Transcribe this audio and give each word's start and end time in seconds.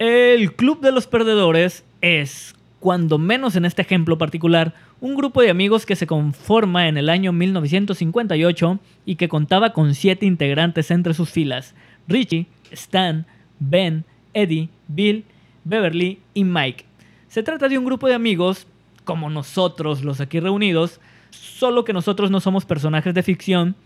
El 0.00 0.54
Club 0.54 0.80
de 0.80 0.92
los 0.92 1.06
Perdedores 1.06 1.84
es, 2.00 2.54
cuando 2.78 3.18
menos 3.18 3.54
en 3.54 3.66
este 3.66 3.82
ejemplo 3.82 4.16
particular, 4.16 4.72
un 5.02 5.14
grupo 5.14 5.42
de 5.42 5.50
amigos 5.50 5.84
que 5.84 5.94
se 5.94 6.06
conforma 6.06 6.88
en 6.88 6.96
el 6.96 7.10
año 7.10 7.34
1958 7.34 8.78
y 9.04 9.16
que 9.16 9.28
contaba 9.28 9.74
con 9.74 9.94
siete 9.94 10.24
integrantes 10.24 10.90
entre 10.90 11.12
sus 11.12 11.28
filas: 11.28 11.74
Richie, 12.08 12.46
Stan, 12.70 13.26
Ben, 13.58 14.06
Eddie, 14.32 14.70
Bill, 14.88 15.26
Beverly 15.64 16.18
y 16.32 16.44
Mike. 16.44 16.86
Se 17.28 17.42
trata 17.42 17.68
de 17.68 17.76
un 17.76 17.84
grupo 17.84 18.08
de 18.08 18.14
amigos, 18.14 18.66
como 19.04 19.28
nosotros 19.28 20.02
los 20.02 20.22
aquí 20.22 20.40
reunidos, 20.40 20.98
solo 21.28 21.84
que 21.84 21.92
nosotros 21.92 22.30
no 22.30 22.40
somos 22.40 22.64
personajes 22.64 23.12
de 23.12 23.22
ficción, 23.22 23.76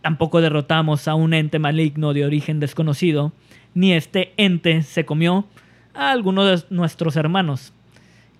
tampoco 0.00 0.40
derrotamos 0.40 1.06
a 1.06 1.14
un 1.14 1.34
ente 1.34 1.60
maligno 1.60 2.14
de 2.14 2.26
origen 2.26 2.58
desconocido, 2.58 3.32
ni 3.74 3.92
este 3.92 4.32
ente 4.36 4.82
se 4.82 5.04
comió 5.04 5.46
a 5.94 6.10
alguno 6.10 6.44
de 6.44 6.62
nuestros 6.70 7.16
hermanos. 7.16 7.72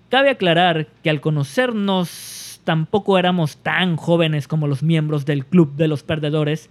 Cabe 0.09 0.29
aclarar 0.29 0.87
que 1.03 1.09
al 1.09 1.21
conocernos 1.21 2.61
tampoco 2.63 3.17
éramos 3.17 3.57
tan 3.57 3.95
jóvenes 3.97 4.47
como 4.47 4.67
los 4.67 4.83
miembros 4.83 5.25
del 5.25 5.45
Club 5.45 5.75
de 5.75 5.87
los 5.87 6.03
Perdedores, 6.03 6.69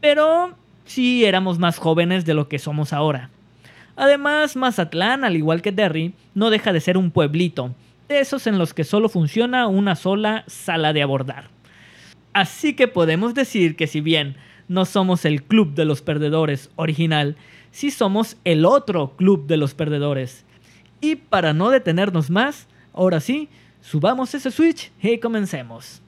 pero 0.00 0.54
sí 0.84 1.24
éramos 1.24 1.58
más 1.58 1.78
jóvenes 1.78 2.24
de 2.24 2.34
lo 2.34 2.48
que 2.48 2.58
somos 2.58 2.92
ahora. 2.92 3.30
Además, 3.96 4.54
Mazatlán, 4.54 5.24
al 5.24 5.36
igual 5.36 5.60
que 5.60 5.72
Derry, 5.72 6.14
no 6.34 6.50
deja 6.50 6.72
de 6.72 6.80
ser 6.80 6.96
un 6.96 7.10
pueblito, 7.10 7.74
de 8.08 8.20
esos 8.20 8.46
en 8.46 8.58
los 8.58 8.72
que 8.72 8.84
solo 8.84 9.08
funciona 9.08 9.66
una 9.66 9.96
sola 9.96 10.44
sala 10.46 10.92
de 10.92 11.02
abordar. 11.02 11.48
Así 12.32 12.74
que 12.74 12.86
podemos 12.86 13.34
decir 13.34 13.74
que 13.74 13.88
si 13.88 14.00
bien 14.00 14.36
no 14.68 14.84
somos 14.84 15.24
el 15.24 15.42
Club 15.42 15.74
de 15.74 15.84
los 15.84 16.00
Perdedores 16.02 16.70
original, 16.76 17.36
sí 17.70 17.90
somos 17.90 18.36
el 18.44 18.64
otro 18.64 19.16
Club 19.16 19.46
de 19.46 19.56
los 19.56 19.74
Perdedores. 19.74 20.44
Y 21.00 21.16
para 21.16 21.52
no 21.52 21.70
detenernos 21.70 22.30
más, 22.30 22.66
ahora 22.92 23.20
sí, 23.20 23.48
subamos 23.80 24.34
ese 24.34 24.50
switch 24.50 24.92
y 25.00 25.18
comencemos. 25.18 26.02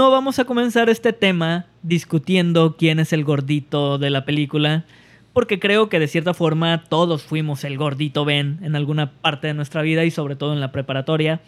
No 0.00 0.10
vamos 0.10 0.38
a 0.38 0.46
comenzar 0.46 0.88
este 0.88 1.12
tema 1.12 1.66
discutiendo 1.82 2.74
quién 2.78 3.00
es 3.00 3.12
el 3.12 3.22
gordito 3.22 3.98
de 3.98 4.08
la 4.08 4.24
película, 4.24 4.86
porque 5.34 5.60
creo 5.60 5.90
que 5.90 5.98
de 5.98 6.08
cierta 6.08 6.32
forma 6.32 6.84
todos 6.88 7.22
fuimos 7.22 7.64
el 7.64 7.76
gordito 7.76 8.24
Ben 8.24 8.58
en 8.62 8.76
alguna 8.76 9.12
parte 9.12 9.48
de 9.48 9.52
nuestra 9.52 9.82
vida 9.82 10.06
y 10.06 10.10
sobre 10.10 10.36
todo 10.36 10.54
en 10.54 10.60
la 10.60 10.72
preparatoria. 10.72 11.42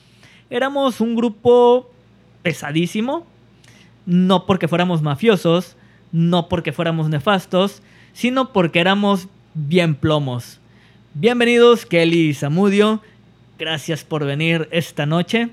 Éramos 0.51 1.01
un 1.01 1.17
grupo 1.17 1.91
pesadísimo, 2.43 3.27
no 4.05 4.45
porque 4.45 4.69
fuéramos 4.69 5.01
mafiosos, 5.01 5.79
no 6.13 6.51
porque 6.51 6.73
fuéramos 6.73 7.09
nefastos, 7.09 7.81
sino 8.13 8.53
porque 8.53 8.81
éramos 8.81 9.29
bien 9.55 9.95
plomos. 9.95 10.61
Bienvenidos 11.15 11.87
Kelly 11.87 12.29
y 12.29 12.35
Samudio, 12.35 13.01
gracias 13.59 14.05
por 14.05 14.27
venir 14.27 14.69
esta 14.73 15.07
noche. 15.07 15.49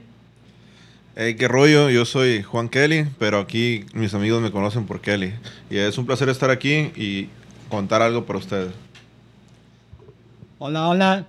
Hey, 1.22 1.36
qué 1.36 1.50
rollo, 1.50 1.90
yo 1.90 2.06
soy 2.06 2.44
Juan 2.44 2.70
Kelly, 2.70 3.06
pero 3.20 3.40
aquí 3.40 3.84
mis 3.92 4.14
amigos 4.14 4.42
me 4.42 4.52
conocen 4.52 4.86
por 4.86 5.02
Kelly. 5.02 5.34
Y 5.70 5.76
es 5.76 5.98
un 5.98 6.06
placer 6.06 6.30
estar 6.30 6.50
aquí 6.50 6.94
y 6.96 7.28
contar 7.68 8.02
algo 8.02 8.26
para 8.26 8.40
ustedes. 8.40 8.72
Hola, 10.60 10.88
hola. 10.88 11.26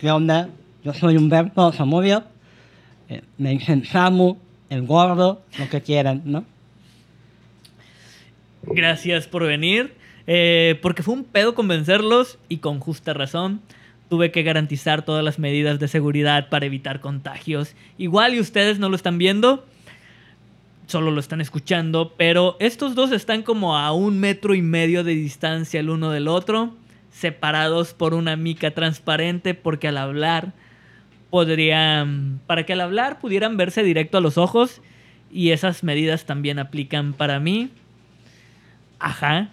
¿Qué 0.00 0.10
onda? 0.10 0.48
Yo 0.82 0.94
soy 0.94 1.18
Humberto 1.18 1.74
Samudio. 1.74 2.24
Eh, 3.10 3.20
me 3.36 3.50
dicen 3.50 3.84
Samu, 3.84 4.38
el 4.70 4.86
gordo, 4.86 5.42
lo 5.58 5.68
que 5.68 5.82
quieran, 5.82 6.22
¿no? 6.24 6.46
Gracias 8.62 9.26
por 9.26 9.44
venir, 9.44 9.92
eh, 10.26 10.78
porque 10.80 11.02
fue 11.02 11.12
un 11.12 11.24
pedo 11.24 11.54
convencerlos 11.54 12.38
y 12.48 12.56
con 12.56 12.80
justa 12.80 13.12
razón 13.12 13.60
tuve 14.08 14.30
que 14.30 14.42
garantizar 14.42 15.04
todas 15.04 15.24
las 15.24 15.38
medidas 15.38 15.78
de 15.78 15.88
seguridad 15.88 16.48
para 16.48 16.66
evitar 16.66 17.00
contagios. 17.00 17.74
Igual 17.98 18.34
y 18.34 18.40
ustedes 18.40 18.78
no 18.78 18.88
lo 18.88 18.96
están 18.96 19.18
viendo, 19.18 19.64
solo 20.86 21.10
lo 21.10 21.20
están 21.20 21.40
escuchando, 21.40 22.14
pero 22.16 22.56
estos 22.60 22.94
dos 22.94 23.12
están 23.12 23.42
como 23.42 23.76
a 23.76 23.92
un 23.92 24.20
metro 24.20 24.54
y 24.54 24.62
medio 24.62 25.04
de 25.04 25.14
distancia 25.14 25.80
el 25.80 25.90
uno 25.90 26.10
del 26.10 26.28
otro, 26.28 26.74
separados 27.10 27.94
por 27.94 28.14
una 28.14 28.36
mica 28.36 28.72
transparente, 28.72 29.54
porque 29.54 29.88
al 29.88 29.98
hablar 29.98 30.52
podrían, 31.30 32.40
para 32.46 32.64
que 32.64 32.74
al 32.74 32.80
hablar 32.80 33.18
pudieran 33.18 33.56
verse 33.56 33.82
directo 33.82 34.18
a 34.18 34.20
los 34.20 34.38
ojos, 34.38 34.80
y 35.32 35.50
esas 35.50 35.82
medidas 35.82 36.26
también 36.26 36.60
aplican 36.60 37.12
para 37.12 37.40
mí. 37.40 37.70
Ajá. 39.00 39.50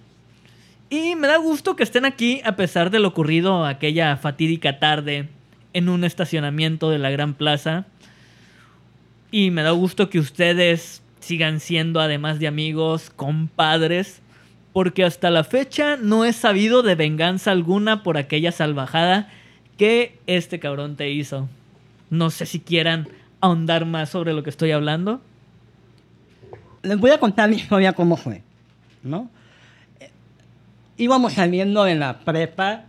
Y 0.91 1.15
me 1.15 1.29
da 1.29 1.37
gusto 1.37 1.77
que 1.77 1.83
estén 1.83 2.03
aquí 2.03 2.41
a 2.43 2.57
pesar 2.57 2.91
de 2.91 2.99
lo 2.99 3.07
ocurrido 3.07 3.65
aquella 3.65 4.17
fatídica 4.17 4.77
tarde 4.77 5.29
en 5.71 5.87
un 5.87 6.03
estacionamiento 6.03 6.89
de 6.89 6.99
la 6.99 7.09
Gran 7.09 7.33
Plaza. 7.33 7.85
Y 9.31 9.51
me 9.51 9.63
da 9.63 9.71
gusto 9.71 10.09
que 10.09 10.19
ustedes 10.19 11.01
sigan 11.21 11.61
siendo, 11.61 12.01
además 12.01 12.39
de 12.39 12.47
amigos, 12.47 13.09
compadres. 13.09 14.21
Porque 14.73 15.05
hasta 15.05 15.29
la 15.29 15.45
fecha 15.45 15.95
no 15.95 16.25
he 16.25 16.33
sabido 16.33 16.83
de 16.83 16.95
venganza 16.95 17.51
alguna 17.51 18.03
por 18.03 18.17
aquella 18.17 18.51
salvajada 18.51 19.29
que 19.77 20.19
este 20.27 20.59
cabrón 20.59 20.97
te 20.97 21.09
hizo. 21.09 21.47
No 22.09 22.31
sé 22.31 22.45
si 22.45 22.59
quieran 22.59 23.07
ahondar 23.39 23.85
más 23.85 24.09
sobre 24.09 24.33
lo 24.33 24.43
que 24.43 24.49
estoy 24.49 24.71
hablando. 24.71 25.21
Les 26.83 26.97
voy 26.97 27.11
a 27.11 27.17
contar 27.17 27.49
mi 27.49 27.55
historia 27.55 27.93
cómo 27.93 28.17
fue, 28.17 28.43
¿no? 29.03 29.29
Íbamos 31.01 31.33
saliendo 31.33 31.83
de 31.83 31.95
la 31.95 32.19
prepa, 32.19 32.83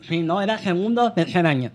sí, 0.00 0.22
¿no? 0.22 0.42
Era 0.42 0.58
segundo 0.58 1.04
o 1.04 1.12
tercer 1.12 1.46
año. 1.46 1.70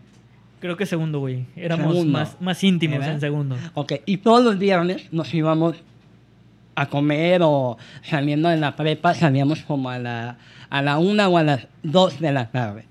Creo 0.60 0.76
que 0.76 0.86
segundo, 0.86 1.20
güey. 1.20 1.46
Éramos 1.56 2.06
más, 2.06 2.36
más 2.42 2.62
íntimos 2.64 3.06
en 3.06 3.20
segundo. 3.22 3.56
Ok, 3.74 3.94
y 4.06 4.18
todos 4.18 4.44
los 4.44 4.58
viernes 4.58 5.08
nos 5.14 5.34
íbamos 5.34 5.78
a 6.76 6.88
comer 6.88 7.42
o 7.42 7.78
saliendo 8.04 8.50
de 8.50 8.58
la 8.58 8.76
prepa, 8.76 9.14
salíamos 9.14 9.62
como 9.64 9.90
a 9.90 9.98
la, 9.98 10.38
a 10.70 10.82
la 10.82 10.98
una 10.98 11.30
o 11.30 11.38
a 11.38 11.44
las 11.44 11.68
dos 11.84 12.20
de 12.20 12.34
la 12.34 12.52
tarde. 12.52 12.84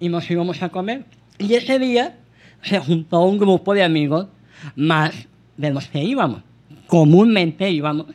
Y 0.00 0.08
nos 0.08 0.28
íbamos 0.28 0.60
a 0.62 0.70
comer. 0.70 1.04
Y 1.38 1.54
ese 1.54 1.78
día 1.78 2.16
se 2.62 2.80
juntó 2.80 3.20
un 3.20 3.38
grupo 3.38 3.74
de 3.74 3.84
amigos 3.84 4.26
más 4.74 5.12
de 5.56 5.70
los 5.70 5.86
que 5.86 6.02
íbamos. 6.02 6.42
Comúnmente 6.88 7.70
íbamos 7.70 8.06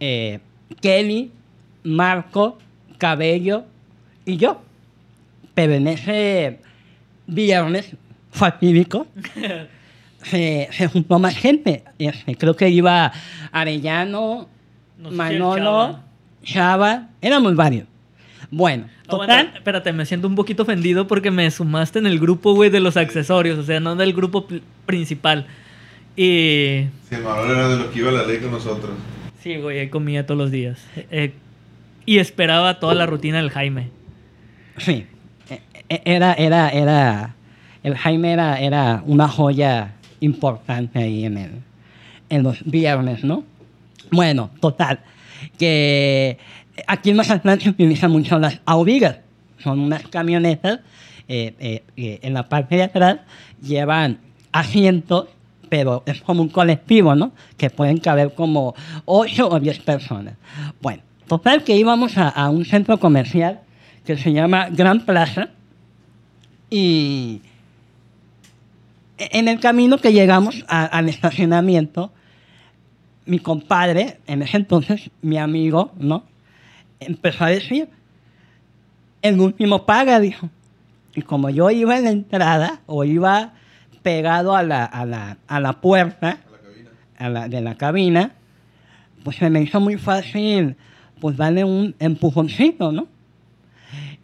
eh, 0.00 0.40
Kelly, 0.80 1.30
Marco, 1.84 2.58
Cabello 3.02 3.64
y 4.24 4.36
yo. 4.36 4.62
Pero 5.54 5.72
en 5.72 5.88
ese 5.88 6.60
viernes 7.26 7.96
fatídico 8.30 9.08
se, 10.22 10.68
juntó 10.92 11.18
más 11.18 11.36
gente. 11.36 11.82
Este, 11.98 12.36
creo 12.36 12.54
que 12.54 12.68
iba 12.68 13.12
Arellano, 13.50 14.48
Manolo, 14.98 15.98
Chava. 16.44 17.08
éramos 17.20 17.56
varios. 17.56 17.88
Bueno, 18.52 18.86
total. 19.08 19.50
espérate, 19.56 19.92
me 19.92 20.06
siento 20.06 20.28
un 20.28 20.36
poquito 20.36 20.62
ofendido 20.62 21.08
porque 21.08 21.32
me 21.32 21.50
sumaste 21.50 21.98
en 21.98 22.06
el 22.06 22.20
grupo, 22.20 22.54
güey, 22.54 22.70
de 22.70 22.78
los 22.78 22.96
accesorios, 22.96 23.58
o 23.58 23.64
sea, 23.64 23.80
no 23.80 23.96
del 23.96 24.12
grupo 24.12 24.46
principal. 24.86 25.48
Y. 26.14 26.84
Sí, 27.08 27.16
Manolo 27.16 27.52
era 27.52 27.68
de 27.68 27.78
lo 27.78 27.90
que 27.90 27.98
iba 27.98 28.10
a 28.10 28.12
la 28.12 28.22
ley 28.24 28.38
con 28.38 28.52
nosotros. 28.52 28.92
Sí, 29.40 29.56
güey, 29.56 29.90
comía 29.90 30.24
todos 30.24 30.38
los 30.38 30.52
días. 30.52 30.78
Eh, 31.10 31.32
y 32.06 32.18
esperaba 32.18 32.78
toda 32.80 32.94
la 32.94 33.06
rutina 33.06 33.38
del 33.38 33.50
Jaime. 33.50 33.90
Sí, 34.78 35.06
e, 35.48 35.60
e, 35.88 36.02
era, 36.04 36.34
era, 36.34 36.68
era, 36.70 37.34
el 37.82 37.96
Jaime 37.96 38.32
era, 38.32 38.60
era 38.60 39.02
una 39.06 39.28
joya 39.28 39.94
importante 40.20 40.98
ahí 40.98 41.24
en, 41.24 41.38
el, 41.38 41.50
en 42.28 42.42
los 42.42 42.64
viernes, 42.64 43.24
¿no? 43.24 43.44
Bueno, 44.10 44.50
total, 44.60 45.00
que 45.58 46.38
aquí 46.86 47.10
en 47.10 47.16
Mazatlán 47.16 47.60
se 47.60 47.70
utilizan 47.70 48.10
mucho 48.10 48.38
las 48.38 48.60
audigas, 48.64 49.18
son 49.58 49.80
unas 49.80 50.02
camionetas 50.08 50.80
eh, 51.28 51.54
eh, 51.60 51.82
que 51.96 52.20
en 52.22 52.34
la 52.34 52.48
parte 52.48 52.76
de 52.76 52.82
atrás 52.82 53.20
llevan 53.62 54.18
asientos, 54.50 55.28
pero 55.68 56.02
es 56.04 56.20
como 56.20 56.42
un 56.42 56.48
colectivo, 56.48 57.14
¿no? 57.14 57.32
Que 57.56 57.70
pueden 57.70 57.98
caber 57.98 58.34
como 58.34 58.74
8 59.06 59.48
o 59.48 59.60
10 59.60 59.78
personas. 59.80 60.34
Bueno, 60.80 61.02
Total 61.32 61.64
que 61.64 61.74
íbamos 61.78 62.18
a, 62.18 62.50
un 62.50 62.66
centro 62.66 63.00
comercial 63.00 63.60
que 64.04 64.18
se 64.18 64.34
llama 64.34 64.68
Gran 64.68 65.06
Plaza 65.06 65.48
y 66.68 67.40
en 69.16 69.48
el 69.48 69.58
camino 69.58 69.96
que 69.96 70.12
llegamos 70.12 70.62
a- 70.68 70.84
al 70.84 71.08
estacionamiento, 71.08 72.12
mi 73.24 73.38
compadre, 73.38 74.18
en 74.26 74.42
ese 74.42 74.58
entonces 74.58 75.10
mi 75.22 75.38
amigo, 75.38 75.92
¿no? 75.98 76.24
Empezó 77.00 77.44
a 77.44 77.48
decir, 77.48 77.88
el 79.22 79.40
último 79.40 79.86
paga, 79.86 80.20
dijo. 80.20 80.50
Y 81.14 81.22
como 81.22 81.48
yo 81.48 81.70
iba 81.70 81.96
en 81.96 82.04
la 82.04 82.10
entrada 82.10 82.80
o 82.84 83.04
iba 83.04 83.54
pegado 84.02 84.54
a 84.54 84.62
la, 84.62 84.84
a 84.84 85.06
la, 85.06 85.38
a 85.48 85.60
la 85.60 85.80
puerta 85.80 86.40
a 87.16 87.30
la- 87.30 87.48
de 87.48 87.62
la 87.62 87.76
cabina, 87.76 88.32
pues 89.24 89.36
se 89.36 89.48
me 89.48 89.62
hizo 89.62 89.80
muy 89.80 89.96
fácil 89.96 90.76
pues 91.22 91.36
darle 91.36 91.62
un 91.62 91.94
empujoncito, 92.00 92.90
¿no? 92.90 93.06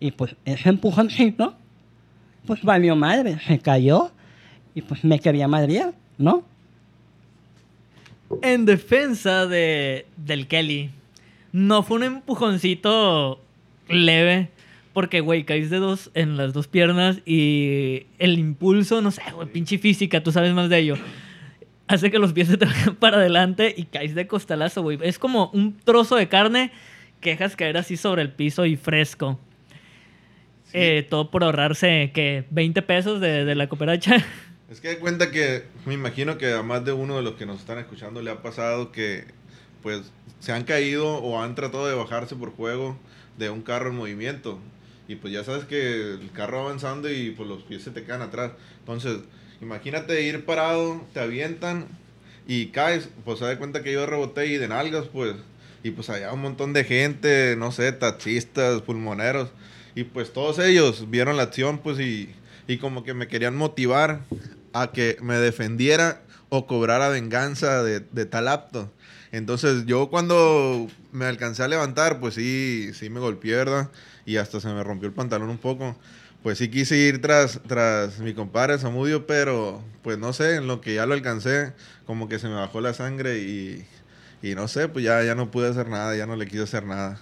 Y 0.00 0.11
pues 0.11 0.35
ese 0.45 0.69
empujoncito, 0.69 1.55
pues 2.45 2.61
valió 2.65 2.97
madre, 2.97 3.39
se 3.47 3.61
cayó 3.61 4.11
y 4.75 4.83
pues 4.83 5.05
me 5.05 5.21
quería 5.21 5.47
madrear, 5.47 5.95
¿no? 6.19 6.43
En 8.43 8.65
defensa 8.65 9.47
de, 9.47 10.06
del 10.17 10.49
Kelly, 10.49 10.91
no 11.53 11.85
fue 11.85 11.99
un 11.99 12.03
empujoncito 12.03 13.41
leve, 13.89 14.49
porque, 14.93 15.21
güey, 15.21 15.44
caíste 15.44 15.77
de 15.77 15.81
dos 15.81 16.11
en 16.15 16.37
las 16.37 16.53
dos 16.53 16.67
piernas 16.67 17.21
y 17.25 18.06
el 18.19 18.41
impulso, 18.41 19.03
no 19.03 19.12
sé, 19.12 19.23
güey, 19.33 19.47
pinche 19.47 19.79
física, 19.79 20.21
tú 20.21 20.33
sabes 20.33 20.53
más 20.53 20.69
de 20.69 20.81
ello, 20.81 20.97
hace 21.88 22.11
que 22.11 22.19
los 22.19 22.32
pies 22.32 22.49
se 22.49 22.56
te 22.56 22.67
vayan 22.67 22.96
para 22.96 23.17
adelante 23.17 23.75
y 23.76 23.85
caes 23.85 24.14
de 24.14 24.26
costalazo, 24.26 24.82
güey. 24.82 24.99
Es 25.02 25.19
como 25.19 25.50
un 25.52 25.76
trozo 25.76 26.17
de 26.17 26.29
carne 26.29 26.70
que 27.20 27.31
dejas 27.31 27.56
caer 27.56 27.76
así 27.76 27.96
sobre 27.96 28.23
el 28.23 28.31
piso 28.31 28.64
y 28.67 28.76
fresco. 28.76 29.40
Eh, 30.75 31.06
todo 31.08 31.31
por 31.31 31.44
ahorrarse, 31.44 32.11
que 32.12 32.44
20 32.50 32.82
pesos 32.82 33.20
de, 33.20 33.44
de 33.44 33.55
la 33.55 33.69
cooperacha. 33.69 34.17
Es 34.70 34.82
que 34.82 34.88
de 34.88 34.99
cuenta 34.99 35.31
que 35.31 35.64
me 35.87 35.94
imagino 35.94 36.37
que 36.37 36.52
a 36.52 36.62
más 36.62 36.85
de 36.85 36.93
uno 36.93 37.17
de 37.17 37.23
los 37.23 37.37
que 37.37 37.46
nos 37.46 37.58
están 37.58 37.79
escuchando 37.79 38.20
le 38.20 38.31
ha 38.31 38.43
pasado 38.43 38.93
que 38.93 39.25
pues 39.82 40.12
se 40.41 40.52
han 40.52 40.64
caído 40.64 41.17
o 41.17 41.41
han 41.41 41.55
tratado 41.55 41.87
de 41.87 41.94
bajarse 41.94 42.37
por 42.37 42.50
juego 42.50 42.99
de 43.38 43.49
un 43.49 43.62
carro 43.62 43.88
en 43.88 43.96
movimiento. 43.96 44.58
Y 45.06 45.17
pues 45.17 45.32
ya 45.32 45.43
sabes 45.43 45.64
que 45.64 46.12
el 46.12 46.31
carro 46.32 46.58
va 46.58 46.64
avanzando 46.64 47.11
y 47.11 47.31
pues 47.31 47.49
los 47.49 47.62
pies 47.62 47.82
se 47.82 47.93
te 47.93 48.05
quedan 48.05 48.20
atrás. 48.20 48.52
Entonces, 48.81 49.20
imagínate 49.60 50.22
ir 50.22 50.44
parado, 50.44 51.02
te 51.12 51.20
avientan 51.20 51.87
y 52.46 52.66
caes. 52.69 53.08
Pues 53.25 53.38
se 53.38 53.44
da 53.44 53.58
cuenta 53.58 53.82
que 53.82 53.93
yo 53.93 54.06
reboté 54.06 54.46
y 54.46 54.56
de 54.56 54.69
nalgas, 54.69 55.06
pues. 55.12 55.37
Y 55.82 55.90
pues 55.93 56.10
allá 56.10 56.32
un 56.32 56.40
montón 56.40 56.72
de 56.72 56.84
gente, 56.84 57.55
no 57.56 57.72
sé, 57.72 57.93
taxistas, 57.93 58.82
pulmoneros. 58.82 59.50
Y 59.94 60.05
pues 60.05 60.32
todos 60.32 60.58
ellos 60.58 61.10
vieron 61.10 61.37
la 61.37 61.44
acción, 61.44 61.78
pues, 61.78 61.99
y, 62.00 62.34
y 62.66 62.78
como 62.78 63.05
que 63.05 63.14
me 63.14 63.28
querían 63.28 63.56
motivar 63.56 64.20
a 64.72 64.93
que 64.93 65.16
me 65.20 65.37
defendiera 65.37 66.22
o 66.50 66.66
cobrara 66.66 67.08
venganza 67.08 67.82
de, 67.82 68.00
de 68.00 68.26
tal 68.26 68.49
acto. 68.49 68.93
Entonces 69.32 69.84
yo 69.87 70.08
cuando 70.08 70.88
me 71.12 71.26
alcancé 71.26 71.62
a 71.62 71.69
levantar, 71.69 72.20
pues 72.20 72.34
sí, 72.34 72.90
sí 72.94 73.10
me 73.10 73.20
golpeé, 73.20 73.56
¿verdad? 73.56 73.90
Y 74.25 74.37
hasta 74.37 74.60
se 74.60 74.69
me 74.69 74.82
rompió 74.82 75.08
el 75.08 75.14
pantalón 75.14 75.50
un 75.50 75.58
poco. 75.58 75.96
Pues 76.43 76.58
sí 76.58 76.69
quise 76.69 76.96
ir 76.96 77.20
tras, 77.20 77.61
tras 77.67 78.20
mi 78.20 78.32
compadre 78.32 78.79
Samudio, 78.79 79.26
pero 79.26 79.82
pues 80.02 80.19
no 80.19 80.32
sé, 80.32 80.56
en 80.56 80.67
lo 80.67 80.81
que 80.81 80.94
ya 80.94 81.06
lo 81.06 81.14
alcancé, 81.14 81.73
como 82.06 82.29
que 82.29 82.38
se 82.38 82.49
me 82.49 82.55
bajó 82.55 82.81
la 82.81 82.94
sangre 82.94 83.38
y, 83.38 83.85
y 84.43 84.55
no 84.55 84.69
sé, 84.69 84.88
pues 84.88 85.05
ya, 85.05 85.23
ya 85.25 85.35
no 85.35 85.50
pude 85.50 85.69
hacer 85.69 85.88
nada, 85.88 86.17
ya 86.17 86.26
no 86.26 86.37
le 86.37 86.46
quise 86.46 86.62
hacer 86.62 86.85
nada. 86.85 87.20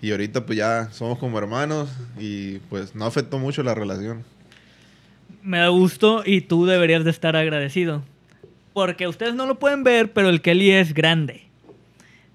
Y 0.00 0.12
ahorita 0.12 0.46
pues 0.46 0.56
ya 0.56 0.88
somos 0.92 1.18
como 1.18 1.38
hermanos 1.38 1.90
y 2.18 2.58
pues 2.70 2.94
no 2.94 3.04
afectó 3.04 3.38
mucho 3.38 3.62
la 3.62 3.74
relación. 3.74 4.24
Me 5.42 5.58
da 5.58 5.68
gusto 5.68 6.22
y 6.24 6.40
tú 6.40 6.66
deberías 6.66 7.04
de 7.04 7.10
estar 7.10 7.36
agradecido. 7.36 8.02
Porque 8.72 9.08
ustedes 9.08 9.34
no 9.34 9.46
lo 9.46 9.58
pueden 9.58 9.82
ver, 9.82 10.12
pero 10.12 10.28
el 10.28 10.40
Kelly 10.40 10.70
es 10.70 10.94
grande. 10.94 11.42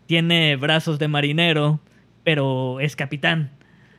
Tiene 0.08 0.58
brazos 0.58 1.00
de 1.00 1.08
marinero, 1.08 1.80
pero 2.24 2.80
es 2.80 2.96
capitán. 2.96 3.52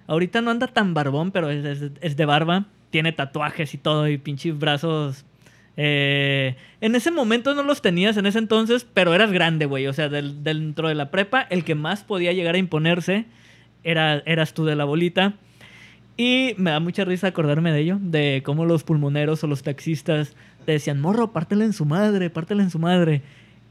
Ahorita 0.06 0.40
no 0.40 0.50
anda 0.50 0.66
tan 0.66 0.94
barbón, 0.94 1.30
pero 1.30 1.50
es, 1.50 1.64
es- 2.00 2.16
de 2.16 2.24
barba. 2.24 2.66
Tiene 2.90 3.12
tatuajes 3.12 3.74
y 3.74 3.78
todo 3.78 4.08
y 4.08 4.18
pinches 4.18 4.58
brazos. 4.58 5.24
eh, 5.76 6.54
en 6.80 6.94
ese 6.94 7.10
momento 7.10 7.52
no 7.54 7.64
los 7.64 7.82
tenías 7.82 8.16
en 8.16 8.26
ese 8.26 8.38
entonces, 8.38 8.86
pero 8.94 9.12
eras 9.14 9.32
grande, 9.32 9.66
güey. 9.66 9.86
O 9.88 9.92
sea, 9.92 10.08
del- 10.08 10.44
dentro 10.44 10.88
de 10.88 10.94
la 10.94 11.10
prepa, 11.10 11.42
el 11.42 11.64
que 11.64 11.74
más 11.74 12.04
podía 12.04 12.32
llegar 12.32 12.54
a 12.54 12.58
imponerse 12.58 13.24
era, 13.82 14.22
eras 14.26 14.54
tú 14.54 14.64
de 14.64 14.76
la 14.76 14.84
bolita. 14.84 15.34
Y 16.16 16.54
me 16.58 16.70
da 16.70 16.78
mucha 16.78 17.04
risa 17.04 17.26
acordarme 17.26 17.72
de 17.72 17.80
ello, 17.80 17.98
de 18.00 18.42
cómo 18.44 18.64
los 18.66 18.84
pulmoneros 18.84 19.42
o 19.42 19.48
los 19.48 19.64
taxistas 19.64 20.36
te 20.64 20.72
decían, 20.72 21.00
morro, 21.00 21.32
pártela 21.32 21.64
en 21.64 21.72
su 21.72 21.84
madre, 21.86 22.30
pártela 22.30 22.62
en 22.62 22.70
su 22.70 22.78
madre. 22.78 23.22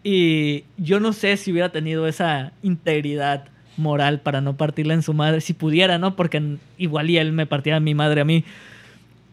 Y 0.04 0.66
yo 0.78 1.00
no 1.00 1.14
sé 1.14 1.38
si 1.38 1.54
hubiera 1.54 1.70
tenido 1.72 2.06
esa 2.06 2.52
integridad 2.62 3.46
moral 3.78 4.22
para 4.22 4.42
no 4.42 4.56
partirla 4.56 4.94
en 4.94 5.02
su 5.02 5.14
madre, 5.14 5.42
si 5.42 5.54
pudiera, 5.54 5.98
¿no? 5.98 6.16
Porque 6.16 6.58
igual 6.78 7.10
y 7.10 7.18
él 7.18 7.32
me 7.32 7.46
partía 7.46 7.80
mi 7.80 7.94
madre 7.94 8.22
a 8.22 8.26
mí. 8.26 8.44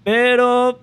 Pero 0.04 0.81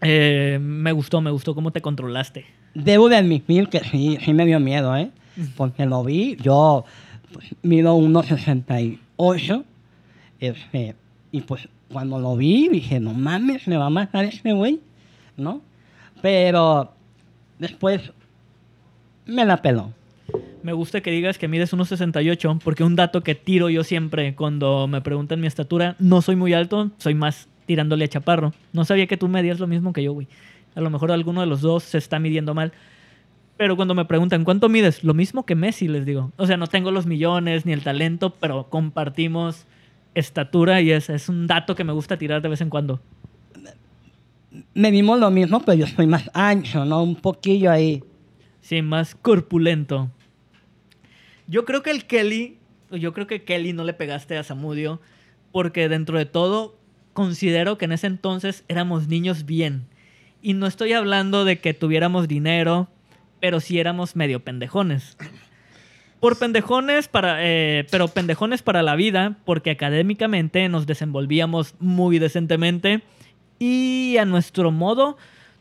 eh, 0.00 0.58
me 0.60 0.92
gustó, 0.92 1.20
me 1.20 1.30
gustó 1.30 1.54
cómo 1.54 1.70
te 1.70 1.80
controlaste. 1.80 2.46
Debo 2.74 3.08
de 3.08 3.16
admitir 3.16 3.68
que 3.68 3.80
sí, 3.80 4.18
sí 4.24 4.32
me 4.32 4.46
dio 4.46 4.60
miedo, 4.60 4.96
¿eh? 4.96 5.10
Porque 5.56 5.86
lo 5.86 6.04
vi, 6.04 6.36
yo 6.36 6.84
mido 7.62 7.96
1,68. 7.96 9.64
Este, 10.40 10.94
y 11.32 11.42
pues 11.42 11.68
cuando 11.92 12.18
lo 12.18 12.36
vi 12.36 12.68
dije, 12.68 13.00
no 13.00 13.12
mames, 13.12 13.66
me 13.66 13.76
va 13.76 13.86
a 13.86 13.90
matar 13.90 14.24
este 14.24 14.52
güey, 14.52 14.80
¿no? 15.36 15.60
Pero 16.22 16.92
después 17.58 18.12
me 19.26 19.44
la 19.44 19.60
peló. 19.60 19.92
Me 20.62 20.74
gusta 20.74 21.00
que 21.00 21.10
digas 21.10 21.38
que 21.38 21.48
mides 21.48 21.72
1,68 21.72 22.60
porque 22.62 22.84
un 22.84 22.94
dato 22.94 23.22
que 23.22 23.34
tiro 23.34 23.70
yo 23.70 23.82
siempre 23.82 24.34
cuando 24.34 24.86
me 24.88 25.00
preguntan 25.00 25.40
mi 25.40 25.46
estatura, 25.46 25.96
no 25.98 26.20
soy 26.20 26.36
muy 26.36 26.52
alto, 26.52 26.90
soy 26.98 27.14
más 27.14 27.48
tirándole 27.64 28.04
a 28.04 28.08
chaparro. 28.08 28.52
No 28.72 28.84
sabía 28.84 29.06
que 29.06 29.16
tú 29.16 29.28
medías 29.28 29.58
lo 29.58 29.66
mismo 29.66 29.92
que 29.92 30.02
yo, 30.02 30.12
güey. 30.12 30.28
A 30.74 30.80
lo 30.80 30.90
mejor 30.90 31.12
alguno 31.12 31.40
de 31.40 31.46
los 31.46 31.62
dos 31.62 31.84
se 31.84 31.98
está 31.98 32.18
midiendo 32.18 32.54
mal. 32.54 32.72
Pero 33.56 33.76
cuando 33.76 33.94
me 33.94 34.04
preguntan, 34.04 34.44
¿cuánto 34.44 34.68
mides? 34.68 35.02
Lo 35.02 35.14
mismo 35.14 35.46
que 35.46 35.54
Messi, 35.54 35.88
les 35.88 36.04
digo. 36.04 36.32
O 36.36 36.46
sea, 36.46 36.56
no 36.56 36.66
tengo 36.66 36.90
los 36.90 37.06
millones 37.06 37.64
ni 37.66 37.72
el 37.72 37.82
talento, 37.82 38.34
pero 38.38 38.68
compartimos 38.68 39.66
estatura 40.14 40.80
y 40.80 40.90
es, 40.90 41.08
es 41.08 41.28
un 41.28 41.46
dato 41.46 41.74
que 41.74 41.84
me 41.84 41.92
gusta 41.92 42.18
tirar 42.18 42.42
de 42.42 42.48
vez 42.48 42.60
en 42.60 42.70
cuando. 42.70 43.00
Medimos 44.74 45.18
lo 45.18 45.30
mismo, 45.30 45.60
pero 45.60 45.78
yo 45.78 45.86
soy 45.86 46.06
más 46.06 46.30
ancho, 46.34 46.84
¿no? 46.84 47.02
Un 47.02 47.16
poquillo 47.16 47.70
ahí. 47.70 48.02
Sí, 48.60 48.82
más 48.82 49.14
corpulento. 49.14 50.10
Yo 51.50 51.64
creo 51.64 51.82
que 51.82 51.90
el 51.90 52.04
Kelly, 52.04 52.58
yo 52.92 53.12
creo 53.12 53.26
que 53.26 53.42
Kelly 53.42 53.72
no 53.72 53.82
le 53.82 53.92
pegaste 53.92 54.38
a 54.38 54.44
Samudio 54.44 55.00
porque 55.50 55.88
dentro 55.88 56.16
de 56.16 56.24
todo 56.24 56.78
considero 57.12 57.76
que 57.76 57.86
en 57.86 57.92
ese 57.92 58.06
entonces 58.06 58.64
éramos 58.68 59.08
niños 59.08 59.46
bien. 59.46 59.88
Y 60.42 60.54
no 60.54 60.68
estoy 60.68 60.92
hablando 60.92 61.44
de 61.44 61.58
que 61.58 61.74
tuviéramos 61.74 62.28
dinero, 62.28 62.86
pero 63.40 63.58
sí 63.58 63.80
éramos 63.80 64.14
medio 64.14 64.44
pendejones. 64.44 65.16
Por 66.20 66.38
pendejones 66.38 67.08
para, 67.08 67.38
eh, 67.40 67.84
pero 67.90 68.06
pendejones 68.06 68.62
para 68.62 68.84
la 68.84 68.94
vida, 68.94 69.36
porque 69.44 69.72
académicamente 69.72 70.68
nos 70.68 70.86
desenvolvíamos 70.86 71.74
muy 71.80 72.20
decentemente 72.20 73.02
y 73.58 74.18
a 74.18 74.24
nuestro 74.24 74.70
modo 74.70 75.16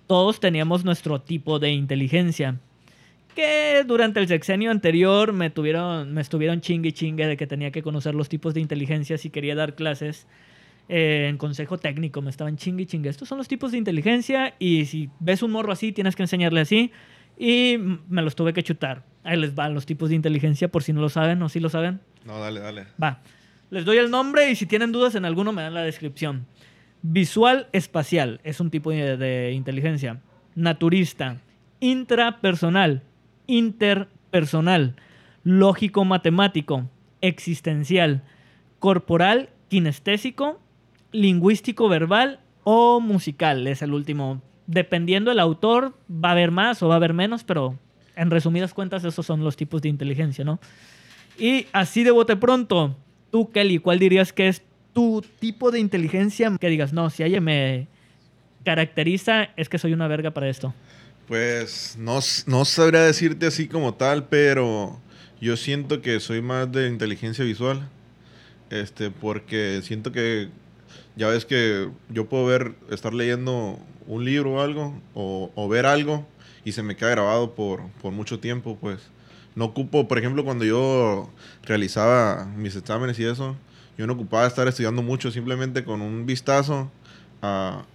todos 0.06 0.40
teníamos 0.40 0.86
nuestro 0.86 1.20
tipo 1.20 1.58
de 1.58 1.72
inteligencia 1.72 2.60
que 3.36 3.84
durante 3.86 4.20
el 4.20 4.28
sexenio 4.28 4.72
anterior 4.72 5.34
me 5.34 5.50
tuvieron 5.50 6.14
me 6.14 6.22
estuvieron 6.22 6.62
chingue 6.62 6.90
y 6.90 6.92
chingue 6.92 7.28
de 7.28 7.38
que 7.38 7.48
tenía 7.48 7.72
que 7.72 7.82
conocer 7.82 8.16
los 8.16 8.30
tipos 8.30 8.54
de 8.54 8.62
inteligencia 8.62 9.18
si 9.18 9.30
quería 9.30 9.56
dar 9.56 9.76
clases 9.76 10.28
eh, 10.88 11.28
en 11.30 11.38
consejo 11.38 11.78
técnico 11.78 12.22
me 12.22 12.30
estaban 12.30 12.58
chingue 12.58 12.84
y 12.84 12.86
chingue 12.86 13.10
estos 13.10 13.28
son 13.28 13.38
los 13.38 13.48
tipos 13.48 13.72
de 13.72 13.78
inteligencia 13.78 14.56
y 14.60 14.86
si 14.86 15.10
ves 15.20 15.44
un 15.44 15.52
morro 15.52 15.72
así 15.72 15.92
tienes 15.92 16.16
que 16.16 16.24
enseñarle 16.24 16.62
así 16.62 16.92
y 17.38 17.78
me 18.10 18.22
los 18.22 18.36
tuve 18.36 18.54
que 18.54 18.64
chutar 18.64 19.06
ahí 19.24 19.38
les 19.38 19.56
van 19.56 19.74
los 19.74 19.86
tipos 19.86 20.10
de 20.10 20.16
inteligencia 20.16 20.68
por 20.68 20.84
si 20.84 20.94
no 20.94 21.02
lo 21.02 21.10
saben 21.10 21.42
o 21.42 21.50
si 21.50 21.60
lo 21.60 21.70
saben 21.70 22.02
No, 22.26 22.40
dale, 22.40 22.60
dale. 22.60 22.88
Va. 23.02 23.22
Les 23.70 23.86
doy 23.86 23.98
el 23.98 24.10
nombre 24.10 24.50
y 24.52 24.56
si 24.56 24.66
tienen 24.66 24.92
dudas 24.92 25.16
en 25.16 25.26
alguno 25.26 25.52
me 25.52 25.62
dan 25.62 25.74
la 25.74 25.84
descripción. 25.84 26.48
Visual 27.02 27.68
espacial 27.72 28.42
es 28.44 28.60
un 28.60 28.72
tipo 28.72 28.92
de, 28.92 29.16
de 29.16 29.52
inteligencia. 29.54 30.22
Naturista. 30.56 31.38
Intrapersonal. 31.80 33.04
Interpersonal. 33.50 34.96
Lógico 35.44 36.06
matemático. 36.06 36.88
Existencial. 37.22 38.22
Corporal, 38.78 39.50
kinestésico. 39.70 40.60
Lingüístico 41.12 41.90
verbal 41.90 42.42
o 42.64 43.00
musical 43.00 43.66
es 43.66 43.82
el 43.82 43.94
último. 43.94 44.44
Dependiendo 44.68 45.32
del 45.32 45.40
autor, 45.40 45.98
va 46.12 46.30
a 46.30 46.32
haber 46.34 46.52
más 46.52 46.84
o 46.84 46.88
va 46.88 46.94
a 46.94 46.98
haber 46.98 47.14
menos, 47.14 47.44
pero 47.44 47.80
en 48.16 48.30
resumidas 48.30 48.76
cuentas 48.76 49.04
esos 49.04 49.26
son 49.26 49.44
los 49.44 49.58
tipos 49.58 49.82
de 49.82 49.90
inteligencia, 49.90 50.46
¿no? 50.46 50.60
Y 51.40 51.66
así 51.72 52.04
de 52.04 52.12
bote 52.12 52.36
pronto, 52.36 52.96
tú, 53.32 53.50
Kelly, 53.50 53.80
¿cuál 53.80 53.98
dirías 53.98 54.32
que 54.32 54.48
es 54.48 54.62
tu 54.94 55.24
tipo 55.40 55.72
de 55.72 55.80
inteligencia? 55.80 56.56
Que 56.60 56.70
digas, 56.70 56.94
no, 56.94 57.10
si 57.10 57.24
a 57.24 57.26
ella 57.26 57.42
me, 57.42 57.88
caracteriza 58.64 59.50
es 59.56 59.70
que 59.70 59.80
soy 59.80 59.94
una 59.94 60.08
verga 60.08 60.30
para 60.32 60.50
esto? 60.50 60.76
Pues 61.30 61.96
no, 62.00 62.22
no 62.48 62.66
sabría 62.66 63.02
decirte 63.02 63.46
así 63.46 63.68
como 63.68 63.94
tal, 63.94 64.28
pero 64.30 65.00
yo 65.40 65.58
siento 65.58 66.02
que 66.02 66.20
soy 66.20 66.42
más 66.42 66.72
de 66.72 66.88
inteligencia 66.88 67.46
visual. 67.46 67.88
Este, 68.72 69.12
porque 69.12 69.82
siento 69.84 70.12
que 70.12 70.50
ya 71.16 71.28
ves 71.28 71.46
que 71.46 71.88
yo 72.10 72.28
puedo 72.28 72.48
ver, 72.48 72.74
estar 72.90 73.14
leyendo 73.14 73.78
un 74.08 74.26
libro 74.26 74.54
o 74.54 74.62
algo, 74.62 75.00
o, 75.14 75.70
ver 75.70 75.86
algo, 75.86 76.28
y 76.66 76.72
se 76.72 76.82
me 76.82 76.96
queda 76.96 77.12
grabado 77.12 77.54
por, 77.54 77.88
por 78.02 78.12
mucho 78.12 78.40
tiempo, 78.40 78.80
pues. 78.82 79.00
No 79.54 79.66
ocupo, 79.66 80.08
por 80.08 80.18
ejemplo, 80.18 80.44
cuando 80.44 80.66
yo 80.66 81.30
realizaba 81.62 82.46
mis 82.58 82.76
exámenes 82.76 83.20
y 83.20 83.26
eso, 83.26 83.56
yo 84.00 84.08
no 84.08 84.14
ocupaba 84.14 84.48
estar 84.48 84.68
estudiando 84.68 85.04
mucho, 85.04 85.30
simplemente 85.30 85.84
con 85.84 86.02
un 86.02 86.26
vistazo 86.26 86.92
a, 87.44 87.86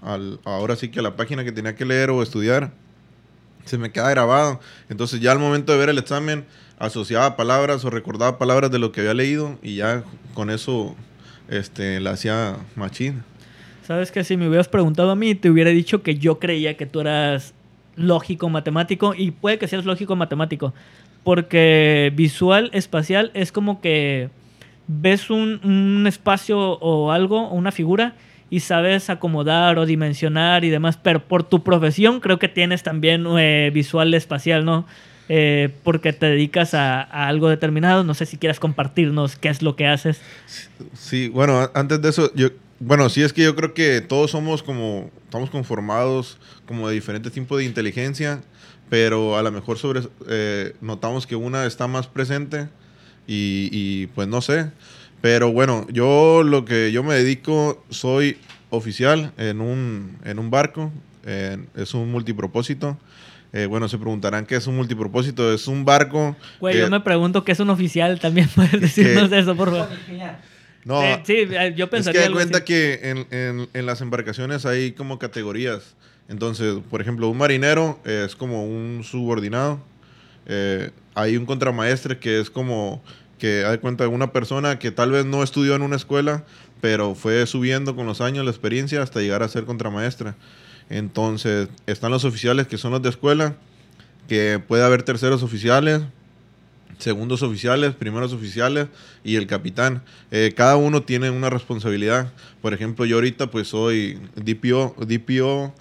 ahora 0.44 0.76
sí 0.76 0.88
que 0.90 1.00
a 1.00 1.02
la 1.02 1.16
página 1.16 1.42
que 1.42 1.50
tenía 1.50 1.74
que 1.74 1.84
leer 1.84 2.10
o 2.10 2.22
estudiar, 2.22 2.72
se 3.64 3.78
me 3.78 3.90
queda 3.90 4.10
grabado. 4.10 4.60
Entonces 4.88 5.20
ya 5.20 5.32
al 5.32 5.38
momento 5.38 5.72
de 5.72 5.78
ver 5.78 5.88
el 5.88 5.98
examen, 5.98 6.44
asociaba 6.78 7.36
palabras 7.36 7.84
o 7.84 7.90
recordaba 7.90 8.38
palabras 8.38 8.70
de 8.70 8.78
lo 8.78 8.92
que 8.92 9.00
había 9.00 9.14
leído 9.14 9.58
y 9.62 9.76
ya 9.76 10.02
con 10.34 10.50
eso 10.50 10.94
este, 11.48 12.00
la 12.00 12.12
hacía 12.12 12.56
machín. 12.76 13.22
Sabes 13.86 14.10
que 14.10 14.24
si 14.24 14.36
me 14.36 14.48
hubieras 14.48 14.68
preguntado 14.68 15.10
a 15.10 15.16
mí, 15.16 15.34
te 15.34 15.50
hubiera 15.50 15.70
dicho 15.70 16.02
que 16.02 16.16
yo 16.16 16.38
creía 16.38 16.76
que 16.76 16.86
tú 16.86 17.00
eras 17.00 17.54
lógico 17.96 18.48
matemático 18.48 19.14
y 19.14 19.30
puede 19.30 19.58
que 19.58 19.68
seas 19.68 19.84
lógico 19.84 20.16
matemático, 20.16 20.72
porque 21.22 22.12
visual 22.16 22.70
espacial 22.72 23.30
es 23.34 23.52
como 23.52 23.80
que 23.80 24.30
ves 24.86 25.30
un, 25.30 25.60
un 25.64 26.06
espacio 26.06 26.58
o 26.58 27.12
algo, 27.12 27.50
una 27.50 27.72
figura 27.72 28.14
y 28.50 28.60
sabes 28.60 29.10
acomodar 29.10 29.78
o 29.78 29.86
dimensionar 29.86 30.64
y 30.64 30.70
demás, 30.70 30.98
pero 31.02 31.24
por 31.26 31.42
tu 31.42 31.62
profesión 31.62 32.20
creo 32.20 32.38
que 32.38 32.48
tienes 32.48 32.82
también 32.82 33.26
eh, 33.38 33.70
visual 33.72 34.14
espacial, 34.14 34.64
¿no? 34.64 34.86
Eh, 35.28 35.70
porque 35.82 36.12
te 36.12 36.26
dedicas 36.26 36.74
a, 36.74 37.00
a 37.00 37.28
algo 37.28 37.48
determinado, 37.48 38.04
no 38.04 38.12
sé 38.12 38.26
si 38.26 38.36
quieras 38.36 38.60
compartirnos 38.60 39.36
qué 39.36 39.48
es 39.48 39.62
lo 39.62 39.74
que 39.74 39.86
haces. 39.86 40.20
Sí, 40.92 41.28
bueno, 41.28 41.70
antes 41.74 42.02
de 42.02 42.10
eso, 42.10 42.30
yo, 42.34 42.48
bueno, 42.80 43.08
sí 43.08 43.22
es 43.22 43.32
que 43.32 43.42
yo 43.42 43.56
creo 43.56 43.72
que 43.72 44.02
todos 44.02 44.32
somos 44.32 44.62
como, 44.62 45.10
estamos 45.24 45.48
conformados 45.48 46.38
como 46.66 46.88
de 46.88 46.94
diferentes 46.94 47.32
tipos 47.32 47.58
de 47.58 47.64
inteligencia, 47.64 48.42
pero 48.90 49.38
a 49.38 49.42
lo 49.42 49.50
mejor 49.50 49.78
sobre, 49.78 50.02
eh, 50.28 50.74
notamos 50.80 51.26
que 51.26 51.36
una 51.36 51.64
está 51.64 51.86
más 51.86 52.06
presente 52.06 52.68
y, 53.26 53.70
y, 53.72 54.06
pues 54.08 54.28
no 54.28 54.42
sé. 54.42 54.70
Pero 55.24 55.50
bueno, 55.52 55.86
yo 55.90 56.42
lo 56.42 56.66
que 56.66 56.92
yo 56.92 57.02
me 57.02 57.14
dedico, 57.14 57.82
soy 57.88 58.36
oficial 58.68 59.32
en 59.38 59.62
un, 59.62 60.18
en 60.22 60.38
un 60.38 60.50
barco, 60.50 60.92
en- 61.24 61.66
es 61.74 61.94
un 61.94 62.12
multipropósito. 62.12 62.98
Eh, 63.54 63.64
bueno, 63.64 63.88
se 63.88 63.96
preguntarán 63.96 64.44
qué 64.44 64.56
es 64.56 64.66
un 64.66 64.76
multipropósito. 64.76 65.50
Es 65.54 65.66
un 65.66 65.86
barco. 65.86 66.36
Güey, 66.60 66.74
que- 66.74 66.80
yo 66.82 66.90
me 66.90 67.00
pregunto 67.00 67.42
qué 67.42 67.52
es 67.52 67.60
un 67.60 67.70
oficial, 67.70 68.20
también 68.20 68.50
puedes 68.54 68.78
decirnos 68.82 69.32
eso, 69.32 69.56
por 69.56 69.70
favor. 69.70 69.88
No, 70.84 71.00
sí, 71.00 71.08
sí, 71.24 71.32
eh, 71.56 71.72
yo 71.74 71.86
Es 71.86 71.90
pensaría 71.90 72.12
que 72.12 72.18
da 72.18 72.26
algo 72.26 72.36
cuenta 72.36 72.58
así. 72.58 72.66
que 72.66 73.00
en, 73.04 73.26
en- 73.30 73.68
en 73.72 73.86
las 73.86 74.02
embarcaciones 74.02 74.66
hay 74.66 74.92
como 74.92 75.18
categorías. 75.18 75.94
Entonces, 76.28 76.74
por 76.90 77.00
ejemplo, 77.00 77.30
un 77.30 77.38
marinero 77.38 77.98
eh, 78.04 78.24
es 78.26 78.36
como 78.36 78.66
un 78.66 79.02
subordinado. 79.04 79.80
Eh, 80.46 80.90
hay 81.14 81.38
un 81.38 81.46
contramaestre 81.46 82.18
que 82.18 82.40
es 82.40 82.50
como 82.50 83.02
que 83.38 83.60
da 83.60 83.78
cuenta 83.78 84.04
de 84.04 84.08
una 84.08 84.32
persona 84.32 84.78
que 84.78 84.90
tal 84.90 85.10
vez 85.10 85.24
no 85.24 85.42
estudió 85.42 85.74
en 85.74 85.82
una 85.82 85.96
escuela, 85.96 86.44
pero 86.80 87.14
fue 87.14 87.46
subiendo 87.46 87.96
con 87.96 88.06
los 88.06 88.20
años 88.20 88.44
la 88.44 88.50
experiencia 88.50 89.02
hasta 89.02 89.20
llegar 89.20 89.42
a 89.42 89.48
ser 89.48 89.64
contramaestra. 89.64 90.36
Entonces, 90.90 91.68
están 91.86 92.10
los 92.10 92.24
oficiales 92.24 92.66
que 92.66 92.78
son 92.78 92.92
los 92.92 93.02
de 93.02 93.08
escuela, 93.08 93.56
que 94.28 94.60
puede 94.66 94.84
haber 94.84 95.02
terceros 95.02 95.42
oficiales, 95.42 96.02
segundos 96.98 97.42
oficiales, 97.42 97.94
primeros 97.94 98.32
oficiales 98.32 98.88
y 99.24 99.36
el 99.36 99.46
capitán. 99.46 100.02
Eh, 100.30 100.52
cada 100.56 100.76
uno 100.76 101.02
tiene 101.02 101.30
una 101.30 101.50
responsabilidad. 101.50 102.32
Por 102.62 102.74
ejemplo, 102.74 103.04
yo 103.04 103.16
ahorita 103.16 103.50
pues 103.50 103.68
soy 103.68 104.20
DPO. 104.36 104.96
DPO 105.06 105.74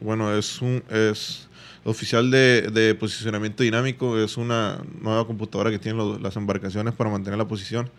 bueno, 0.00 0.36
es 0.36 0.60
un 0.60 0.82
es 0.90 1.48
oficial 1.84 2.30
de, 2.30 2.62
de 2.72 2.94
posicionamiento 2.94 3.62
dinámico. 3.62 4.18
Es 4.18 4.36
una 4.36 4.82
nueva 5.00 5.26
computadora 5.26 5.70
que 5.70 5.78
tienen 5.78 5.98
los- 5.98 6.20
las 6.20 6.36
embarcaciones 6.36 6.94
para 6.94 7.10
mantener 7.10 7.38
la 7.38 7.46
posición. 7.48 7.90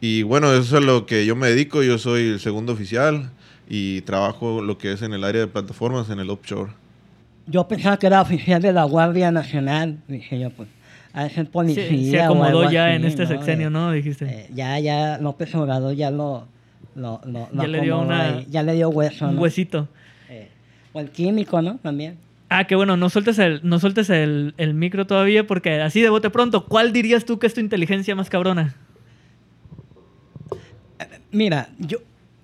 Y 0.00 0.22
bueno, 0.22 0.52
eso 0.52 0.60
es 0.62 0.72
a 0.74 0.80
lo 0.80 1.06
que 1.06 1.24
yo 1.24 1.34
me 1.36 1.48
dedico. 1.48 1.82
Yo 1.82 1.98
soy 1.98 2.22
el 2.28 2.40
segundo 2.40 2.72
oficial 2.74 3.30
y 3.68 4.02
trabajo 4.02 4.60
lo 4.60 4.76
que 4.76 4.92
es 4.92 5.02
en 5.02 5.12
el 5.14 5.24
área 5.24 5.40
de 5.42 5.46
plataformas 5.46 6.10
en 6.10 6.18
el 6.18 6.28
offshore. 6.30 6.72
Yo 7.46 7.66
pensaba 7.68 7.98
que 7.98 8.06
era 8.06 8.20
oficial 8.22 8.60
de 8.60 8.72
la 8.72 8.84
Guardia 8.84 9.30
Nacional. 9.30 9.98
Dije 10.08 10.38
yo, 10.40 10.50
pues, 10.50 10.68
a 11.12 11.28
ser 11.28 11.48
policía. 11.50 11.86
Se, 11.88 12.10
se 12.10 12.20
o 12.20 12.24
acomodó 12.24 12.60
algo 12.60 12.70
ya 12.70 12.86
así, 12.86 12.96
en 12.96 13.04
este 13.04 13.22
¿no? 13.22 13.28
sexenio, 13.28 13.70
¿no? 13.70 13.92
Dijiste. 13.92 14.24
eh, 14.26 14.50
ya, 14.54 14.78
ya, 14.80 15.18
López 15.18 15.54
Obrador 15.54 15.94
ya 15.94 16.10
lo. 16.10 16.46
lo, 16.94 17.20
lo- 17.24 17.48
lo 17.52 17.62
Ya 17.62 17.68
le 17.68 17.80
dio 17.82 18.00
una- 18.00 18.42
ya 18.46 18.62
le 18.62 18.72
dio 18.74 18.88
hueso. 18.90 19.26
Un 19.28 19.36
¿no? 19.36 19.40
huesito. 19.42 19.88
Eh, 20.28 20.48
o 20.92 21.00
el 21.00 21.10
químico, 21.10 21.60
¿no? 21.62 21.78
También. 21.82 22.16
Ah, 22.48 22.64
que 22.66 22.76
bueno, 22.76 22.96
no 22.96 23.08
sueltes 23.10 23.38
el, 23.38 23.60
no 23.64 23.78
sueltes 23.80 24.10
el, 24.10 24.54
el 24.58 24.74
micro 24.74 25.06
todavía 25.06 25.46
porque 25.46 25.80
así 25.80 26.00
de 26.02 26.08
bote 26.10 26.30
pronto, 26.30 26.66
¿cuál 26.66 26.92
dirías 26.92 27.24
tú 27.24 27.38
que 27.38 27.46
es 27.46 27.54
tu 27.54 27.60
inteligencia 27.60 28.14
más 28.14 28.30
cabrona? 28.30 28.74
Mira, 31.32 31.68
yo 31.78 31.98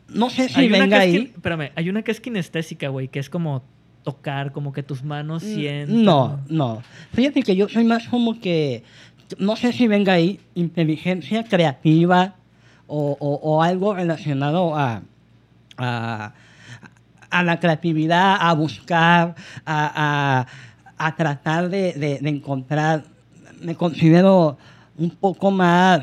no 0.08 0.30
sé 0.30 0.48
si 0.48 0.58
Hay 0.60 0.68
venga 0.68 0.96
es 0.98 1.02
ahí. 1.04 1.12
kin- 1.12 1.30
espérame, 1.34 1.70
hay 1.76 1.88
una 1.90 2.02
que 2.02 2.10
es 2.10 2.20
kinestésica, 2.20 2.88
güey, 2.88 3.08
que 3.08 3.20
es 3.20 3.30
como 3.30 3.62
tocar, 4.02 4.50
como 4.52 4.72
que 4.72 4.82
tus 4.82 5.04
manos 5.04 5.44
Mm, 5.44 5.46
sienten. 5.46 6.04
No, 6.04 6.40
no. 6.48 6.82
Fíjate 7.12 7.42
que 7.42 7.54
yo 7.54 7.68
soy 7.68 7.84
más 7.84 8.08
como 8.08 8.40
que, 8.40 8.82
no 9.38 9.54
sé 9.54 9.72
si 9.72 9.86
venga 9.86 10.14
ahí, 10.14 10.40
inteligencia 10.56 11.44
creativa 11.44 12.34
o, 12.88 13.16
o- 13.20 13.34
o 13.42 13.62
algo 13.62 13.94
relacionado 13.94 14.74
a, 14.74 15.02
a, 15.76 16.32
a 17.30 17.42
la 17.42 17.58
creatividad, 17.60 18.36
a 18.40 18.52
buscar, 18.54 19.34
a, 19.64 20.46
a- 20.46 20.46
a 21.06 21.16
tratar 21.16 21.68
de, 21.70 21.92
de- 21.94 22.18
de 22.20 22.28
encontrar. 22.28 23.04
Me 23.62 23.74
considero 23.74 24.58
un 24.98 25.10
poco 25.10 25.50
más 25.50 26.02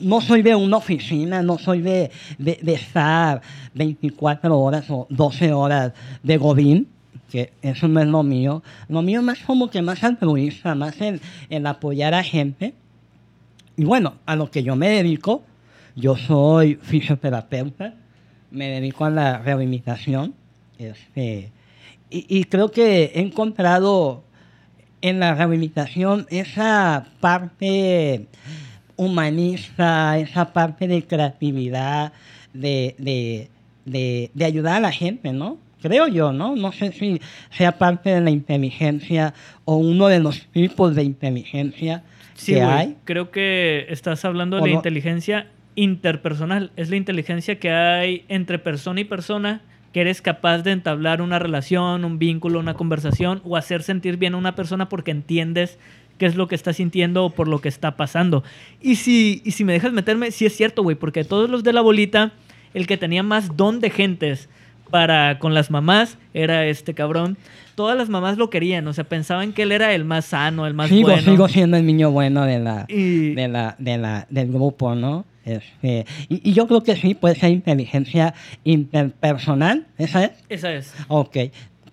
no 0.00 0.20
soy 0.20 0.40
de 0.42 0.54
una 0.54 0.78
oficina, 0.78 1.42
no 1.42 1.58
soy 1.58 1.80
de, 1.82 2.10
de, 2.38 2.58
de 2.62 2.72
estar 2.74 3.42
24 3.74 4.58
horas 4.58 4.86
o 4.88 5.06
12 5.10 5.52
horas 5.52 5.92
de 6.22 6.36
godín, 6.38 6.86
que 7.28 7.52
eso 7.60 7.86
no 7.88 8.00
es 8.00 8.06
lo 8.06 8.22
mío. 8.22 8.62
Lo 8.88 9.02
mío 9.02 9.20
más 9.20 9.40
como 9.40 9.68
que 9.68 9.82
más 9.82 10.02
altruista, 10.02 10.74
más 10.74 10.98
en, 11.00 11.20
en 11.50 11.66
apoyar 11.66 12.14
a 12.14 12.22
gente. 12.22 12.72
Y 13.76 13.84
bueno, 13.84 14.14
a 14.26 14.36
lo 14.36 14.50
que 14.50 14.62
yo 14.62 14.74
me 14.76 14.88
dedico, 14.88 15.42
yo 15.96 16.16
soy 16.16 16.76
fisioterapeuta, 16.82 17.94
me 18.50 18.68
dedico 18.68 19.04
a 19.04 19.10
la 19.10 19.38
rehabilitación. 19.38 20.34
Este, 20.78 21.50
y, 22.10 22.26
y 22.28 22.44
creo 22.44 22.70
que 22.70 23.12
he 23.14 23.20
encontrado 23.20 24.22
en 25.02 25.20
la 25.20 25.34
rehabilitación 25.34 26.26
esa 26.30 27.06
parte 27.20 28.26
humanista, 28.96 30.18
esa 30.18 30.52
parte 30.52 30.86
de 30.86 31.02
creatividad, 31.06 32.12
de, 32.52 32.94
de, 32.98 33.48
de, 33.84 34.30
de 34.34 34.44
ayudar 34.44 34.76
a 34.76 34.80
la 34.80 34.92
gente, 34.92 35.32
¿no? 35.32 35.58
Creo 35.80 36.06
yo, 36.08 36.32
¿no? 36.32 36.56
No 36.56 36.72
sé 36.72 36.92
si 36.92 37.20
sea 37.50 37.78
parte 37.78 38.10
de 38.10 38.20
la 38.20 38.30
inteligencia 38.30 39.32
o 39.64 39.76
uno 39.76 40.08
de 40.08 40.20
los 40.20 40.46
tipos 40.52 40.94
de 40.94 41.04
inteligencia 41.04 42.02
Sí, 42.34 42.54
que 42.54 42.62
hay. 42.62 42.96
Creo 43.04 43.30
que 43.30 43.86
estás 43.88 44.24
hablando 44.24 44.56
de 44.56 44.62
la 44.62 44.68
no. 44.68 44.74
inteligencia 44.74 45.46
interpersonal. 45.76 46.70
Es 46.76 46.90
la 46.90 46.96
inteligencia 46.96 47.58
que 47.58 47.70
hay 47.70 48.24
entre 48.28 48.58
persona 48.58 49.00
y 49.00 49.04
persona 49.04 49.62
que 49.92 50.00
eres 50.02 50.22
capaz 50.22 50.58
de 50.58 50.70
entablar 50.72 51.20
una 51.20 51.38
relación, 51.38 52.04
un 52.04 52.18
vínculo, 52.18 52.60
una 52.60 52.74
conversación 52.74 53.40
o 53.44 53.56
hacer 53.56 53.82
sentir 53.82 54.16
bien 54.16 54.34
a 54.34 54.36
una 54.36 54.54
persona 54.54 54.88
porque 54.88 55.10
entiendes 55.10 55.78
qué 56.18 56.26
es 56.26 56.36
lo 56.36 56.46
que 56.48 56.54
está 56.54 56.72
sintiendo 56.72 57.24
o 57.24 57.30
por 57.30 57.48
lo 57.48 57.60
que 57.60 57.68
está 57.68 57.96
pasando. 57.96 58.44
Y 58.80 58.96
si, 58.96 59.42
y 59.44 59.50
si 59.52 59.64
me 59.64 59.72
dejas 59.72 59.92
meterme, 59.92 60.30
sí 60.30 60.46
es 60.46 60.54
cierto, 60.56 60.82
güey, 60.82 60.94
porque 60.96 61.24
todos 61.24 61.50
los 61.50 61.64
de 61.64 61.72
la 61.72 61.80
bolita, 61.80 62.32
el 62.74 62.86
que 62.86 62.96
tenía 62.98 63.22
más 63.22 63.56
don 63.56 63.80
de 63.80 63.90
gentes 63.90 64.48
para 64.90 65.38
con 65.38 65.54
las 65.54 65.70
mamás 65.70 66.18
era 66.34 66.66
este 66.66 66.94
cabrón. 66.94 67.36
Todas 67.74 67.96
las 67.96 68.08
mamás 68.10 68.36
lo 68.36 68.50
querían, 68.50 68.86
o 68.86 68.92
sea, 68.92 69.04
pensaban 69.04 69.52
que 69.52 69.62
él 69.62 69.72
era 69.72 69.94
el 69.94 70.04
más 70.04 70.26
sano, 70.26 70.66
el 70.66 70.74
más 70.74 70.88
Sigo, 70.90 71.08
bueno. 71.08 71.22
sigo 71.22 71.48
siendo 71.48 71.76
el 71.78 71.86
niño 71.86 72.10
bueno 72.10 72.44
de 72.44 72.58
la, 72.58 72.84
Y- 72.88 73.34
de 73.34 73.48
la, 73.48 73.74
de 73.78 73.96
la, 73.98 74.26
del 74.28 74.52
grupo, 74.52 74.94
¿no? 74.94 75.24
Este, 75.44 76.04
y, 76.28 76.50
y 76.50 76.52
yo 76.52 76.66
creo 76.66 76.82
que 76.82 76.96
sí 76.96 77.14
puede 77.14 77.34
ser 77.34 77.50
inteligencia 77.50 78.34
interpersonal, 78.64 79.86
¿esa 79.98 80.24
es? 80.24 80.32
Esa 80.48 80.72
es. 80.72 80.94
Ok. 81.08 81.36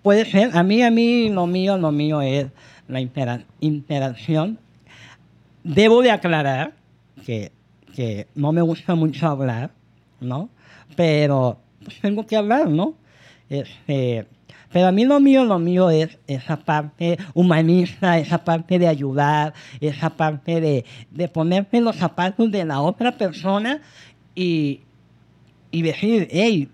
Puede 0.02 0.26
ser. 0.26 0.56
A 0.56 0.64
mí, 0.64 0.82
a 0.84 0.92
mí, 0.92 1.30
lo 1.30 1.48
mío, 1.48 1.78
lo 1.78 1.92
mío 1.92 2.22
es 2.22 2.48
la 2.88 3.00
intera- 3.02 3.44
interacción. 3.60 4.60
Debo 5.64 6.02
de 6.02 6.12
aclarar 6.12 6.74
que, 7.26 7.52
que 7.96 8.28
no 8.36 8.52
me 8.52 8.62
gusta 8.62 8.96
mucho 8.96 9.28
hablar, 9.28 9.72
¿no? 10.22 10.50
Pero 10.96 11.60
pues, 11.84 12.00
tengo 12.00 12.26
que 12.26 12.36
hablar, 12.38 12.70
¿no? 12.70 12.96
Este, 13.50 14.26
pero 14.72 14.88
a 14.88 14.92
mí 14.92 15.06
lo 15.06 15.20
mío, 15.20 15.46
lo 15.46 15.60
mío 15.60 15.90
es 15.90 16.18
esa 16.28 16.58
parte 16.58 17.18
humanista, 17.34 18.18
esa 18.18 18.44
parte 18.44 18.80
de 18.80 18.88
ayudar, 18.88 19.54
esa 19.80 20.10
parte 20.10 20.60
de, 20.62 20.86
de 21.12 21.28
ponerme 21.28 21.70
en 21.72 21.86
los 21.86 21.96
zapatos 21.96 22.52
de 22.52 22.66
la 22.66 22.82
otra 22.82 23.18
persona 23.18 23.82
y, 24.36 24.82
y 25.72 25.82
decir, 25.82 26.28
hey, 26.32 26.70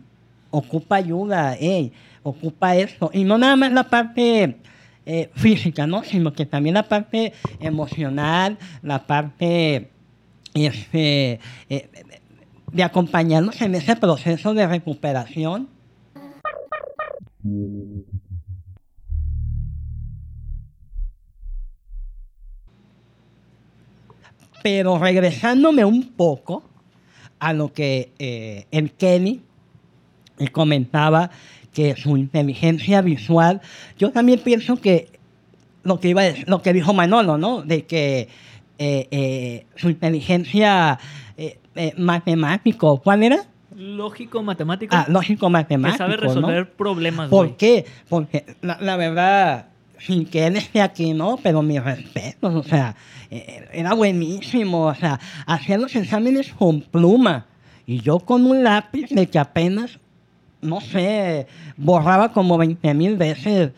ocupa 0.49 0.97
ayuda, 0.97 1.55
hey, 1.59 1.91
ocupa 2.23 2.75
esto. 2.75 3.09
Y 3.13 3.23
no 3.23 3.37
nada 3.37 3.55
más 3.55 3.71
la 3.71 3.83
parte 3.83 4.57
eh, 5.05 5.29
física, 5.35 5.85
¿no? 5.85 6.03
Sino 6.03 6.33
que 6.33 6.45
también 6.45 6.75
la 6.75 6.83
parte 6.83 7.33
emocional, 7.59 8.57
la 8.81 9.05
parte 9.05 9.89
este, 10.53 11.39
eh, 11.69 11.89
de 12.71 12.83
acompañarnos 12.83 13.61
en 13.61 13.75
ese 13.75 13.95
proceso 13.95 14.53
de 14.53 14.67
recuperación. 14.67 15.67
Pero 24.63 24.97
regresándome 24.97 25.83
un 25.83 26.13
poco 26.13 26.63
a 27.39 27.51
lo 27.53 27.73
que 27.73 28.13
eh, 28.19 28.65
el 28.71 28.91
Kenny 28.91 29.41
comentaba 30.51 31.29
que 31.73 31.95
su 31.95 32.17
inteligencia 32.17 33.01
visual, 33.01 33.61
yo 33.97 34.11
también 34.11 34.39
pienso 34.39 34.77
que 34.77 35.09
lo 35.83 35.99
que, 35.99 36.73
dijo 36.73 36.93
Manolo, 36.93 37.37
¿no? 37.37 37.61
De 37.61 37.85
que 37.85 38.29
eh, 38.77 39.07
eh, 39.11 39.65
su 39.75 39.89
inteligencia 39.89 40.97
eh, 41.37 41.59
eh, 41.75 41.93
matemático, 41.97 43.01
¿cuál 43.01 43.23
era? 43.23 43.45
Lógico, 43.75 44.43
matemático. 44.43 44.95
Ah, 44.95 45.05
lógico 45.07 45.47
que 45.47 45.51
matemático, 45.51 45.97
sabe 45.97 46.15
¿no? 46.15 46.21
resolver 46.21 46.71
problemas, 46.71 47.29
¿Por 47.29 47.47
güey. 47.47 47.57
qué? 47.57 47.85
Porque 48.09 48.45
la, 48.61 48.77
la 48.81 48.95
verdad, 48.97 49.67
sin 49.99 50.25
que 50.25 50.45
él 50.47 50.57
esté 50.57 50.81
aquí, 50.81 51.13
¿no? 51.13 51.37
Pero 51.41 51.61
mis 51.61 51.83
respetos, 51.83 52.53
o 52.53 52.63
sea, 52.63 52.95
eh, 53.31 53.67
era 53.73 53.93
buenísimo, 53.93 54.87
o 54.87 54.95
sea, 54.95 55.19
hacía 55.45 55.77
los 55.77 55.95
exámenes 55.95 56.53
con 56.53 56.81
pluma 56.81 57.45
y 57.85 57.99
yo 58.01 58.19
con 58.19 58.45
un 58.45 58.63
lápiz 58.63 59.09
de 59.09 59.27
que 59.27 59.39
apenas, 59.39 59.99
no 60.61 60.81
sé, 60.81 61.47
borraba 61.77 62.31
como 62.31 62.57
20 62.57 62.93
mil 62.93 63.17
veces 63.17 63.71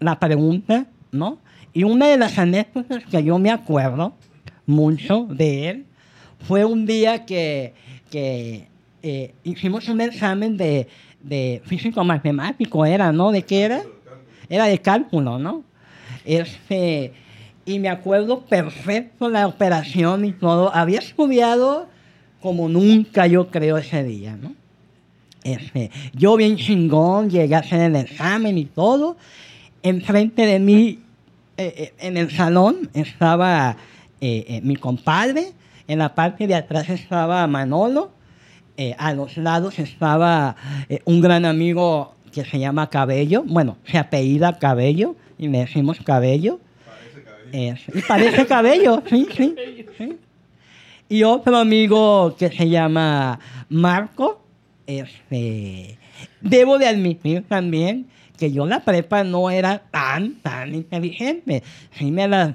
la 0.00 0.18
pregunta, 0.18 0.86
¿no? 1.10 1.38
Y 1.72 1.84
una 1.84 2.06
de 2.08 2.18
las 2.18 2.38
anécdotas 2.38 3.04
que 3.04 3.22
yo 3.22 3.38
me 3.38 3.50
acuerdo 3.50 4.14
mucho 4.66 5.26
de 5.30 5.68
él 5.68 5.86
fue 6.46 6.64
un 6.64 6.86
día 6.86 7.24
que, 7.24 7.74
que 8.10 8.68
eh, 9.02 9.34
hicimos 9.42 9.88
un 9.88 10.00
examen 10.00 10.56
de, 10.56 10.86
de 11.22 11.60
físico-matemático, 11.66 12.86
era, 12.86 13.10
¿no? 13.10 13.32
¿De 13.32 13.42
qué 13.42 13.62
era? 13.62 13.82
Era 14.48 14.66
de 14.66 14.78
cálculo, 14.80 15.38
¿no? 15.38 15.64
Este, 16.24 17.12
y 17.66 17.80
me 17.80 17.88
acuerdo 17.88 18.46
perfecto 18.46 19.28
la 19.28 19.48
operación 19.48 20.24
y 20.24 20.32
todo. 20.32 20.72
Había 20.72 21.00
estudiado 21.00 21.88
como 22.40 22.68
nunca, 22.68 23.26
yo 23.26 23.50
creo, 23.50 23.76
ese 23.76 24.04
día, 24.04 24.36
¿no? 24.36 24.54
Este, 25.42 25.90
yo 26.14 26.36
bien 26.36 26.56
chingón, 26.56 27.28
llegué 27.28 27.56
a 27.56 27.58
hacer 27.58 27.80
el 27.80 27.96
examen 27.96 28.56
y 28.56 28.66
todo. 28.66 29.16
Enfrente 29.82 30.46
de 30.46 30.60
mí, 30.60 31.00
eh, 31.56 31.74
eh, 31.76 31.94
en 31.98 32.16
el 32.16 32.30
salón, 32.30 32.88
estaba 32.94 33.76
mi 34.20 34.76
compadre. 34.76 35.52
En 35.88 35.98
la 35.98 36.14
parte 36.14 36.46
de 36.46 36.54
atrás 36.54 36.88
estaba 36.88 37.44
Manolo. 37.48 38.12
Eh, 38.76 38.94
a 38.98 39.12
los 39.12 39.36
lados 39.36 39.78
estaba 39.78 40.56
eh, 40.88 41.00
un 41.04 41.20
gran 41.20 41.44
amigo 41.44 42.14
que 42.32 42.44
se 42.44 42.58
llama 42.58 42.88
Cabello. 42.88 43.44
Bueno, 43.46 43.76
se 43.84 43.98
apellida 43.98 44.58
Cabello 44.58 45.14
y 45.38 45.48
le 45.48 45.58
decimos 45.58 45.98
Cabello. 46.00 46.58
Eh, 47.52 47.74
y 47.94 48.00
parece 48.02 48.46
Cabello, 48.46 49.02
sí, 49.08 49.28
sí, 49.36 49.54
sí. 49.98 50.18
Y 51.08 51.22
otro 51.24 51.58
amigo 51.58 52.34
que 52.38 52.50
se 52.50 52.68
llama 52.68 53.38
Marco. 53.68 54.40
Este, 54.86 55.98
debo 56.40 56.78
de 56.78 56.88
admitir 56.88 57.44
también 57.46 58.06
que 58.38 58.50
yo 58.50 58.66
la 58.66 58.80
prepa 58.80 59.22
no 59.22 59.50
era 59.50 59.78
tan, 59.90 60.34
tan 60.36 60.74
inteligente. 60.74 61.62
Sí 61.92 62.10
me 62.10 62.26
las 62.26 62.54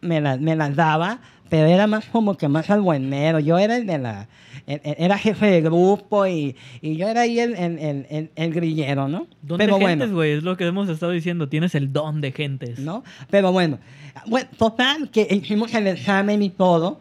me 0.00 0.20
las 0.20 0.40
me 0.40 0.54
las 0.56 0.76
daba, 0.76 1.20
pero 1.48 1.66
era 1.66 1.86
más 1.86 2.04
como 2.06 2.36
que 2.36 2.48
más 2.48 2.70
al 2.70 2.80
buenero. 2.80 3.38
Yo 3.40 3.58
era 3.58 3.76
el 3.76 3.86
de 3.86 3.98
la... 3.98 4.28
el- 4.66 4.80
el- 4.84 4.94
Era 4.98 5.16
jefe 5.18 5.46
de 5.46 5.60
grupo 5.62 6.26
y, 6.26 6.56
y 6.80 6.96
yo 6.96 7.08
era 7.08 7.22
ahí 7.22 7.38
el, 7.40 7.54
el, 7.56 7.78
el, 7.78 8.06
el- 8.10 8.30
el 8.36 8.52
grillero, 8.54 9.08
¿no? 9.08 9.26
Don 9.42 9.58
pero 9.58 9.72
bueno. 9.78 9.88
gentes, 9.88 10.12
güey, 10.12 10.32
es 10.32 10.42
lo 10.42 10.56
que 10.56 10.66
hemos 10.66 10.88
estado 10.88 11.12
diciendo. 11.12 11.48
Tienes 11.48 11.74
el 11.74 11.92
don 11.92 12.20
de 12.20 12.32
gentes. 12.32 12.78
¿no? 12.78 13.02
Pero 13.30 13.52
bueno, 13.52 13.78
bueno, 14.26 14.48
total, 14.58 15.10
que 15.10 15.26
hicimos 15.30 15.74
el 15.74 15.86
examen 15.86 16.42
y 16.42 16.50
todo. 16.50 17.00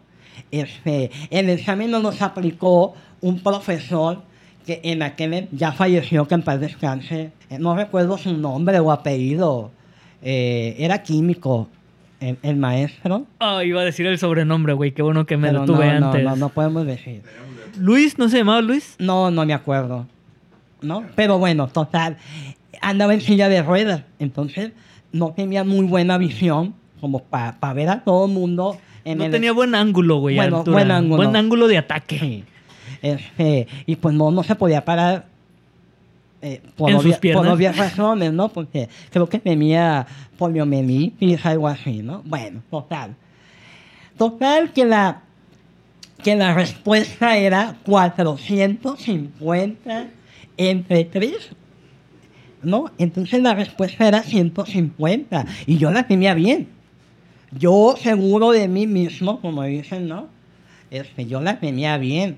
Este, 0.52 1.12
el 1.30 1.50
examen 1.50 1.92
no 1.92 2.00
nos 2.00 2.22
aplicó 2.22 2.94
un 3.22 3.40
profesor 3.42 4.22
que 4.66 4.80
en 4.84 5.02
aquel 5.02 5.48
ya 5.52 5.72
falleció, 5.72 6.28
que 6.28 6.36
en 6.36 6.42
paz 6.44 6.60
descanse. 6.60 7.32
Eh, 7.50 7.58
No 7.60 7.76
recuerdo 7.76 8.18
su 8.18 8.34
nombre 8.38 8.80
o 8.80 8.92
apellido. 8.92 9.72
Eh, 10.22 10.76
era 10.80 11.04
químico, 11.04 11.70
el, 12.20 12.38
el 12.44 12.56
maestro. 12.58 13.26
Ah, 13.40 13.64
iba 13.64 13.82
a 13.82 13.84
decir 13.86 14.06
el 14.08 14.18
sobrenombre, 14.18 14.74
güey. 14.74 14.92
Qué 14.92 15.02
bueno 15.02 15.26
que 15.26 15.38
me 15.38 15.48
pero 15.50 15.60
lo 15.62 15.66
tuve 15.66 15.94
no, 15.94 16.00
no, 16.00 16.06
antes. 16.08 16.24
no, 16.24 16.36
no 16.36 16.50
podemos 16.50 16.86
decir. 16.86 17.22
Luis, 17.80 18.18
¿no 18.18 18.28
se 18.30 18.38
llamaba 18.40 18.62
Luis? 18.62 18.96
No, 19.00 19.30
no 19.32 19.46
me 19.46 19.54
acuerdo. 19.54 20.08
¿No? 20.82 21.04
Pero 21.16 21.38
bueno, 21.40 21.68
total. 21.68 22.18
Andaba 22.82 23.14
en 23.14 23.22
silla 23.22 23.50
de 23.50 23.62
ruedas. 23.64 24.04
Entonces, 24.20 24.72
no 25.12 25.32
tenía 25.36 25.64
muy 25.64 25.86
buena 25.86 26.18
visión 26.18 26.74
como 27.02 27.24
para 27.24 27.74
ver 27.74 27.90
a 27.90 28.04
todo 28.04 28.26
el 28.26 28.32
mundo. 28.32 28.78
En 29.06 29.20
no 29.20 29.26
el- 29.26 29.32
tenía 29.32 29.52
buen 29.54 29.74
ángulo, 29.76 30.18
güey. 30.18 30.36
Bueno, 30.36 30.64
buen 30.64 30.92
ángulo. 30.92 31.18
Buen 31.18 31.36
ángulo 31.36 31.68
de 31.68 31.78
ataque. 31.78 32.20
Sí. 32.20 32.44
Este, 33.02 33.68
y 33.86 33.96
pues 33.98 34.16
no, 34.16 34.32
no 34.32 34.44
se 34.44 34.56
podía 34.56 34.84
parar. 34.84 35.26
Eh, 36.41 36.62
por, 36.76 36.89
¿En 36.91 37.00
sus 37.02 37.15
obvia- 37.17 37.34
por 37.34 37.47
obvias 37.47 37.78
razones, 37.78 38.32
¿no? 38.34 38.50
Porque 38.50 38.89
creo 39.12 39.28
que 39.28 39.39
tenía 39.39 40.06
poliomielitis, 40.38 41.43
algo 41.45 41.67
así, 41.67 42.02
¿no? 42.04 42.21
Bueno, 42.26 42.62
total. 42.69 43.15
Total 44.17 44.71
que 44.73 44.86
la, 44.86 45.21
que 46.23 46.36
la 46.36 46.54
respuesta 46.54 47.38
era 47.38 47.76
450 47.86 50.08
entre 50.58 51.06
3, 51.06 51.34
¿no? 52.63 52.91
Entonces 52.97 53.41
la 53.41 53.54
respuesta 53.54 54.08
era 54.08 54.21
150 54.23 55.45
y 55.65 55.78
yo 55.78 55.91
la 55.91 56.08
tenía 56.08 56.34
bien. 56.34 56.67
Yo 57.52 57.95
seguro 58.02 58.52
de 58.52 58.67
mí 58.67 58.88
mismo, 58.88 59.39
como 59.39 59.63
dicen, 59.63 60.08
¿no? 60.08 60.28
Este, 60.91 61.26
yo 61.26 61.41
la 61.41 61.60
tenía 61.60 61.97
bien. 61.97 62.38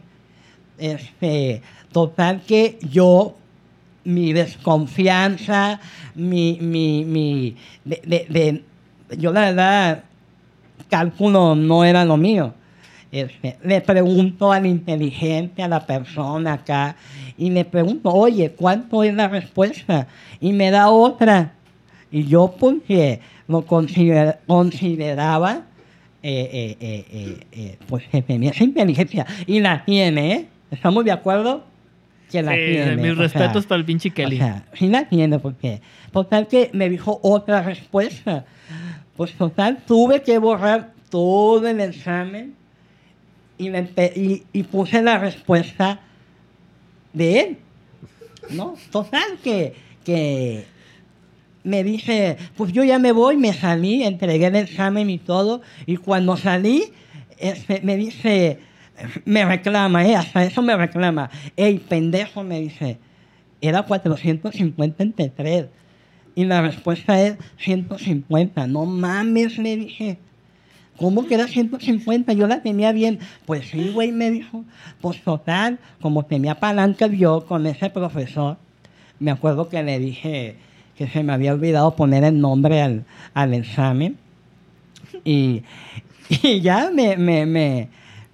Este, 0.77 1.62
total 1.91 2.41
que 2.47 2.77
yo, 2.91 3.35
mi 4.10 4.34
desconfianza, 4.34 5.80
mi, 6.15 6.58
mi, 6.62 7.06
mi, 7.06 7.56
de, 7.86 8.02
de- 8.06 8.26
de- 8.30 9.17
yo 9.17 9.32
la 9.32 9.41
verdad, 9.41 10.04
cálculo 10.89 11.56
no 11.56 11.84
era 11.84 12.06
lo 12.06 12.17
mío. 12.17 12.54
Este, 13.12 13.58
le 13.63 13.82
pregunto 13.82 14.52
al 14.52 14.65
inteligente, 14.67 15.63
a 15.63 15.67
la 15.67 15.86
persona 15.86 16.54
acá, 16.54 16.95
y 17.38 17.50
le 17.50 17.65
pregunto, 17.65 18.10
oye, 18.12 18.52
¿cuánto 18.52 19.04
es 19.04 19.13
la 19.13 19.28
respuesta? 19.28 20.08
Y 20.39 20.54
me 20.54 20.69
da 20.72 20.89
otra. 20.89 21.54
Y 22.12 22.26
yo, 22.26 22.54
porque 22.60 23.19
lo 23.48 23.65
consider- 23.65 24.39
consideraba, 24.48 25.63
eh, 26.22 26.76
eh, 26.80 27.45
eh, 27.52 27.78
pues 27.88 28.04
que 28.12 28.22
tenía 28.22 28.52
esa 28.52 28.63
inteligencia. 28.63 29.26
Y 29.48 29.60
la 29.60 29.84
tiene, 29.86 30.32
¿eh? 30.34 30.45
¿Estamos 30.72 31.04
de 31.06 31.12
acuerdo? 31.12 31.63
Que 32.30 32.42
la 32.44 32.52
Sí, 32.54 32.58
tiene. 32.58 32.96
mis 32.98 33.12
o 33.12 33.15
sea, 33.15 33.24
respetos 33.24 33.65
para 33.65 33.80
el 33.80 33.86
pinche 33.86 34.12
Kelly. 34.12 34.36
o 34.36 34.39
sea, 34.39 34.65
sí 34.74 34.88
la 34.88 35.08
tiene, 35.10 35.39
porque 35.39 35.82
total 36.12 36.48
que 36.48 36.70
me 36.74 36.89
dijo 36.89 37.20
otra 37.24 37.62
respuesta. 37.62 38.46
Pues 39.18 39.34
total, 39.34 39.80
tuve 39.86 40.22
que 40.22 40.38
borrar 40.38 40.94
todo 41.10 41.68
el 41.68 41.82
examen 41.82 42.56
y, 43.58 43.70
me 43.70 43.89
y 44.54 44.63
puse 44.63 45.02
la 45.02 45.18
respuesta 45.18 46.00
de 47.13 47.39
él. 47.39 47.58
¿No? 48.52 48.76
Total 48.92 49.38
que, 49.44 49.76
que 50.06 50.65
me 51.63 51.84
dice, 51.84 52.38
pues 52.56 52.72
yo 52.72 52.84
ya 52.84 53.00
me 53.00 53.12
voy, 53.12 53.38
me 53.38 53.54
salí, 53.54 54.04
entregué 54.04 54.48
el 54.48 54.56
examen 54.56 55.10
y 55.10 55.18
todo, 55.18 55.62
y 55.86 55.98
cuando 55.98 56.38
salí, 56.38 56.86
este, 57.38 57.82
me 57.82 57.96
dice, 57.96 58.60
me 59.25 59.45
reclama, 59.45 60.01
hasta 60.01 60.43
eso 60.43 60.62
me 60.62 60.75
reclama, 60.75 61.29
ey, 61.55 61.79
pendejo, 61.79 62.43
me 62.43 62.59
dice, 62.59 62.97
era 63.62 63.83
450 63.83 65.03
entre 65.03 65.29
3, 65.29 65.65
y 66.35 66.45
la 66.45 66.62
respuesta 66.62 67.21
es 67.21 67.38
150, 67.57 68.67
no 68.67 68.85
mames, 68.85 69.57
le 69.57 69.75
dije. 69.75 70.17
¿Cómo 70.97 71.25
que 71.25 71.35
era 71.35 71.47
150? 71.47 72.33
Yo 72.33 72.47
la 72.47 72.62
tenía 72.62 72.91
bien. 72.91 73.19
Pues 73.45 73.69
sí, 73.69 73.91
güey, 73.93 74.12
me 74.12 74.31
dijo. 74.31 74.65
Pues 74.99 75.21
total, 75.21 75.79
como 76.01 76.25
tenía 76.25 76.55
palancas 76.59 77.12
yo 77.12 77.45
con 77.45 77.65
ese 77.65 77.89
profesor, 77.89 78.57
me 79.19 79.31
acuerdo 79.31 79.69
que 79.69 79.81
le 79.81 79.97
dije 79.99 80.57
que 80.97 81.07
se 81.07 81.23
me 81.23 81.31
había 81.31 81.53
olvidado 81.53 81.95
poner 81.95 82.25
el 82.25 82.39
nombre 82.41 82.81
al, 82.81 83.05
al 83.33 83.53
examen. 83.53 84.17
Y, 85.23 85.63
y 86.29 86.59
ya 86.59 86.91
me, 86.93 87.15
me, 87.17 87.88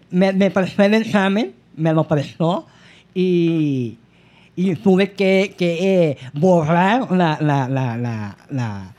me, 0.10 0.34
me 0.34 0.52
prestó 0.52 0.84
el 0.84 0.94
examen, 0.94 1.54
me 1.76 1.94
lo 1.94 2.08
prestó 2.08 2.66
y, 3.14 3.98
y 4.56 4.76
tuve 4.76 5.12
que, 5.12 5.56
que 5.58 6.10
eh, 6.10 6.18
borrar 6.34 7.12
la, 7.12 7.38
la, 7.42 7.68
la, 7.68 8.38
la, 8.50 8.94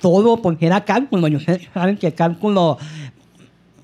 todo 0.00 0.40
porque 0.42 0.66
era 0.66 0.84
cálculo. 0.84 1.28
Y 1.28 1.36
ustedes 1.36 1.68
saben 1.72 1.96
que 1.96 2.12
cálculo, 2.12 2.78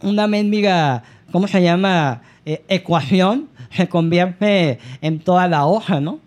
una 0.02 0.26
mendiga, 0.26 1.02
¿cómo 1.32 1.48
se 1.48 1.62
llama? 1.62 2.22
Eh, 2.44 2.62
ecuación, 2.68 3.48
se 3.70 3.88
convierte 3.88 4.78
en 5.00 5.20
toda 5.20 5.46
la 5.48 5.66
hoja, 5.66 6.00
¿no? 6.00 6.20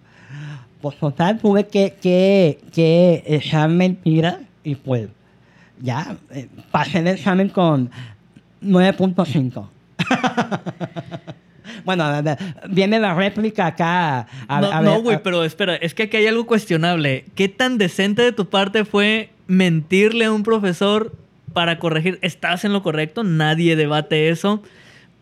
Pues 0.81 0.97
total, 0.97 1.39
tuve 1.39 1.67
que, 1.67 1.95
que, 2.01 2.59
que 2.73 3.23
echar 3.25 3.69
y 4.65 4.75
pues 4.75 5.09
ya 5.81 6.17
eh, 6.31 6.47
pasé 6.71 6.99
el 6.99 7.07
examen 7.07 7.49
con 7.49 7.89
9.5. 8.61 9.67
bueno, 11.85 12.05
viene 12.69 12.99
la 12.99 13.13
réplica 13.13 13.67
acá. 13.67 14.27
a- 14.47 14.61
no, 14.61 14.71
a 14.71 14.81
no, 14.81 15.01
güey, 15.01 15.17
a- 15.17 15.23
pero 15.23 15.43
espera, 15.43 15.75
es 15.75 15.93
que 15.93 16.03
aquí 16.03 16.17
hay 16.17 16.27
algo 16.27 16.45
cuestionable. 16.45 17.25
¿Qué 17.35 17.49
tan 17.49 17.77
decente 17.77 18.21
de 18.21 18.31
tu 18.31 18.49
parte 18.49 18.85
fue 18.85 19.29
mentirle 19.47 20.25
a 20.25 20.31
un 20.31 20.43
profesor 20.43 21.13
para 21.53 21.79
corregir? 21.79 22.19
Estás 22.21 22.65
en 22.65 22.73
lo 22.73 22.83
correcto, 22.83 23.23
nadie 23.23 23.75
debate 23.75 24.29
eso, 24.29 24.61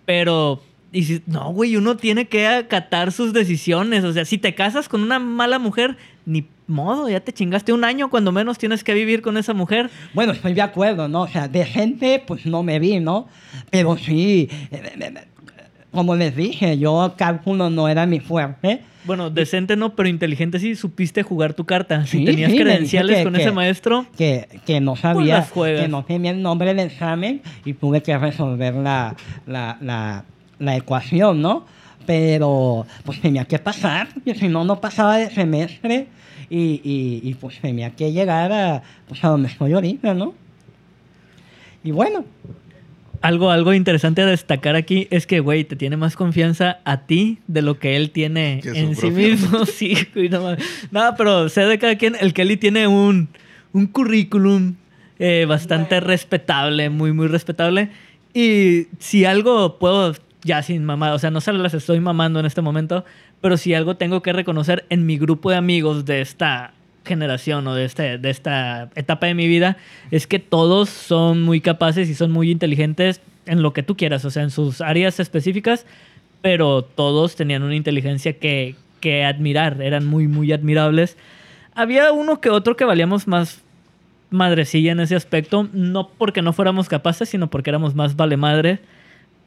pero... 0.06 0.62
Y 0.94 1.04
si, 1.06 1.22
no, 1.26 1.54
güey, 1.54 1.78
uno 1.78 1.96
tiene 1.96 2.28
que 2.28 2.48
acatar 2.50 3.14
sus 3.14 3.32
decisiones. 3.32 4.04
O 4.04 4.12
sea, 4.12 4.26
si 4.26 4.38
te 4.38 4.54
casas 4.56 4.90
con 4.90 5.02
una 5.02 5.20
mala 5.20 5.58
mujer, 5.58 5.96
ni 6.26 6.46
modo, 6.72 7.08
ya 7.10 7.20
te 7.20 7.32
chingaste 7.34 7.74
un 7.74 7.84
año 7.84 8.10
cuando 8.10 8.32
menos 8.32 8.58
tienes 8.58 8.84
que 8.84 8.94
vivir 8.94 9.22
con 9.22 9.38
esa 9.38 9.54
mujer. 9.54 9.90
Bueno, 10.14 10.32
estoy 10.34 10.54
de 10.54 10.62
acuerdo, 10.62 11.08
¿no? 11.08 11.22
O 11.24 11.28
sea, 11.28 11.48
de 11.48 11.66
gente, 11.66 12.24
pues 12.26 12.46
no 12.46 12.64
me 12.64 12.80
vi, 12.80 13.00
¿no? 13.00 13.28
Pero 13.70 13.98
sí, 13.98 14.50
eh, 14.72 14.82
eh, 14.84 14.92
eh, 15.00 15.14
como 15.92 16.16
les 16.16 16.36
dije, 16.36 16.78
yo 16.78 17.14
cálculo 17.18 17.70
no 17.70 17.88
era 17.90 18.06
mi 18.06 18.20
fuerte. 18.20 18.82
Bueno, 19.04 19.30
decente 19.32 19.76
no, 19.76 19.96
pero 19.96 20.08
inteligente 20.10 20.60
sí, 20.60 20.76
supiste 20.76 21.24
jugar 21.24 21.54
tu 21.56 21.66
carta. 21.66 22.06
Si 22.06 22.20
Sí, 22.20 22.26
tenías 22.26 22.52
sí, 22.52 22.58
credenciales 22.60 23.10
dije 23.18 23.24
con 23.24 23.34
que- 23.34 23.42
ese 23.42 23.52
maestro, 23.52 24.06
que, 24.16 24.48
que 24.66 24.80
no 24.80 24.96
sabía, 24.96 25.38
las 25.40 25.50
juegas. 25.50 25.82
que 25.82 25.88
no 25.88 26.06
tenía 26.06 26.30
el 26.32 26.42
nombre 26.42 26.68
del 26.74 26.80
examen 26.88 27.42
y 27.66 27.74
tuve 27.74 28.04
que 28.04 28.16
resolver 28.18 28.76
la, 28.76 29.16
la, 29.48 29.78
la, 29.82 30.24
la 30.60 30.76
ecuación, 30.76 31.42
¿no? 31.42 31.66
Pero 32.06 32.86
pues 33.04 33.20
tenía 33.22 33.46
que 33.46 33.58
pasar, 33.60 34.08
porque 34.14 34.36
si 34.36 34.48
no, 34.48 34.64
no 34.66 34.80
pasaba 34.80 35.18
de 35.18 35.30
semestre 35.32 36.08
y, 36.52 36.82
y, 36.84 37.22
y, 37.24 37.34
pues 37.36 37.60
tenía 37.62 37.92
que 37.96 38.12
llegar 38.12 38.52
a, 38.52 38.84
pues, 39.08 39.24
a 39.24 39.30
donde 39.30 39.48
estoy 39.48 39.72
ahorita, 39.74 40.14
¿no? 40.14 40.34
Y 41.84 41.92
bueno, 41.92 42.26
Algo, 43.22 43.52
algo 43.52 43.74
interesante 43.74 44.22
a 44.24 44.26
destacar 44.26 44.76
aquí 44.76 45.08
es 45.12 45.28
que, 45.28 45.40
güey, 45.40 45.64
te 45.64 45.76
tiene 45.76 45.96
más 45.96 46.16
confianza 46.16 46.80
a 46.86 47.06
ti 47.06 47.38
de 47.48 47.62
lo 47.62 47.78
que 47.80 47.96
él 47.96 48.10
tiene 48.12 48.62
en 48.64 48.96
sí 48.96 49.02
propio. 49.02 49.30
mismo. 49.30 49.66
Sí, 49.66 49.96
güey, 50.14 50.28
no. 50.30 50.56
Nada, 50.92 51.16
pero 51.16 51.48
sé 51.48 51.62
de 51.62 51.78
cada 51.80 51.96
quien. 51.98 52.16
El 52.20 52.34
Kelly 52.34 52.58
tiene 52.58 52.88
un, 52.88 53.30
un 53.74 53.86
currículum 53.88 54.76
eh, 55.20 55.46
bastante 55.48 56.00
respetable, 56.00 56.90
muy, 56.90 57.14
muy 57.14 57.28
respetable. 57.28 57.90
Y 58.34 58.88
si 58.98 59.24
algo 59.26 59.78
puedo, 59.78 60.16
ya 60.44 60.64
sin 60.64 60.84
mamá, 60.84 61.14
o 61.14 61.20
sea, 61.20 61.30
no 61.30 61.42
se 61.42 61.54
las 61.54 61.76
estoy 61.76 62.00
mamando 62.00 62.40
en 62.40 62.48
este 62.48 62.62
momento, 62.62 63.06
pero 63.42 63.58
si 63.58 63.74
algo 63.74 63.98
tengo 63.98 64.22
que 64.22 64.34
reconocer 64.34 64.86
en 64.90 65.06
mi 65.06 65.18
grupo 65.18 65.50
de 65.50 65.58
amigos 65.58 66.06
de 66.06 66.22
esta 66.22 66.74
generación 67.04 67.68
o 67.68 67.74
de, 67.74 67.86
este, 67.86 68.18
de 68.18 68.30
esta 68.30 68.90
etapa 68.96 69.26
de 69.26 69.34
mi 69.34 69.48
vida 69.48 69.78
es 70.12 70.28
que 70.28 70.40
todos 70.40 70.90
son 70.90 71.42
muy 71.42 71.60
capaces 71.60 72.10
y 72.10 72.14
son 72.14 72.32
muy 72.32 72.52
inteligentes 72.52 73.22
en 73.48 73.64
lo 73.64 73.74
que 73.74 73.84
tú 73.84 73.98
quieras, 73.98 74.24
o 74.24 74.30
sea, 74.30 74.44
en 74.44 74.52
sus 74.52 74.82
áreas 74.82 75.20
específicas, 75.20 75.86
pero 76.42 76.84
todos 76.84 77.36
tenían 77.36 77.64
una 77.64 77.76
inteligencia 77.76 78.34
que, 78.34 78.76
que 79.00 79.26
admirar, 79.26 79.82
eran 79.82 80.06
muy, 80.06 80.28
muy 80.28 80.52
admirables. 80.52 81.18
Había 81.74 82.12
uno 82.12 82.40
que 82.40 82.50
otro 82.50 82.76
que 82.76 82.86
valíamos 82.86 83.28
más 83.28 83.64
madrecilla 84.30 84.92
en 84.92 85.00
ese 85.00 85.16
aspecto, 85.16 85.68
no 85.74 86.10
porque 86.10 86.42
no 86.42 86.54
fuéramos 86.54 86.88
capaces, 86.88 87.30
sino 87.30 87.50
porque 87.50 87.72
éramos 87.72 87.96
más 87.96 88.16
vale 88.16 88.38
madre. 88.38 88.80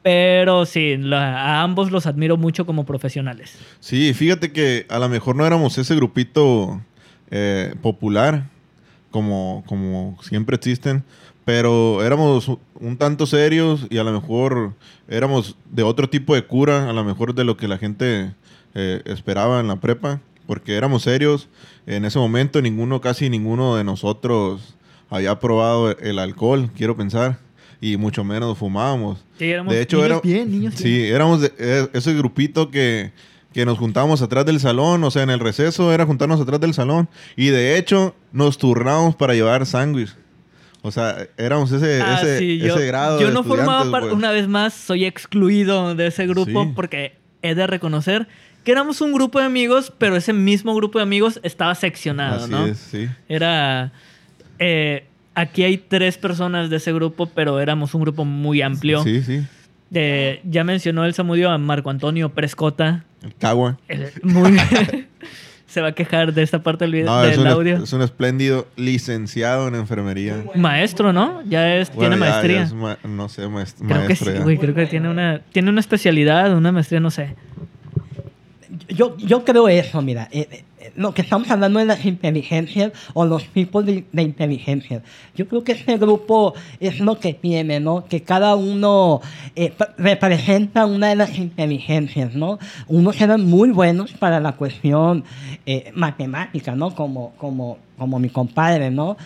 Pero 0.05 0.67
sí, 0.67 1.01
a 1.15 1.63
ambos 1.63 1.91
los 1.91 2.05
admiro 2.05 2.37
mucho 2.37 2.67
como 2.67 2.85
profesionales. 2.85 3.57
Sí, 3.81 4.13
fíjate 4.13 4.53
que 4.53 4.85
a 4.91 4.99
lo 4.99 5.09
mejor 5.09 5.35
no 5.35 5.47
éramos 5.47 5.79
ese 5.79 5.97
grupito 5.97 6.79
eh, 7.31 7.75
popular, 7.81 8.45
como, 9.11 9.65
como 9.67 10.19
siempre 10.21 10.57
existen, 10.57 11.05
pero 11.47 12.05
éramos 12.05 12.51
un 12.75 12.99
tanto 12.99 13.25
serios 13.25 13.87
y 13.89 13.97
a 13.97 14.05
lo 14.05 14.13
mejor 14.13 14.75
éramos 15.09 15.57
de 15.71 15.85
otro 15.85 16.11
tipo 16.11 16.35
de 16.35 16.45
cura, 16.45 16.91
a 16.91 16.93
lo 16.93 17.03
mejor 17.03 17.35
de 17.35 17.45
lo 17.45 17.57
que 17.57 17.67
la 17.67 17.79
gente 17.79 18.35
eh, 18.75 19.01
esperaba 19.07 19.59
en 19.59 19.69
la 19.69 19.77
prepa, 19.77 20.21
porque 20.47 20.77
éramos 20.77 21.05
serios. 21.05 21.49
En 21.87 22.05
ese 22.05 22.19
momento 22.19 22.61
ninguno, 22.61 23.01
casi 23.01 23.31
ninguno 23.31 23.77
de 23.77 23.85
nosotros 23.85 24.77
había 25.09 25.41
probado 25.41 25.97
el 25.97 26.19
alcohol, 26.19 26.71
quiero 26.77 26.95
pensar, 26.95 27.39
y 27.81 27.97
mucho 27.97 28.25
menos 28.25 28.57
fumábamos. 28.59 29.25
Sí, 29.39 29.47
éramos 29.51 29.73
De 29.75 29.83
hecho, 29.83 29.97
niños 29.99 30.11
era, 30.11 30.21
bien, 30.21 30.51
niños 30.51 30.75
sí, 30.77 30.85
bien. 31.03 31.15
éramos 31.15 31.41
de- 31.41 31.53
eh, 31.59 31.89
ese 31.93 32.15
grupito 32.15 32.71
que, 32.71 33.13
que 33.53 33.65
nos 33.67 33.79
juntábamos 33.79 34.23
atrás 34.23 34.45
del 34.47 34.59
salón, 34.61 35.03
o 35.05 35.11
sea, 35.11 35.23
en 35.23 35.31
el 35.31 35.41
receso 35.41 35.93
era 35.93 36.07
juntarnos 36.07 36.41
atrás 36.41 36.61
del 36.61 36.75
salón. 36.75 37.09
Y 37.37 37.49
de 37.49 37.77
hecho, 37.79 38.15
nos 38.33 38.59
turnábamos 38.59 39.15
para 39.17 39.35
llevar 39.35 39.65
sándwich. 39.67 40.15
O 40.83 40.91
sea, 40.91 41.27
éramos 41.39 41.73
ese, 41.73 42.03
Ah, 42.03 42.19
ese, 42.21 42.39
sí, 42.39 42.59
yo, 42.59 42.75
ese 42.77 42.87
grado 42.87 43.19
yo 43.21 43.29
de 43.29 43.33
no 43.33 43.43
formaba 43.43 43.79
estudiantes, 43.85 43.91
parte, 43.93 44.07
pues. 44.09 44.19
una 44.19 44.31
vez 44.33 44.49
más, 44.49 44.75
soy 44.75 45.05
excluido 45.07 45.95
de 45.95 46.09
ese 46.09 46.27
grupo 46.27 46.65
Sí. 46.65 46.73
porque 46.77 47.17
he 47.43 47.55
de 47.55 47.67
reconocer 47.67 48.29
que 48.65 48.73
éramos 48.73 49.01
un 49.01 49.13
grupo 49.13 49.39
de 49.39 49.45
amigos, 49.47 49.93
pero 49.99 50.17
ese 50.17 50.33
mismo 50.33 50.75
grupo 50.75 50.99
de 50.99 51.03
amigos 51.05 51.39
estaba 51.43 51.75
seccionado, 51.75 52.43
Así 52.45 52.51
¿no? 52.51 52.67
es, 52.67 52.79
sí. 52.79 53.09
Era. 53.29 53.93
eh, 54.59 55.07
aquí 55.35 55.63
hay 55.65 55.79
tres 55.79 56.19
personas 56.19 56.71
de 56.71 56.77
ese 56.77 56.93
grupo, 56.93 57.27
pero 57.27 57.61
éramos 57.61 57.95
un 57.95 58.03
grupo 58.03 58.25
muy 58.25 58.63
amplio. 58.63 59.03
Sí, 59.03 59.23
sí. 59.23 59.43
Eh, 59.93 60.41
ya 60.45 60.65
mencionó 60.65 61.05
el 61.05 61.15
Samudio 61.15 61.51
a 61.51 61.59
Marco 61.59 61.91
Antonio 61.91 62.29
Prescota. 62.31 63.05
El 63.23 63.35
cagua. 63.35 63.79
Muy- 64.23 64.57
Se 65.67 65.81
va 65.81 65.89
a 65.89 65.93
quejar 65.93 66.33
de 66.35 66.43
esta 66.43 66.63
parte 66.63 66.85
del, 66.85 66.93
video, 66.93 67.07
No, 67.07 67.25
es 67.25 67.33
del 67.33 67.41
un, 67.41 67.47
audio. 67.49 67.83
es 67.83 67.93
un 67.93 68.03
espléndido 68.03 68.69
licenciado 68.77 69.67
en 69.67 69.75
enfermería. 69.75 70.45
Maestro, 70.55 71.13
¿no? 71.13 71.43
Ya 71.49 71.75
es, 71.77 71.93
Bueno, 71.93 72.11
tiene 72.11 72.21
ya- 72.21 72.27
ya 72.27 72.33
maestría. 72.33 72.63
es 72.63 72.73
ma- 72.75 72.99
no 73.03 73.29
sé, 73.29 73.43
maest- 73.49 73.79
Creo 73.79 73.89
que 73.89 73.95
maestro 74.07 74.31
sí, 74.33 74.39
ya. 74.39 74.43
güey. 74.45 74.59
Creo 74.59 74.75
que 74.75 74.87
tiene 74.87 75.09
una, 75.09 75.41
tiene 75.53 75.71
una 75.71 75.81
especialidad, 75.81 76.57
una 76.57 76.71
maestría, 76.71 77.01
no 77.01 77.11
sé. 77.11 77.35
Yo, 78.89 79.17
yo 79.19 79.45
creo 79.45 79.69
eso, 79.69 80.03
mira, 80.03 80.29
eh, 80.33 80.49
eh, 80.51 80.93
lo 80.97 81.15
que 81.15 81.23
estamos 81.23 81.51
hablando 81.51 81.79
de 81.79 81.87
las 81.87 82.05
inteligencias 82.05 82.93
o 83.15 83.25
los 83.25 83.45
tipos 83.49 83.85
de, 83.87 84.05
de 84.13 84.23
inteligencias. 84.23 85.03
Yo 85.35 85.49
creo 85.49 85.65
que 85.65 85.73
este 85.73 85.97
grupo 85.97 86.55
es 86.81 87.01
lo 87.01 87.19
que 87.19 87.35
tiene, 87.35 87.81
¿no? 87.81 88.05
Que 88.05 88.23
cada 88.23 88.55
uno 88.55 89.21
eh, 89.57 89.73
representa 89.97 90.87
una 90.87 91.09
de 91.09 91.17
las 91.17 91.39
inteligencias, 91.39 92.35
¿no? 92.35 92.59
Unos 92.87 93.21
eran 93.21 93.45
muy 93.45 93.71
buenos 93.71 94.13
para 94.13 94.41
la 94.41 94.53
cuestión 94.53 95.25
eh, 95.67 95.91
matemática, 95.95 96.75
¿no? 96.75 96.95
Como, 96.95 97.33
como, 97.37 97.79
como 97.99 98.19
mi 98.19 98.29
compadre, 98.29 98.91
¿no? 98.91 99.17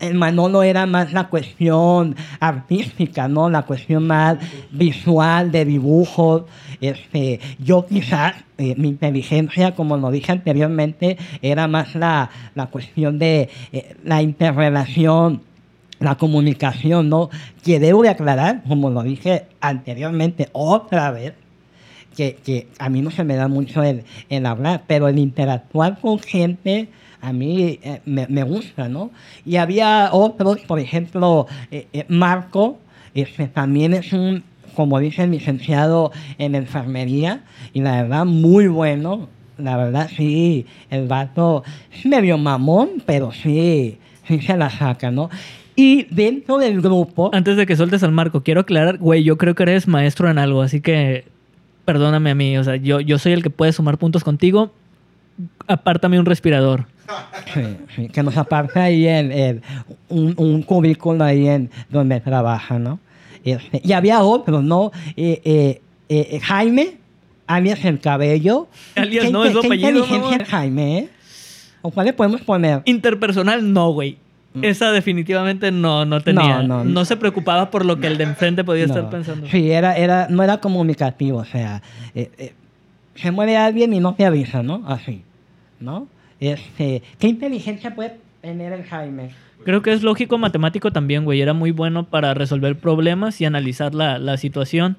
Eh, 0.00 0.08
eh, 0.08 0.14
Manolo 0.14 0.62
era 0.62 0.86
más 0.86 1.12
la 1.12 1.28
cuestión 1.28 2.16
artística, 2.40 3.28
¿no? 3.28 3.50
La 3.50 3.62
cuestión 3.62 4.06
más 4.06 4.38
visual 4.70 5.52
de 5.52 5.64
dibujos. 5.64 6.44
Este, 6.80 7.40
yo 7.58 7.86
quizás, 7.86 8.34
eh, 8.58 8.74
mi 8.76 8.88
inteligencia, 8.88 9.74
como 9.74 9.96
lo 9.96 10.10
dije 10.10 10.32
anteriormente, 10.32 11.18
era 11.42 11.68
más 11.68 11.94
la, 11.94 12.30
la 12.54 12.66
cuestión 12.66 13.18
de 13.18 13.50
eh, 13.72 13.96
la 14.04 14.22
interrelación, 14.22 15.42
la 15.98 16.16
comunicación, 16.16 17.08
¿no? 17.08 17.28
Que 17.62 17.78
debo 17.78 18.02
de 18.02 18.08
aclarar, 18.08 18.62
como 18.66 18.90
lo 18.90 19.02
dije 19.02 19.44
anteriormente, 19.60 20.48
otra 20.52 21.10
vez, 21.10 21.34
que, 22.16 22.36
que 22.44 22.66
a 22.78 22.88
mí 22.88 23.02
no 23.02 23.10
se 23.10 23.22
me 23.24 23.36
da 23.36 23.48
mucho 23.48 23.82
el, 23.82 24.04
el 24.30 24.44
hablar, 24.46 24.82
pero 24.86 25.08
el 25.08 25.18
interactuar 25.18 26.00
con 26.00 26.18
gente 26.18 26.88
a 27.20 27.32
mí 27.32 27.78
eh, 27.82 28.00
me, 28.04 28.26
me 28.28 28.42
gusta, 28.42 28.88
¿no? 28.88 29.10
Y 29.44 29.56
había 29.56 30.10
otros, 30.12 30.60
por 30.60 30.78
ejemplo, 30.78 31.46
eh, 31.70 31.86
eh, 31.92 32.04
Marco, 32.08 32.78
este, 33.14 33.48
también 33.48 33.94
es 33.94 34.12
un, 34.12 34.42
como 34.74 34.98
dice 34.98 35.24
el 35.24 35.32
licenciado 35.32 36.12
en 36.38 36.54
enfermería, 36.54 37.42
y 37.72 37.80
la 37.80 38.02
verdad, 38.02 38.24
muy 38.24 38.68
bueno. 38.68 39.28
La 39.58 39.76
verdad, 39.76 40.08
sí, 40.16 40.64
el 40.88 41.06
vato 41.06 41.64
es 41.92 42.06
medio 42.06 42.38
mamón, 42.38 43.02
pero 43.04 43.30
sí, 43.30 43.98
sí 44.26 44.40
se 44.40 44.56
la 44.56 44.70
saca, 44.70 45.10
¿no? 45.10 45.28
Y 45.76 46.06
dentro 46.10 46.56
del 46.56 46.80
grupo... 46.80 47.30
Antes 47.34 47.58
de 47.58 47.66
que 47.66 47.76
sueltes 47.76 48.02
al 48.02 48.12
Marco, 48.12 48.42
quiero 48.42 48.62
aclarar, 48.62 48.96
güey, 48.96 49.22
yo 49.22 49.36
creo 49.36 49.54
que 49.54 49.64
eres 49.64 49.86
maestro 49.86 50.30
en 50.30 50.38
algo, 50.38 50.62
así 50.62 50.80
que 50.80 51.24
perdóname 51.84 52.30
a 52.30 52.34
mí. 52.34 52.56
O 52.56 52.64
sea, 52.64 52.76
yo, 52.76 53.00
yo 53.00 53.18
soy 53.18 53.32
el 53.32 53.42
que 53.42 53.50
puede 53.50 53.72
sumar 53.72 53.98
puntos 53.98 54.24
contigo. 54.24 54.72
Apártame 55.66 56.18
un 56.18 56.26
respirador. 56.26 56.86
Sí, 57.96 58.08
que 58.08 58.22
nos 58.22 58.36
aparta 58.36 58.84
ahí 58.84 59.06
en, 59.06 59.32
en 59.32 59.62
un, 60.08 60.34
un 60.36 60.62
cubículo 60.62 61.24
ahí 61.24 61.48
en 61.48 61.70
donde 61.88 62.20
trabaja, 62.20 62.78
¿no? 62.78 63.00
Y 63.42 63.92
había 63.92 64.22
otro, 64.22 64.62
¿no? 64.62 64.92
Eh, 65.16 65.40
eh, 65.44 65.80
eh, 66.08 66.40
Jaime, 66.40 66.98
alias 67.46 67.84
el 67.84 67.98
cabello. 68.00 68.68
Alias 68.94 69.24
Qué 69.26 69.30
no, 69.32 69.44
es 69.44 69.56
apellido, 69.56 69.88
inteligencia 69.90 70.18
mamá. 70.38 70.44
Jaime, 70.46 70.98
¿eh? 70.98 71.08
¿O 71.82 71.90
cuál 71.90 72.06
le 72.06 72.12
podemos 72.12 72.42
poner? 72.42 72.82
Interpersonal, 72.84 73.72
no, 73.72 73.90
güey. 73.92 74.18
Esa 74.62 74.90
definitivamente 74.92 75.70
no, 75.72 76.04
no 76.04 76.20
tenía. 76.20 76.62
No, 76.62 76.84
Mm. 76.84 76.86
No, 76.88 76.92
no. 76.92 77.04
se 77.04 77.16
preocupaba 77.16 77.70
por 77.70 77.84
lo 77.84 77.98
que 77.98 78.08
el 78.08 78.18
de 78.18 78.24
enfrente 78.24 78.62
podía 78.64 78.86
No. 78.86 78.94
estar 78.94 79.08
pensando. 79.10 79.46
Sí, 79.48 79.70
era, 79.70 79.96
era, 79.96 80.26
no 80.28 80.42
era 80.42 80.58
comunicativo, 80.58 81.38
o 81.38 81.44
sea, 81.44 81.82
eh, 82.14 82.30
eh, 82.36 82.52
se 83.14 83.30
muere 83.30 83.56
alguien 83.56 83.94
y 83.94 84.00
no 84.00 84.14
te 84.14 84.26
avisa, 84.26 84.62
¿no? 84.62 84.82
Así, 84.86 85.22
¿no? 85.80 86.06
Este, 86.38 87.02
¿Qué 87.18 87.28
inteligencia 87.28 87.94
puede 87.94 88.18
tener 88.40 88.72
el 88.72 88.84
Jaime? 88.84 89.30
Creo 89.64 89.82
que 89.82 89.92
es 89.92 90.02
lógico 90.02 90.38
matemático 90.38 90.90
también, 90.90 91.24
güey. 91.24 91.40
Era 91.40 91.52
muy 91.52 91.70
bueno 91.70 92.04
para 92.04 92.32
resolver 92.32 92.78
problemas 92.78 93.40
y 93.40 93.44
analizar 93.44 93.94
la, 93.94 94.18
la 94.18 94.36
situación. 94.36 94.96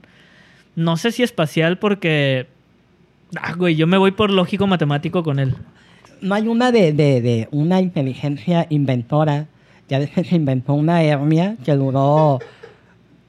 No 0.75 0.97
sé 0.97 1.11
si 1.11 1.23
espacial 1.23 1.79
porque... 1.79 2.47
Ah, 3.41 3.53
güey, 3.53 3.75
yo 3.75 3.87
me 3.87 3.97
voy 3.97 4.11
por 4.11 4.29
lógico 4.29 4.67
matemático 4.67 5.23
con 5.23 5.39
él. 5.39 5.55
No 6.21 6.35
hay 6.35 6.47
una 6.47 6.71
de, 6.71 6.93
de, 6.93 7.21
de 7.21 7.47
una 7.51 7.81
inteligencia 7.81 8.67
inventora. 8.69 9.47
Ya 9.89 9.99
ves 9.99 10.11
que 10.11 10.23
se 10.23 10.35
inventó 10.35 10.73
una 10.73 11.01
hernia 11.01 11.57
que 11.65 11.75
duró 11.75 12.39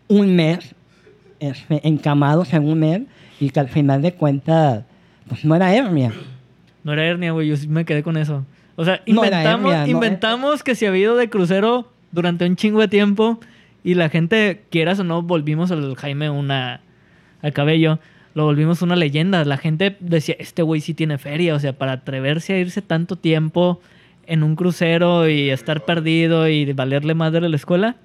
un 0.08 0.36
mes, 0.36 0.74
este, 1.40 1.80
encamados 1.88 2.52
en 2.52 2.68
un 2.68 2.78
mes, 2.78 3.02
y 3.40 3.50
que 3.50 3.60
al 3.60 3.68
final 3.68 4.02
de 4.02 4.12
cuentas, 4.12 4.84
pues 5.28 5.44
no 5.44 5.56
era 5.56 5.74
hernia. 5.74 6.12
No 6.84 6.92
era 6.92 7.04
hernia, 7.04 7.32
güey. 7.32 7.48
Yo 7.48 7.56
sí 7.56 7.68
me 7.68 7.84
quedé 7.84 8.02
con 8.02 8.16
eso. 8.16 8.44
O 8.76 8.84
sea, 8.84 9.02
No 9.06 9.24
era 9.24 9.38
inventamos, 9.86 10.58
no 10.58 10.64
que 10.64 10.74
se 10.74 10.86
había 10.86 11.02
ido 11.02 11.16
de 11.16 11.28
crucero 11.28 11.90
durante 12.10 12.46
un 12.46 12.56
chingo 12.56 12.80
de 12.80 12.88
tiempo 12.88 13.38
y 13.84 13.94
la 13.94 14.08
gente, 14.08 14.62
quieras 14.70 15.00
o 15.00 15.04
no, 15.04 15.22
volvimos 15.22 15.70
al 15.70 15.96
Jaime 15.96 16.30
una... 16.30 16.80
al 17.42 17.52
cabello. 17.52 17.98
Lo 18.34 18.44
volvimos 18.44 18.80
una 18.80 18.96
leyenda. 18.96 19.44
La 19.44 19.58
gente 19.58 19.96
decía, 20.00 20.36
este 20.38 20.62
güey 20.62 20.80
sí 20.80 20.94
tiene 20.94 21.18
feria. 21.18 21.54
O 21.54 21.58
sea, 21.58 21.72
para 21.74 21.92
atreverse 21.92 22.54
a 22.54 22.58
irse 22.58 22.80
tanto 22.80 23.16
tiempo 23.16 23.80
en 24.26 24.42
un 24.42 24.56
crucero 24.56 25.28
y 25.28 25.50
estar 25.50 25.84
perdido 25.84 26.48
y 26.48 26.72
valerle 26.72 27.14
madre 27.14 27.44
a 27.44 27.48
la 27.48 27.56
escuela. 27.56 27.96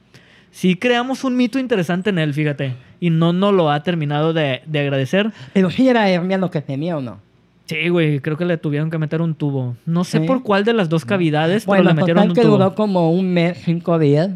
Sí 0.51 0.75
creamos 0.75 1.23
un 1.23 1.37
mito 1.37 1.59
interesante 1.59 2.09
en 2.09 2.17
él, 2.17 2.33
fíjate. 2.33 2.73
Y 2.99 3.11
no 3.11 3.31
nos 3.31 3.53
lo 3.53 3.71
ha 3.71 3.83
terminado 3.83 4.33
de, 4.33 4.61
de 4.65 4.79
agradecer. 4.79 5.31
Pero 5.53 5.69
sí 5.69 5.87
era 5.87 6.09
hernia 6.09 6.37
lo 6.37 6.49
que 6.49 6.61
tenía 6.61 6.97
o 6.97 7.01
no. 7.01 7.19
Sí, 7.67 7.89
güey, 7.89 8.19
creo 8.21 8.37
que 8.37 8.45
le 8.45 8.57
tuvieron 8.57 8.89
que 8.89 8.97
meter 8.97 9.21
un 9.21 9.35
tubo. 9.35 9.75
No 9.85 10.03
sé 10.05 10.19
Sí. 10.21 10.25
por 10.27 10.41
cuál 10.43 10.63
de 10.63 10.73
las 10.73 10.87
dos 10.89 11.03
cavidades, 11.05 11.65
pero 11.65 11.75
Bueno, 11.83 11.89
le 11.89 11.95
metieron 11.95 12.23
total 12.23 12.29
un 12.29 12.35
que 12.35 12.41
tubo. 12.41 12.51
duró 12.57 12.75
como 12.75 13.11
un 13.11 13.33
mes, 13.33 13.57
cinco 13.65 13.99
días, 13.99 14.29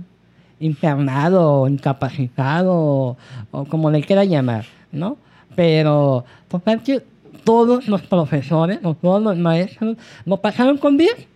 internado, 0.59 1.67
incapacitado, 1.67 2.73
o, 2.73 3.17
o 3.51 3.65
como 3.65 3.89
le 3.89 4.01
quiera 4.03 4.25
llamar, 4.25 4.65
¿no? 4.91 5.17
Pero, 5.55 6.25
total 6.49 6.83
que 6.83 7.01
todos 7.45 7.87
los 7.87 8.01
profesores, 8.01 8.79
o 8.83 8.93
todos 8.95 9.23
los 9.23 9.37
maestros, 9.37 9.95
lo 10.25 10.37
pasaron 10.37 10.77
con 10.77 10.97
10. 10.97 11.27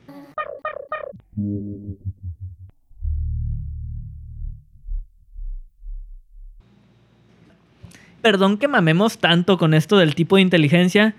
Perdón 8.21 8.57
que 8.57 8.67
mamemos 8.67 9.19
tanto 9.19 9.57
con 9.57 9.73
esto 9.73 9.97
del 9.97 10.15
tipo 10.15 10.35
de 10.37 10.41
inteligencia, 10.41 11.15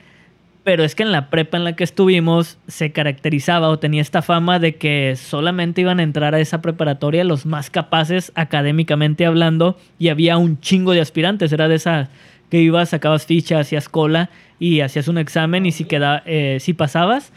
pero 0.67 0.83
es 0.83 0.97
que 0.97 1.05
en 1.05 1.13
la 1.13 1.31
prepa 1.31 1.57
en 1.57 1.63
la 1.63 1.77
que 1.77 1.85
estuvimos 1.85 2.59
se 2.67 2.91
caracterizaba 2.91 3.69
o 3.69 3.79
tenía 3.79 4.03
esta 4.03 4.21
fama 4.21 4.59
de 4.59 4.75
que 4.75 5.15
solamente 5.15 5.83
iban 5.83 6.01
a 6.01 6.03
entrar 6.03 6.35
a 6.35 6.41
esa 6.41 6.61
preparatoria 6.61 7.23
los 7.23 7.47
más 7.47 7.71
capaces 7.71 8.33
académicamente 8.35 9.27
hablando 9.27 9.79
y 10.01 10.09
había 10.09 10.37
un 10.39 10.59
chingo 10.59 10.91
de 10.91 11.01
aspirantes. 11.01 11.53
Era 11.53 11.69
de 11.69 11.77
esa 11.77 12.09
que 12.51 12.63
ibas, 12.63 12.89
sacabas 12.89 13.27
ficha, 13.27 13.61
hacías 13.61 13.89
cola 13.89 14.29
y 14.59 14.81
hacías 14.81 15.07
un 15.07 15.19
examen 15.19 15.67
y 15.67 15.71
si, 15.71 15.87
eh, 15.89 16.59
si 16.59 16.73
pasabas 16.73 17.33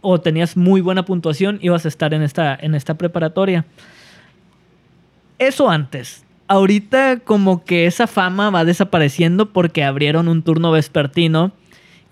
o 0.00 0.22
tenías 0.22 0.56
muy 0.56 0.80
buena 0.80 1.04
puntuación 1.04 1.58
ibas 1.60 1.84
a 1.84 1.88
estar 1.88 2.14
en 2.14 2.22
esta, 2.22 2.58
en 2.58 2.74
esta 2.74 2.94
preparatoria. 2.94 3.66
Eso 5.38 5.68
antes. 5.68 6.24
Ahorita 6.48 7.18
como 7.18 7.66
que 7.66 7.84
esa 7.84 8.06
fama 8.06 8.48
va 8.48 8.64
desapareciendo 8.64 9.52
porque 9.52 9.84
abrieron 9.84 10.26
un 10.26 10.42
turno 10.42 10.70
vespertino 10.70 11.52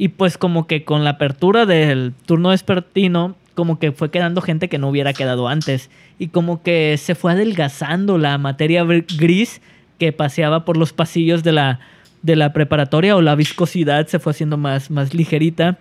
y 0.00 0.08
pues 0.08 0.38
como 0.38 0.66
que 0.66 0.82
con 0.82 1.04
la 1.04 1.10
apertura 1.10 1.66
del 1.66 2.14
turno 2.24 2.48
vespertino 2.48 3.36
como 3.54 3.78
que 3.78 3.92
fue 3.92 4.10
quedando 4.10 4.40
gente 4.40 4.70
que 4.70 4.78
no 4.78 4.88
hubiera 4.88 5.12
quedado 5.12 5.46
antes 5.46 5.90
y 6.18 6.28
como 6.28 6.62
que 6.62 6.96
se 6.96 7.14
fue 7.14 7.32
adelgazando 7.32 8.16
la 8.16 8.38
materia 8.38 8.82
gris 8.82 9.60
que 9.98 10.12
paseaba 10.12 10.64
por 10.64 10.78
los 10.78 10.94
pasillos 10.94 11.44
de 11.44 11.52
la, 11.52 11.80
de 12.22 12.34
la 12.34 12.54
preparatoria 12.54 13.14
o 13.14 13.20
la 13.20 13.34
viscosidad 13.34 14.06
se 14.06 14.18
fue 14.18 14.30
haciendo 14.30 14.56
más, 14.56 14.90
más 14.90 15.12
ligerita. 15.12 15.76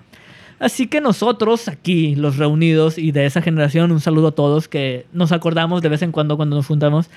Así 0.59 0.87
que 0.87 0.99
nosotros 0.99 1.69
aquí, 1.69 2.15
los 2.15 2.35
reunidos 2.35 2.97
y 2.97 3.13
de 3.13 3.25
esa 3.25 3.41
generación, 3.41 3.89
un 3.93 4.01
saludo 4.01 4.27
a 4.27 4.35
todos 4.35 4.67
que 4.67 5.05
nos 5.13 5.31
acordamos 5.31 5.81
de 5.81 5.87
vez 5.87 6.01
en 6.01 6.11
cuando 6.11 6.35
cuando 6.35 6.57
nos 6.57 6.67
juntamos, 6.67 7.09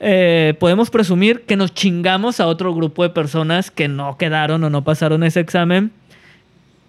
eh, 0.00 0.54
podemos 0.58 0.90
presumir 0.90 1.42
que 1.42 1.54
nos 1.54 1.72
chingamos 1.72 2.40
a 2.40 2.48
otro 2.48 2.74
grupo 2.74 3.04
de 3.04 3.10
personas 3.10 3.70
que 3.70 3.86
no 3.86 4.16
quedaron 4.18 4.64
o 4.64 4.70
no 4.70 4.82
pasaron 4.82 5.22
ese 5.22 5.38
examen, 5.38 5.92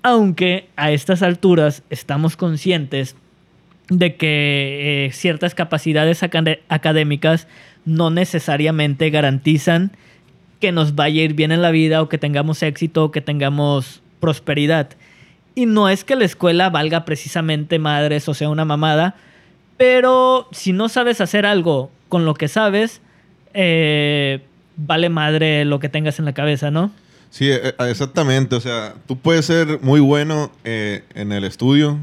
aunque 0.06 0.70
a 0.76 0.92
estas 0.92 1.24
alturas 1.24 1.82
estamos 1.90 2.38
conscientes 2.38 3.16
de 3.90 4.18
que 4.18 5.08
eh, 5.08 5.12
ciertas 5.12 5.56
capacidades 5.56 6.22
acad- 6.22 6.60
académicas 6.70 7.48
no 7.86 8.12
necesariamente 8.12 9.10
garantizan 9.10 9.94
que 10.62 10.72
nos 10.72 10.94
vaya 10.94 11.22
a 11.22 11.26
ir 11.26 11.34
bien 11.34 11.52
en 11.52 11.64
la 11.64 11.72
vida 11.72 12.04
o 12.04 12.08
que 12.08 12.20
tengamos 12.20 12.62
éxito 12.62 13.06
o 13.06 13.12
que 13.12 13.22
tengamos 13.22 14.04
prosperidad. 14.20 14.90
Y 15.56 15.66
no 15.66 15.90
es 15.90 16.04
que 16.04 16.16
la 16.16 16.26
escuela 16.26 16.70
valga 16.70 17.04
precisamente 17.04 17.80
madres 17.80 18.30
o 18.30 18.36
sea 18.36 18.50
una 18.50 18.64
mamada, 18.64 19.16
pero 19.76 20.48
si 20.52 20.72
no 20.72 20.88
sabes 20.88 21.20
hacer 21.20 21.48
algo 21.48 21.90
con 22.10 22.26
lo 22.26 22.36
que 22.36 22.48
sabes, 22.48 23.02
eh, 23.56 24.42
vale 24.78 25.10
madre 25.10 25.66
lo 25.66 25.80
que 25.80 25.90
tengas 25.90 26.20
en 26.20 26.26
la 26.26 26.34
cabeza, 26.34 26.70
¿no? 26.70 26.92
Sí, 27.30 27.50
eh, 27.50 27.76
eh, 27.78 27.90
exactamente. 27.90 28.56
O 28.56 28.62
sea, 28.62 28.96
tú 29.08 29.18
puedes 29.18 29.46
ser 29.46 29.80
muy 29.82 30.00
bueno 30.00 30.52
eh, 30.64 31.04
en 31.14 31.32
el 31.32 31.44
estudio. 31.44 32.00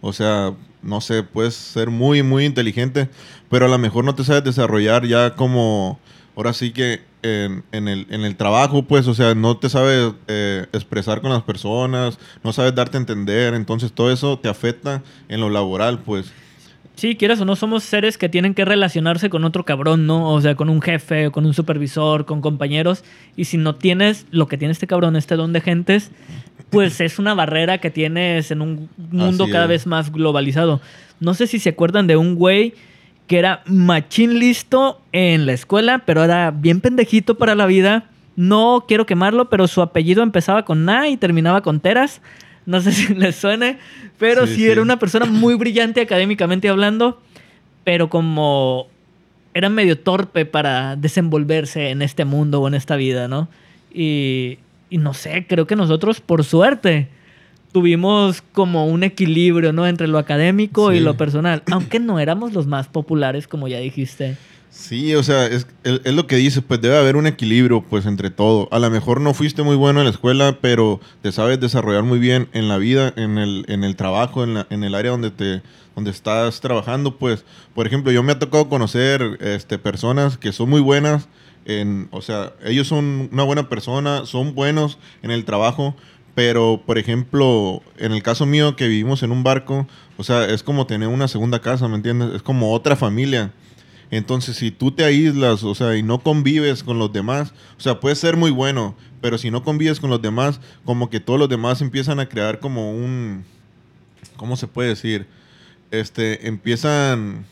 O 0.00 0.12
sea, 0.12 0.54
no 0.82 1.00
sé, 1.00 1.22
puedes 1.22 1.54
ser 1.54 1.90
muy, 1.90 2.22
muy 2.22 2.44
inteligente, 2.44 3.08
pero 3.48 3.66
a 3.66 3.68
lo 3.68 3.78
mejor 3.78 4.04
no 4.04 4.14
te 4.14 4.24
sabes 4.24 4.44
desarrollar 4.44 5.06
ya 5.06 5.34
como, 5.34 5.98
ahora 6.36 6.52
sí 6.52 6.72
que 6.72 7.00
en, 7.24 7.88
el, 7.88 8.06
en 8.10 8.22
el 8.22 8.36
trabajo, 8.36 8.82
pues, 8.82 9.06
o 9.08 9.14
sea, 9.14 9.34
no 9.34 9.56
te 9.56 9.70
sabes 9.70 10.12
eh, 10.28 10.66
expresar 10.72 11.20
con 11.22 11.30
las 11.30 11.42
personas, 11.42 12.18
no 12.42 12.52
sabes 12.52 12.74
darte 12.74 12.98
a 12.98 13.00
entender, 13.00 13.54
entonces 13.54 13.92
todo 13.92 14.12
eso 14.12 14.38
te 14.38 14.48
afecta 14.48 15.02
en 15.28 15.40
lo 15.40 15.48
laboral, 15.50 16.00
pues. 16.00 16.32
Sí, 16.96 17.16
quieras 17.16 17.40
o 17.40 17.44
no, 17.44 17.56
somos 17.56 17.82
seres 17.82 18.16
que 18.16 18.28
tienen 18.28 18.54
que 18.54 18.64
relacionarse 18.64 19.28
con 19.28 19.44
otro 19.44 19.64
cabrón, 19.64 20.06
¿no? 20.06 20.30
O 20.30 20.40
sea, 20.40 20.54
con 20.54 20.68
un 20.68 20.80
jefe, 20.80 21.30
con 21.32 21.44
un 21.44 21.52
supervisor, 21.52 22.24
con 22.24 22.40
compañeros. 22.40 23.04
Y 23.36 23.46
si 23.46 23.56
no 23.56 23.74
tienes 23.74 24.26
lo 24.30 24.46
que 24.46 24.56
tiene 24.56 24.72
este 24.72 24.86
cabrón, 24.86 25.16
este 25.16 25.34
don 25.34 25.52
de 25.52 25.60
gentes, 25.60 26.12
pues 26.70 27.00
es 27.00 27.18
una 27.18 27.34
barrera 27.34 27.78
que 27.78 27.90
tienes 27.90 28.52
en 28.52 28.60
un 28.60 28.88
mundo 29.10 29.44
Así 29.44 29.52
cada 29.52 29.64
es. 29.64 29.70
vez 29.70 29.86
más 29.88 30.12
globalizado. 30.12 30.80
No 31.18 31.34
sé 31.34 31.48
si 31.48 31.58
se 31.58 31.70
acuerdan 31.70 32.06
de 32.06 32.16
un 32.16 32.36
güey 32.36 32.74
que 33.26 33.38
era 33.38 33.62
machín 33.66 34.38
listo 34.38 35.00
en 35.12 35.46
la 35.46 35.52
escuela, 35.52 36.02
pero 36.06 36.22
era 36.22 36.52
bien 36.52 36.80
pendejito 36.80 37.36
para 37.36 37.54
la 37.54 37.66
vida. 37.66 38.04
No 38.36 38.84
quiero 38.86 39.06
quemarlo, 39.06 39.48
pero 39.48 39.66
su 39.66 39.82
apellido 39.82 40.22
empezaba 40.22 40.64
con 40.64 40.84
Na 40.84 41.08
y 41.08 41.16
terminaba 41.16 41.62
con 41.62 41.80
Teras. 41.80 42.20
No 42.66 42.80
sé 42.80 42.92
si 42.92 43.14
les 43.14 43.36
suene, 43.36 43.78
pero 44.18 44.46
sí, 44.46 44.54
Sí, 44.54 44.60
sí. 44.60 44.68
era 44.68 44.82
una 44.82 44.98
persona 44.98 45.26
muy 45.26 45.54
brillante 45.54 46.00
académicamente 46.00 46.68
hablando, 46.68 47.20
pero 47.84 48.08
como 48.08 48.86
era 49.52 49.68
medio 49.68 49.98
torpe 49.98 50.46
para 50.46 50.96
desenvolverse 50.96 51.90
en 51.90 52.02
este 52.02 52.24
mundo 52.24 52.60
o 52.60 52.68
en 52.68 52.74
esta 52.74 52.96
vida, 52.96 53.28
¿no? 53.28 53.48
Y, 53.92 54.58
y 54.90 54.98
no 54.98 55.14
sé, 55.14 55.46
creo 55.48 55.66
que 55.66 55.76
nosotros, 55.76 56.20
por 56.20 56.42
suerte, 56.44 57.08
tuvimos 57.72 58.42
como 58.52 58.86
un 58.86 59.02
equilibrio, 59.04 59.72
¿no? 59.72 59.86
Entre 59.86 60.08
lo 60.08 60.18
académico 60.18 60.92
y 60.92 61.00
lo 61.00 61.16
personal, 61.16 61.62
aunque 61.70 61.98
no 62.00 62.18
éramos 62.18 62.52
los 62.52 62.66
más 62.66 62.88
populares, 62.88 63.46
como 63.48 63.68
ya 63.68 63.78
dijiste. 63.78 64.36
Sí, 64.76 65.14
o 65.14 65.22
sea, 65.22 65.46
es, 65.46 65.68
es- 65.84 66.12
lo 66.14 66.26
que 66.26 66.34
dices, 66.36 66.62
pues 66.66 66.80
debe 66.80 66.96
haber 66.98 67.14
un 67.16 67.28
equilibrio, 67.28 67.82
pues, 67.82 68.06
entre 68.06 68.30
todo. 68.30 68.68
A 68.72 68.80
lo 68.80 68.90
mejor 68.90 69.20
no 69.20 69.32
fuiste 69.32 69.62
muy 69.62 69.76
bueno 69.76 70.00
en 70.00 70.06
la 70.06 70.10
escuela, 70.10 70.58
pero 70.60 71.00
te 71.22 71.30
sabes 71.30 71.60
desarrollar 71.60 72.02
muy 72.02 72.18
bien 72.18 72.48
en 72.52 72.66
la 72.68 72.76
vida, 72.78 73.12
en 73.16 73.38
el, 73.38 73.64
en 73.68 73.84
el 73.84 73.94
trabajo, 73.94 74.42
en, 74.42 74.54
la- 74.54 74.66
en 74.70 74.82
el 74.82 74.94
área 74.96 75.12
donde 75.12 75.30
te 75.30 75.62
donde 75.94 76.10
estás 76.10 76.60
trabajando, 76.60 77.18
pues. 77.18 77.44
Por 77.72 77.86
ejemplo, 77.86 78.10
yo 78.10 78.24
me 78.24 78.32
ha 78.32 78.38
tocado 78.40 78.68
conocer 78.68 79.38
este, 79.40 79.78
personas 79.78 80.36
que 80.38 80.50
son 80.52 80.68
muy 80.68 80.80
buenas 80.80 81.28
en, 81.66 82.08
o 82.10 82.20
sea, 82.20 82.52
ellos 82.64 82.88
son 82.88 83.28
una 83.32 83.44
buena 83.44 83.68
persona, 83.68 84.26
son 84.26 84.56
buenos 84.56 84.98
en 85.22 85.30
el 85.30 85.44
trabajo, 85.44 85.94
Pero, 86.34 86.82
por 86.84 86.98
ejemplo, 86.98 87.80
en 87.96 88.10
el 88.12 88.22
caso 88.24 88.44
mío 88.44 88.74
que 88.74 88.88
vivimos 88.88 89.22
en 89.22 89.30
un 89.30 89.44
barco, 89.44 89.86
o 90.16 90.24
sea, 90.24 90.46
es 90.46 90.64
como 90.64 90.84
tener 90.86 91.06
una 91.08 91.28
segunda 91.28 91.60
casa, 91.60 91.86
¿me 91.86 91.94
entiendes? 91.94 92.34
Es 92.34 92.42
como 92.42 92.72
otra 92.72 92.96
familia. 92.96 93.52
Entonces, 94.10 94.56
si 94.56 94.70
tú 94.70 94.90
te 94.90 95.04
aíslas, 95.04 95.64
o 95.64 95.74
sea, 95.74 95.96
y 95.96 96.02
no 96.02 96.20
convives 96.20 96.82
con 96.82 96.98
los 96.98 97.12
demás, 97.12 97.52
o 97.76 97.80
sea, 97.80 98.00
puede 98.00 98.14
ser 98.14 98.36
muy 98.36 98.50
bueno, 98.50 98.94
pero 99.20 99.38
si 99.38 99.50
no 99.50 99.62
convives 99.62 100.00
con 100.00 100.10
los 100.10 100.22
demás, 100.22 100.60
como 100.84 101.10
que 101.10 101.20
todos 101.20 101.38
los 101.38 101.48
demás 101.48 101.80
empiezan 101.80 102.20
a 102.20 102.28
crear 102.28 102.60
como 102.60 102.92
un, 102.92 103.44
¿cómo 104.36 104.56
se 104.56 104.66
puede 104.66 104.90
decir? 104.90 105.26
Este, 105.90 106.46
empiezan, 106.46 107.46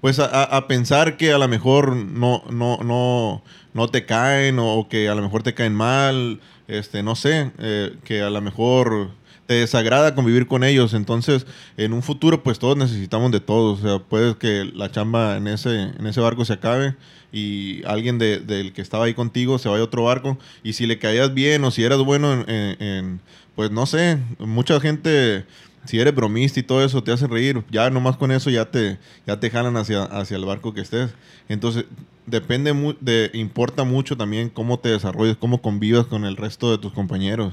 pues, 0.00 0.18
a, 0.18 0.66
pensar 0.68 1.16
que 1.16 1.32
a 1.32 1.38
lo 1.38 1.48
mejor 1.48 1.96
no, 1.96 2.42
no, 2.50 2.78
no, 2.82 3.42
no 3.72 3.88
te 3.88 4.04
caen 4.04 4.58
o 4.58 4.88
que 4.88 5.08
a 5.08 5.14
lo 5.14 5.22
mejor 5.22 5.42
te 5.42 5.54
caen 5.54 5.74
mal, 5.74 6.40
este, 6.68 7.02
no 7.02 7.16
sé, 7.16 7.50
eh, 7.58 7.96
que 8.04 8.22
a 8.22 8.30
lo 8.30 8.40
mejor 8.40 9.10
te 9.52 9.58
desagrada 9.60 10.14
convivir 10.14 10.46
con 10.46 10.64
ellos. 10.64 10.94
Entonces, 10.94 11.46
en 11.76 11.92
un 11.92 12.02
futuro, 12.02 12.42
pues 12.42 12.58
todos 12.58 12.76
necesitamos 12.76 13.30
de 13.32 13.40
todos. 13.40 13.80
O 13.80 13.82
sea, 13.82 13.98
puede 13.98 14.36
que 14.36 14.64
la 14.74 14.90
chamba 14.90 15.36
en 15.36 15.46
ese, 15.46 15.82
en 15.98 16.06
ese 16.06 16.20
barco 16.20 16.44
se 16.44 16.54
acabe 16.54 16.94
y 17.32 17.84
alguien 17.84 18.18
de- 18.18 18.40
del 18.40 18.72
que 18.72 18.80
estaba 18.82 19.04
ahí 19.04 19.14
contigo 19.14 19.58
se 19.58 19.68
vaya 19.68 19.82
a 19.82 19.84
otro 19.84 20.04
barco. 20.04 20.38
Y 20.62 20.72
si 20.72 20.86
le 20.86 20.98
caías 20.98 21.34
bien 21.34 21.62
o 21.64 21.70
si 21.70 21.84
eras 21.84 21.98
bueno 21.98 22.44
en, 22.46 23.20
pues 23.54 23.70
no 23.70 23.84
sé, 23.86 24.18
mucha 24.38 24.80
gente, 24.80 25.44
si 25.84 25.98
eres 26.00 26.14
bromista 26.14 26.58
y 26.60 26.62
todo 26.62 26.82
eso, 26.84 27.02
te 27.02 27.12
hace 27.12 27.26
reír. 27.26 27.62
Ya 27.70 27.90
nomás 27.90 28.16
con 28.16 28.32
eso 28.32 28.48
ya 28.50 28.70
te, 28.70 28.98
ya 29.26 29.38
te 29.38 29.50
jalan 29.50 29.76
hacia, 29.76 30.04
hacia 30.04 30.36
el 30.38 30.44
barco 30.46 30.72
que 30.72 30.80
estés. 30.80 31.10
Entonces, 31.48 31.84
depende, 32.26 32.72
mu- 32.72 32.94
de, 33.00 33.30
importa 33.34 33.84
mucho 33.84 34.16
también 34.16 34.48
cómo 34.48 34.78
te 34.78 34.88
desarrolles, 34.88 35.36
cómo 35.36 35.60
convivas 35.60 36.06
con 36.06 36.24
el 36.24 36.36
resto 36.36 36.70
de 36.70 36.78
tus 36.78 36.92
compañeros. 36.92 37.52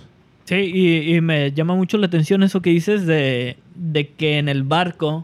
Sí, 0.50 0.56
y, 0.56 1.16
y 1.16 1.22
me 1.22 1.52
llama 1.52 1.76
mucho 1.76 2.00
la 2.00 2.08
atención 2.08 2.42
eso 2.42 2.60
que 2.60 2.72
dices 2.72 3.06
de, 3.06 3.58
de 3.76 4.08
que 4.08 4.40
en 4.40 4.50
el 4.50 4.64
barco 4.64 5.24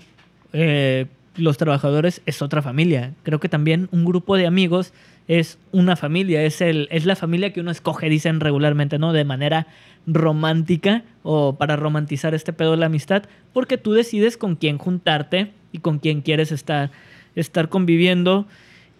eh, 0.53 1.07
los 1.35 1.57
trabajadores 1.57 2.21
es 2.27 2.43
otra 2.43 2.61
familia. 2.61 3.15
Creo 3.23 3.39
que 3.39 3.49
también 3.49 3.89
un 3.91 4.05
grupo 4.05 4.38
de 4.38 4.45
amigos 4.45 4.93
es 5.27 5.57
una 5.71 5.95
familia, 5.95 6.43
es, 6.43 6.61
el, 6.61 6.88
es 6.91 7.07
la 7.07 7.15
familia 7.15 7.51
que 7.53 7.59
uno 7.59 7.71
escoge, 7.71 8.07
dicen 8.07 8.39
regularmente, 8.39 8.99
¿no? 8.99 9.13
De 9.13 9.25
manera 9.25 9.65
romántica 10.05 11.01
o 11.23 11.55
para 11.55 11.75
romantizar 11.75 12.35
este 12.35 12.53
pedo 12.53 12.69
de 12.71 12.77
la 12.77 12.85
amistad, 12.85 13.23
porque 13.51 13.79
tú 13.79 13.93
decides 13.93 14.38
con 14.38 14.55
quién 14.55 14.77
juntarte 14.77 15.53
y 15.71 15.79
con 15.79 15.97
quién 15.97 16.21
quieres 16.21 16.51
estar, 16.51 16.91
estar 17.33 17.69
conviviendo. 17.69 18.45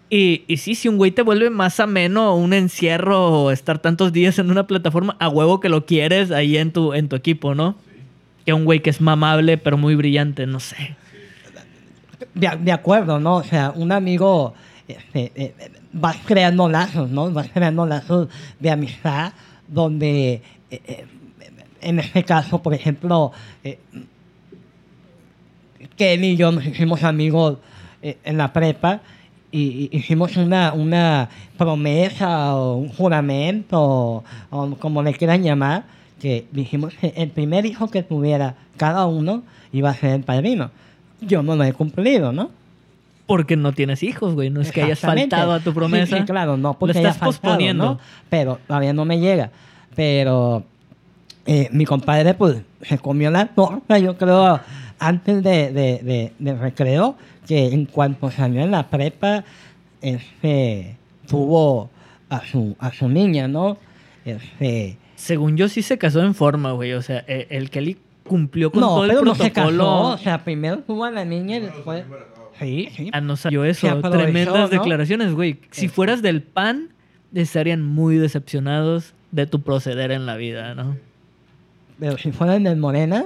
Y, 0.10 0.44
y 0.48 0.58
sí, 0.58 0.76
si 0.76 0.88
un 0.88 0.98
güey 0.98 1.12
te 1.12 1.24
vuelve 1.24 1.50
más 1.50 1.80
ameno 1.80 2.36
un 2.36 2.54
encierro 2.54 3.44
o 3.44 3.52
estar 3.52 3.80
tantos 3.80 4.14
días 4.14 4.38
en 4.38 4.52
una 4.52 4.68
plataforma, 4.68 5.18
a 5.20 5.30
huevo 5.30 5.60
que 5.60 5.70
lo 5.70 5.86
quieres 5.86 6.32
ahí 6.32 6.58
en 6.58 6.72
tu, 6.72 6.94
en 6.94 7.10
tu 7.10 7.16
equipo, 7.16 7.56
¿no? 7.56 7.76
Que 8.46 8.54
un 8.54 8.66
güey 8.66 8.82
que 8.82 8.92
es 8.92 9.02
mamable 9.02 9.58
pero 9.58 9.78
muy 9.78 9.96
brillante, 9.96 10.46
no 10.46 10.60
sé. 10.60 10.96
De, 12.36 12.72
acuerdo, 12.72 13.20
¿no? 13.20 13.38
O 13.38 13.44
sea, 13.44 13.72
un 13.76 13.92
amigo 13.92 14.54
este, 14.88 15.32
eh, 15.36 15.56
vas 15.92 16.18
creando 16.26 16.70
lazos, 16.70 17.10
¿no? 17.10 17.32
Vas 17.32 17.50
creando 17.52 17.86
lazos 17.86 18.28
de 18.60 18.70
amistad 18.70 19.34
donde, 19.68 20.42
eh, 20.70 20.82
eh, 20.86 21.06
en 21.82 22.00
este 22.00 22.24
caso, 22.24 22.62
por 22.62 22.76
ejemplo, 22.76 23.32
Kelly 25.98 26.28
y 26.28 26.36
yo 26.36 26.52
nos 26.52 26.66
hicimos 26.66 27.04
amigos 27.04 27.58
en 28.02 28.38
la 28.38 28.54
prepa 28.54 29.02
y, 29.56 29.90
y 29.92 29.98
hicimos 29.98 30.36
una, 30.36 30.74
una 30.74 31.30
promesa 31.58 32.56
o 32.56 32.76
un 32.76 32.90
juramento 32.90 33.82
o, 33.82 34.24
o 34.50 34.76
como 34.76 35.02
le 35.02 35.14
quieran 35.14 35.44
llamar, 35.44 35.86
que 36.20 36.46
dijimos 36.52 36.94
que 36.96 37.14
el 37.16 37.30
primer 37.30 37.66
hijo 37.66 37.90
que 37.90 38.04
tuviera 38.04 38.56
cada 38.76 39.06
uno 39.06 39.44
iba 39.72 39.90
a 39.90 39.94
ser 39.94 40.12
el 40.12 40.24
padrino. 40.24 40.72
Yo 41.22 41.42
no 41.42 41.56
lo 41.56 41.64
he 41.64 41.72
cumplido, 41.72 42.34
¿no? 42.34 42.52
Porque 43.28 43.56
no 43.56 43.72
tienes 43.72 44.04
hijos, 44.04 44.34
güey. 44.34 44.50
No 44.50 44.62
es 44.62 44.72
que 44.72 44.84
hayas 44.84 45.00
faltado 45.00 45.54
a 45.54 45.60
tu 45.60 45.74
promesa. 45.74 46.18
Sí, 46.18 46.22
sí, 46.22 46.26
claro, 46.26 46.58
no 46.58 46.78
porque 46.78 46.94
Lo 46.94 47.00
estás 47.00 47.18
faltado, 47.18 47.32
posponiendo. 47.32 47.86
¿no? 47.86 48.00
Pero 48.30 48.60
todavía 48.68 48.94
no 48.94 49.06
me 49.06 49.20
llega. 49.20 49.52
Pero 49.96 50.64
eh, 51.46 51.70
mi 51.72 51.86
compadre, 51.86 52.34
pues, 52.34 52.58
se 52.82 52.98
comió 52.98 53.32
la 53.32 53.48
torta, 53.48 53.98
yo 54.00 54.18
creo, 54.18 54.60
antes 55.00 55.44
de, 55.44 55.72
de, 55.72 56.00
de, 56.04 56.32
de 56.40 56.54
recreo, 56.56 57.16
que 57.48 57.68
en 57.74 57.86
cuanto 57.86 58.32
salió 58.32 58.62
en 58.62 58.72
la 58.72 58.90
prepa, 58.90 59.44
este, 60.02 60.96
tuvo 61.28 61.90
a 62.30 62.46
su, 62.46 62.76
a 62.80 62.92
su 62.94 63.10
niña, 63.10 63.48
¿no? 63.48 63.78
Este, 64.26 64.98
Según 65.16 65.58
yo 65.58 65.70
sí 65.70 65.82
se 65.82 65.98
casó 65.98 66.22
en 66.24 66.34
forma, 66.36 66.72
güey. 66.72 66.94
O 66.94 67.02
sea, 67.02 67.24
eh, 67.28 67.48
el 67.50 67.70
Kelly 67.70 67.98
cumplió 68.28 68.72
con 68.72 68.82
no, 68.82 68.88
todo 68.88 69.04
el 69.06 69.12
pero 69.12 69.22
no 69.24 69.36
se 69.36 69.52
protocolo. 69.52 69.78
casó. 69.84 70.02
O 70.14 70.18
sea, 70.18 70.44
primero 70.44 70.80
tuvo 70.80 71.06
a 71.06 71.12
la 71.12 71.26
niña 71.26 71.58
y 71.58 71.62
después... 71.62 72.04
Sí, 72.60 72.90
sí. 72.96 73.10
Ah, 73.12 73.20
no 73.22 73.36
salió 73.36 73.66
eso. 73.66 74.00
Tremendas 74.02 74.56
¿no? 74.56 74.68
declaraciones, 74.70 75.34
güey. 75.34 75.60
Si 75.72 75.86
Este. 75.86 75.90
fueras 75.96 76.22
del 76.22 76.42
PAN, 76.42 76.90
estarían 77.34 77.82
muy 77.82 78.16
decepcionados 78.18 79.14
de 79.32 79.46
tu 79.46 79.62
proceder 79.62 80.12
en 80.12 80.26
la 80.26 80.38
vida, 80.38 80.74
¿no? 80.74 80.96
Pero 82.00 82.18
si 82.18 82.32
fuera 82.32 82.56
en 82.56 82.66
el 82.68 82.78
Morena... 82.78 83.26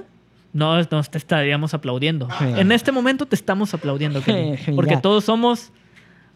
No, 0.51 0.81
nos 0.81 1.09
te 1.11 1.17
estaríamos 1.19 1.73
aplaudiendo. 1.73 2.27
Sí. 2.39 2.45
En 2.57 2.71
este 2.71 2.91
momento 2.91 3.25
te 3.27 3.35
estamos 3.35 3.73
aplaudiendo, 3.73 4.21
Sí, 4.25 4.71
porque 4.75 4.95
ya. 4.95 5.01
todos 5.01 5.23
somos 5.25 5.71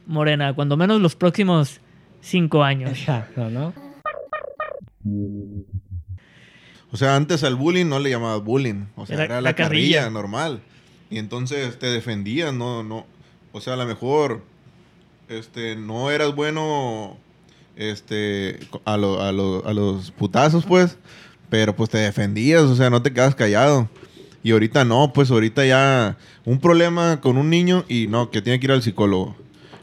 morena, 0.05 0.53
cuando 0.53 0.77
menos 0.77 1.01
los 1.01 1.15
próximos 1.15 1.79
cinco 2.21 2.63
años. 2.63 2.91
Exacto, 2.91 3.49
¿no? 3.49 3.73
O 6.91 6.97
sea, 6.97 7.15
antes 7.15 7.43
al 7.43 7.55
bullying 7.55 7.87
no 7.87 7.99
le 7.99 8.09
llamabas 8.11 8.43
bullying. 8.43 8.85
O 8.95 9.05
sea, 9.05 9.15
Era 9.15 9.25
era, 9.25 9.35
la 9.35 9.41
la 9.41 9.55
carrilla, 9.55 10.01
carrilla. 10.01 10.09
normal. 10.11 10.61
Y 11.09 11.17
entonces 11.17 11.79
te 11.79 11.87
defendías, 11.87 12.53
no, 12.53 12.83
no. 12.83 13.05
O 13.51 13.61
sea, 13.61 13.73
a 13.73 13.77
lo 13.77 13.85
mejor 13.85 14.43
este, 15.27 15.75
no 15.75 16.11
eras 16.11 16.35
bueno 16.35 17.17
este, 17.75 18.59
a, 18.85 18.97
lo- 18.97 19.21
a, 19.21 19.31
lo- 19.31 19.65
a 19.65 19.73
los 19.73 20.11
putazos, 20.11 20.65
pues. 20.65 20.97
Pero 21.49 21.75
pues 21.75 21.89
te 21.89 21.99
defendías, 21.99 22.63
o 22.63 22.75
sea, 22.75 22.89
no 22.89 23.01
te 23.01 23.13
quedas 23.13 23.35
callado. 23.35 23.89
Y 24.43 24.51
ahorita 24.51 24.83
no, 24.83 25.13
pues 25.13 25.31
ahorita 25.31 25.65
ya 25.65 26.17
un 26.45 26.59
problema 26.59 27.21
con 27.21 27.37
un 27.37 27.49
niño 27.49 27.85
y 27.87 28.07
no, 28.07 28.29
que 28.29 28.41
tiene 28.41 28.59
que 28.59 28.65
ir 28.65 28.71
al 28.71 28.81
psicólogo. 28.81 29.35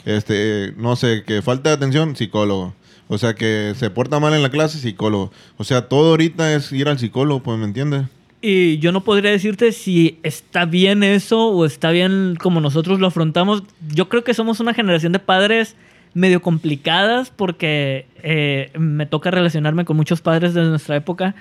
Este, 0.05 0.75
no 0.77 0.97
sé, 0.97 1.23
que 1.27 1.43
falta 1.43 1.71
de 1.71 1.77
atención, 1.77 2.17
psicólogo. 2.17 2.75
O 3.09 3.19
sea, 3.19 3.35
que 3.35 3.73
se 3.77 3.91
porta 3.91 4.21
mal 4.21 4.35
en 4.35 4.43
la 4.43 4.51
clase, 4.51 4.79
psicólogo. 4.79 5.33
O 5.57 5.65
sea, 5.65 5.89
todo 5.89 6.11
ahorita 6.11 6.55
es 6.55 6.71
ir 6.73 6.89
al 6.89 6.99
psicólogo, 6.99 7.43
pues, 7.43 7.59
¿me 7.59 7.65
entiendes? 7.65 8.05
Y 8.43 8.79
yo 8.79 8.93
no 8.93 9.03
podría 9.03 9.31
decirte 9.31 9.73
si 9.73 10.19
está 10.23 10.65
bien 10.65 11.03
eso 11.03 11.49
o 11.49 11.67
está 11.67 11.91
bien 11.91 12.37
como 12.41 12.61
nosotros 12.61 13.01
lo 13.01 13.07
afrontamos. 13.07 13.65
Yo 13.93 14.09
creo 14.09 14.25
que 14.25 14.33
somos 14.33 14.61
una 14.61 14.75
generación 14.75 15.13
de 15.13 15.19
padres 15.19 15.77
medio 16.15 16.43
complicadas 16.43 17.31
porque 17.31 18.07
eh, 18.23 18.71
me 18.79 19.07
toca 19.07 19.31
relacionarme 19.31 19.85
con 19.85 19.97
muchos 19.97 20.21
padres 20.21 20.55
de 20.55 20.63
nuestra 20.65 20.97
época. 20.97 21.35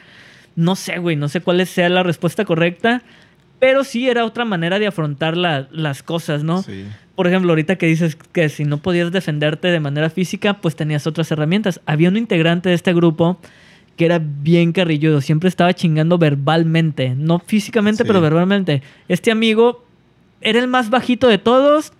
No 0.55 0.75
sé, 0.75 0.99
güey, 0.99 1.15
no 1.15 1.27
sé 1.29 1.41
cuál 1.41 1.65
sea 1.65 1.89
la 1.89 2.03
respuesta 2.03 2.45
correcta, 2.45 3.01
pero 3.59 3.83
sí 3.83 4.07
era 4.09 4.25
otra 4.25 4.45
manera 4.45 4.79
de 4.79 4.87
afrontar 4.87 5.35
la- 5.37 5.67
las 5.71 6.03
cosas, 6.03 6.43
¿no? 6.43 6.61
Sí. 6.63 6.85
Por 7.15 7.27
ejemplo, 7.27 7.51
ahorita 7.51 7.75
que 7.77 7.85
dices 7.87 8.15
que 8.31 8.47
si 8.49 8.63
no 8.63 8.77
podías 8.77 9.11
defenderte 9.11 9.67
de 9.69 9.79
manera 9.79 10.09
física, 10.09 10.55
pues 10.61 10.75
tenías 10.75 11.05
otras 11.07 11.29
herramientas. 11.31 11.81
Había 11.85 12.09
un 12.09 12.15
integrante 12.17 12.69
de 12.69 12.75
este 12.75 12.93
grupo 12.93 13.39
que 13.97 14.05
era 14.05 14.21
bien 14.23 14.71
carrilludo, 14.71 15.19
siempre 15.19 15.49
estaba 15.49 15.73
chingando 15.73 16.17
verbalmente, 16.17 17.15
no 17.17 17.39
físicamente, 17.39 18.03
Sí. 18.03 18.07
pero 18.07 18.21
verbalmente. 18.21 18.81
Este 19.09 19.29
amigo 19.31 19.83
era 20.39 20.59
el 20.59 20.67
más 20.67 20.89
bajito 20.89 21.27
de 21.27 21.37
todos, 21.37 21.91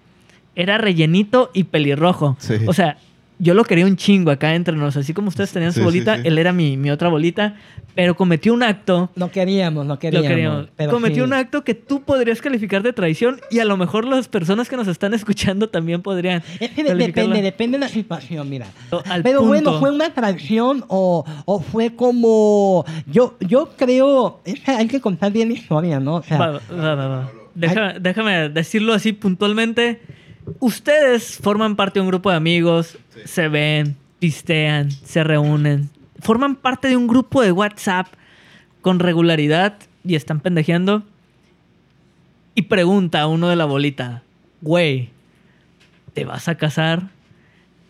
era 0.62 0.78
rellenito 0.78 1.52
y 1.54 1.63
pelirrojo. 1.65 2.36
Sí. 2.39 2.56
O 2.67 2.74
sea, 2.74 2.98
yo 3.42 3.54
lo 3.54 3.63
quería 3.63 3.86
un 3.86 3.96
chingo 3.96 4.31
acá 4.31 4.54
entre 4.54 4.75
nosotros, 4.75 4.98
así 5.06 5.13
como 5.13 5.29
ustedes 5.29 5.52
tenían 5.54 5.71
su 5.71 5.79
Sí, 5.79 5.86
bolita, 5.86 6.17
sí. 6.17 6.23
él 6.25 6.38
era 6.38 6.52
mi, 6.52 6.75
mi 6.75 6.92
otra 6.92 7.08
bolita, 7.08 7.56
pero 7.96 8.13
cometió 8.15 8.54
un 8.54 8.63
acto 8.63 9.10
No 9.15 9.31
queríamos, 9.31 9.86
no 9.86 9.94
lo 9.94 10.00
queríamos. 10.00 10.27
queríamos. 10.27 10.67
pero 10.75 10.92
Cometió 10.92 11.23
sí. 11.23 11.27
un 11.27 11.33
acto 11.33 11.63
que 11.63 11.73
tú 11.73 12.02
podrías 12.04 12.42
calificar 12.42 12.83
de 12.83 12.92
traición 12.92 13.40
y 13.50 13.60
a 13.60 13.65
lo 13.65 13.77
mejor 13.77 14.04
las 14.04 14.27
personas 14.27 14.67
que 14.67 14.75
nos 14.75 14.90
están 14.90 15.13
escuchando 15.13 15.69
también 15.69 16.02
podrían. 16.02 16.44
Es 16.60 16.71
que 16.71 16.83
de- 16.83 16.90
calificarla. 16.90 17.06
depende, 17.29 17.42
depende 17.42 17.77
de 17.77 17.86
la 17.86 17.90
situación, 17.90 18.50
mira. 18.50 18.67
Al 19.10 19.23
Pero 19.23 19.40
punto. 19.40 19.48
bueno, 19.48 19.79
¿fue 19.79 19.92
una 19.92 20.13
traición 20.13 20.83
o, 20.90 21.23
o 21.46 21.60
fue 21.62 21.96
como... 21.96 22.83
Yo, 23.08 23.38
yo 23.40 23.69
creo... 23.77 24.42
hay 24.65 24.88
que 24.90 25.00
contar 25.00 25.31
bien 25.31 25.48
la 25.48 25.54
historia, 25.56 26.02
¿no? 26.02 26.15
O 26.15 26.23
sea, 26.23 26.38
Va, 26.38 26.52
va, 26.75 26.96
va, 26.96 27.08
va. 27.08 27.31
Deja- 27.56 28.00
déjame 28.00 28.50
decirlo 28.50 28.94
así 28.94 29.13
puntualmente. 29.13 30.02
Ustedes 30.60 31.37
forman 31.37 31.75
parte 31.75 32.00
de 32.00 32.02
un 32.02 32.10
grupo 32.10 32.29
de 32.29 32.37
amigos, 32.37 32.97
se 33.25 33.47
ven, 33.47 33.95
pistean, 34.19 34.91
se 34.91 35.23
reúnen, 35.23 35.89
forman 36.19 36.56
parte 36.56 36.87
de 36.87 36.97
un 36.97 37.08
grupo 37.08 37.41
de 37.41 37.52
WhatsApp 37.52 38.08
con 38.81 39.00
regularidad 39.00 39.77
y 40.04 40.15
están 40.15 40.39
pendejeando. 40.39 41.04
Y 42.56 42.63
pregunta 42.63 43.21
a 43.21 43.27
uno 43.27 43.47
de 43.47 43.56
la 43.56 43.65
bolita, 43.65 44.23
güey, 44.62 45.10
¿te 46.13 46.25
vas 46.25 46.47
a 46.47 46.56
casar? 46.56 47.10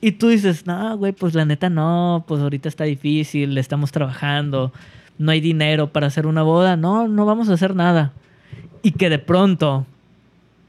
Y 0.02 0.14
tú 0.14 0.30
dices, 0.30 0.66
no, 0.66 0.98
güey, 0.98 1.12
pues 1.12 1.34
la 1.34 1.46
neta 1.46 1.70
no, 1.70 2.24
pues 2.28 2.42
ahorita 2.42 2.70
está 2.70 2.84
difícil, 2.84 3.58
estamos 3.58 3.92
trabajando. 3.92 4.72
no 5.18 5.32
hay 5.32 5.42
dinero 5.42 5.92
para 5.92 6.08
hacer 6.08 6.26
una 6.26 6.44
boda, 6.44 6.78
no, 6.78 7.08
no 7.08 7.26
vamos 7.26 7.50
a 7.50 7.54
hacer 7.54 7.76
nada. 7.76 8.14
Y 8.82 8.92
que 8.92 9.10
de 9.10 9.20
pronto, 9.20 9.86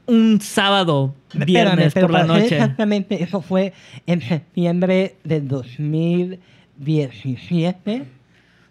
un 0.07 0.41
sábado, 0.41 1.13
Espérame, 1.29 1.45
viernes 1.45 1.93
pero 1.93 2.07
por 2.07 2.13
la 2.13 2.19
para 2.21 2.33
ser 2.33 2.43
noche, 2.43 2.55
Exactamente, 2.55 3.23
eso 3.23 3.41
fue 3.41 3.73
en 4.07 4.21
septiembre 4.21 5.15
del 5.23 5.47
2017. 5.47 8.03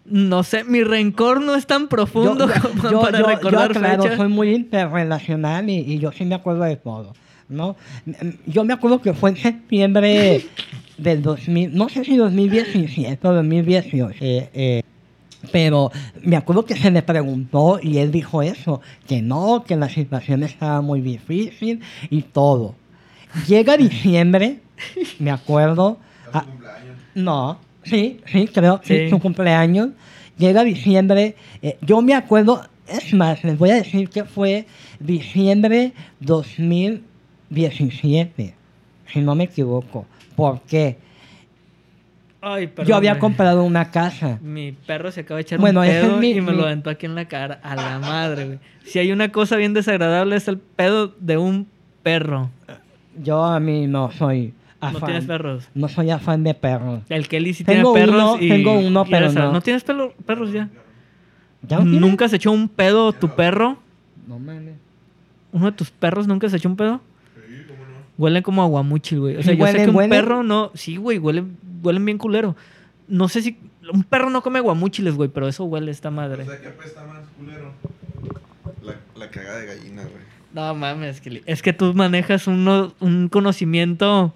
no 0.05 0.43
sé, 0.43 0.63
mi 0.63 0.83
rencor 0.83 1.41
no 1.41 1.55
es 1.55 1.65
tan 1.67 1.87
profundo 1.87 2.49
como 2.81 3.01
para 3.01 3.21
recordar 3.23 3.73
yo, 3.73 3.79
claro, 3.79 4.03
fechas. 4.03 4.17
soy 4.17 4.27
muy 4.27 4.53
interrelacional 4.53 5.69
y, 5.69 5.77
y 5.79 5.99
yo 5.99 6.11
sí 6.11 6.25
me 6.25 6.35
acuerdo 6.35 6.63
de 6.63 6.75
todo, 6.75 7.13
¿no? 7.49 7.75
Yo 8.45 8.63
me 8.63 8.73
acuerdo 8.73 9.01
que 9.01 9.13
fue 9.13 9.31
en 9.31 9.37
septiembre 9.37 10.45
del 10.97 11.21
2000, 11.21 11.73
no 11.73 11.89
sé 11.89 12.03
si 12.05 12.15
2017 12.17 13.27
o 13.27 13.33
2018, 13.33 14.17
eh, 14.21 14.49
eh, 14.53 14.83
pero 15.51 15.91
me 16.23 16.35
acuerdo 16.35 16.65
que 16.65 16.75
se 16.75 16.91
le 16.91 17.01
preguntó 17.01 17.79
y 17.81 17.97
él 17.97 18.11
dijo 18.11 18.41
eso, 18.41 18.81
que 19.07 19.21
no, 19.21 19.63
que 19.65 19.75
la 19.75 19.89
situación 19.89 20.43
estaba 20.43 20.81
muy 20.81 21.01
difícil 21.01 21.81
y 22.09 22.21
todo. 22.21 22.75
Llega 23.47 23.77
diciembre, 23.77 24.59
me 25.19 25.31
acuerdo, 25.31 25.97
a- 26.33 26.45
no, 27.15 27.57
sí, 27.83 28.19
sí, 28.25 28.47
creo, 28.47 28.81
sí, 28.83 29.05
Sí. 29.05 29.09
su 29.09 29.19
cumpleaños. 29.19 29.89
Llega 30.37 30.63
diciembre, 30.63 31.35
eh, 31.61 31.77
yo 31.81 32.01
me 32.01 32.13
acuerdo, 32.13 32.61
es 32.87 33.13
más, 33.13 33.43
les 33.43 33.57
voy 33.57 33.69
a 33.71 33.75
decir 33.75 34.09
que 34.09 34.23
fue 34.25 34.65
diciembre 34.99 35.93
2017, 36.19 38.53
si 39.11 39.19
no 39.19 39.35
me 39.35 39.45
equivoco. 39.45 40.05
¿Por 40.35 40.61
qué? 40.61 40.97
Ay, 42.43 42.67
perdón, 42.67 42.89
yo 42.89 42.95
había 42.95 43.19
comprado 43.19 43.63
una 43.63 43.91
casa. 43.91 44.39
Mi 44.41 44.71
perro 44.71 45.11
se 45.11 45.21
acaba 45.21 45.37
de 45.37 45.41
echar 45.43 45.59
Bueno, 45.59 45.81
un 45.81 45.85
ese 45.85 45.99
es 45.99 46.05
pedo 46.07 46.17
mi- 46.17 46.31
y 46.31 46.41
me 46.41 46.51
mi- 46.51 46.57
lo 46.57 46.63
aventó 46.65 46.89
aquí 46.89 47.05
en 47.05 47.13
la 47.15 47.25
cara. 47.25 47.59
A 47.63 47.75
la 47.75 47.99
madre, 47.99 48.45
güey. 48.45 48.59
Si 48.83 48.97
hay 48.99 49.11
una 49.11 49.31
cosa 49.31 49.57
bien 49.57 49.73
desagradable 49.75 50.35
es 50.35 50.47
el 50.47 50.57
pedo 50.57 51.13
de 51.19 51.37
un 51.37 51.67
perro. 52.01 52.49
Yo 53.21 53.43
a 53.43 53.59
mí 53.59 53.85
no 53.85 54.11
soy 54.11 54.53
No 54.81 54.87
afán. 54.87 55.01
tienes 55.05 55.25
perros. 55.25 55.69
No 55.75 55.87
soy 55.87 56.09
afán 56.09 56.43
de 56.43 56.55
perros. 56.55 57.03
El 57.09 57.27
Kelly 57.27 57.53
sí 57.53 57.63
Tengo 57.63 57.93
tiene 57.93 58.07
perros 58.07 58.23
uno, 58.35 58.37
y... 58.43 58.49
tengo 58.49 58.73
uno, 58.79 59.05
pero 59.05 59.31
no. 59.31 59.51
¿No 59.51 59.61
tienes 59.61 59.85
pelo- 59.85 60.13
perros 60.25 60.51
ya? 60.51 60.67
¿Ya 61.67 61.77
no? 61.77 61.85
¿Nunca 61.85 62.27
se 62.27 62.37
echó 62.37 62.51
un 62.51 62.67
pedo 62.69 63.13
tu 63.13 63.29
perro? 63.29 63.77
No 64.27 64.39
mames. 64.39 64.73
¿Uno 65.51 65.67
de 65.67 65.71
tus 65.73 65.91
perros 65.91 66.25
nunca 66.27 66.49
se 66.49 66.57
echó 66.57 66.69
un 66.69 66.75
pedo? 66.75 67.01
Huelen 68.17 68.43
como 68.43 68.61
aguamuchil, 68.61 69.19
güey. 69.19 69.35
O 69.37 69.43
sea, 69.43 69.53
¿Y 69.53 69.57
yo 69.57 69.65
sé 69.65 69.71
huelen- 69.73 69.83
que 69.85 69.89
un 69.89 69.95
huelen? 69.95 70.09
perro 70.09 70.43
no... 70.43 70.71
Sí, 70.73 70.95
güey, 70.97 71.17
huelen, 71.17 71.57
huelen 71.81 72.05
bien 72.05 72.17
culero. 72.17 72.55
No 73.07 73.27
sé 73.29 73.41
si... 73.41 73.57
Un 73.91 74.03
perro 74.03 74.29
no 74.29 74.41
come 74.43 74.59
aguamuchiles, 74.59 75.15
güey, 75.15 75.29
pero 75.29 75.47
eso 75.47 75.63
huele 75.65 75.91
esta 75.91 76.11
madre. 76.11 76.43
O 76.43 76.45
sea, 76.45 76.61
¿qué 76.61 76.67
apesta 76.67 77.03
más, 77.05 77.21
culero? 77.37 77.73
La, 78.83 78.95
la 79.17 79.29
cagada 79.31 79.57
de 79.59 79.65
gallina, 79.65 80.03
güey. 80.03 80.23
No 80.53 80.73
mames, 80.75 81.19
Kelly. 81.21 81.41
Es 81.45 81.61
que 81.61 81.73
tú 81.73 81.93
manejas 81.93 82.47
uno- 82.47 82.93
un 82.99 83.27
conocimiento 83.29 84.33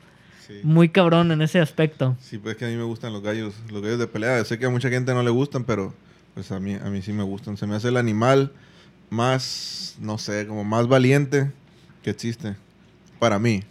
Sí. 0.48 0.60
muy 0.64 0.90
cabrón 0.90 1.32
en 1.32 1.42
ese 1.42 1.60
aspecto. 1.60 2.16
Sí, 2.20 2.38
pues 2.38 2.54
es 2.54 2.60
que 2.60 2.66
a 2.66 2.68
mí 2.70 2.76
me 2.76 2.84
gustan 2.84 3.12
los 3.14 3.22
gallos, 3.24 3.56
los 3.72 3.82
gallos 3.82 3.98
de 4.00 4.08
pelea. 4.08 4.44
Sé 4.46 4.60
que 4.60 4.66
a 4.66 4.70
mucha 4.70 4.90
gente 4.90 5.14
no 5.14 5.24
le 5.24 5.30
gustan, 5.32 5.64
pero 5.64 5.94
pues 6.36 6.52
a 6.52 6.60
mí, 6.60 6.76
a 6.76 6.90
mí 6.90 7.02
sí 7.02 7.14
me 7.14 7.24
gustan. 7.24 7.58
Se 7.58 7.66
me 7.68 7.76
hace 7.76 7.88
el 7.90 7.98
animal 7.98 8.52
más, 9.10 9.96
no 10.00 10.18
sé, 10.18 10.46
como 10.48 10.64
más 10.64 10.88
valiente 10.88 11.52
que 12.04 12.10
existe. 12.12 12.56
Para 13.20 13.40
mí. 13.40 13.64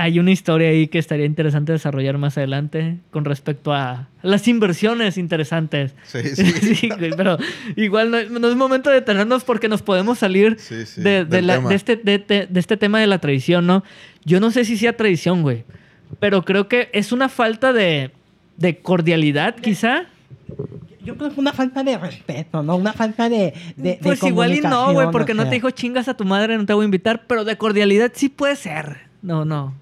Hay 0.00 0.20
una 0.20 0.30
historia 0.30 0.68
ahí 0.68 0.86
que 0.86 0.98
estaría 1.00 1.26
interesante 1.26 1.72
desarrollar 1.72 2.18
más 2.18 2.38
adelante 2.38 2.98
con 3.10 3.24
respecto 3.24 3.72
a 3.74 4.06
las 4.22 4.46
inversiones 4.46 5.18
interesantes. 5.18 5.92
Sí, 6.04 6.20
sí. 6.36 6.74
Sí, 6.76 6.88
güey, 6.88 7.10
pero 7.16 7.36
igual 7.74 8.12
no, 8.12 8.22
no 8.38 8.48
es 8.48 8.54
momento 8.54 8.90
de 8.90 8.96
detenernos 8.96 9.42
porque 9.42 9.68
nos 9.68 9.82
podemos 9.82 10.18
salir 10.18 10.54
Sí, 10.60 10.86
sí, 10.86 11.00
de, 11.02 11.10
de 11.10 11.24
del 11.24 11.46
la- 11.48 11.56
tema. 11.56 11.68
de 11.70 11.74
este, 11.74 11.96
de, 11.96 12.48
este 12.54 12.76
tema 12.76 13.00
de 13.00 13.08
la 13.08 13.18
tradición, 13.18 13.66
¿no? 13.66 13.82
Yo 14.24 14.38
no 14.38 14.52
sé 14.52 14.64
si 14.64 14.76
sea 14.76 14.96
tradición, 14.96 15.42
güey, 15.42 15.64
pero 16.20 16.44
creo 16.44 16.68
que 16.68 16.90
es 16.92 17.10
una 17.10 17.28
falta 17.28 17.72
de, 17.72 18.12
de 18.56 18.78
cordialidad, 18.78 19.56
quizá. 19.56 20.04
Yo 21.04 21.16
creo 21.16 21.28
que 21.28 21.32
es 21.32 21.38
una 21.38 21.52
falta 21.52 21.82
de 21.82 21.98
respeto, 21.98 22.62
¿no? 22.62 22.76
Una 22.76 22.92
falta 22.92 23.28
de, 23.28 23.52
de, 23.76 23.90
de 23.92 23.98
pues 24.00 24.22
igual 24.22 24.54
y 24.54 24.60
no, 24.60 24.92
güey, 24.92 25.08
porque 25.10 25.32
o 25.32 25.34
no 25.34 25.42
sea. 25.42 25.50
te 25.50 25.56
dijo 25.56 25.70
chingas 25.72 26.06
a 26.06 26.14
tu 26.16 26.24
madre, 26.24 26.56
no 26.56 26.66
te 26.66 26.72
voy 26.72 26.84
a 26.84 26.86
invitar, 26.86 27.24
pero 27.26 27.44
de 27.44 27.56
cordialidad 27.58 28.12
sí 28.14 28.28
puede 28.28 28.54
ser. 28.54 29.07
No, 29.22 29.44
no. 29.44 29.74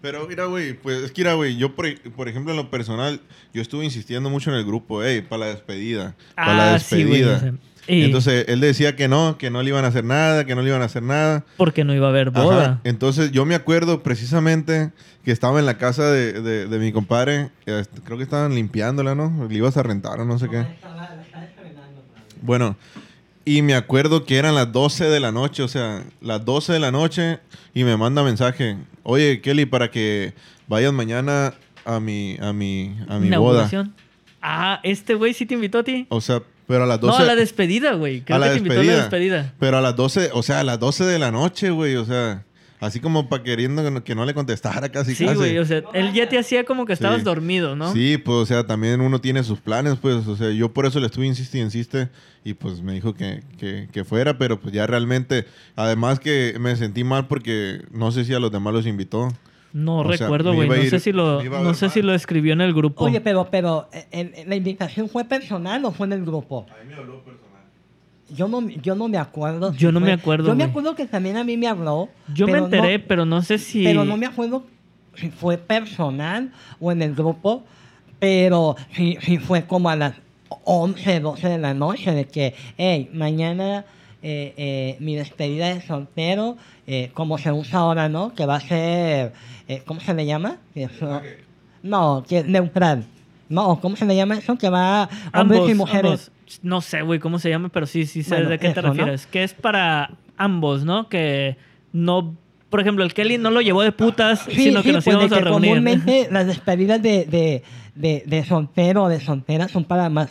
Pero 0.00 0.26
mira, 0.28 0.44
güey, 0.44 0.74
pues 0.74 0.98
es 1.02 1.12
que 1.12 1.22
mira, 1.22 1.34
güey, 1.34 1.56
yo 1.56 1.74
por, 1.74 1.86
por 2.12 2.28
ejemplo 2.28 2.52
en 2.52 2.56
lo 2.56 2.70
personal, 2.70 3.20
yo 3.52 3.60
estuve 3.60 3.84
insistiendo 3.84 4.30
mucho 4.30 4.50
en 4.50 4.56
el 4.56 4.64
grupo, 4.64 5.02
hey, 5.02 5.26
para 5.28 5.40
la 5.40 5.46
despedida, 5.46 6.14
para 6.36 6.54
la 6.54 6.74
Ah, 6.74 6.78
sí, 6.78 7.02
despedida. 7.02 7.40
sea, 7.40 7.54
y- 7.88 8.04
Entonces 8.04 8.44
él 8.48 8.60
decía 8.60 8.94
que 8.94 9.08
no, 9.08 9.38
que 9.38 9.50
no 9.50 9.60
le 9.62 9.70
iban 9.70 9.84
a 9.84 9.88
hacer 9.88 10.04
nada, 10.04 10.44
que 10.44 10.54
no 10.54 10.62
le 10.62 10.68
iban 10.68 10.82
a 10.82 10.84
hacer 10.84 11.02
nada. 11.02 11.44
Porque 11.56 11.82
no 11.84 11.94
iba 11.94 12.06
a 12.06 12.10
haber 12.10 12.28
Ajá. 12.28 12.42
boda. 12.42 12.80
Entonces 12.84 13.32
yo 13.32 13.44
me 13.44 13.56
acuerdo 13.56 14.02
precisamente 14.04 14.92
que 15.24 15.32
estaba 15.32 15.58
en 15.58 15.66
la 15.66 15.78
casa 15.78 16.08
de, 16.12 16.42
de- 16.42 16.66
de 16.68 16.78
mi 16.78 16.92
compadre, 16.92 17.50
eh, 17.66 17.84
creo 18.04 18.18
que 18.18 18.24
estaban 18.24 18.54
limpiándola, 18.54 19.14
¿no? 19.16 19.48
Le 19.48 19.56
ibas 19.56 19.76
a 19.78 19.82
rentar 19.82 20.20
o 20.20 20.24
no 20.24 20.38
sé 20.38 20.48
qué. 20.48 20.64
Bueno, 22.42 22.76
y 23.48 23.62
me 23.62 23.74
acuerdo 23.74 24.24
que 24.24 24.36
eran 24.36 24.54
las 24.54 24.70
12 24.72 25.06
de 25.06 25.20
la 25.20 25.32
noche, 25.32 25.62
o 25.62 25.68
sea, 25.68 26.04
las 26.20 26.44
12 26.44 26.74
de 26.74 26.78
la 26.80 26.90
noche 26.92 27.38
y 27.72 27.84
me 27.84 27.96
manda 27.96 28.22
mensaje, 28.22 28.76
oye 29.02 29.40
Kelly, 29.40 29.64
para 29.64 29.90
que 29.90 30.34
vayas 30.66 30.92
mañana 30.92 31.54
a 31.86 31.98
mi, 31.98 32.36
a 32.40 32.52
mi, 32.52 32.94
a 33.08 33.18
mi 33.18 33.30
boda. 33.30 33.70
Ah, 34.42 34.80
este 34.82 35.14
güey 35.14 35.32
sí 35.32 35.46
te 35.46 35.54
invitó 35.54 35.78
a 35.78 35.82
ti. 35.82 36.06
O 36.10 36.20
sea, 36.20 36.42
pero 36.66 36.84
a 36.84 36.86
las 36.86 37.00
12... 37.00 37.16
No, 37.18 37.24
a 37.24 37.26
la 37.26 37.34
despedida, 37.34 37.94
güey. 37.94 38.20
Creo 38.20 38.36
a 38.36 38.38
la 38.38 38.46
que 38.48 38.52
te 38.52 38.58
invitó 38.58 38.80
a 38.80 38.84
la 38.84 38.96
despedida. 38.96 39.54
Pero 39.58 39.78
a 39.78 39.80
las 39.80 39.96
12, 39.96 40.30
o 40.34 40.42
sea, 40.42 40.60
a 40.60 40.64
las 40.64 40.78
12 40.78 41.06
de 41.06 41.18
la 41.18 41.30
noche, 41.30 41.70
güey, 41.70 41.96
o 41.96 42.04
sea, 42.04 42.44
así 42.80 43.00
como 43.00 43.28
para 43.28 43.42
queriendo 43.42 43.82
que 43.84 43.90
no, 43.90 44.04
que 44.04 44.14
no 44.14 44.24
le 44.24 44.34
contestara 44.34 44.88
casi 44.90 45.14
Sí, 45.14 45.24
casi. 45.24 45.36
güey. 45.36 45.58
O 45.58 45.64
sea, 45.64 45.82
él 45.94 46.12
ya 46.12 46.28
te 46.28 46.38
hacía 46.38 46.64
como 46.64 46.86
que 46.86 46.92
estabas 46.92 47.18
Sí. 47.18 47.24
dormido, 47.24 47.76
¿no? 47.76 47.92
Sí, 47.92 48.18
pues, 48.18 48.36
o 48.36 48.46
sea, 48.46 48.66
también 48.66 49.00
uno 49.00 49.20
tiene 49.20 49.42
sus 49.42 49.60
planes, 49.60 49.96
pues, 50.00 50.26
o 50.26 50.36
sea, 50.36 50.50
yo 50.50 50.72
por 50.72 50.86
eso 50.86 51.00
le 51.00 51.06
estuve 51.06 51.26
insiste 51.26 51.58
y 51.58 51.60
insiste 51.62 52.08
y 52.44 52.54
pues 52.54 52.80
me 52.82 52.92
dijo 52.92 53.14
que, 53.14 53.42
que, 53.58 53.88
que 53.92 54.04
fuera, 54.04 54.38
pero 54.38 54.58
pues 54.60 54.72
ya 54.72 54.86
realmente, 54.86 55.46
además 55.76 56.20
que 56.20 56.56
me 56.60 56.74
sentí 56.76 57.04
mal 57.04 57.26
porque 57.26 57.82
no 57.90 58.10
sé 58.12 58.24
si 58.24 58.34
a 58.34 58.38
los 58.38 58.50
demás 58.52 58.72
los 58.72 58.86
invitó. 58.86 59.28
No 59.74 59.98
O 59.98 60.02
recuerdo, 60.04 60.54
güey. 60.54 60.66
No 60.66 60.76
ir- 60.76 60.88
sé 60.88 60.98
si 60.98 61.12
lo, 61.12 61.42
no 61.42 61.74
sé 61.74 61.84
mal. 61.86 61.92
si 61.92 62.00
lo 62.00 62.14
escribió 62.14 62.54
en 62.54 62.62
el 62.62 62.72
grupo. 62.72 63.04
Oye, 63.04 63.20
pero, 63.20 63.48
pero 63.50 63.88
¿la 64.46 64.56
invitación 64.56 65.10
fue 65.10 65.24
personal 65.26 65.84
o 65.84 65.92
fue 65.92 66.06
en 66.06 66.14
el 66.14 66.24
grupo? 66.24 66.66
A 66.70 66.82
mí 66.82 66.88
me 66.88 66.94
habló 66.94 67.22
personal. 67.22 67.47
Yo 68.34 68.46
no, 68.48 68.68
yo 68.68 68.94
no 68.94 69.08
me 69.08 69.18
acuerdo. 69.18 69.72
si 69.72 69.78
Yo 69.78 69.90
no 69.92 70.00
me 70.00 70.12
acuerdo, 70.12 70.48
Yo 70.48 70.54
me 70.54 70.64
güey. 70.64 70.70
acuerdo 70.70 70.94
que 70.94 71.06
también 71.06 71.36
a 71.36 71.44
mí 71.44 71.56
me 71.56 71.66
habló. 71.68 72.08
Yo 72.34 72.46
me 72.46 72.58
enteré, 72.58 72.98
no- 72.98 73.04
pero 73.08 73.24
no 73.24 73.42
sé 73.42 73.58
si. 73.58 73.82
Pero 73.84 74.04
no 74.04 74.16
me 74.16 74.26
acuerdo 74.26 74.64
si 75.14 75.30
fue 75.30 75.56
personal 75.58 76.52
o 76.80 76.92
en 76.92 77.02
el 77.02 77.14
grupo, 77.14 77.64
pero 78.18 78.76
si, 78.94 79.16
si 79.22 79.38
fue 79.38 79.64
como 79.66 79.88
a 79.90 79.96
las 79.96 80.14
11, 80.64 81.20
12 81.20 81.48
de 81.48 81.58
la 81.58 81.74
noche, 81.74 82.12
de 82.12 82.26
que, 82.26 82.54
hey, 82.76 83.08
mañana 83.12 83.84
eh, 84.22 84.52
eh, 84.56 84.96
mi 85.00 85.14
despedida 85.16 85.72
de 85.72 85.80
soltero, 85.80 86.56
eh, 86.86 87.10
como 87.14 87.38
se 87.38 87.50
usa 87.52 87.80
ahora, 87.80 88.08
¿no? 88.08 88.34
Que 88.34 88.46
va 88.46 88.56
a 88.56 88.60
ser, 88.60 89.32
eh, 89.68 89.82
¿cómo 89.86 90.00
se 90.00 90.12
le 90.14 90.26
llama? 90.26 90.58
No, 91.82 92.24
que 92.28 92.38
es 92.38 92.46
neutral. 92.46 93.04
No, 93.48 93.80
¿cómo 93.80 93.96
se 93.96 94.04
le 94.04 94.14
llama 94.16 94.36
eso? 94.36 94.56
Que 94.56 94.68
va 94.68 95.04
a 95.04 95.40
hombres 95.40 95.60
ambos, 95.60 95.70
y 95.70 95.74
mujeres. 95.74 96.10
ambos. 96.10 96.60
No 96.62 96.80
sé, 96.80 97.02
güey, 97.02 97.18
cómo 97.20 97.38
se 97.38 97.50
llama, 97.50 97.68
pero 97.68 97.86
sí, 97.86 98.06
sí 98.06 98.22
sé 98.22 98.36
Bueno, 98.36 98.50
de 98.50 98.58
qué 98.58 98.70
te 98.70 98.80
eso, 98.80 98.82
¿no? 98.82 98.94
refieres. 98.94 99.26
Que 99.26 99.44
es 99.44 99.54
para 99.54 100.10
ambos, 100.36 100.84
¿no? 100.84 101.08
Que 101.08 101.56
no. 101.92 102.34
Por 102.70 102.80
ejemplo, 102.80 103.04
el 103.04 103.14
Kelly 103.14 103.38
no 103.38 103.50
lo 103.50 103.60
llevó 103.62 103.82
de 103.82 103.92
putas, 103.92 104.40
sino 104.50 104.82
que 104.82 104.92
nos 104.92 105.04
pues, 105.04 105.16
de 105.16 105.24
íbamos 105.24 105.32
a 105.32 105.36
que 105.38 105.44
reunir. 105.44 105.70
Comúnmente 105.70 106.28
las 106.30 106.46
despedidas 106.46 107.00
de, 107.02 107.24
de, 107.24 107.62
de, 107.94 108.22
de 108.26 108.44
soltero 108.44 109.04
o 109.04 109.08
de 109.08 109.20
soltera 109.20 109.68
son 109.68 109.84
para 109.84 110.10
más 110.10 110.30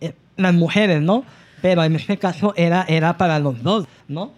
eh, 0.00 0.12
las 0.36 0.52
mujeres, 0.54 1.00
¿no? 1.00 1.24
Pero 1.62 1.82
en 1.82 1.96
este 1.96 2.18
caso 2.18 2.52
era, 2.56 2.84
era 2.88 3.16
para 3.16 3.38
los 3.38 3.62
dos, 3.62 3.86
¿no? 4.06 4.32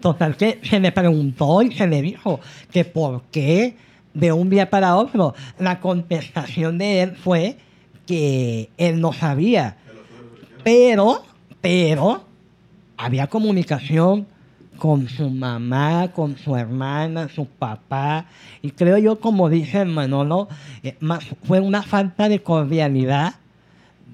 Total 0.00 0.36
que 0.36 0.60
se 0.62 0.80
le 0.80 0.92
preguntó 0.92 1.62
y 1.62 1.72
se 1.72 1.86
le 1.86 2.00
dijo 2.00 2.40
que 2.72 2.84
por 2.86 3.22
qué 3.30 3.76
de 4.14 4.32
un 4.32 4.50
día 4.50 4.70
para 4.70 4.96
otro. 4.96 5.34
La 5.58 5.80
contestación 5.80 6.78
de 6.78 7.02
él 7.02 7.16
fue 7.16 7.56
que 8.06 8.70
él 8.76 9.00
no 9.00 9.12
sabía. 9.12 9.76
Pero, 10.64 11.22
pero, 11.60 12.24
había 12.96 13.28
comunicación 13.28 14.26
con 14.76 15.08
su 15.08 15.28
mamá, 15.30 16.10
con 16.12 16.36
su 16.38 16.56
hermana, 16.56 17.28
su 17.28 17.46
papá. 17.46 18.26
Y 18.62 18.70
creo 18.70 18.98
yo, 18.98 19.20
como 19.20 19.48
dice 19.48 19.84
Manolo, 19.84 20.48
eh, 20.82 20.96
fue 21.44 21.60
una 21.60 21.82
falta 21.82 22.28
de 22.28 22.42
cordialidad 22.42 23.34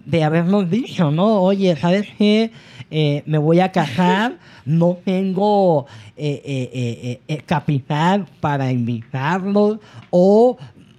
de 0.05 0.25
habernos 0.25 0.71
dicho, 0.71 1.11
¿no? 1.11 1.41
Oye, 1.41 1.77
¿sabes 1.77 2.09
qué? 2.19 2.53
Eh, 2.91 3.23
me 3.27 3.39
voy 3.39 3.59
a 3.61 3.73
casar, 3.73 4.39
no 4.65 4.99
tengo 5.05 5.87
eh, 6.17 6.41
eh, 6.45 7.21
eh, 7.27 7.43
capital 7.45 8.27
para 8.41 8.71
invitarlos 8.71 9.79
o 10.11 10.57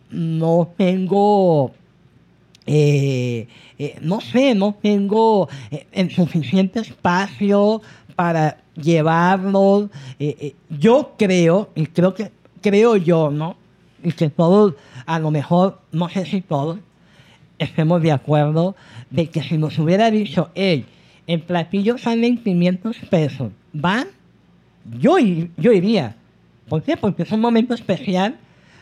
no 0.10 0.70
tengo 0.78 1.72
no 4.02 4.20
sé, 4.20 4.54
no 4.54 4.76
tengo 4.82 5.48
el 5.94 6.12
suficiente 6.12 6.82
espacio 6.82 7.82
para 8.16 8.58
llevarlos. 8.76 9.90
Yo 10.70 11.14
creo, 11.18 11.70
y 11.76 11.86
creo 11.86 12.14
que 12.14 12.32
creo 12.62 12.98
yo, 12.98 13.32
¿no? 13.32 13.56
Y 14.04 14.12
que 14.12 14.30
todos, 14.30 14.74
a 15.06 15.18
lo 15.20 15.32
mejor, 15.32 15.80
no 15.94 16.10
sé 16.10 16.26
si 16.26 16.42
todos, 16.42 16.80
estemos 17.58 18.02
de 18.02 18.12
acuerdo 18.12 18.76
de 19.10 19.30
que 19.30 19.42
si 19.42 19.58
nos 19.58 19.80
hubiera 19.80 20.12
dicho, 20.12 20.50
hey, 20.54 20.86
el 21.28 21.42
platillo 21.42 21.98
sale 21.98 22.28
en 22.28 22.38
500 22.38 22.98
pesos, 23.10 23.52
¿van? 23.74 24.08
Yo, 25.00 25.18
yo 25.20 25.74
iría. 25.74 26.16
¿Por 26.70 26.82
qué? 26.84 26.98
Porque 26.98 27.24
es 27.24 27.32
un 27.32 27.42
momento 27.42 27.74
especial 27.74 28.38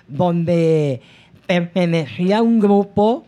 donde 0.07 1.01
pertenecía 1.47 2.39
a 2.39 2.41
un 2.41 2.59
grupo 2.59 3.25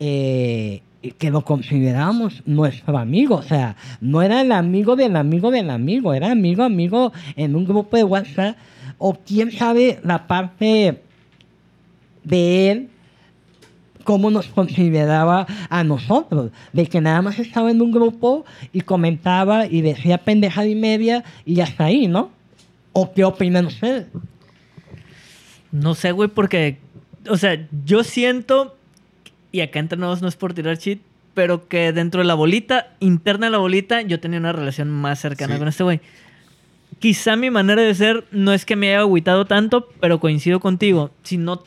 eh, 0.00 0.82
que 1.18 1.30
lo 1.30 1.44
consideramos 1.44 2.42
nuestro 2.46 2.98
amigo. 2.98 3.36
O 3.36 3.42
sea, 3.42 3.76
no 4.00 4.22
era 4.22 4.40
el 4.40 4.52
amigo 4.52 4.96
del 4.96 5.16
amigo 5.16 5.50
del 5.50 5.70
amigo, 5.70 6.12
era 6.12 6.30
amigo, 6.30 6.64
amigo 6.64 7.12
en 7.36 7.54
un 7.54 7.64
grupo 7.64 7.96
de 7.96 8.04
WhatsApp. 8.04 8.56
O 8.98 9.14
quién 9.14 9.50
sabe 9.50 9.98
la 10.02 10.26
parte 10.26 11.00
de 12.22 12.70
él, 12.70 12.88
cómo 14.10 14.28
nos 14.32 14.48
consideraba 14.48 15.46
a 15.68 15.84
nosotros. 15.84 16.50
De 16.72 16.86
que 16.88 17.00
nada 17.00 17.22
más 17.22 17.38
estaba 17.38 17.70
en 17.70 17.80
un 17.80 17.92
grupo 17.92 18.44
y 18.72 18.80
comentaba 18.80 19.66
y 19.66 19.82
decía 19.82 20.18
pendejada 20.18 20.66
y 20.66 20.74
media 20.74 21.22
y 21.46 21.60
hasta 21.60 21.84
ahí, 21.84 22.08
¿no? 22.08 22.32
¿O 22.92 23.12
qué 23.12 23.22
opinan 23.22 23.66
ustedes? 23.66 24.06
No 25.70 25.94
sé, 25.94 26.10
güey, 26.10 26.28
porque, 26.28 26.78
o 27.28 27.36
sea, 27.36 27.64
yo 27.86 28.02
siento, 28.02 28.74
y 29.52 29.60
acá 29.60 29.78
entre 29.78 29.96
nosotros 29.96 30.22
no 30.22 30.28
es 30.28 30.34
por 30.34 30.54
tirar 30.54 30.76
shit, 30.76 31.00
pero 31.34 31.68
que 31.68 31.92
dentro 31.92 32.20
de 32.20 32.26
la 32.26 32.34
bolita, 32.34 32.88
interna 32.98 33.46
de 33.46 33.52
la 33.52 33.58
bolita, 33.58 34.02
yo 34.02 34.18
tenía 34.18 34.40
una 34.40 34.50
relación 34.50 34.90
más 34.90 35.20
cercana 35.20 35.54
Sí. 35.54 35.58
con 35.60 35.68
este 35.68 35.84
güey. 35.84 36.00
Quizá 36.98 37.36
mi 37.36 37.50
manera 37.50 37.80
de 37.80 37.94
ser 37.94 38.24
no 38.32 38.52
es 38.52 38.64
que 38.64 38.74
me 38.74 38.88
haya 38.88 39.02
agüitado 39.02 39.44
tanto, 39.44 39.88
pero 40.00 40.18
coincido 40.18 40.58
contigo. 40.58 41.12
Si 41.22 41.38
no, 41.38 41.62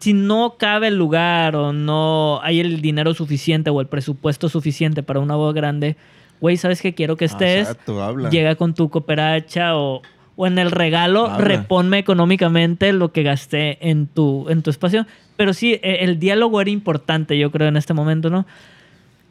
si 0.00 0.12
no 0.14 0.56
cabe 0.58 0.88
el 0.88 0.96
lugar 0.96 1.54
o 1.56 1.72
no 1.72 2.40
hay 2.42 2.58
el 2.60 2.80
dinero 2.80 3.14
suficiente 3.14 3.70
o 3.70 3.80
el 3.80 3.86
presupuesto 3.86 4.48
suficiente 4.48 5.02
para 5.02 5.20
una 5.20 5.36
boda 5.36 5.52
grande, 5.52 5.96
güey, 6.40 6.56
¿sabes 6.56 6.80
qué 6.80 6.94
quiero 6.94 7.16
que 7.16 7.26
estés? 7.26 7.68
Exacto, 7.68 8.02
habla. 8.02 8.30
llega 8.30 8.54
con 8.56 8.74
tu 8.74 8.88
cooperacha 8.88 9.76
o, 9.76 10.00
o 10.36 10.46
en 10.46 10.58
el 10.58 10.70
regalo, 10.70 11.26
Habla. 11.26 11.44
reponme 11.46 11.98
económicamente 11.98 12.92
lo 12.94 13.12
que 13.12 13.22
gasté 13.22 13.90
en 13.90 14.06
tu, 14.06 14.46
en 14.48 14.62
tu 14.62 14.70
espacio. 14.70 15.06
Pero 15.36 15.52
sí, 15.52 15.74
e- 15.82 15.98
el 16.04 16.18
diálogo 16.18 16.60
era 16.62 16.70
importante, 16.70 17.38
yo 17.38 17.50
creo, 17.50 17.68
en 17.68 17.76
este 17.76 17.92
momento, 17.94 18.30
¿no? 18.30 18.46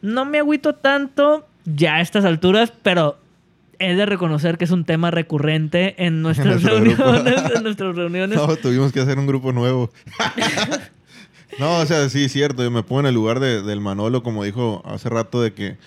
No 0.01 0.23
me 0.25 0.37
agüito 0.39 0.75
tanto 0.75 1.47
ya 1.65 1.95
a 1.95 2.01
estas 2.01 2.25
alturas, 2.25 2.71
pero 2.83 3.17
he 3.79 3.95
de 3.95 4.05
reconocer 4.05 4.57
que 4.57 4.65
es 4.65 4.71
un 4.71 4.83
tema 4.85 5.09
recurrente 5.11 6.05
en 6.05 6.21
nuestras 6.21 6.61
reuniones. 6.63 6.99
en 7.55 7.63
nuestras 7.63 7.95
reuniones. 7.95 8.37
No, 8.37 8.55
tuvimos 8.57 8.91
que 8.91 8.99
hacer 8.99 9.17
un 9.17 9.25
grupo 9.27 9.51
nuevo. 9.53 9.91
no, 11.59 11.79
o 11.79 11.85
sea, 11.85 12.09
sí, 12.09 12.29
cierto. 12.29 12.63
Yo 12.63 12.71
me 12.71 12.83
pongo 12.83 13.01
en 13.01 13.05
el 13.07 13.15
lugar 13.15 13.39
de- 13.39 13.61
del 13.63 13.81
Manolo, 13.81 14.23
como 14.23 14.43
dijo 14.43 14.81
hace 14.85 15.09
rato, 15.09 15.41
de 15.41 15.53
que 15.53 15.77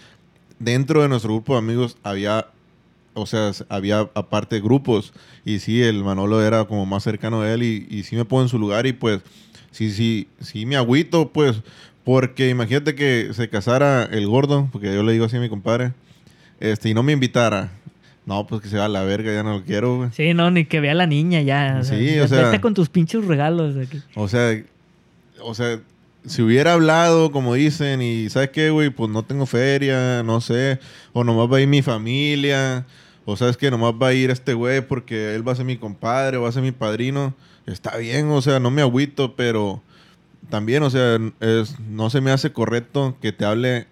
dentro 0.59 1.03
de 1.03 1.09
nuestro 1.09 1.32
grupo 1.32 1.53
de 1.55 1.59
amigos 1.61 1.97
había, 2.03 2.47
o 3.14 3.26
sea, 3.26 3.51
había 3.68 4.01
aparte 4.14 4.61
grupos. 4.61 5.12
Y 5.45 5.59
sí, 5.61 5.82
el 5.82 6.03
Manolo 6.05 6.43
era 6.45 6.64
como 6.64 6.86
más 6.86 7.03
cercano 7.03 7.43
a 7.43 7.53
él 7.53 7.62
y, 7.62 7.86
y 7.90 8.03
sí 8.05 8.16
me 8.16 8.24
pongo 8.24 8.43
en 8.43 8.49
su 8.49 8.59
lugar 8.59 8.86
y 8.86 8.93
pues 8.93 9.20
sí, 9.70 9.90
sí, 9.90 10.28
sí 10.40 10.66
me 10.66 10.76
agüito, 10.76 11.30
pues, 11.30 11.62
porque 12.05 12.49
imagínate 12.49 12.95
que 12.95 13.30
se 13.32 13.49
casara 13.49 14.05
el 14.05 14.26
gordo, 14.26 14.68
porque 14.72 14.95
yo 14.95 15.03
le 15.03 15.12
digo 15.12 15.24
así 15.26 15.36
a 15.36 15.40
mi 15.40 15.49
compadre, 15.49 15.93
este, 16.61 16.88
y 16.90 16.95
no 16.95 17.03
me 17.03 17.12
invitara. 17.12 17.70
No, 18.25 18.47
pues 18.47 18.62
que 18.62 18.68
se 18.68 18.79
va 18.79 18.85
a 18.85 18.89
la 18.89 19.03
verga, 19.03 19.33
ya 19.33 19.43
no 19.43 19.59
lo 19.59 19.64
quiero, 19.64 19.97
güey. 19.97 20.11
Sí, 20.12 20.33
no, 20.35 20.51
ni 20.51 20.64
que 20.64 20.79
vea 20.81 20.93
a 20.93 20.95
la 20.95 21.07
niña 21.07 21.41
ya. 21.43 21.79
o 21.81 21.85
sea, 21.85 21.99
Sí, 21.99 22.18
o 22.18 22.23
vete 22.23 22.29
sea- 22.29 22.61
con 22.61 22.73
tus 22.75 22.89
pinches 22.89 23.25
regalos. 23.25 23.77
aquí. 23.77 24.01
O 24.14 24.29
sea, 24.29 24.62
o 25.43 25.55
sea, 25.55 25.81
si 26.25 26.41
hubiera 26.43 26.75
hablado, 26.75 27.33
como 27.33 27.55
dicen, 27.55 28.01
y 28.01 28.31
¿sabes 28.31 28.51
qué, 28.51 28.70
güey? 28.70 28.91
Pues 28.91 29.11
no 29.11 29.25
tengo 29.25 29.45
feria, 29.47 30.23
no 30.23 30.41
sé, 30.41 30.79
o 31.12 31.25
nomás 31.25 31.51
va 31.53 31.57
a 31.57 31.61
ir 31.62 31.66
mi 31.68 31.83
familia, 31.83 32.87
o 33.25 33.37
sabes 33.37 33.57
que 33.57 33.70
nomás 33.73 33.95
va 34.01 34.09
a 34.09 34.12
ir 34.14 34.31
este 34.31 34.55
güey 34.55 34.81
porque 34.83 35.35
él 35.35 35.47
va 35.47 35.53
a 35.53 35.57
ser 35.57 35.64
mi 35.64 35.77
compadre, 35.77 36.37
va 36.39 36.49
a 36.49 36.53
ser 36.53 36.62
mi 36.62 36.73
padrino. 36.73 37.35
Está 37.66 37.97
bien, 37.97 38.29
o 38.31 38.41
sea, 38.43 38.61
no 38.61 38.70
me 38.70 38.83
agüito, 38.83 39.35
pero 39.35 39.83
también, 40.49 40.83
o 40.85 40.91
sea, 40.91 41.18
es, 41.41 41.77
no 41.89 42.09
se 42.11 42.20
me 42.20 42.31
hace 42.31 42.53
correcto 42.53 43.16
que 43.20 43.33
te 43.33 43.45
hable 43.45 43.87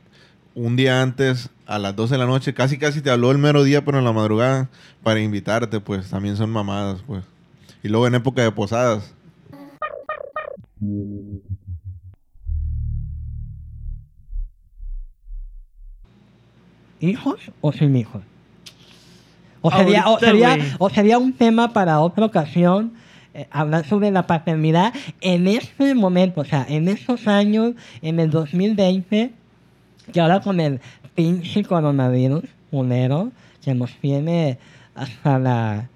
un 0.55 0.76
día 0.76 1.03
antes 1.03 1.51
a 1.66 1.78
las 1.78 1.94
12 1.94 2.14
de 2.14 2.18
la 2.18 2.26
noche, 2.26 2.55
casi 2.55 2.78
casi 2.78 3.01
te 3.01 3.11
habló 3.11 3.30
el 3.30 3.38
mero 3.38 3.62
día, 3.62 3.84
pero 3.84 3.98
en 3.98 4.05
la 4.05 4.12
madrugada, 4.12 4.68
para 5.03 5.20
invitarte, 5.20 5.80
pues 5.80 6.11
también 6.11 6.36
son 6.36 6.51
mamadas, 6.51 7.03
pues. 7.07 7.24
Y 7.82 7.88
luego 7.88 8.07
en 8.07 8.16
época 8.16 8.42
de 8.42 8.53
posadas. 8.53 9.14
¿Hijos 17.01 17.40
o 17.61 17.72
sin 17.72 17.96
hijos? 17.96 18.22
O 19.62 19.70
sería, 19.70 20.09
o 20.09 20.18
sería, 20.18 20.59
o 20.78 20.90
sería 20.90 21.18
un 21.18 21.32
tema 21.32 21.72
para 21.72 22.01
otra 22.01 22.24
ocasión 22.24 22.94
eh, 23.32 23.46
hablar 23.51 23.86
sobre 23.86 24.11
la 24.11 24.26
paternidad 24.26 24.92
en 25.20 25.46
este 25.46 25.94
momento, 25.94 26.40
o 26.40 26.44
sea, 26.44 26.66
en 26.68 26.88
estos 26.88 27.28
años, 27.28 27.74
en 28.03 28.18
el 28.20 28.30
2020, 28.30 29.32
que 30.11 30.20
ahora 30.20 30.40
con 30.40 30.61
el 30.61 30.80
pinche 31.14 31.64
coronavirus, 31.64 32.44
culero, 32.70 33.30
que 33.64 33.74
nos 33.74 33.92
tiene 33.96 34.58
hasta 34.94 35.38
la 35.38 35.88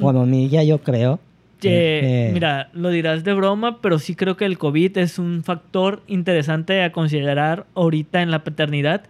coronilla, 0.00 0.62
yo 0.62 0.78
creo. 0.78 1.20
Que, 1.60 1.98
Este, 1.98 2.32
mira, 2.32 2.70
lo 2.72 2.90
dirás 2.90 3.22
de 3.22 3.34
broma, 3.34 3.80
pero 3.80 3.98
sí 3.98 4.14
creo 4.14 4.36
que 4.36 4.44
el 4.44 4.58
COVID 4.58 4.98
es 4.98 5.18
un 5.18 5.44
factor 5.44 6.02
interesante 6.08 6.82
a 6.82 6.90
considerar 6.92 7.66
ahorita 7.74 8.22
en 8.22 8.30
la 8.30 8.42
paternidad. 8.42 9.04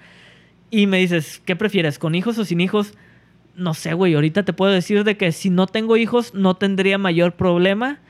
Y 0.70 0.86
me 0.86 0.98
dices, 0.98 1.40
¿qué 1.44 1.56
prefieres, 1.56 1.98
con 1.98 2.14
hijos 2.14 2.38
o 2.38 2.44
sin 2.44 2.60
hijos? 2.60 2.94
No 3.56 3.74
sé, 3.74 3.94
güey, 3.94 4.14
ahorita 4.14 4.44
te 4.44 4.52
puedo 4.52 4.72
decir 4.72 5.04
de 5.04 5.16
que 5.16 5.32
si 5.32 5.50
no 5.50 5.66
tengo 5.66 5.96
hijos 5.96 6.34
no 6.34 6.54
tendría 6.54 6.98
mayor 6.98 7.32
problema, 7.32 8.00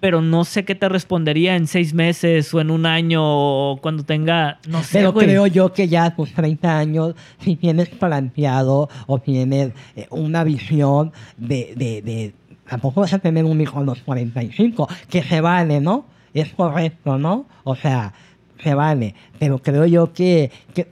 pero 0.00 0.20
no 0.20 0.44
sé 0.44 0.64
qué 0.64 0.74
te 0.74 0.88
respondería 0.88 1.56
en 1.56 1.66
seis 1.66 1.94
meses 1.94 2.52
o 2.54 2.60
en 2.60 2.70
un 2.70 2.86
año 2.86 3.20
o 3.24 3.78
cuando 3.80 4.04
tenga, 4.04 4.58
no 4.68 4.82
sé, 4.82 4.98
Pero 4.98 5.12
güey. 5.12 5.26
creo 5.26 5.46
yo 5.46 5.72
que 5.72 5.88
ya 5.88 6.04
a 6.04 6.14
tus 6.16 6.32
30 6.32 6.78
años, 6.78 7.14
si 7.40 7.56
tienes 7.56 7.88
planteado 7.88 8.88
o 9.06 9.18
tienes 9.18 9.72
eh, 9.96 10.06
una 10.10 10.44
visión 10.44 11.12
de, 11.36 11.72
de, 11.76 12.02
de- 12.02 12.34
Tampoco 12.68 13.00
vas 13.00 13.12
a 13.12 13.20
tener 13.20 13.44
un 13.44 13.60
hijo 13.60 13.78
a 13.78 13.84
los 13.84 14.00
45, 14.00 14.88
que 15.08 15.22
se 15.22 15.40
vale, 15.40 15.80
¿no? 15.80 16.04
Es 16.34 16.52
correcto, 16.52 17.16
¿no? 17.16 17.46
O 17.62 17.76
sea, 17.76 18.12
se 18.62 18.74
vale. 18.74 19.14
Pero 19.38 19.58
creo 19.62 19.86
yo 19.86 20.12
que, 20.12 20.50
que 20.74 20.88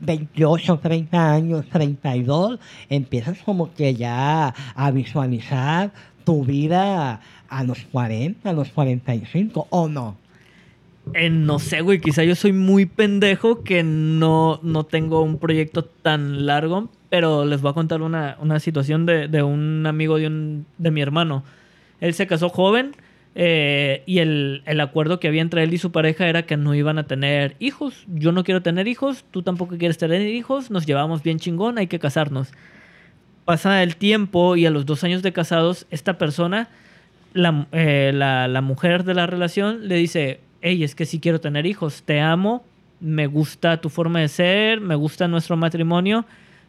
28, 0.00 0.78
30 0.78 1.32
años, 1.32 1.66
32, 1.70 2.58
empiezas 2.88 3.38
como 3.44 3.72
que 3.74 3.94
ya 3.94 4.52
a 4.74 4.90
visualizar 4.90 5.92
tu 6.24 6.44
vida 6.44 7.20
a 7.48 7.64
los 7.64 7.78
40, 7.92 8.48
a 8.48 8.52
los 8.52 8.68
45, 8.70 9.66
¿o 9.70 9.88
no? 9.88 10.16
Eh, 11.14 11.30
no 11.30 11.58
sé, 11.58 11.80
güey, 11.80 12.00
quizá 12.00 12.24
yo 12.24 12.34
soy 12.34 12.52
muy 12.52 12.86
pendejo 12.86 13.62
que 13.62 13.82
no, 13.82 14.60
no 14.62 14.84
tengo 14.84 15.22
un 15.22 15.38
proyecto 15.38 15.84
tan 15.84 16.46
largo, 16.46 16.88
pero 17.08 17.44
les 17.44 17.60
voy 17.60 17.70
a 17.70 17.74
contar 17.74 18.02
una, 18.02 18.36
una 18.40 18.60
situación 18.60 19.06
de, 19.06 19.28
de 19.28 19.42
un 19.42 19.86
amigo 19.86 20.18
de, 20.18 20.26
un, 20.26 20.66
de 20.76 20.90
mi 20.90 21.00
hermano. 21.00 21.44
Él 22.00 22.14
se 22.14 22.26
casó 22.26 22.48
joven 22.48 22.94
eh, 23.34 24.02
y 24.06 24.18
el, 24.18 24.62
el 24.66 24.80
acuerdo 24.80 25.20
que 25.20 25.28
había 25.28 25.42
entre 25.42 25.62
él 25.62 25.72
y 25.72 25.78
su 25.78 25.92
pareja 25.92 26.28
era 26.28 26.42
que 26.42 26.56
no 26.56 26.74
iban 26.74 26.98
a 26.98 27.06
tener 27.06 27.56
hijos. 27.58 28.04
Yo 28.08 28.32
no 28.32 28.44
quiero 28.44 28.62
tener 28.62 28.88
hijos, 28.88 29.24
tú 29.30 29.42
tampoco 29.42 29.76
quieres 29.78 29.98
tener 29.98 30.22
hijos, 30.22 30.70
nos 30.70 30.86
llevamos 30.86 31.22
bien 31.22 31.38
chingón, 31.38 31.78
hay 31.78 31.86
que 31.86 31.98
casarnos. 31.98 32.52
Pasa 33.44 33.82
el 33.82 33.96
tiempo 33.96 34.56
y 34.56 34.66
a 34.66 34.70
los 34.70 34.84
dos 34.84 35.04
años 35.04 35.22
de 35.22 35.32
casados, 35.32 35.86
esta 35.90 36.18
persona 36.18 36.68
la, 37.32 37.66
eh, 37.72 38.12
la, 38.14 38.48
la 38.48 38.60
mujer 38.60 39.04
de 39.04 39.14
la 39.14 39.26
relación 39.26 39.88
le 39.88 39.96
dice, 39.96 40.40
hey, 40.60 40.84
es 40.84 40.94
que 40.94 41.06
sí 41.06 41.20
quiero 41.20 41.40
tener 41.40 41.66
hijos, 41.66 42.02
te 42.02 42.20
amo, 42.20 42.64
me 43.00 43.26
gusta 43.26 43.80
tu 43.80 43.88
forma 43.88 44.20
de 44.20 44.28
ser, 44.28 44.80
me 44.80 44.94
gusta 44.94 45.28
nuestro 45.28 45.56
matrimonio, 45.56 46.26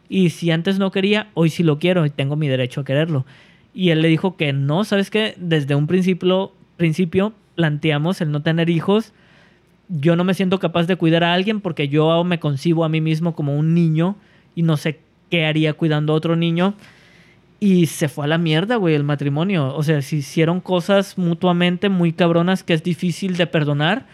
y 0.08 0.30
si 0.30 0.50
antes 0.50 0.78
no 0.78 0.90
quería, 0.90 1.28
hoy 1.34 1.50
sí 1.50 1.62
lo 1.62 1.78
quiero 1.78 2.04
y 2.04 2.10
tengo 2.10 2.34
mi 2.34 2.48
derecho 2.48 2.80
a 2.80 2.84
quererlo. 2.84 3.24
Y 3.72 3.90
él 3.90 4.02
le 4.02 4.08
dijo 4.08 4.36
que 4.36 4.52
no, 4.52 4.82
¿sabes 4.82 5.08
qué? 5.08 5.34
Desde 5.38 5.76
un 5.76 5.86
principio, 5.86 6.52
principio 6.76 7.32
planteamos 7.54 8.20
el 8.20 8.32
no 8.32 8.42
tener 8.42 8.70
hijos. 8.70 9.12
Yo 9.88 10.16
no 10.16 10.24
me 10.24 10.34
siento 10.34 10.58
capaz 10.58 10.88
de 10.88 10.96
cuidar 10.96 11.22
a 11.22 11.32
alguien 11.32 11.60
porque 11.60 11.88
yo 11.88 12.24
me 12.24 12.40
concibo 12.40 12.84
a 12.84 12.88
mí 12.88 13.00
mismo 13.00 13.36
como 13.36 13.56
un 13.56 13.72
niño 13.72 14.16
y 14.56 14.62
no 14.62 14.76
sé 14.76 14.98
qué 15.30 15.46
haría 15.46 15.74
cuidando 15.74 16.12
a 16.12 16.16
otro 16.16 16.34
niño. 16.34 16.74
Y 17.62 17.86
se 17.86 18.08
fue 18.08 18.24
a 18.24 18.28
la 18.28 18.38
mierda, 18.38 18.76
güey, 18.76 18.94
el 18.94 19.04
matrimonio. 19.04 19.74
O 19.76 19.82
sea, 19.82 20.00
se 20.00 20.16
hicieron 20.16 20.60
cosas 20.60 21.18
mutuamente 21.18 21.90
muy 21.90 22.12
cabronas 22.12 22.62
que 22.62 22.72
es 22.72 22.82
difícil 22.82 23.36
de 23.36 23.46
perdonar. 23.46 24.06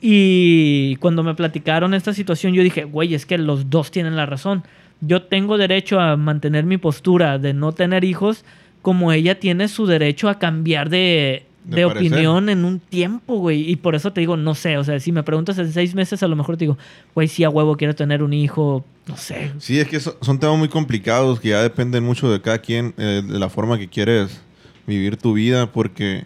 Y 0.00 0.96
cuando 0.96 1.22
me 1.22 1.34
platicaron 1.34 1.94
esta 1.94 2.12
situación, 2.12 2.52
yo 2.52 2.62
dije, 2.62 2.84
güey, 2.84 3.14
es 3.14 3.24
que 3.24 3.38
los 3.38 3.70
dos 3.70 3.90
tienen 3.90 4.14
la 4.14 4.26
razón. 4.26 4.62
Yo 5.00 5.22
tengo 5.22 5.56
derecho 5.56 6.00
a 6.00 6.16
mantener 6.16 6.64
mi 6.64 6.76
postura 6.76 7.38
de 7.38 7.54
no 7.54 7.72
tener 7.72 8.04
hijos, 8.04 8.44
como 8.82 9.10
ella 9.10 9.40
tiene 9.40 9.68
su 9.68 9.86
derecho 9.86 10.28
a 10.28 10.38
cambiar 10.38 10.90
de, 10.90 11.46
De 11.66 11.84
opinión 11.84 12.48
en 12.48 12.64
un 12.64 12.78
tiempo, 12.78 13.38
güey. 13.38 13.68
Y 13.70 13.76
por 13.76 13.94
eso 13.94 14.12
te 14.12 14.20
digo, 14.20 14.36
no 14.36 14.54
sé, 14.54 14.78
o 14.78 14.84
sea, 14.84 15.00
si 15.00 15.10
me 15.12 15.22
preguntas 15.22 15.58
en 15.58 15.72
seis 15.72 15.94
meses, 15.94 16.22
a 16.22 16.28
lo 16.28 16.36
mejor 16.36 16.56
te 16.56 16.64
digo, 16.64 16.78
güey, 17.14 17.26
si 17.28 17.42
a 17.44 17.50
huevo 17.50 17.76
quiero 17.76 17.94
tener 17.94 18.22
un 18.22 18.32
hijo, 18.32 18.84
no 19.08 19.16
sé. 19.16 19.52
Sí, 19.58 19.78
es 19.80 19.88
que 19.88 19.98
so- 20.00 20.16
son 20.22 20.38
temas 20.38 20.58
muy 20.58 20.68
complicados 20.68 21.40
que 21.40 21.48
ya 21.50 21.62
dependen 21.62 22.04
mucho 22.04 22.30
de 22.30 22.40
cada 22.40 22.58
quien, 22.58 22.94
eh, 22.98 23.22
de 23.26 23.38
la 23.38 23.48
forma 23.48 23.78
que 23.78 23.88
quieres 23.88 24.40
vivir 24.86 25.16
tu 25.16 25.32
vida, 25.32 25.72
porque, 25.72 26.22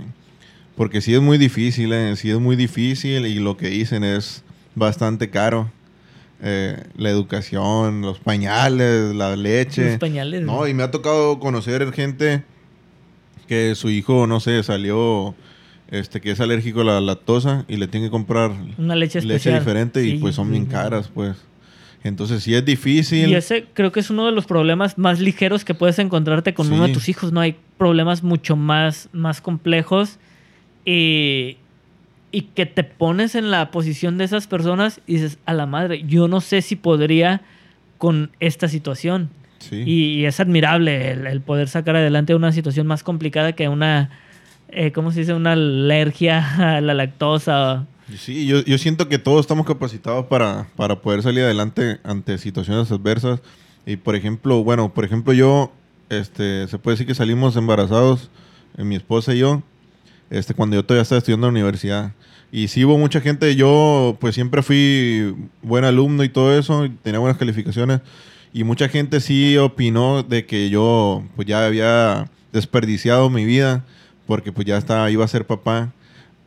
porque 0.76 1.00
sí 1.00 1.14
es 1.14 1.20
muy 1.22 1.38
difícil, 1.38 1.92
eh, 1.94 2.14
sí 2.16 2.30
es 2.30 2.38
muy 2.38 2.56
difícil 2.56 3.26
y 3.26 3.36
lo 3.40 3.56
que 3.56 3.68
dicen 3.68 4.04
es 4.04 4.44
bastante 4.74 5.30
caro. 5.30 5.70
Eh, 6.42 6.82
la 6.96 7.10
educación, 7.10 8.00
los 8.00 8.18
pañales, 8.18 9.14
la 9.14 9.36
leche. 9.36 9.90
Los 9.90 9.98
pañales. 9.98 10.42
No, 10.42 10.66
y 10.66 10.72
me 10.74 10.82
ha 10.82 10.90
tocado 10.90 11.38
conocer 11.38 11.92
gente 11.92 12.44
que 13.50 13.74
su 13.74 13.90
hijo, 13.90 14.28
no 14.28 14.38
sé, 14.38 14.62
salió, 14.62 15.34
este, 15.90 16.20
que 16.20 16.30
es 16.30 16.38
alérgico 16.40 16.82
a 16.82 16.84
la 16.84 17.00
lactosa 17.00 17.64
y 17.66 17.78
le 17.78 17.88
tiene 17.88 18.06
que 18.06 18.10
comprar 18.12 18.52
Una 18.78 18.94
leche 18.94 19.20
leche 19.22 19.52
diferente 19.52 20.06
y 20.06 20.18
pues 20.18 20.36
son 20.36 20.46
sí, 20.46 20.52
bien 20.52 20.66
caras, 20.66 21.10
pues. 21.12 21.36
Entonces 22.04 22.44
sí 22.44 22.54
es 22.54 22.64
difícil. 22.64 23.28
Y 23.28 23.34
ese 23.34 23.66
creo 23.74 23.90
que 23.90 23.98
es 23.98 24.08
uno 24.08 24.24
de 24.26 24.30
los 24.30 24.46
problemas 24.46 24.98
más 24.98 25.18
ligeros 25.18 25.64
que 25.64 25.74
puedes 25.74 25.98
encontrarte 25.98 26.54
con 26.54 26.68
Sí. 26.68 26.74
uno 26.74 26.86
de 26.86 26.92
tus 26.92 27.08
hijos. 27.08 27.32
No 27.32 27.40
hay 27.40 27.56
problemas 27.76 28.22
mucho 28.22 28.54
más, 28.54 29.08
más 29.12 29.40
complejos 29.40 30.20
y, 30.84 31.56
y 32.30 32.42
que 32.54 32.66
te 32.66 32.84
pones 32.84 33.34
en 33.34 33.50
la 33.50 33.72
posición 33.72 34.16
de 34.16 34.24
esas 34.26 34.46
personas 34.46 35.00
y 35.08 35.14
dices, 35.14 35.38
a 35.44 35.54
la 35.54 35.66
madre, 35.66 36.04
yo 36.06 36.28
no 36.28 36.40
sé 36.40 36.62
si 36.62 36.76
podría 36.76 37.40
con 37.98 38.30
esta 38.38 38.68
situación. 38.68 39.28
Sí. 39.60 39.84
Y, 39.86 40.20
y 40.20 40.26
es 40.26 40.40
admirable 40.40 41.12
el, 41.12 41.26
el 41.26 41.40
poder 41.40 41.68
sacar 41.68 41.94
adelante 41.94 42.34
una 42.34 42.50
situación 42.52 42.86
más 42.86 43.02
complicada 43.02 43.52
que 43.52 43.68
una, 43.68 44.10
eh, 44.68 44.92
¿cómo 44.92 45.12
se 45.12 45.20
dice? 45.20 45.34
Una 45.34 45.52
alergia 45.52 46.76
a 46.76 46.80
la 46.80 46.94
lactosa. 46.94 47.86
Sí, 48.16 48.46
yo, 48.46 48.64
yo 48.64 48.76
siento 48.78 49.08
que 49.08 49.18
todos 49.18 49.40
estamos 49.40 49.66
capacitados 49.66 50.26
para, 50.26 50.66
para 50.76 51.00
poder 51.00 51.22
salir 51.22 51.44
adelante 51.44 51.98
ante 52.02 52.38
situaciones 52.38 52.90
adversas. 52.90 53.40
Y 53.86 53.96
por 53.96 54.16
ejemplo, 54.16 54.62
bueno, 54.64 54.92
por 54.92 55.04
ejemplo 55.04 55.32
yo, 55.32 55.72
este, 56.08 56.66
se 56.68 56.78
puede 56.78 56.94
decir 56.94 57.06
que 57.06 57.14
salimos 57.14 57.56
embarazados, 57.56 58.30
eh, 58.76 58.84
mi 58.84 58.96
esposa 58.96 59.34
y 59.34 59.38
yo, 59.38 59.62
este, 60.28 60.54
cuando 60.54 60.76
yo 60.76 60.84
todavía 60.84 61.02
estaba 61.02 61.18
estudiando 61.18 61.46
en 61.48 61.54
la 61.54 61.60
universidad. 61.60 62.12
Y 62.52 62.68
sí 62.68 62.84
hubo 62.84 62.98
mucha 62.98 63.20
gente, 63.20 63.54
yo 63.54 64.16
pues 64.20 64.34
siempre 64.34 64.62
fui 64.62 65.34
buen 65.62 65.84
alumno 65.84 66.24
y 66.24 66.28
todo 66.28 66.56
eso, 66.58 66.84
y 66.84 66.90
tenía 66.90 67.20
buenas 67.20 67.38
calificaciones. 67.38 68.00
Y 68.52 68.64
mucha 68.64 68.88
gente 68.88 69.20
sí 69.20 69.56
opinó 69.58 70.22
de 70.22 70.44
que 70.46 70.70
yo 70.70 71.22
pues 71.36 71.46
ya 71.46 71.64
había 71.64 72.30
desperdiciado 72.52 73.30
mi 73.30 73.44
vida 73.44 73.84
porque 74.26 74.52
pues 74.52 74.66
ya 74.66 74.76
estaba, 74.76 75.10
iba 75.10 75.24
a 75.24 75.28
ser 75.28 75.46
papá 75.46 75.92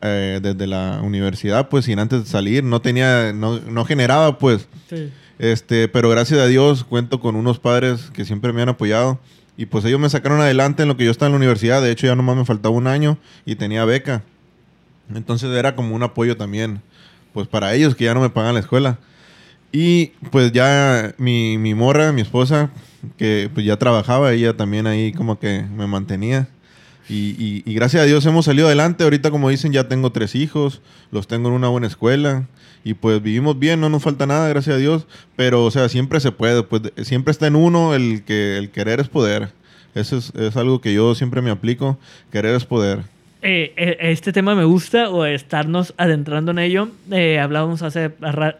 eh, 0.01 0.39
desde 0.41 0.67
la 0.67 0.99
universidad, 1.01 1.69
pues 1.69 1.85
sin 1.85 1.99
antes 1.99 2.23
de 2.23 2.29
salir, 2.29 2.63
no 2.63 2.81
tenía, 2.81 3.31
no, 3.33 3.59
no 3.59 3.85
generaba 3.85 4.37
pues. 4.37 4.67
Este, 5.39 5.87
pero 5.87 6.09
gracias 6.09 6.39
a 6.39 6.47
Dios 6.47 6.83
cuento 6.83 7.19
con 7.19 7.35
unos 7.35 7.59
padres 7.59 8.11
que 8.13 8.25
siempre 8.25 8.53
me 8.53 8.61
han 8.61 8.69
apoyado. 8.69 9.19
Y 9.55 9.67
pues 9.67 9.85
ellos 9.85 9.99
me 9.99 10.09
sacaron 10.09 10.41
adelante 10.41 10.83
en 10.83 10.89
lo 10.89 10.97
que 10.97 11.05
yo 11.05 11.11
estaba 11.11 11.27
en 11.27 11.33
la 11.33 11.37
universidad. 11.37 11.81
De 11.81 11.91
hecho, 11.91 12.07
ya 12.07 12.15
nomás 12.15 12.35
me 12.35 12.45
faltaba 12.45 12.75
un 12.75 12.87
año 12.87 13.17
y 13.45 13.55
tenía 13.55 13.85
beca. 13.85 14.23
Entonces 15.13 15.51
era 15.51 15.75
como 15.75 15.95
un 15.95 16.03
apoyo 16.03 16.37
también, 16.37 16.81
pues 17.33 17.47
para 17.47 17.73
ellos 17.73 17.95
que 17.95 18.05
ya 18.05 18.13
no 18.13 18.21
me 18.21 18.29
pagan 18.29 18.55
la 18.55 18.61
escuela. 18.61 18.99
Y 19.73 20.11
pues 20.31 20.51
ya 20.51 21.13
mi, 21.17 21.57
mi 21.57 21.73
morra, 21.73 22.11
mi 22.13 22.21
esposa, 22.21 22.69
que 23.17 23.49
pues 23.53 23.65
ya 23.65 23.75
trabajaba, 23.77 24.31
ella 24.31 24.55
también 24.55 24.85
ahí 24.87 25.11
como 25.11 25.39
que 25.39 25.63
me 25.75 25.87
mantenía. 25.87 26.47
Y, 27.09 27.61
y- 27.65 27.73
gracias 27.73 28.03
a 28.03 28.05
Dios 28.05 28.25
hemos 28.27 28.45
salido 28.45 28.67
adelante. 28.67 29.03
Ahorita, 29.03 29.29
como 29.31 29.49
dicen, 29.49 29.73
ya 29.73 29.89
tengo 29.89 30.11
tres 30.11 30.35
hijos, 30.35 30.81
los 31.11 31.27
tengo 31.27 31.49
en 31.49 31.55
una 31.55 31.67
buena 31.69 31.87
escuela. 31.87 32.47
Y 32.85 32.93
pues 32.93 33.21
vivimos 33.21 33.57
bien, 33.59 33.81
no 33.81 33.89
nos 33.89 34.03
falta 34.03 34.25
nada, 34.27 34.47
gracias 34.47 34.75
a 34.75 34.79
Dios. 34.79 35.07
Pero, 35.35 35.65
o 35.65 35.71
sea, 35.71 35.89
siempre 35.89 36.19
se 36.19 36.31
puede, 36.31 36.63
pues 36.63 36.83
siempre 37.01 37.31
está 37.31 37.47
en 37.47 37.55
uno 37.55 37.95
el 37.95 38.23
que 38.23 38.57
el 38.57 38.69
querer 38.69 38.99
es 38.99 39.09
poder. 39.09 39.49
Eso 39.95 40.17
es, 40.17 40.33
es 40.35 40.55
algo 40.55 40.81
que 40.81 40.93
yo 40.93 41.15
siempre 41.15 41.41
me 41.41 41.49
aplico. 41.49 41.97
Querer 42.31 42.55
es 42.55 42.65
poder. 42.65 43.03
Eh, 43.45 43.73
eh, 43.75 43.97
este 43.99 44.31
tema 44.31 44.55
me 44.55 44.63
gusta 44.63 45.09
o 45.09 45.25
estarnos 45.25 45.93
adentrando 45.97 46.51
en 46.51 46.59
ello. 46.59 46.87
Eh, 47.11 47.39
hablábamos 47.39 47.81
hace, 47.81 48.11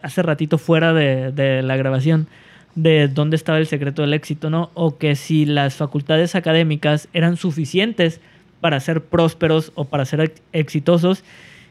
hace 0.02 0.22
ratito 0.22 0.58
fuera 0.58 0.92
de, 0.92 1.32
de 1.32 1.62
la 1.62 1.76
grabación 1.76 2.26
de 2.74 3.08
dónde 3.08 3.36
estaba 3.36 3.58
el 3.58 3.66
secreto 3.66 4.02
del 4.02 4.12
éxito, 4.12 4.50
¿no? 4.50 4.70
O 4.74 4.98
que 4.98 5.14
si 5.16 5.46
las 5.46 5.74
facultades 5.76 6.34
académicas 6.34 7.08
eran 7.14 7.36
suficientes 7.36 8.20
para 8.60 8.78
ser 8.80 9.00
prósperos 9.02 9.72
o 9.74 9.84
para 9.86 10.04
ser 10.04 10.20
ex- 10.20 10.42
exitosos. 10.52 11.24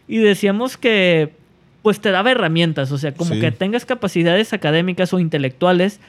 Y 0.08 0.18
decíamos 0.18 0.78
que 0.78 1.32
pues 1.84 2.00
te 2.00 2.12
daba 2.12 2.32
herramientas, 2.32 2.92
o 2.94 2.98
sea, 2.98 3.14
como 3.14 3.34
Sí. 3.36 3.42
que 3.42 3.52
tengas 3.52 3.86
capacidades 3.86 4.54
académicas 4.54 5.14
o 5.14 5.20
intelectuales, 5.20 6.00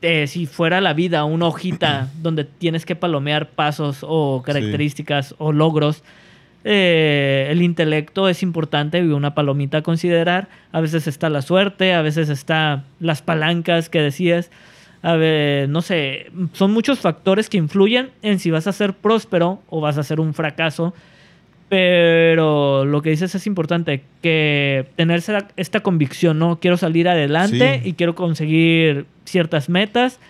eh, 0.00 0.28
si 0.28 0.46
fuera 0.46 0.80
la 0.80 0.92
vida 0.94 1.24
una 1.24 1.46
hojita 1.46 2.08
donde 2.22 2.44
tienes 2.44 2.86
que 2.86 2.94
palomear 2.96 3.48
pasos 3.50 3.98
o 4.02 4.42
características 4.46 5.34
o 5.38 5.50
logros, 5.52 6.04
eh, 6.64 7.48
el 7.50 7.62
intelecto 7.62 8.28
es 8.28 8.42
importante 8.42 8.98
y 8.98 9.02
una 9.08 9.34
palomita 9.34 9.78
a 9.78 9.82
considerar. 9.82 10.48
A 10.72 10.80
veces 10.80 11.06
está 11.06 11.28
la 11.30 11.42
suerte, 11.42 11.94
a 11.94 12.02
veces 12.02 12.28
está 12.28 12.84
las 13.00 13.22
palancas 13.22 13.88
que 13.88 14.00
decías. 14.00 14.50
A 15.02 15.16
ver, 15.16 15.68
no 15.68 15.82
sé, 15.82 16.30
son 16.52 16.72
muchos 16.72 17.00
factores 17.00 17.48
que 17.48 17.56
influyen 17.56 18.10
en 18.22 18.38
si 18.38 18.50
vas 18.52 18.68
a 18.68 18.72
ser 18.72 18.94
próspero 18.94 19.60
o 19.68 19.80
vas 19.80 19.98
a 19.98 20.04
ser 20.04 20.20
un 20.20 20.32
fracaso. 20.34 20.94
Pero 21.68 22.84
lo 22.84 23.00
que 23.00 23.10
dices 23.10 23.34
es 23.34 23.46
importante, 23.46 24.04
que 24.20 24.86
tener 24.94 25.22
esta 25.56 25.80
convicción, 25.80 26.38
¿no? 26.38 26.60
Quiero 26.60 26.76
salir 26.76 27.08
adelante 27.08 27.80
Sí. 27.82 27.88
y 27.88 27.92
quiero 27.94 28.14
conseguir 28.14 29.06
ciertas 29.24 29.68
metas. 29.70 30.20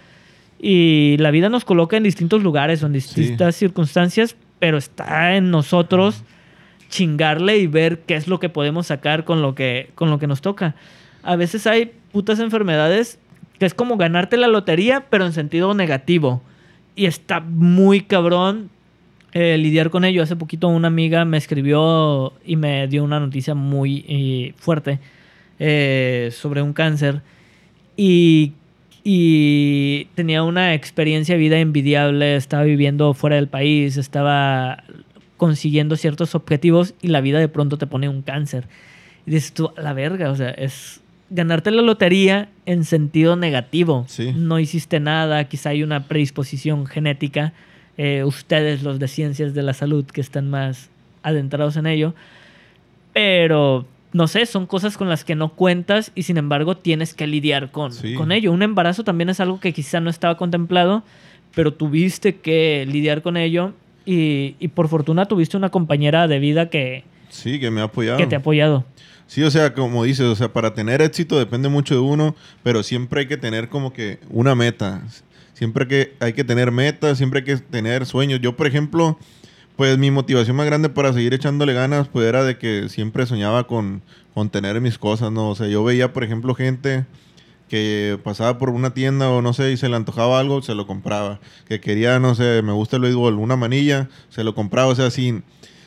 Y 0.61 1.17
la 1.19 1.33
vida 1.33 1.49
nos 1.49 1.65
coloca 1.65 1.97
en 1.97 2.05
distintos 2.05 2.45
lugares 2.45 2.83
o 2.83 2.87
en 2.87 2.93
distintas 2.93 3.57
circunstancias, 3.57 4.37
pero 4.63 4.79
está 4.79 5.35
en 5.35 5.51
nosotros 5.51 6.23
chingarle 6.89 7.59
y 7.59 7.67
ver 7.67 8.03
qué 8.03 8.15
es 8.15 8.29
lo 8.29 8.39
que 8.39 8.49
podemos 8.49 8.87
sacar 8.87 9.25
con 9.25 9.43
lo 9.43 9.57
que, 9.57 9.91
con 9.97 10.09
lo 10.09 10.21
que 10.21 10.29
nos 10.29 10.41
toca. 10.41 10.77
A 11.25 11.35
veces 11.35 11.67
hay 11.67 11.91
putas 12.13 12.39
enfermedades 12.39 13.19
que 13.59 13.67
es 13.67 13.75
como 13.75 13.97
ganarte 13.97 14.37
la 14.37 14.47
lotería, 14.47 15.07
pero 15.11 15.27
en 15.27 15.33
sentido 15.33 15.75
negativo. 15.75 16.45
Y 16.95 17.07
está 17.07 17.41
muy 17.41 18.03
cabrón 18.03 18.71
eh, 19.33 19.59
lidiar 19.59 19.91
con 19.91 20.05
ello. 20.05 20.23
Hace 20.23 20.37
poquito 20.37 20.69
una 20.69 20.87
amiga 20.87 21.25
me 21.25 21.39
escribió 21.39 22.33
y 22.45 22.55
me 22.55 22.87
dio 22.87 23.03
una 23.03 23.19
noticia 23.19 23.57
muy 23.57 24.05
eh, 24.07 24.55
fuerte 24.59 25.01
eh, 25.59 26.31
sobre 26.31 26.63
un 26.63 26.73
cáncer. 26.73 27.21
Y, 27.97 28.53
y 29.05 30.07
tenía 30.15 30.43
una 30.43 30.75
experiencia 30.75 31.35
de 31.35 31.41
vida 31.41 31.59
envidiable, 31.59 32.37
estaba 32.37 32.63
viviendo 32.63 33.15
fuera 33.15 33.37
del 33.37 33.49
país, 33.49 33.97
estaba 33.97 34.85
consiguiendo 35.37 35.97
ciertos 35.97 36.35
objetivos 36.35 36.95
y 37.03 37.09
la 37.09 37.21
vida 37.21 37.41
de 37.41 37.49
pronto 37.49 37.79
te 37.79 37.87
pone 37.87 38.09
un 38.09 38.23
cáncer. 38.23 38.69
Y 39.27 39.33
dices 39.33 39.53
tú, 39.53 39.73
a 39.77 39.81
la 39.81 39.93
verga, 39.93 40.31
o 40.31 40.37
sea, 40.37 40.51
es 40.51 41.01
ganarte 41.31 41.71
la 41.71 41.83
lotería 41.83 42.49
en 42.67 42.85
sentido 42.85 43.37
negativo. 43.37 44.05
Sí. 44.07 44.33
No 44.37 44.61
hiciste 44.61 45.01
nada, 45.01 45.45
quizá 45.49 45.71
hay 45.71 45.83
una 45.83 46.07
predisposición 46.07 46.87
genética. 46.87 47.53
eh, 47.99 48.25
ustedes, 48.25 48.83
los 48.83 48.99
de 48.99 49.09
ciencias 49.09 49.53
de 49.53 49.63
la 49.63 49.75
salud, 49.75 50.05
que 50.07 50.21
están 50.21 50.49
más 50.49 50.91
adentrados 51.23 51.77
en 51.77 51.87
ello. 51.87 52.15
Pero, 53.13 53.87
no 54.13 54.29
sé, 54.29 54.45
son 54.47 54.67
cosas 54.67 54.97
con 54.97 55.09
las 55.09 55.25
que 55.25 55.35
no 55.35 55.51
cuentas 55.55 56.13
y 56.15 56.25
sin 56.25 56.37
embargo 56.37 56.77
tienes 56.77 57.15
que 57.15 57.27
lidiar 57.27 57.71
con, 57.71 57.93
Sí. 57.93 58.15
con 58.15 58.33
ello. 58.33 58.53
Un 58.53 58.63
embarazo 58.63 59.05
también 59.05 59.31
es 59.31 59.41
algo 59.41 59.59
que 59.61 59.73
quizá 59.73 60.01
no 60.01 60.11
estaba 60.11 60.37
contemplado, 60.37 61.03
pero 61.55 61.73
tuviste 61.73 62.37
que 62.37 62.87
lidiar 62.91 63.23
con 63.23 63.37
ello 63.37 63.73
y, 64.05 64.57
y 64.59 64.69
por 64.69 64.89
fortuna 64.89 65.27
tuviste 65.27 65.57
una 65.57 65.71
compañera 65.71 66.29
de 66.29 66.39
vida 66.39 66.69
que, 66.71 67.05
Sí, 67.31 67.59
que 67.59 67.71
me 67.71 67.81
ha 67.81 67.85
apoyado. 67.85 68.19
que 68.19 68.27
te 68.27 68.35
ha 68.35 68.39
apoyado. 68.39 68.85
Sí, 69.27 69.43
o 69.43 69.51
sea, 69.51 69.73
como 69.73 70.05
dices, 70.05 70.27
o 70.27 70.35
sea, 70.37 70.53
para 70.53 70.75
tener 70.75 71.01
éxito 71.01 71.39
depende 71.39 71.71
mucho 71.71 71.95
de 71.95 72.01
uno, 72.01 72.35
pero 72.63 72.83
siempre 72.83 73.21
hay 73.21 73.27
que 73.29 73.39
tener 73.39 73.71
como 73.71 73.93
que 73.95 74.19
una 74.29 74.55
meta. 74.55 75.03
Siempre 75.55 75.87
que 75.87 76.15
hay 76.21 76.35
que 76.35 76.45
tener 76.45 76.71
metas, 76.71 77.17
siempre 77.17 77.39
hay 77.41 77.45
que 77.45 77.57
tener 77.57 78.05
sueños. 78.05 78.41
Yo, 78.43 78.57
por 78.57 78.67
ejemplo, 78.67 79.19
pues 79.77 79.99
mi 79.99 80.11
motivación 80.11 80.57
más 80.57 80.67
grande 80.67 80.89
para 80.89 81.13
seguir 81.13 81.35
echándole 81.35 81.73
ganas, 81.73 82.09
pues 82.09 82.27
era 82.27 82.45
de 82.45 82.59
que 82.59 82.89
siempre 82.89 83.27
soñaba 83.27 83.67
con, 83.67 84.03
con 84.35 84.51
tener 84.51 84.81
mis 84.81 84.99
cosas, 84.99 85.33
¿no? 85.33 85.51
O 85.51 85.55
sea, 85.55 85.69
yo 85.69 85.83
veía, 85.85 86.13
por 86.13 86.25
ejemplo, 86.25 86.55
gente 86.55 87.07
que 87.69 88.19
pasaba 88.23 88.59
por 88.59 88.69
una 88.69 88.93
tienda 88.93 89.31
o 89.31 89.41
no 89.41 89.55
sé 89.55 89.73
y 89.73 89.79
se 89.79 89.89
le 89.89 89.97
antojaba 89.97 90.39
algo, 90.39 90.61
se 90.61 90.75
lo 90.75 90.87
compraba. 90.87 91.41
Que 91.67 91.81
quería, 91.81 92.19
no 92.19 92.35
sé, 92.35 92.61
me 92.63 92.73
gusta 92.73 92.97
el 92.97 93.03
béisbol, 93.03 93.39
una 93.39 93.57
manilla, 93.57 94.11
se 94.29 94.45
lo 94.45 94.55
compraba. 94.55 94.89
O 94.89 94.95
sea, 94.95 95.11
sin, 95.11 95.43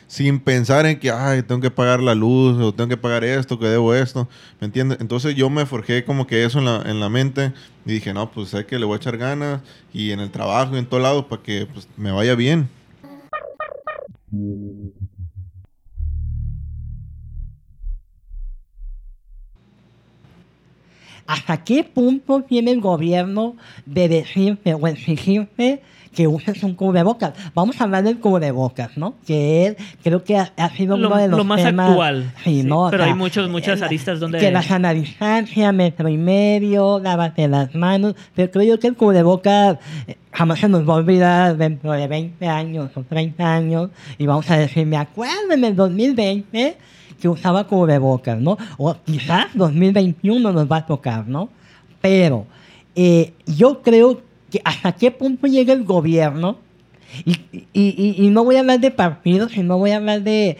sin 0.08 0.40
pensar 0.40 0.84
en 0.86 0.98
que, 0.98 1.12
ay, 1.12 1.42
tengo 1.42 1.60
que 1.60 1.70
pagar 1.70 2.00
la 2.02 2.16
luz, 2.16 2.60
o 2.60 2.74
tengo 2.74 2.88
que 2.88 2.96
pagar 2.96 3.22
esto, 3.22 3.58
que 3.58 3.66
debo 3.66 3.94
esto, 3.94 4.28
¿me 4.60 4.66
entiendes? 4.66 4.98
Entonces 5.00 5.36
yo 5.36 5.48
me 5.48 5.64
forjé 5.64 6.04
como 6.04 6.26
que 6.26 6.44
eso 6.44 6.58
en 6.58 6.64
la, 6.64 6.82
en 6.86 6.98
la 6.98 7.08
mente 7.08 7.52
y 7.84 7.92
dije, 7.92 8.12
no, 8.12 8.32
pues 8.32 8.48
sé 8.48 8.66
que 8.66 8.80
le 8.80 8.84
voy 8.84 8.94
a 8.94 8.96
echar 8.96 9.16
ganas 9.16 9.60
y 9.92 10.10
en 10.10 10.18
el 10.18 10.32
trabajo 10.32 10.74
y 10.74 10.78
en 10.80 10.86
todos 10.86 11.02
lados 11.02 11.26
para 11.26 11.42
que 11.42 11.66
pues, 11.72 11.88
me 11.96 12.10
vaya 12.10 12.34
bien. 12.34 12.68
¿Hasta 21.26 21.64
qué 21.64 21.84
punto 21.84 22.42
tiene 22.42 22.70
el 22.70 22.80
gobierno 22.80 23.56
de 23.84 24.08
decirte 24.08 24.74
o 24.74 24.86
que 26.16 26.26
uses 26.26 26.62
un 26.62 26.74
cubrebocas? 26.74 27.34
Vamos 27.54 27.78
a 27.80 27.84
hablar 27.84 28.02
del 28.02 28.18
cubrebocas, 28.18 28.96
¿no? 28.96 29.14
Que 29.26 29.66
es, 29.66 29.76
creo 30.02 30.24
que 30.24 30.38
ha, 30.38 30.50
ha 30.56 30.70
sido 30.70 30.96
Lo, 30.96 31.08
uno 31.08 31.16
de 31.18 31.28
los 31.28 31.36
lo 31.38 31.44
más 31.44 31.62
temas- 31.62 31.90
actual. 31.90 32.32
Sí, 32.42 32.62
sí, 32.62 32.66
¿no? 32.66 32.86
O 32.86 32.90
pero 32.90 33.04
sea, 33.04 33.12
hay 33.12 33.18
muchos, 33.18 33.50
muchas 33.50 33.82
aristas 33.82 34.18
donde... 34.18 34.38
Que 34.38 34.50
la 34.50 34.62
sana 34.62 34.94
distancia, 34.94 35.70
metro 35.72 36.08
y 36.08 36.16
medio, 36.16 36.98
lávate 36.98 37.46
las 37.48 37.74
manos. 37.74 38.14
Pero 38.34 38.50
creo 38.50 38.64
yo 38.64 38.80
que 38.80 38.86
el 38.88 38.96
cubrebocas 38.96 39.76
eh, 40.06 40.16
jamás 40.32 40.58
se 40.58 40.68
nos 40.70 40.88
va 40.88 40.94
a 40.94 40.96
olvidar 40.96 41.56
dentro 41.58 41.92
de 41.92 42.08
20 42.08 42.46
años 42.48 42.90
o 42.96 43.02
30 43.02 43.54
años. 43.54 43.90
Y 44.16 44.24
vamos 44.26 44.50
a 44.50 44.56
decir, 44.56 44.86
me 44.86 44.96
acuerdo 44.96 45.52
en 45.52 45.64
el 45.64 45.76
2020 45.76 46.78
que 47.20 47.28
usaba 47.28 47.66
cubrebocas, 47.66 48.40
¿no? 48.40 48.56
O 48.78 48.96
quizás 49.04 49.48
2021 49.52 50.50
nos 50.50 50.70
va 50.70 50.78
a 50.78 50.86
tocar, 50.86 51.28
¿no? 51.28 51.50
Pero 52.00 52.46
eh, 52.94 53.34
yo 53.46 53.82
creo 53.82 54.16
que 54.18 54.25
hasta 54.64 54.92
qué 54.92 55.10
punto 55.10 55.46
llega 55.46 55.72
el 55.72 55.84
gobierno 55.84 56.58
y, 57.24 57.32
y- 57.52 57.68
y- 57.72 58.24
y 58.24 58.30
no 58.30 58.44
voy 58.44 58.56
a 58.56 58.60
hablar 58.60 58.80
de 58.80 58.90
partidos, 58.90 59.52
sino 59.52 59.78
voy 59.78 59.90
a 59.92 59.96
hablar 59.96 60.22
de 60.22 60.56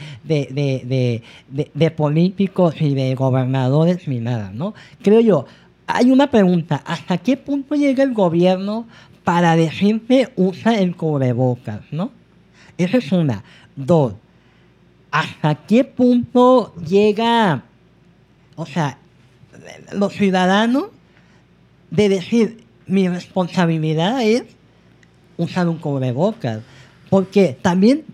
políticos 1.97 2.75
y 2.81 2.95
de 2.95 3.15
gobernadores 3.15 4.07
ni 4.09 4.21
nada, 4.21 4.51
¿no? 4.53 4.75
Creo 5.03 5.21
yo, 5.21 5.47
hay 5.87 6.11
una 6.11 6.31
pregunta, 6.31 6.83
¿hasta 6.85 7.19
qué 7.19 7.37
punto 7.37 7.75
llega 7.75 8.03
el 8.03 8.13
gobierno 8.15 8.87
para 9.25 9.57
decirte 9.57 10.29
usa 10.37 10.79
el 10.79 10.97
cubrebocas, 10.97 11.81
¿no? 11.91 12.11
Esa 12.79 12.99
es 12.99 13.11
una. 13.13 13.43
Dos, 13.75 14.15
¿hasta 15.11 15.55
qué 15.67 15.85
punto 15.85 16.75
llega, 16.77 17.65
o 18.57 18.67
sea, 18.67 18.99
los 19.93 20.13
ciudadanos 20.13 20.87
de 21.91 22.09
decir, 22.09 22.65
mi 22.87 23.09
responsabilidad 23.09 24.23
es 24.23 24.45
usar 25.37 25.69
un 25.69 25.79
cubrebocas. 25.79 26.61
Porque 27.11 27.57
también 27.61 28.05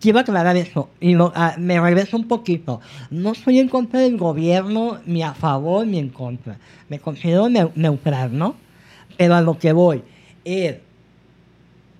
quiero 0.00 0.18
aclarar 0.18 0.56
eso, 0.56 0.88
y 1.00 1.14
lo- 1.14 1.32
ah, 1.34 1.54
me 1.58 1.78
regreso 1.80 2.16
un 2.16 2.26
poquito. 2.28 2.80
No 3.10 3.34
soy 3.34 3.58
en 3.58 3.68
contra 3.68 4.00
del 4.00 4.16
gobierno, 4.16 4.98
ni 5.06 5.22
a 5.22 5.34
favor 5.34 5.86
ni 5.86 5.98
en 5.98 6.08
contra. 6.08 6.56
Me 6.88 6.98
considero 6.98 7.48
neu- 7.48 7.72
neutral, 7.74 8.36
¿no? 8.36 8.56
Pero 9.18 9.34
a 9.34 9.40
lo 9.42 9.58
que 9.58 9.72
voy 9.72 10.02
es 10.44 10.76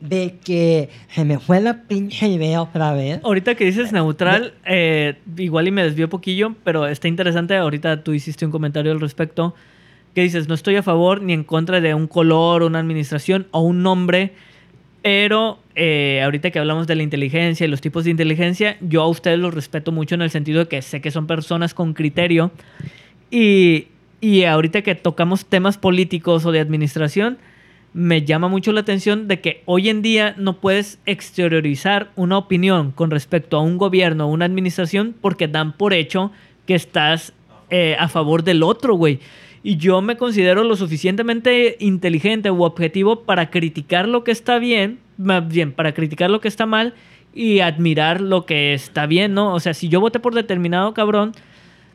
de 0.01 0.37
que 0.45 0.91
se 1.09 1.25
me 1.25 1.39
fue 1.39 1.61
la 1.61 1.83
pinche 1.83 2.29
idea 2.29 2.61
otra 2.61 2.93
vez. 2.93 3.21
Ahorita 3.23 3.55
que 3.55 3.65
dices 3.65 3.93
neutral, 3.93 4.55
eh, 4.67 5.17
igual 5.39 5.69
y 5.69 5.71
me 5.71 5.83
desvió 5.83 6.09
poquillo, 6.11 6.55
pero 6.65 6.87
está 6.87 7.09
interesante. 7.09 7.57
Ahorita 7.57 8.03
tú 8.03 8.13
hiciste 8.13 8.45
un 8.45 8.53
comentario 8.53 8.93
al 8.93 9.01
respecto. 9.01 9.55
Que 10.15 10.23
dices, 10.23 10.49
no 10.49 10.55
estoy 10.55 10.77
a 10.77 10.83
favor 10.83 11.23
ni 11.23 11.33
en 11.33 11.45
contra 11.45 11.81
de 11.81 11.95
un 11.95 12.07
color, 12.07 12.63
una 12.63 12.79
administración 12.79 13.47
o 13.51 13.61
un 13.61 13.83
nombre. 13.83 14.33
Pero 15.03 15.59
eh, 15.75 16.23
ahorita 16.25 16.51
que 16.51 16.59
hablamos 16.59 16.87
de 16.87 16.95
la 16.95 17.03
inteligencia 17.03 17.67
y 17.67 17.69
los 17.69 17.81
tipos 17.81 18.05
de 18.05 18.11
inteligencia, 18.11 18.77
yo 18.81 19.03
a 19.03 19.09
ustedes 19.09 19.39
los 19.39 19.53
respeto 19.53 19.93
mucho 19.93 20.15
en 20.15 20.23
el 20.23 20.31
sentido 20.31 20.61
de 20.61 20.69
que 20.69 20.81
sé 20.83 21.01
que 21.01 21.11
son 21.11 21.27
personas 21.27 21.75
con 21.75 21.95
criterio. 21.95 22.53
Y, 23.31 23.89
y 24.21 24.45
ahorita 24.45 24.83
que 24.83 24.95
tocamos 24.95 25.47
temas 25.47 25.77
políticos 25.77 26.47
o 26.47 26.53
de 26.53 26.61
administración, 26.61 27.39
me 27.95 28.25
llama 28.25 28.49
mucho 28.49 28.73
la 28.73 28.81
atención 28.81 29.29
de 29.29 29.41
que 29.41 29.63
hoy 29.67 29.89
en 29.89 30.03
día 30.03 30.35
no 30.37 30.61
puedes 30.61 30.99
exteriorizar 31.07 32.11
una 32.17 32.37
opinión 32.37 32.91
con 32.91 33.11
respecto 33.13 33.57
a 33.57 33.61
un 33.63 33.79
gobierno 33.79 34.27
o 34.27 34.33
una 34.33 34.47
administración 34.47 35.15
porque 35.21 35.47
dan 35.47 35.77
por 35.77 35.95
hecho 35.95 36.33
que 36.67 36.75
estás 36.75 37.33
eh, 37.71 37.97
a 37.99 38.09
favor 38.09 38.43
del 38.43 38.65
otro, 38.65 38.97
güey. 38.97 39.21
Y 39.67 39.79
yo 39.79 40.03
me 40.03 40.19
considero 40.19 40.63
lo 40.63 40.77
suficientemente 40.77 41.79
inteligente 41.81 42.51
u 42.51 42.65
objetivo 42.65 43.23
para 43.23 43.49
criticar 43.49 44.07
lo 44.07 44.23
que 44.23 44.31
está 44.31 44.59
bien, 44.59 44.99
más 45.17 45.49
bien, 45.49 45.73
para 45.73 45.95
criticar 45.95 46.29
lo 46.29 46.43
que 46.43 46.49
está 46.49 46.67
mal 46.67 46.93
y 47.35 47.61
admirar 47.61 48.21
lo 48.21 48.45
que 48.45 48.75
está 48.75 49.07
bien, 49.07 49.33
¿no? 49.33 49.55
O 49.55 49.61
sea, 49.61 49.73
si 49.73 49.89
yo 49.89 50.03
voté 50.03 50.21
por 50.21 50.35
determinado 50.35 50.93
cabrón, 50.93 51.33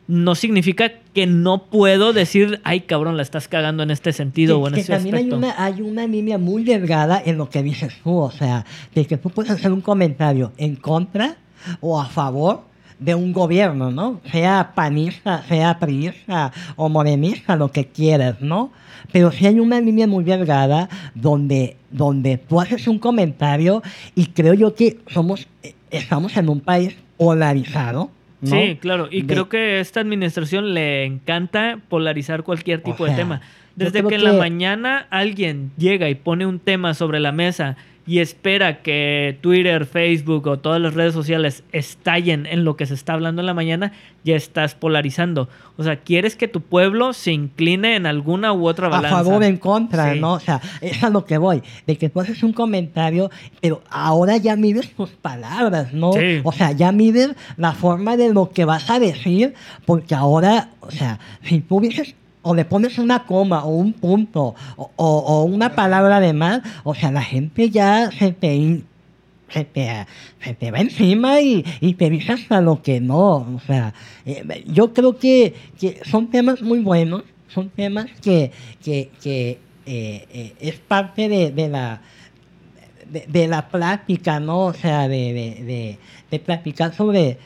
no 0.08 0.34
significa 0.34 0.90
que 1.14 1.28
no 1.28 1.66
puedo 1.66 2.12
decir, 2.12 2.60
ay 2.64 2.80
cabrón, 2.80 3.16
la 3.16 3.22
estás 3.22 3.46
cagando 3.46 3.84
en 3.84 3.92
este 3.92 4.12
sentido 4.12 4.58
o 4.58 4.66
en 4.66 4.74
que 4.74 4.80
ese 4.80 4.92
también 4.92 5.14
hay 5.14 5.22
aspecto. 5.22 5.36
una, 5.36 5.64
hay 5.64 5.80
una 5.80 6.06
línea 6.08 6.38
muy 6.38 6.64
delgada 6.64 7.22
en 7.24 7.38
lo 7.38 7.48
que 7.48 7.62
dices 7.62 7.94
tú, 8.02 8.16
o 8.16 8.32
sea, 8.32 8.66
de 8.96 9.06
que 9.06 9.16
tú 9.16 9.30
puedes 9.30 9.52
hacer 9.52 9.70
un 9.70 9.80
comentario 9.80 10.52
en 10.56 10.74
contra 10.74 11.36
o 11.80 12.00
a 12.00 12.06
favor 12.06 12.64
de 13.00 13.14
un 13.16 13.32
gobierno, 13.32 13.90
¿no? 13.90 14.20
Sea 14.30 14.72
panista, 14.74 15.42
sea 15.48 15.78
priista 15.78 16.52
o 16.76 16.88
morenista, 16.88 17.56
lo 17.56 17.72
que 17.72 17.86
quieras, 17.86 18.40
¿no? 18.40 18.70
Pero 19.12 19.32
sí 19.32 19.46
hay 19.46 19.58
una 19.58 19.80
línea 19.80 20.06
muy 20.06 20.22
delgada 20.22 20.88
donde, 21.14 21.76
donde 21.90 22.36
tú 22.38 22.60
haces 22.60 22.86
un 22.86 22.98
comentario 22.98 23.82
y 24.14 24.26
creo 24.26 24.54
yo 24.54 24.74
que 24.74 24.98
somos, 25.08 25.48
eh, 25.62 25.74
estamos 25.90 26.36
en 26.36 26.48
un 26.48 26.60
país 26.60 26.94
polarizado. 27.16 28.10
¿no? 28.42 28.50
Sí, 28.50 28.76
claro. 28.80 29.08
Y 29.10 29.22
De- 29.22 29.26
creo 29.34 29.48
que 29.48 29.80
esta 29.80 30.00
administración 30.00 30.72
le 30.74 31.04
encanta 31.04 31.78
polarizar 31.88 32.42
cualquier 32.42 32.82
tipo 32.82 33.04
O 33.04 33.06
de 33.06 33.12
tema. 33.14 33.40
Desde 33.76 34.02
que 34.06 34.14
en 34.16 34.24
la 34.24 34.32
que- 34.32 34.38
mañana 34.38 35.06
alguien 35.10 35.72
llega 35.78 36.08
y 36.08 36.14
pone 36.14 36.44
un 36.46 36.58
tema 36.58 36.94
sobre 36.94 37.20
la 37.20 37.32
mesa 37.32 37.76
y 38.10 38.18
espera 38.18 38.82
que 38.82 39.38
Twitter, 39.40 39.86
Facebook 39.86 40.48
o 40.48 40.58
todas 40.58 40.80
las 40.80 40.94
redes 40.94 41.14
sociales 41.14 41.62
estallen 41.70 42.44
en 42.46 42.64
lo 42.64 42.74
que 42.74 42.84
se 42.84 42.94
está 42.94 43.12
hablando 43.12 43.40
en 43.40 43.46
la 43.46 43.54
mañana, 43.54 43.92
ya 44.24 44.34
estás 44.34 44.74
polarizando. 44.74 45.48
O 45.76 45.84
sea, 45.84 45.94
quieres 46.00 46.34
que 46.34 46.48
tu 46.48 46.60
pueblo 46.60 47.12
se 47.12 47.30
incline 47.30 47.94
en 47.94 48.06
alguna 48.06 48.52
u 48.52 48.66
otra 48.66 48.88
a 48.88 48.90
balanza. 48.90 49.16
favor 49.18 49.42
o 49.42 49.46
en 49.46 49.58
contra, 49.58 50.12
Sí. 50.14 50.18
¿no? 50.18 50.32
O 50.32 50.40
sea, 50.40 50.60
es 50.80 51.04
a 51.04 51.08
lo 51.08 51.24
que 51.24 51.38
voy, 51.38 51.62
de 51.86 51.96
que 51.98 52.08
tú 52.08 52.18
haces 52.18 52.42
un 52.42 52.52
comentario, 52.52 53.30
pero 53.60 53.80
ahora 53.90 54.38
ya 54.38 54.56
mides 54.56 54.90
tus 54.92 55.10
palabras, 55.10 55.92
¿no? 55.92 56.12
Sí. 56.12 56.40
O 56.42 56.50
sea, 56.50 56.72
ya 56.72 56.90
mides 56.90 57.36
la 57.58 57.74
forma 57.74 58.16
de 58.16 58.34
lo 58.34 58.50
que 58.50 58.64
vas 58.64 58.90
a 58.90 58.98
decir, 58.98 59.54
porque 59.86 60.16
ahora, 60.16 60.70
o 60.80 60.90
sea, 60.90 61.20
si 61.44 61.60
tú 61.60 61.80
dices 61.80 62.16
o 62.42 62.54
le 62.54 62.64
pones 62.64 62.98
una 62.98 63.24
coma 63.24 63.64
o 63.64 63.70
un 63.70 63.92
punto 63.92 64.54
o, 64.76 65.44
una 65.44 65.74
palabra 65.74 66.20
de 66.20 66.32
más, 66.32 66.62
o 66.84 66.94
sea, 66.94 67.10
la 67.10 67.22
gente 67.22 67.70
ya 67.70 68.10
se 68.10 68.32
te, 68.32 68.82
se 69.50 69.64
te, 69.64 70.06
se 70.42 70.54
te 70.54 70.70
va 70.70 70.80
encima 70.80 71.40
y, 71.40 71.64
y 71.80 71.94
te 71.94 72.08
dice 72.08 72.32
hasta 72.32 72.60
lo 72.60 72.82
que 72.82 73.00
no. 73.00 73.36
O 73.54 73.60
sea, 73.66 73.92
eh, 74.24 74.64
yo 74.66 74.92
creo 74.94 75.18
que, 75.18 75.54
que 75.78 76.00
son 76.04 76.28
temas 76.30 76.62
muy 76.62 76.80
buenos, 76.80 77.24
son 77.48 77.68
temas 77.68 78.06
que, 78.22 78.52
que, 78.82 79.10
que, 79.22 79.58
eh, 79.86 80.26
eh, 80.32 80.54
es 80.60 80.78
parte 80.78 81.28
de, 81.28 81.50
de 81.50 81.68
la 81.68 82.00
de, 83.10 83.48
la 83.48 83.68
plática, 83.68 84.38
¿no? 84.38 84.66
O 84.66 84.72
sea, 84.72 85.08
de, 85.08 85.32
de, 85.66 85.98
de, 86.30 86.38
platicar 86.38 86.94
sobre, 86.94 87.38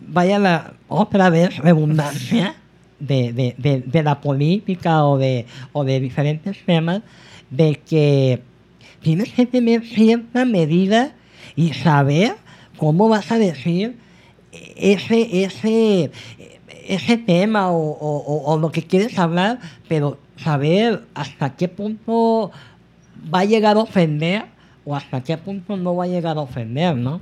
vaya 0.00 0.40
la 0.40 0.72
otra 0.88 1.30
vez, 1.30 1.58
redundancia 1.58 2.56
de, 2.98 3.32
de, 3.32 3.54
de, 3.58 3.80
de 3.80 4.02
la 4.02 4.20
política 4.20 5.04
o 5.04 5.18
de, 5.18 5.46
o 5.72 5.84
de 5.84 6.00
diferentes 6.00 6.56
temas, 6.64 7.02
de 7.50 7.80
que 7.88 8.40
tienes 9.02 9.32
que 9.32 9.46
tener 9.46 9.82
cierta 9.84 10.44
medida 10.44 11.12
y 11.54 11.72
saber 11.74 12.34
cómo 12.76 13.08
vas 13.08 13.30
a 13.32 13.38
decir 13.38 13.96
ese, 14.76 15.44
ese, 15.44 16.10
ese 16.86 17.16
tema 17.18 17.70
o, 17.70 17.76
o- 17.78 18.52
o- 18.52 18.58
lo 18.58 18.70
que 18.72 18.82
quieres 18.82 19.18
hablar, 19.18 19.58
pero 19.88 20.18
saber 20.36 21.02
hasta 21.14 21.56
qué 21.56 21.68
punto 21.68 22.50
va 23.32 23.40
a 23.40 23.44
llegar 23.44 23.76
a 23.76 23.80
ofender 23.80 24.44
o 24.84 24.94
hasta 24.94 25.22
qué 25.22 25.36
punto 25.36 25.76
no 25.76 25.96
va 25.96 26.04
a 26.04 26.08
llegar 26.08 26.36
a 26.38 26.40
ofender, 26.42 26.96
¿no? 26.96 27.20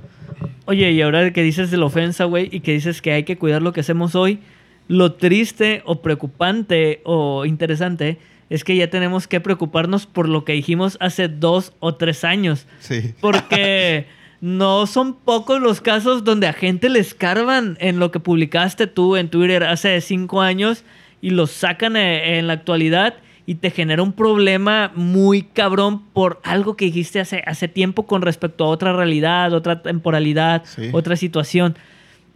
Oye, 0.65 0.91
y 0.91 1.01
ahora 1.01 1.31
que 1.31 1.41
dices 1.43 1.71
de 1.71 1.77
la 1.77 1.85
ofensa, 1.85 2.25
güey, 2.25 2.49
y 2.51 2.59
que 2.59 2.73
dices 2.73 3.01
que 3.01 3.11
hay 3.11 3.23
que 3.23 3.37
cuidar 3.37 3.61
lo 3.61 3.73
que 3.73 3.79
hacemos 3.81 4.15
hoy, 4.15 4.39
lo 4.87 5.13
triste 5.13 5.81
o 5.85 6.01
preocupante 6.01 7.01
o 7.03 7.45
interesante 7.45 8.17
es 8.49 8.63
que 8.63 8.75
ya 8.75 8.89
tenemos 8.89 9.27
que 9.27 9.39
preocuparnos 9.41 10.05
por 10.05 10.29
lo 10.29 10.45
que 10.45 10.53
dijimos 10.53 10.97
hace 10.99 11.27
dos 11.27 11.73
o 11.79 11.95
tres 11.95 12.23
años. 12.23 12.67
Sí. 12.79 13.13
Porque 13.21 14.05
no 14.41 14.85
son 14.85 15.15
pocos 15.15 15.59
los 15.59 15.81
casos 15.81 16.23
donde 16.23 16.47
a 16.47 16.53
gente 16.53 16.89
le 16.89 16.99
escarban 16.99 17.77
en 17.79 17.99
lo 17.99 18.11
que 18.11 18.19
publicaste 18.19 18.85
tú 18.85 19.15
en 19.15 19.29
Twitter 19.29 19.63
hace 19.63 19.99
cinco 20.01 20.41
años 20.41 20.83
y 21.21 21.31
lo 21.31 21.47
sacan 21.47 21.95
eh, 21.95 22.37
en 22.37 22.45
la 22.45 22.53
actualidad 22.53 23.15
y 23.47 23.55
te 23.55 23.71
genera 23.71 24.03
un 24.03 24.13
problema 24.13 24.91
muy 24.95 25.43
cabrón 25.43 26.03
por 26.13 26.39
algo 26.43 26.75
que 26.75 26.85
dijiste 26.85 27.19
hace, 27.19 27.43
hace 27.47 27.67
tiempo 27.67 28.05
con 28.05 28.21
respecto 28.21 28.65
a 28.65 28.67
otra 28.69 28.93
realidad, 28.93 29.53
otra 29.53 29.81
temporalidad, 29.81 30.63
Sí. 30.65 30.89
otra 30.93 31.15
situación. 31.15 31.75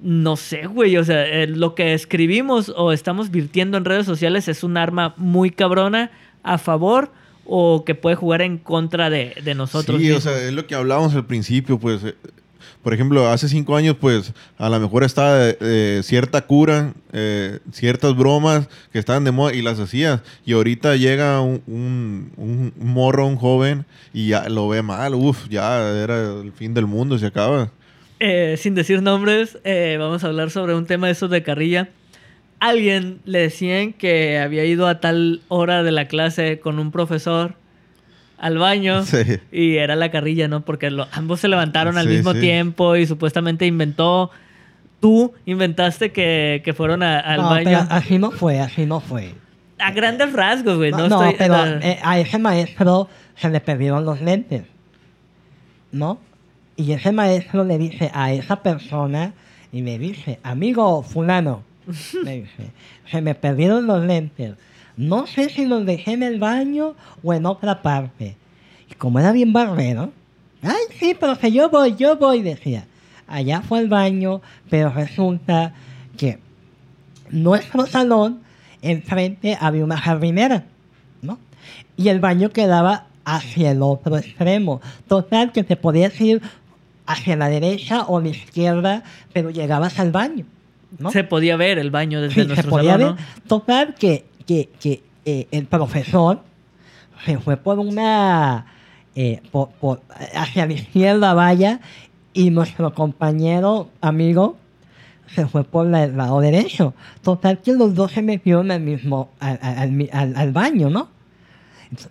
No 0.02 0.38
sé, 0.38 0.66
güey, 0.68 0.95
o 0.97 1.04
sea, 1.04 1.26
eh, 1.28 1.47
lo 1.47 1.76
que 1.76 1.93
escribimos 1.93 2.72
o 2.76 2.91
estamos 2.93 3.32
virtiendo 3.32 3.78
en 3.78 3.84
redes 3.86 4.06
sociales 4.06 4.47
es 4.47 4.64
un 4.64 4.78
arma 4.78 5.14
muy 5.18 5.52
cabrona 5.52 6.10
a 6.41 6.58
favor 6.58 7.12
o 7.45 7.84
que 7.84 7.95
puede 7.95 8.16
jugar 8.16 8.41
en 8.41 8.58
contra 8.60 9.10
de, 9.10 9.36
de 9.43 9.56
nosotros. 9.56 10.00
Sí, 10.00 10.12
o 10.12 10.22
sea, 10.22 10.41
es 10.41 10.54
lo 10.54 10.66
que 10.68 10.76
hablábamos 10.76 11.14
al 11.16 11.26
principio, 11.26 11.80
pues, 11.80 12.04
eh, 12.04 12.16
por 12.82 12.93
ejemplo, 12.93 13.28
hace 13.30 13.50
cinco 13.50 13.76
años, 13.76 13.97
pues, 14.00 14.34
a 14.58 14.70
lo 14.70 14.80
mejor 14.80 15.04
estaba 15.04 15.38
eh, 15.50 16.00
cierta 16.04 16.45
cura, 16.45 16.93
ciertas 17.74 18.16
bromas 18.16 18.70
que 18.93 19.00
estaban 19.00 19.26
de 19.26 19.32
moda 19.32 19.54
y 19.54 19.62
las 19.62 19.80
hacías. 19.80 20.22
Y 20.45 20.54
ahorita 20.54 20.95
llega 20.95 21.41
un, 21.41 21.62
un- 21.68 22.32
un 22.38 22.74
morro, 22.88 23.28
un 23.28 23.36
joven, 23.36 23.86
y 24.14 24.30
ya 24.30 24.47
lo 24.47 24.70
ve 24.70 24.82
mal, 24.82 25.14
uff, 25.16 25.50
ya 25.50 25.89
era 25.89 26.39
el 26.41 26.54
fin 26.54 26.74
del 26.74 26.86
mundo, 26.86 27.18
se 27.18 27.26
acaba. 27.26 27.72
Eh, 28.20 28.55
sin 28.57 28.76
decir 28.76 29.01
nombres, 29.01 29.57
eh, 29.63 29.95
vamos 29.99 30.24
a 30.24 30.28
hablar 30.28 30.49
sobre 30.51 30.76
un 30.76 30.86
tema 30.86 31.07
de 31.07 31.13
esos 31.13 31.30
de 31.30 31.41
carrilla. 31.43 31.89
Alguien 32.59 33.20
le 33.24 33.39
decían 33.39 33.93
que 33.93 34.39
había 34.39 34.65
ido 34.65 34.88
a 34.88 34.99
tal 34.99 35.41
hora 35.47 35.84
de 35.84 35.91
la 35.91 36.09
clase 36.09 36.59
con 36.59 36.80
un 36.80 36.91
profesor 36.91 37.53
al 38.38 38.57
baño 38.57 39.03
Sí. 39.05 39.17
y 39.51 39.78
era 39.78 39.95
la 39.95 40.11
carrilla, 40.11 40.47
¿no? 40.49 40.61
Porque 40.65 40.89
lo- 40.91 41.07
ambos 41.13 41.39
se 41.39 41.47
levantaron 41.47 41.97
al 41.97 42.07
Sí, 42.07 42.15
mismo 42.15 42.34
sí. 42.34 42.41
tiempo 42.41 42.95
y 42.97 43.05
supuestamente 43.05 43.65
inventó. 43.65 44.32
Tú 44.99 45.32
inventaste 45.45 46.11
que, 46.11 46.61
que 46.65 46.74
fueron 46.74 47.03
a- 47.03 47.20
al 47.22 47.38
no, 47.41 47.49
baño. 47.51 47.63
pero 47.63 47.80
así 47.89 48.20
no 48.20 48.32
fue, 48.32 48.59
así 48.59 48.86
no 48.86 48.99
fue. 48.99 49.34
A 49.78 49.91
grandes 49.91 50.34
rasgos, 50.34 50.76
güey. 50.76 50.91
No, 50.91 51.07
No, 51.07 51.24
estoy. 51.24 51.36
pero 51.38 51.55
no. 51.55 51.78
eh, 51.82 51.97
a 52.03 52.20
ese 52.20 52.38
maestro 52.38 53.07
se 53.38 53.49
le 53.49 53.61
perdieron 53.61 54.03
los 54.03 54.20
lentes, 54.20 54.63
¿no? 55.93 56.20
Y 56.80 56.94
ese 56.94 57.12
maestro 57.12 57.66
le 57.66 57.78
dice 57.78 58.10
a 58.14 58.32
esa 58.32 58.64
persona 58.64 59.34
y 59.74 59.82
le 59.82 60.00
dice, 60.00 60.40
amigo 60.44 61.04
fulano, 61.04 61.64
le 62.24 62.44
dice, 62.44 62.72
se 63.12 63.22
me 63.22 63.36
perdieron 63.36 63.86
los 63.86 64.02
lentes. 64.02 64.54
No 64.96 65.28
sé 65.28 65.50
si 65.50 65.66
los 65.66 65.86
dejé 65.86 66.14
en 66.14 66.24
el 66.24 66.40
baño 66.40 66.96
o 67.22 67.34
en 67.34 67.46
otra 67.46 67.82
parte. 67.82 68.38
Y 68.90 68.94
como 68.94 69.20
era 69.20 69.34
bien 69.34 69.52
barbero, 69.52 70.14
ay, 70.64 70.96
sí, 70.98 71.14
profe, 71.16 71.52
yo 71.52 71.70
voy, 71.70 71.98
yo 71.98 72.16
voy, 72.16 72.42
decía. 72.42 72.86
Allá 73.28 73.62
fue 73.62 73.80
al 73.80 73.90
baño, 73.90 74.42
pero 74.70 74.90
resulta 74.90 75.74
que 76.16 76.40
nuestro 77.30 77.88
salón, 77.88 78.40
enfrente 78.82 79.58
había 79.60 79.84
una 79.84 79.98
jardinera, 79.98 80.64
¿no? 81.22 81.40
Y 81.98 82.08
el 82.08 82.22
baño 82.22 82.52
quedaba 82.52 83.08
hacia 83.26 83.72
el 83.72 83.82
otro 83.82 84.18
extremo. 84.18 84.80
Total, 85.10 85.52
que 85.52 85.66
te 85.66 85.76
podías 85.76 86.20
ir 86.22 86.42
hacia 87.10 87.36
la 87.36 87.49
derecha 87.49 88.03
o 88.07 88.22
la 88.22 88.30
izquierda, 88.30 89.03
pero 89.34 89.49
llegabas 89.49 89.99
al 89.99 90.12
baño, 90.12 90.45
¿no? 90.99 91.12
Se 91.12 91.24
podía 91.24 91.57
ver 91.57 91.80
el 91.80 91.89
baño 91.91 92.22
desde 92.22 92.36
Sí, 92.36 92.41
se 92.41 92.47
nuestro 92.47 92.70
podía 92.70 92.91
salón, 92.93 93.16
ver. 93.16 93.26
¿no? 93.26 93.41
Total, 93.47 93.95
que, 93.95 94.26
que, 94.45 94.70
que 94.80 95.03
eh, 95.26 95.47
el 95.51 95.66
profesor 95.66 96.41
se 97.26 97.38
fue 97.39 97.57
por 97.57 97.80
una. 97.80 98.66
eh, 99.16 99.41
por, 99.51 99.70
por- 99.70 100.01
hacia 100.36 100.66
la 100.68 100.74
izquierda, 100.74 101.34
vaya, 101.34 101.80
y 102.34 102.51
nuestro 102.51 102.93
compañero, 102.93 103.89
amigo, 104.01 104.57
se 105.36 105.47
fue 105.47 105.64
por 105.64 105.88
el 105.93 106.16
lado 106.16 106.39
derecho. 106.41 106.93
Total, 107.24 107.60
que 107.60 107.74
los 107.74 107.95
dos 107.95 108.12
se 108.12 108.22
metieron 108.22 108.70
al 108.72 108.82
mismo. 108.82 109.30
al, 109.39 109.60
al- 109.62 110.10
al- 110.14 110.36
al 110.38 110.51
baño, 110.51 110.89
¿no? 110.91 111.10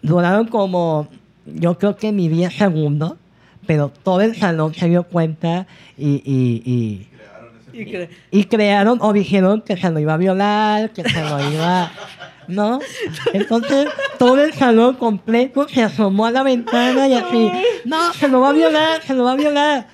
Duraron 0.02 0.48
como. 0.48 1.08
Yo 1.46 1.78
creo 1.78 1.96
que 1.96 2.12
ni 2.12 2.28
10 2.28 2.52
segundos, 2.54 3.14
pero 3.68 3.92
todo 4.02 4.22
el 4.22 4.34
salón 4.34 4.72
se 4.74 4.88
dio 4.88 5.02
cuenta 5.04 5.66
y- 5.98 6.22
y- 6.24 6.62
y 6.64 7.08
Y 8.32 8.44
crearon 8.44 8.98
o 9.02 9.12
dijeron 9.12 9.60
que 9.60 9.76
se 9.76 9.90
lo 9.90 9.98
iba 10.00 10.14
a 10.14 10.16
violar, 10.16 10.90
que 10.90 11.04
se 11.08 11.22
lo 11.22 11.52
iba... 11.52 11.92
¿No? 12.48 12.80
Entonces 13.34 13.88
todo 14.18 14.42
el 14.42 14.54
salón 14.54 14.94
completo 14.96 15.68
se 15.68 15.82
asomó 15.82 16.24
a 16.24 16.30
la 16.30 16.42
ventana 16.42 17.06
y 17.06 17.12
así, 17.12 17.50
no, 17.84 18.10
se 18.14 18.26
lo 18.26 18.40
va 18.40 18.48
a 18.48 18.52
violar, 18.54 19.02
se 19.02 19.12
lo 19.12 19.24
va 19.24 19.32
a 19.32 19.36
violar. 19.36 19.86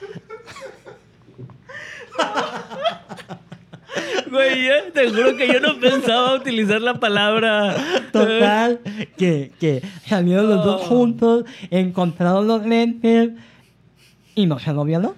Güey, 4.30 4.66
eh, 4.68 4.90
te 4.92 5.08
juro 5.10 5.36
que 5.36 5.46
yo 5.52 5.60
no 5.60 5.78
pensaba 5.80 6.34
utilizar 6.34 6.80
la 6.80 6.94
palabra. 6.94 7.74
Total, 8.12 8.80
que, 9.16 9.52
que 9.60 9.82
salieron 10.06 10.48
los 10.48 10.64
dos 10.64 10.82
juntos, 10.82 11.44
encontraron 11.70 12.46
los 12.46 12.64
lentes 12.66 13.30
y 14.34 14.46
no 14.46 14.58
se 14.58 14.72
lo 14.72 14.84
violó. 14.84 15.14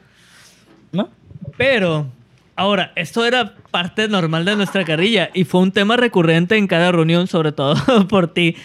¿No? 0.93 1.09
Pero, 1.57 2.07
ahora, 2.55 2.93
esto 2.97 3.25
era 3.25 3.55
parte 3.71 4.09
normal 4.09 4.45
de 4.45 4.57
nuestra 4.57 4.85
carrilla 4.85 5.31
y 5.35 5.45
fue 5.45 5.61
un 5.61 5.73
tema 5.73 5.97
recurrente 5.97 6.57
en 6.57 6.67
cada 6.67 6.93
reunión, 6.93 7.27
sobre 7.27 7.53
todo 7.53 7.77
por 8.09 8.29
ti. 8.29 8.57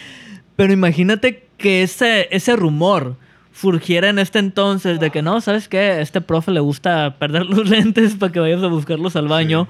Pero 0.56 0.74
imagínate 0.74 1.48
que 1.58 1.84
ese, 1.84 2.28
ese 2.32 2.56
rumor 2.56 3.16
surgiera 3.54 4.10
en 4.10 4.20
este 4.20 4.40
entonces 4.40 5.00
de 5.00 5.12
que 5.12 5.22
no, 5.22 5.42
¿sabes 5.42 5.68
qué? 5.68 5.80
A 5.80 6.02
este 6.02 6.22
profe 6.22 6.52
le 6.52 6.60
gusta 6.60 7.16
perder 7.20 7.46
los 7.46 7.70
lentes 7.70 8.16
para 8.16 8.32
que 8.32 8.40
vayas 8.40 8.64
a 8.64 8.68
buscarlos 8.68 9.16
al 9.16 9.28
baño 9.28 9.68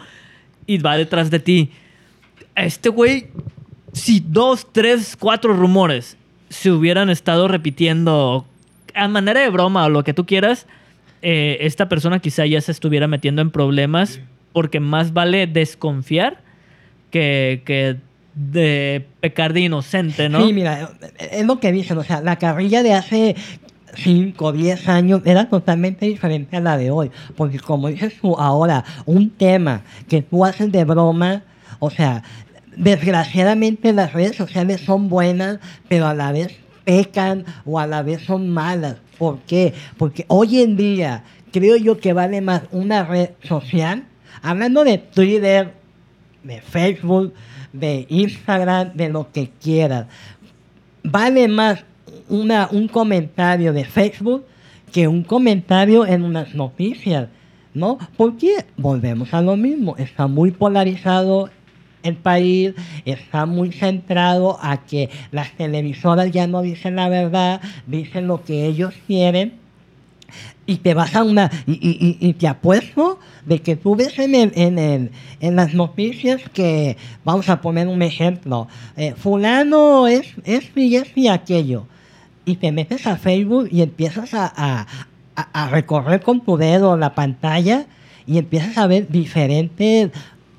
y 0.66 0.78
va 0.78 0.98
detrás 0.98 1.30
de 1.30 1.40
ti. 1.40 1.72
Este 2.56 2.90
güey, 2.90 3.28
si 3.94 4.24
dos, 4.26 4.68
tres, 4.72 5.18
cuatro 5.20 5.54
rumores 5.54 6.18
se 6.50 6.72
hubieran 6.72 7.10
estado 7.10 7.48
repitiendo 7.48 8.46
a 8.96 9.08
manera 9.08 9.42
de 9.42 9.50
broma 9.50 9.86
o 9.86 9.89
lo 9.89 10.04
que 10.04 10.14
tú 10.14 10.26
quieras, 10.26 10.68
eh, 11.22 11.58
esta 11.62 11.88
persona 11.89 12.20
quizá 12.20 12.46
ya 12.46 12.62
se 12.62 12.72
estuviera 12.72 13.08
metiendo 13.08 13.42
en 13.42 13.52
problemas 13.52 14.20
porque 14.54 14.80
más 14.80 15.14
vale 15.14 15.48
desconfiar 15.48 16.42
que, 17.10 17.62
que 17.66 17.98
de 18.34 19.06
pecar 19.20 19.54
de 19.54 19.62
inocente, 19.62 20.30
¿no? 20.30 20.46
Sí, 20.46 20.54
mira, 20.54 20.92
es 21.20 21.46
lo 21.46 21.60
que 21.60 21.72
dicen, 21.72 21.98
o 21.98 22.04
sea, 22.04 22.22
la 22.22 22.38
carrilla 22.38 22.82
de 22.84 22.94
hace 22.94 23.36
5 23.96 24.46
o 24.46 24.52
10 24.52 24.88
años 24.88 25.22
era 25.26 25.50
totalmente 25.50 26.06
diferente 26.06 26.58
a 26.58 26.60
la 26.60 26.78
de 26.78 26.92
hoy. 26.92 27.12
Porque 27.36 27.60
como 27.60 27.89
dices 27.89 28.14
tú 28.22 28.36
ahora, 28.38 28.84
un 29.06 29.30
tema 29.30 29.82
que 30.08 30.22
tú 30.22 30.46
haces 30.46 30.72
de 30.72 30.86
broma, 30.86 31.44
o 31.80 31.89
sea, 31.89 32.24
desgraciadamente 32.76 33.94
las 33.94 34.14
redes 34.14 34.36
sociales 34.36 34.82
son 34.82 35.10
buenas, 35.10 35.60
pero 35.88 36.08
a 36.08 36.14
la 36.14 36.32
vez 36.32 36.61
pecan 36.84 37.46
o 37.66 37.80
a 37.80 37.88
la 37.88 38.04
vez 38.04 38.22
son 38.24 38.50
malas. 38.50 38.98
¿Por 39.18 39.40
qué? 39.40 39.74
Porque 39.98 40.26
hoy 40.28 40.62
en 40.62 40.78
día 40.78 41.24
creo 41.52 41.76
yo 41.78 42.00
que 42.00 42.14
vale 42.14 42.42
más 42.42 42.64
una 42.72 43.04
red 43.04 43.32
social, 43.44 44.06
hablando 44.42 44.84
de 44.84 44.98
Twitter, 44.98 45.74
de 46.44 46.62
Facebook, 46.62 47.34
de 47.74 48.06
Instagram, 48.10 48.94
de 48.94 49.10
lo 49.10 49.32
que 49.32 49.50
quieras. 49.62 50.08
Vale 51.04 51.48
más 51.48 51.84
una, 52.30 52.70
un 52.72 52.88
comentario 52.88 53.74
de 53.74 53.86
Facebook 53.86 54.46
que 54.92 55.08
un 55.08 55.24
comentario 55.24 56.06
en 56.06 56.24
unas 56.24 56.54
noticias, 56.54 57.30
¿no? 57.74 57.98
Porque 58.18 58.66
volvemos 58.78 59.34
a 59.34 59.42
lo 59.42 59.56
mismo, 59.56 59.96
está 59.98 60.28
muy 60.28 60.52
polarizado 60.52 61.50
el 62.04 62.16
país, 62.16 62.74
está 63.06 63.45
muy 63.45 63.72
centrado 63.72 64.58
a 64.62 64.86
que 64.86 65.10
las 65.32 65.52
televisoras 65.54 66.32
ya 66.32 66.47
no 66.47 66.62
dicen 66.62 66.95
la 66.95 67.10
verdad, 67.10 67.62
dicen 67.88 68.28
lo 68.28 68.43
que 68.43 68.66
ellos 68.66 68.93
quieren 69.08 69.54
y 70.66 70.78
te 70.78 70.93
vas 70.93 71.16
a 71.16 71.24
una 71.24 71.52
y, 71.68 72.18
y- 72.20 72.34
te 72.34 72.47
apuesto 72.47 73.20
de 73.45 73.60
que 73.62 73.76
tú 73.76 73.95
ves 73.95 74.18
en 74.20 75.10
las 75.41 75.74
noticias 75.74 76.41
que 76.54 76.95
vamos 77.26 77.49
a 77.49 77.60
poner 77.62 77.88
un 77.88 78.02
ejemplo 78.02 78.68
eh, 78.95 79.14
fulano 79.18 80.08
es 80.08 80.34
esto 80.45 80.80
y 80.80 80.95
esto 80.95 81.20
y 81.20 81.28
aquello 81.28 81.86
y 82.45 82.56
te 82.56 82.72
metes 82.72 83.06
a 83.08 83.18
Facebook 83.18 83.68
y 83.72 83.82
empiezas 83.82 84.30
a 84.34 84.88
recorrer 85.72 86.22
con 86.22 86.41
tu 86.41 86.56
dedo 86.58 86.95
la 86.95 87.14
pantalla 87.16 87.86
y 88.26 88.38
empiezas 88.38 88.78
a 88.78 88.88
ver 88.88 89.10
diferentes 89.10 90.12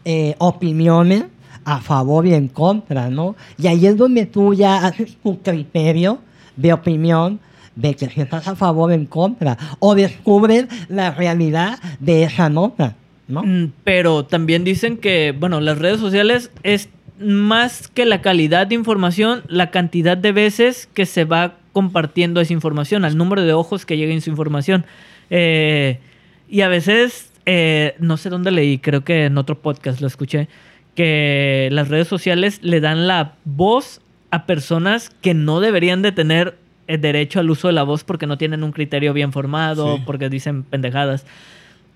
eh, 0.04 0.34
opiniones 0.38 1.24
a 1.64 1.80
favor 1.80 2.26
y 2.26 2.34
en 2.34 2.48
contra, 2.48 3.10
¿no? 3.10 3.36
Y 3.58 3.66
ahí 3.66 3.86
es 3.86 3.96
donde 3.96 4.26
tú 4.26 4.54
ya 4.54 4.86
haces 4.86 5.16
tu 5.22 5.40
criterio 5.40 6.18
de 6.56 6.72
opinión 6.72 7.40
de 7.74 7.94
que 7.94 8.08
si 8.08 8.20
estás 8.20 8.46
a 8.48 8.56
favor 8.56 8.90
o 8.90 8.94
en 8.94 9.06
contra, 9.06 9.56
o 9.78 9.94
descubres 9.94 10.66
la 10.88 11.10
realidad 11.12 11.78
de 12.00 12.24
esa 12.24 12.50
nota, 12.50 12.96
¿no? 13.28 13.42
Mm, 13.42 13.72
Pero 13.84 14.24
también 14.24 14.64
dicen 14.64 14.98
que, 14.98 15.34
bueno, 15.38 15.60
las 15.60 15.78
redes 15.78 16.00
sociales 16.00 16.50
es 16.62 16.88
más 17.18 17.88
que 17.88 18.04
la 18.04 18.20
calidad 18.20 18.66
de 18.66 18.74
información, 18.74 19.42
la 19.48 19.70
cantidad 19.70 20.16
de 20.16 20.32
veces 20.32 20.88
que 20.92 21.06
se 21.06 21.24
va 21.24 21.54
compartiendo 21.72 22.40
esa 22.40 22.52
información, 22.52 23.04
al 23.04 23.16
número 23.16 23.42
de 23.42 23.54
ojos 23.54 23.86
que 23.86 23.96
lleguen 23.96 24.20
su 24.20 24.30
información. 24.30 24.84
Eh, 25.30 25.98
y 26.48 26.60
a 26.60 26.68
veces, 26.68 27.32
eh, 27.46 27.94
no 27.98 28.16
sé 28.18 28.28
dónde 28.28 28.50
leí, 28.50 28.78
creo 28.78 29.04
que 29.04 29.26
en 29.26 29.38
otro 29.38 29.58
podcast 29.58 30.00
lo 30.00 30.06
escuché, 30.06 30.48
que 30.94 31.68
las 31.72 31.88
redes 31.88 32.08
sociales 32.08 32.58
le 32.62 32.80
dan 32.80 33.06
la 33.06 33.34
voz 33.44 34.00
a 34.30 34.46
personas 34.46 35.10
que 35.20 35.34
no 35.34 35.60
deberían 35.60 36.02
de 36.02 36.12
tener 36.12 36.56
el 36.86 37.00
derecho 37.00 37.40
al 37.40 37.50
uso 37.50 37.68
de 37.68 37.72
la 37.74 37.82
voz 37.82 38.04
porque 38.04 38.26
no 38.26 38.36
tienen 38.38 38.62
un 38.62 38.72
criterio 38.72 39.12
bien 39.12 39.32
formado, 39.32 39.96
Sí. 39.96 40.02
porque 40.04 40.28
dicen 40.28 40.62
pendejadas. 40.64 41.24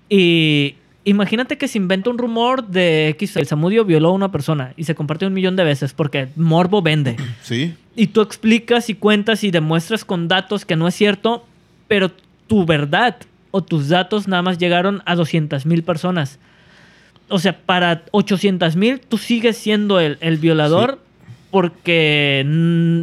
Y 0.09 0.75
imagínate 1.03 1.57
que 1.57 1.67
se 1.67 1.77
inventa 1.77 2.09
un 2.09 2.17
rumor 2.17 2.67
de 2.67 3.09
X, 3.09 3.35
el 3.37 3.45
Samudio 3.47 3.85
violó 3.85 4.09
a 4.09 4.13
una 4.13 4.31
persona 4.31 4.73
y 4.77 4.85
se 4.85 4.95
comparte 4.95 5.25
un 5.25 5.33
millón 5.33 5.55
de 5.55 5.63
veces 5.63 5.93
porque 5.93 6.29
morbo 6.35 6.81
vende. 6.81 7.15
Sí, 7.43 7.75
Y 7.95 8.07
tú 8.07 8.21
explicas 8.21 8.89
y 8.89 8.95
cuentas 8.95 9.43
y 9.43 9.51
demuestras 9.51 10.05
con 10.05 10.27
datos 10.27 10.65
que 10.65 10.75
no 10.75 10.87
es 10.87 10.95
cierto, 10.95 11.45
pero 11.87 12.11
tu 12.47 12.65
verdad 12.65 13.17
o 13.51 13.61
tus 13.63 13.89
datos 13.89 14.27
nada 14.27 14.41
más 14.41 14.57
llegaron 14.57 15.01
a 15.05 15.15
200 15.15 15.65
mil 15.65 15.83
personas. 15.83 16.39
O 17.29 17.39
sea, 17.39 17.57
para 17.65 18.03
800 18.11 18.75
mil 18.75 18.99
tú 19.01 19.17
sigues 19.17 19.57
siendo 19.57 19.99
el, 19.99 20.17
el 20.21 20.37
violador 20.37 20.99
porque 21.51 22.43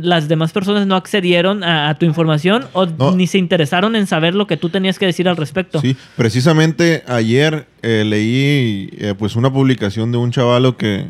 las 0.03 0.29
demás 0.29 0.53
personas 0.53 0.87
no 0.87 0.97
accedieron 0.97 1.65
a, 1.65 1.89
a 1.89 1.95
tu 1.99 2.05
información 2.05 2.65
o 2.73 2.87
No. 2.87 3.13
ni 3.17 3.27
se 3.27 3.39
interesaron 3.39 3.97
en 3.97 4.07
saber 4.07 4.35
lo 4.35 4.47
que 4.47 4.57
tú 4.57 4.69
tenías 4.69 4.99
que 4.99 5.07
decir 5.07 5.29
al 5.29 5.37
respecto. 5.37 5.81
Sí, 5.81 5.97
precisamente 6.17 7.03
ayer 7.07 7.67
eh, 7.83 8.05
leí 8.07 8.91
eh, 8.99 9.15
pues 9.19 9.37
una 9.37 9.53
publicación 9.53 10.13
de 10.13 10.19
un 10.19 10.31
chavalo 10.31 10.77
que, 10.77 11.07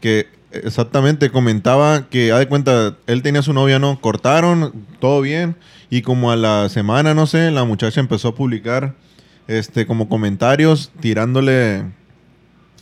que 0.00 0.26
exactamente 0.50 1.30
comentaba 1.30 2.08
que, 2.08 2.32
ha 2.32 2.38
de 2.38 2.48
cuenta, 2.48 2.96
él 3.06 3.22
tenía 3.22 3.42
su 3.42 3.52
novia, 3.52 3.78
¿no? 3.78 4.00
Cortaron, 4.00 4.72
todo 5.00 5.20
bien, 5.20 5.56
y 5.88 6.02
como 6.02 6.32
a 6.32 6.36
la 6.36 6.68
semana, 6.68 7.14
no 7.14 7.26
sé, 7.26 7.50
la 7.52 7.64
muchacha 7.64 8.00
empezó 8.00 8.28
a 8.28 8.34
publicar 8.34 8.94
este 9.46 9.86
como 9.86 10.08
comentarios 10.08 10.90
tirándole 11.00 11.84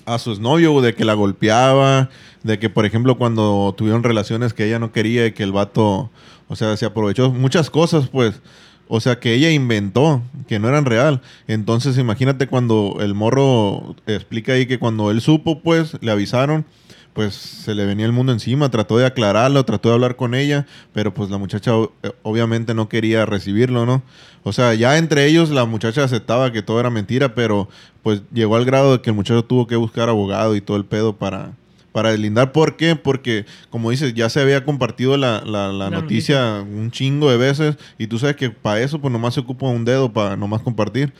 a 0.06 0.18
su 0.18 0.32
exnovio 0.32 0.80
de 0.80 0.94
que 0.94 1.04
la 1.04 1.14
golpeaba, 1.14 2.10
de 2.42 2.58
que 2.58 2.70
por 2.70 2.86
ejemplo 2.86 3.16
cuando 3.16 3.74
tuvieron 3.76 4.02
relaciones 4.02 4.52
que 4.52 4.66
ella 4.66 4.78
no 4.78 4.92
quería 4.92 5.26
y 5.26 5.32
que 5.32 5.42
el 5.42 5.52
vato, 5.52 6.10
o 6.48 6.56
sea, 6.56 6.76
se 6.76 6.86
aprovechó 6.86 7.30
muchas 7.30 7.70
cosas, 7.70 8.08
pues, 8.08 8.40
o 8.88 9.00
sea, 9.00 9.18
que 9.18 9.34
ella 9.34 9.50
inventó, 9.50 10.22
que 10.46 10.58
no 10.58 10.68
eran 10.68 10.84
real. 10.84 11.22
Entonces, 11.48 11.96
imagínate 11.96 12.46
cuando 12.46 12.98
el 13.00 13.14
morro 13.14 13.96
explica 14.06 14.52
ahí 14.52 14.66
que 14.66 14.78
cuando 14.78 15.10
él 15.10 15.20
supo, 15.20 15.62
pues, 15.62 15.96
le 16.02 16.10
avisaron, 16.10 16.66
pues 17.14 17.34
se 17.34 17.74
le 17.74 17.86
venía 17.86 18.04
el 18.06 18.12
mundo 18.12 18.32
encima, 18.32 18.70
trató 18.70 18.98
de 18.98 19.06
aclararlo, 19.06 19.64
trató 19.64 19.88
de 19.88 19.94
hablar 19.94 20.16
con 20.16 20.34
ella, 20.34 20.66
pero 20.92 21.14
pues 21.14 21.30
la 21.30 21.38
muchacha 21.38 21.70
eh, 22.02 22.10
obviamente 22.22 22.74
no 22.74 22.88
quería 22.88 23.24
recibirlo, 23.24 23.86
¿no? 23.86 24.02
O 24.42 24.52
sea, 24.52 24.74
ya 24.74 24.98
entre 24.98 25.24
ellos 25.26 25.50
la 25.50 25.64
muchacha 25.64 26.04
aceptaba 26.04 26.52
que 26.52 26.60
todo 26.62 26.80
era 26.80 26.90
mentira, 26.90 27.34
pero 27.34 27.68
pues 28.02 28.22
llegó 28.32 28.56
al 28.56 28.64
grado 28.64 28.92
de 28.92 29.00
que 29.02 29.10
el 29.10 29.16
muchacho 29.16 29.44
tuvo 29.44 29.66
que 29.66 29.76
buscar 29.76 30.08
abogado 30.08 30.54
y 30.56 30.60
todo 30.60 30.76
el 30.76 30.84
pedo 30.84 31.16
para, 31.16 31.52
para 31.92 32.10
deslindar. 32.10 32.50
¿Por 32.52 32.76
qué? 32.76 32.96
Porque, 32.96 33.46
como 33.70 33.90
dices, 33.92 34.12
ya 34.14 34.28
se 34.28 34.40
había 34.40 34.64
compartido 34.64 35.16
la, 35.16 35.40
la- 35.46 35.68
la 35.72 35.88
La 35.90 35.90
noticia 35.90 36.62
un 36.62 36.90
chingo 36.90 37.30
de 37.30 37.36
veces 37.36 37.76
y 37.96 38.08
tú 38.08 38.18
sabes 38.18 38.34
que 38.36 38.50
para 38.50 38.80
eso 38.80 39.00
pues 39.00 39.12
nomás 39.12 39.34
se 39.34 39.40
ocupa 39.40 39.66
un 39.66 39.84
dedo 39.84 40.12
para 40.12 40.36
nomás 40.36 40.62
compartir. 40.62 41.12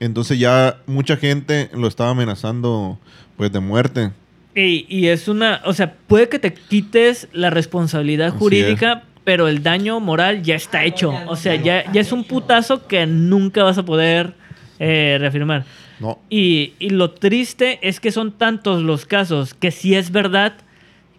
Entonces 0.00 0.38
ya 0.38 0.78
mucha 0.86 1.16
gente 1.16 1.68
lo 1.74 1.88
estaba 1.88 2.10
amenazando 2.10 2.98
pues 3.36 3.50
de 3.52 3.60
muerte. 3.60 4.12
Y, 4.54 4.86
y 4.88 5.08
es 5.08 5.28
una, 5.28 5.62
o 5.64 5.72
sea, 5.72 5.94
puede 6.06 6.28
que 6.28 6.38
te 6.38 6.52
quites 6.52 7.28
la 7.32 7.50
responsabilidad 7.50 8.28
Así 8.28 8.38
jurídica, 8.38 9.04
pero 9.24 9.48
el 9.48 9.62
daño 9.62 9.98
moral 10.00 10.42
ya 10.42 10.54
está 10.56 10.84
hecho. 10.84 11.14
O 11.28 11.36
sea, 11.36 11.54
ya, 11.54 11.90
ya 11.92 12.00
es 12.00 12.12
un 12.12 12.24
putazo 12.24 12.86
que 12.86 13.06
nunca 13.06 13.62
vas 13.62 13.78
a 13.78 13.84
poder 13.84 14.34
eh, 14.78 15.16
reafirmar. 15.20 15.64
No, 16.00 16.18
Y, 16.28 16.72
y 16.80 16.90
lo 16.90 17.12
triste 17.12 17.78
es 17.82 18.00
que 18.00 18.10
son 18.10 18.32
tantos 18.32 18.82
los 18.82 19.06
casos 19.06 19.54
que 19.54 19.70
si 19.70 19.94
es 19.94 20.10
verdad 20.10 20.54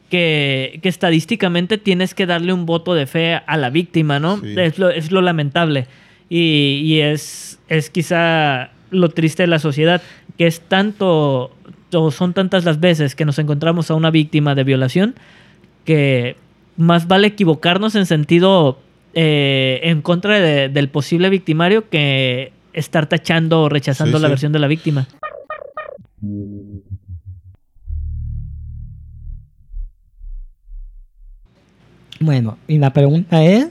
que, 0.10 0.80
que 0.84 0.90
estadísticamente 0.90 1.78
tienes 1.78 2.14
que 2.14 2.26
darle 2.26 2.54
un 2.54 2.66
voto 2.66 2.94
de 2.94 3.08
fe 3.08 3.36
a 3.36 3.58
la 3.58 3.70
víctima, 3.70 4.20
¿no? 4.20 4.38
Sí. 4.42 4.54
Es, 4.58 4.78
lo, 4.78 4.90
es 4.90 5.12
lo 5.12 5.22
lamentable. 5.22 5.88
Y, 6.30 6.82
y 6.84 7.00
es, 7.00 7.60
es 7.70 7.90
quizá 7.90 8.72
lo 8.92 9.10
triste 9.10 9.44
de 9.44 9.48
la 9.48 9.60
sociedad, 9.60 10.02
que 10.38 10.48
es 10.48 10.62
tanto, 10.62 11.56
o 11.96 12.12
son 12.12 12.34
tantas 12.34 12.64
las 12.66 12.80
veces 12.80 13.16
que 13.16 13.26
nos 13.26 13.40
encontramos 13.40 13.90
a 13.92 13.96
una 13.96 14.12
víctima 14.12 14.56
de 14.56 14.64
violación, 14.64 15.16
que 15.86 16.36
más 16.78 17.08
vale 17.08 17.28
equivocarnos 17.28 17.96
en 17.96 18.06
sentido 18.06 18.80
eh, 19.16 19.80
en 19.84 20.02
contra 20.02 20.40
de- 20.40 20.70
del 20.70 20.90
posible 20.90 21.30
victimario 21.30 21.88
que 21.90 22.52
estar 22.74 23.06
tachando 23.08 23.62
o 23.64 23.70
rechazando 23.70 24.18
Sí, 24.18 24.22
la 24.24 24.28
sí. 24.28 24.32
versión 24.32 24.52
de 24.54 24.60
la 24.60 24.68
víctima. 24.68 25.08
Bueno, 32.20 32.58
y 32.68 32.78
la 32.78 32.92
pregunta 32.94 33.44
es, 33.44 33.68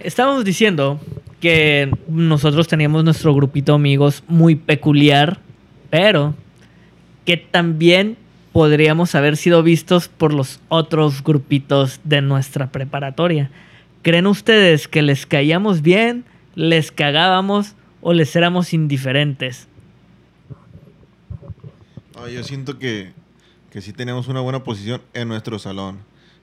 Estábamos 0.00 0.44
diciendo 0.44 1.00
que 1.40 1.90
nosotros 2.08 2.68
teníamos 2.68 3.02
nuestro 3.02 3.34
grupito 3.34 3.72
de 3.72 3.76
amigos 3.76 4.22
muy 4.28 4.54
peculiar, 4.54 5.40
pero 5.90 6.34
que 7.28 7.36
también 7.36 8.16
podríamos 8.54 9.14
haber 9.14 9.36
sido 9.36 9.62
vistos 9.62 10.08
por 10.08 10.32
los 10.32 10.60
otros 10.70 11.22
grupitos 11.22 12.00
de 12.02 12.22
nuestra 12.22 12.72
preparatoria. 12.72 13.50
¿Creen 14.00 14.26
ustedes 14.26 14.88
que 14.88 15.02
les 15.02 15.26
caíamos 15.26 15.82
bien, 15.82 16.24
les 16.54 16.90
cagábamos 16.90 17.74
o 18.00 18.14
les 18.14 18.34
éramos 18.34 18.72
indiferentes? 18.72 19.68
Yo 22.32 22.42
siento 22.44 22.78
que, 22.78 23.12
que 23.70 23.82
sí 23.82 23.92
teníamos 23.92 24.28
una 24.28 24.40
buena 24.40 24.64
posición 24.64 25.02
en 25.12 25.28
nuestro 25.28 25.58
salón. 25.58 25.98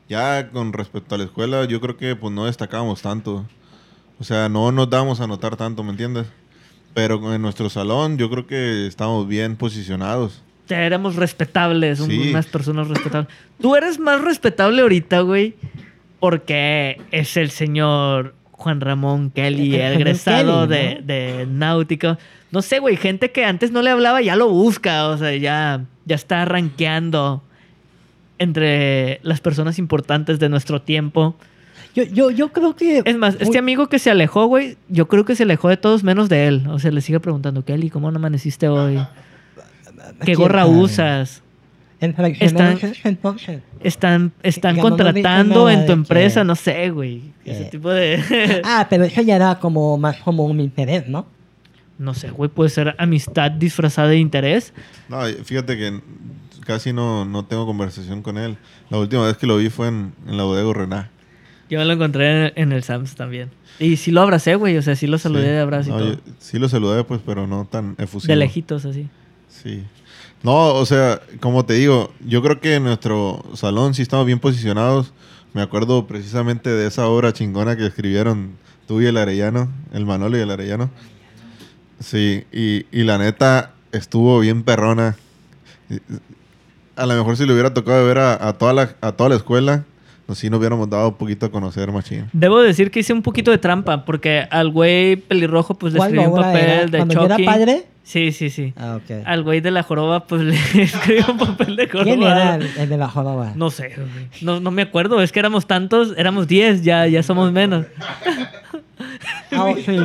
Ya 0.07 0.51
con 0.51 0.71
respecto 0.71 1.15
a 1.15 1.17
la 1.17 1.23
escuela, 1.23 1.65
yo 1.65 1.81
creo 1.81 1.97
que 1.97 2.15
pues 2.15 2.31
no 2.31 2.45
destacábamos 2.45 3.01
tanto. 3.01 3.43
O 4.19 4.23
sea, 4.23 4.49
no 4.49 4.71
nos 4.71 4.87
dábamos 4.87 5.19
a 5.19 5.25
notar 5.25 5.57
tanto, 5.57 5.81
¿me 5.81 5.89
entiendes? 5.89 6.27
Pero 6.93 7.33
en 7.33 7.41
nuestro 7.41 7.71
salón 7.71 8.19
yo 8.19 8.29
creo 8.29 8.45
que 8.45 8.85
estábamos 8.85 9.27
bien 9.27 9.55
posicionados. 9.55 10.44
O 10.65 10.67
sea, 10.67 10.83
éramos 10.85 11.15
respetables, 11.15 11.99
Sí. 11.99 12.29
unas 12.31 12.47
personas 12.47 12.87
respetables. 12.87 13.29
Tú 13.61 13.75
eres 13.75 13.99
más 13.99 14.21
respetable 14.21 14.81
ahorita, 14.81 15.21
güey, 15.21 15.53
porque 16.19 16.99
es 17.11 17.37
el 17.37 17.51
señor 17.51 18.33
Juan 18.51 18.81
Ramón 18.81 19.29
Kelly, 19.29 19.75
El 19.75 19.81
señor 19.81 19.91
egresado 20.01 20.67
Kelly, 20.67 20.75
de, 20.75 20.95
¿no? 20.95 21.05
de 21.05 21.45
náutico. 21.49 22.17
No 22.51 22.61
sé, 22.61 22.79
güey, 22.79 22.95
gente 22.97 23.31
que 23.31 23.45
antes 23.45 23.71
no 23.71 23.81
le 23.81 23.89
hablaba 23.91 24.21
ya 24.21 24.35
lo 24.35 24.49
busca, 24.49 25.07
o 25.09 25.17
sea, 25.17 25.35
ya, 25.35 25.83
ya 26.05 26.15
está 26.15 26.45
rankeando 26.45 27.43
entre 28.39 29.19
las 29.23 29.39
personas 29.41 29.77
importantes 29.79 30.39
de 30.39 30.49
nuestro 30.49 30.81
tiempo. 30.81 31.35
yo, 31.95 32.03
yo, 32.03 32.29
yo 32.31 32.51
creo 32.51 32.75
que... 32.75 33.01
Es 33.05 33.17
más, 33.17 33.37
este 33.39 33.57
amigo 33.57 33.87
que 33.87 33.99
se 33.99 34.09
alejó, 34.11 34.45
güey, 34.47 34.77
yo 34.89 35.07
creo 35.07 35.23
que 35.25 35.35
se 35.35 35.43
alejó 35.43 35.69
de 35.69 35.77
todos 35.77 36.03
menos 36.03 36.27
de 36.27 36.47
él. 36.47 36.63
O 36.69 36.79
sea, 36.79 36.91
le 36.91 37.01
sigue 37.01 37.19
preguntando, 37.19 37.63
Kelly, 37.63 37.89
¿cómo 37.89 38.11
no 38.11 38.17
amaneciste 38.17 38.67
hoy? 38.67 38.99
¿Qué 40.19 40.25
¿Quién 40.25 40.37
gorra 40.37 40.65
usas? 40.65 41.41
Están-. 41.99 42.77
Están, 43.81 44.31
están 44.43 44.77
contratando 44.77 45.69
en 45.69 45.85
tu 45.85 45.91
empresa, 45.93 46.41
que- 46.41 46.45
no 46.45 46.55
sé, 46.55 46.89
güey. 46.89 47.21
Ese 47.45 47.65
tipo 47.65 47.89
de... 47.89 48.61
Ah, 48.65 48.87
pero 48.89 49.03
eso 49.05 49.21
ya 49.21 49.35
era 49.35 49.59
como 49.59 49.97
más 49.97 50.17
como 50.17 50.45
un 50.45 50.59
interés, 50.59 51.07
¿no? 51.07 51.25
no 51.97 52.13
sé, 52.13 52.29
güey, 52.29 52.49
puede 52.49 52.69
ser 52.69 52.93
amistad 52.97 53.49
disfrazada 53.51 54.09
de 54.09 54.17
interés. 54.17 54.73
No, 55.07 55.21
fíjate 55.45 55.77
que 55.77 56.01
casi 56.65 56.91
no, 56.91 57.23
no 57.23 57.45
tengo 57.45 57.65
conversación 57.65 58.21
con 58.21 58.37
él. 58.37 58.57
La 58.89 58.97
última 58.99 59.25
vez 59.25 59.37
que 59.37 59.47
lo 59.47 59.55
vi 59.57 59.69
fue 59.69 59.87
en, 59.87 60.11
en 60.27 60.35
la 60.35 60.43
bodega 60.43 60.73
Rená. 60.73 61.09
Yo 61.69 61.79
me 61.79 61.85
lo 61.85 61.93
encontré 61.93 62.47
en, 62.47 62.53
en 62.57 62.71
el 62.73 62.83
Sams 62.83 63.15
también. 63.15 63.49
Y 63.79 63.95
sí 63.95 64.11
lo 64.11 64.21
abracé, 64.21 64.55
güey, 64.55 64.75
o 64.77 64.81
sea, 64.81 64.97
sí 64.97 65.07
lo 65.07 65.17
saludé 65.17 65.43
Sí. 65.45 65.49
de 65.51 65.59
abrazo 65.59 65.89
y 65.89 65.93
No, 65.93 65.97
todo. 65.99 66.13
yo- 66.15 66.19
sí 66.37 66.59
lo 66.59 66.67
saludé, 66.67 67.03
pues, 67.05 67.21
pero 67.25 67.47
no 67.47 67.63
tan 67.65 67.95
efusivo. 67.97 68.29
De 68.29 68.35
lejitos, 68.35 68.83
así. 68.85 69.07
Sí. 69.63 69.83
No, 70.43 70.73
o 70.75 70.85
sea, 70.85 71.21
como 71.39 71.65
te 71.65 71.73
digo, 71.73 72.13
yo 72.25 72.41
creo 72.43 72.59
que 72.59 72.75
en 72.75 72.83
nuestro 72.83 73.43
salón 73.55 73.93
sí 73.93 74.01
estamos 74.01 74.25
bien 74.25 74.39
posicionados. 74.39 75.11
Me 75.53 75.61
acuerdo 75.61 76.05
precisamente 76.05 76.69
de 76.69 76.87
esa 76.87 77.07
obra 77.07 77.33
chingona 77.33 77.75
que 77.75 77.85
escribieron 77.85 78.51
tú 78.87 79.01
y 79.01 79.05
el 79.07 79.17
Arellano, 79.17 79.69
el 79.93 80.05
Manolo 80.05 80.37
y 80.37 80.41
el 80.41 80.51
Arellano. 80.51 80.91
Sí, 81.99 82.43
y, 82.51 82.85
y 82.91 83.03
la 83.03 83.17
neta 83.17 83.71
estuvo 83.91 84.39
bien 84.39 84.63
perrona. 84.63 85.15
A 86.95 87.05
lo 87.05 87.13
mejor 87.15 87.37
si 87.37 87.45
le 87.45 87.53
hubiera 87.53 87.73
tocado 87.73 88.05
ver 88.05 88.19
a, 88.19 88.47
a 88.47 88.53
toda, 88.53 88.73
la, 88.73 88.95
a 89.01 89.11
toda 89.13 89.29
la 89.29 89.35
escuela, 89.35 89.83
pues 90.25 90.39
sí 90.39 90.49
nos 90.49 90.59
hubiéramos 90.59 90.89
dado 90.89 91.09
un 91.09 91.15
poquito 91.15 91.45
a 91.45 91.51
conocer, 91.51 91.91
machín. 91.91 92.29
Debo 92.33 92.61
decir 92.61 92.91
que 92.91 92.99
hice 93.01 93.13
un 93.13 93.21
poquito 93.21 93.51
de 93.51 93.57
trampa, 93.57 94.05
porque 94.05 94.45
al 94.49 94.69
güey 94.71 95.15
pelirrojo, 95.17 95.75
pues 95.75 95.93
le 95.93 95.97
¿Cuál 95.97 96.09
escribí 96.11 96.27
un 96.33 96.41
papel 96.41 96.63
era? 96.69 96.85
de 96.85 96.97
¿Cuando 96.97 97.13
yo 97.13 97.25
era 97.25 97.35
Chucky. 97.35 97.45
padre? 97.45 97.85
Sí, 98.05 98.31
sí, 98.31 98.51
sí. 98.51 98.71
Ah. 98.77 98.99
Al 99.25 99.41
güey 99.41 99.61
de 99.61 99.71
la 99.71 99.81
joroba, 99.81 100.27
pues 100.27 100.41
le 100.43 100.55
escribí 100.83 101.23
un 101.27 101.39
papel 101.39 101.75
de 101.75 101.87
joroba. 101.87 102.05
¿Quién 102.05 102.21
era 102.21 102.55
el, 102.55 102.69
el 102.77 102.89
de 102.89 102.97
la 102.97 103.09
joroba? 103.09 103.53
No 103.55 103.71
sé, 103.71 103.95
no, 104.41 104.59
no 104.59 104.69
me 104.69 104.83
acuerdo, 104.83 105.21
es 105.23 105.31
que 105.31 105.39
éramos 105.39 105.65
tantos, 105.65 106.13
éramos 106.15 106.47
10, 106.47 106.83
ya, 106.83 107.07
ya 107.07 107.23
somos 107.23 107.51
menos. 107.51 107.87
Ah, 109.51 109.73
sí. 109.85 109.97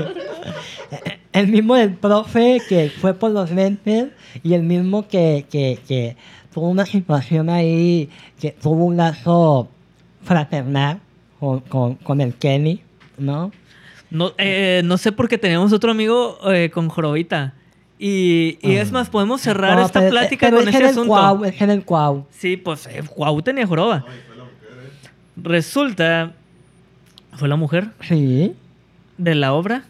El 1.35 1.49
mismo 1.49 1.75
del 1.75 1.93
profe 1.93 2.63
que 2.67 2.89
fue 2.89 3.13
por 3.13 3.33
los 3.33 3.51
lentes 3.51 4.07
y 4.43 4.55
el 4.55 4.63
mismo 4.63 5.07
que, 5.07 5.45
que, 5.51 5.79
que 5.87 6.17
tuvo 6.55 6.71
una 6.71 6.87
situación 6.87 7.51
ahí, 7.51 8.09
que 8.41 8.53
tuvo 8.53 8.87
un 8.87 8.97
lazo 8.97 9.69
fraternal 10.23 11.01
con, 11.39 11.61
con, 11.61 11.97
con 11.97 12.23
el 12.23 12.35
Kenny, 12.35 12.81
¿no? 13.19 13.53
No, 14.11 14.33
eh, 14.39 14.81
no 14.87 14.97
sé 14.97 15.13
por 15.13 15.29
qué 15.29 15.37
teníamos 15.37 15.75
otro 15.75 15.91
amigo 15.91 16.39
eh, 16.51 16.71
con 16.73 16.89
jorobita. 16.89 17.55
Y, 18.03 18.57
y 18.63 18.77
es 18.77 18.91
más, 18.93 19.11
podemos 19.11 19.43
cerrar 19.43 19.77
No, 19.77 19.85
esta 19.85 20.01
pero- 20.01 20.11
plática 20.11 20.47
pero 20.47 20.57
con 20.61 20.69
es 20.69 20.75
este 20.75 20.79
en 20.79 20.85
el 20.89 20.91
asunto. 20.93 21.09
Cuau, 21.09 21.45
es 21.45 21.61
en 21.61 21.71
el 21.71 21.85
Cuau. 21.85 22.27
Sí, 22.31 22.57
pues 22.57 22.87
eh, 22.87 23.03
Cuau 23.07 23.43
tenía 23.43 23.67
joroba. 23.67 24.07
Resulta. 25.37 26.33
¿Fue 27.37 27.49
la 27.49 27.57
mujer 27.57 27.89
Sí. 28.03 28.53
de 29.19 29.35
la 29.35 29.53
obra? 29.53 29.85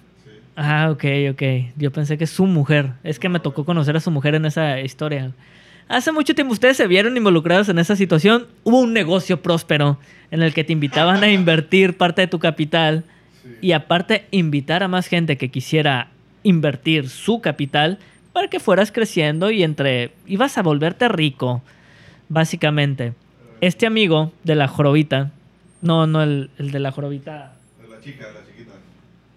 Ah, 0.56 0.88
ok, 0.90 1.04
ok. 1.32 1.42
Yo 1.76 1.90
pensé 1.90 2.18
que 2.18 2.26
su 2.26 2.46
mujer. 2.46 2.92
Es 3.02 3.18
que 3.18 3.28
me 3.28 3.40
tocó 3.40 3.64
conocer 3.64 3.96
a 3.96 4.00
su 4.00 4.10
mujer 4.10 4.34
en 4.34 4.44
esa 4.44 4.80
historia. 4.80 5.30
Hace 5.88 6.12
mucho 6.12 6.34
tiempo 6.34 6.52
ustedes 6.52 6.76
se 6.76 6.86
vieron 6.86 7.16
involucrados 7.16 7.68
en 7.68 7.78
esa 7.78 7.96
situación. 7.96 8.46
Hubo 8.62 8.80
un 8.80 8.92
negocio 8.92 9.40
próspero 9.42 9.98
en 10.30 10.42
el 10.42 10.52
que 10.52 10.62
te 10.64 10.72
invitaban 10.72 11.22
a 11.24 11.30
invertir 11.30 11.96
parte 11.96 12.22
de 12.22 12.26
tu 12.28 12.38
capital 12.38 13.04
y 13.60 13.72
aparte 13.72 14.26
invitar 14.30 14.82
a 14.82 14.88
más 14.88 15.06
gente 15.08 15.36
que 15.36 15.48
quisiera 15.48 16.08
invertir 16.42 17.08
su 17.08 17.40
capital 17.40 17.98
para 18.32 18.48
que 18.48 18.60
fueras 18.60 18.92
creciendo 18.92 19.50
y 19.50 19.62
entre 19.62 20.12
ibas 20.26 20.58
a 20.58 20.62
volverte 20.62 21.08
rico, 21.08 21.62
básicamente. 22.28 23.12
Este 23.60 23.86
amigo 23.86 24.32
de 24.44 24.54
la 24.54 24.68
jorobita, 24.68 25.30
no, 25.82 26.06
no 26.06 26.22
el, 26.22 26.50
el 26.58 26.70
de 26.70 26.80
la 26.80 26.92
jorobita, 26.92 27.52
De 27.82 27.88
la 27.88 28.00
chica, 28.00 28.26
de 28.26 28.32
la 28.32 28.40
chiquita. 28.46 28.72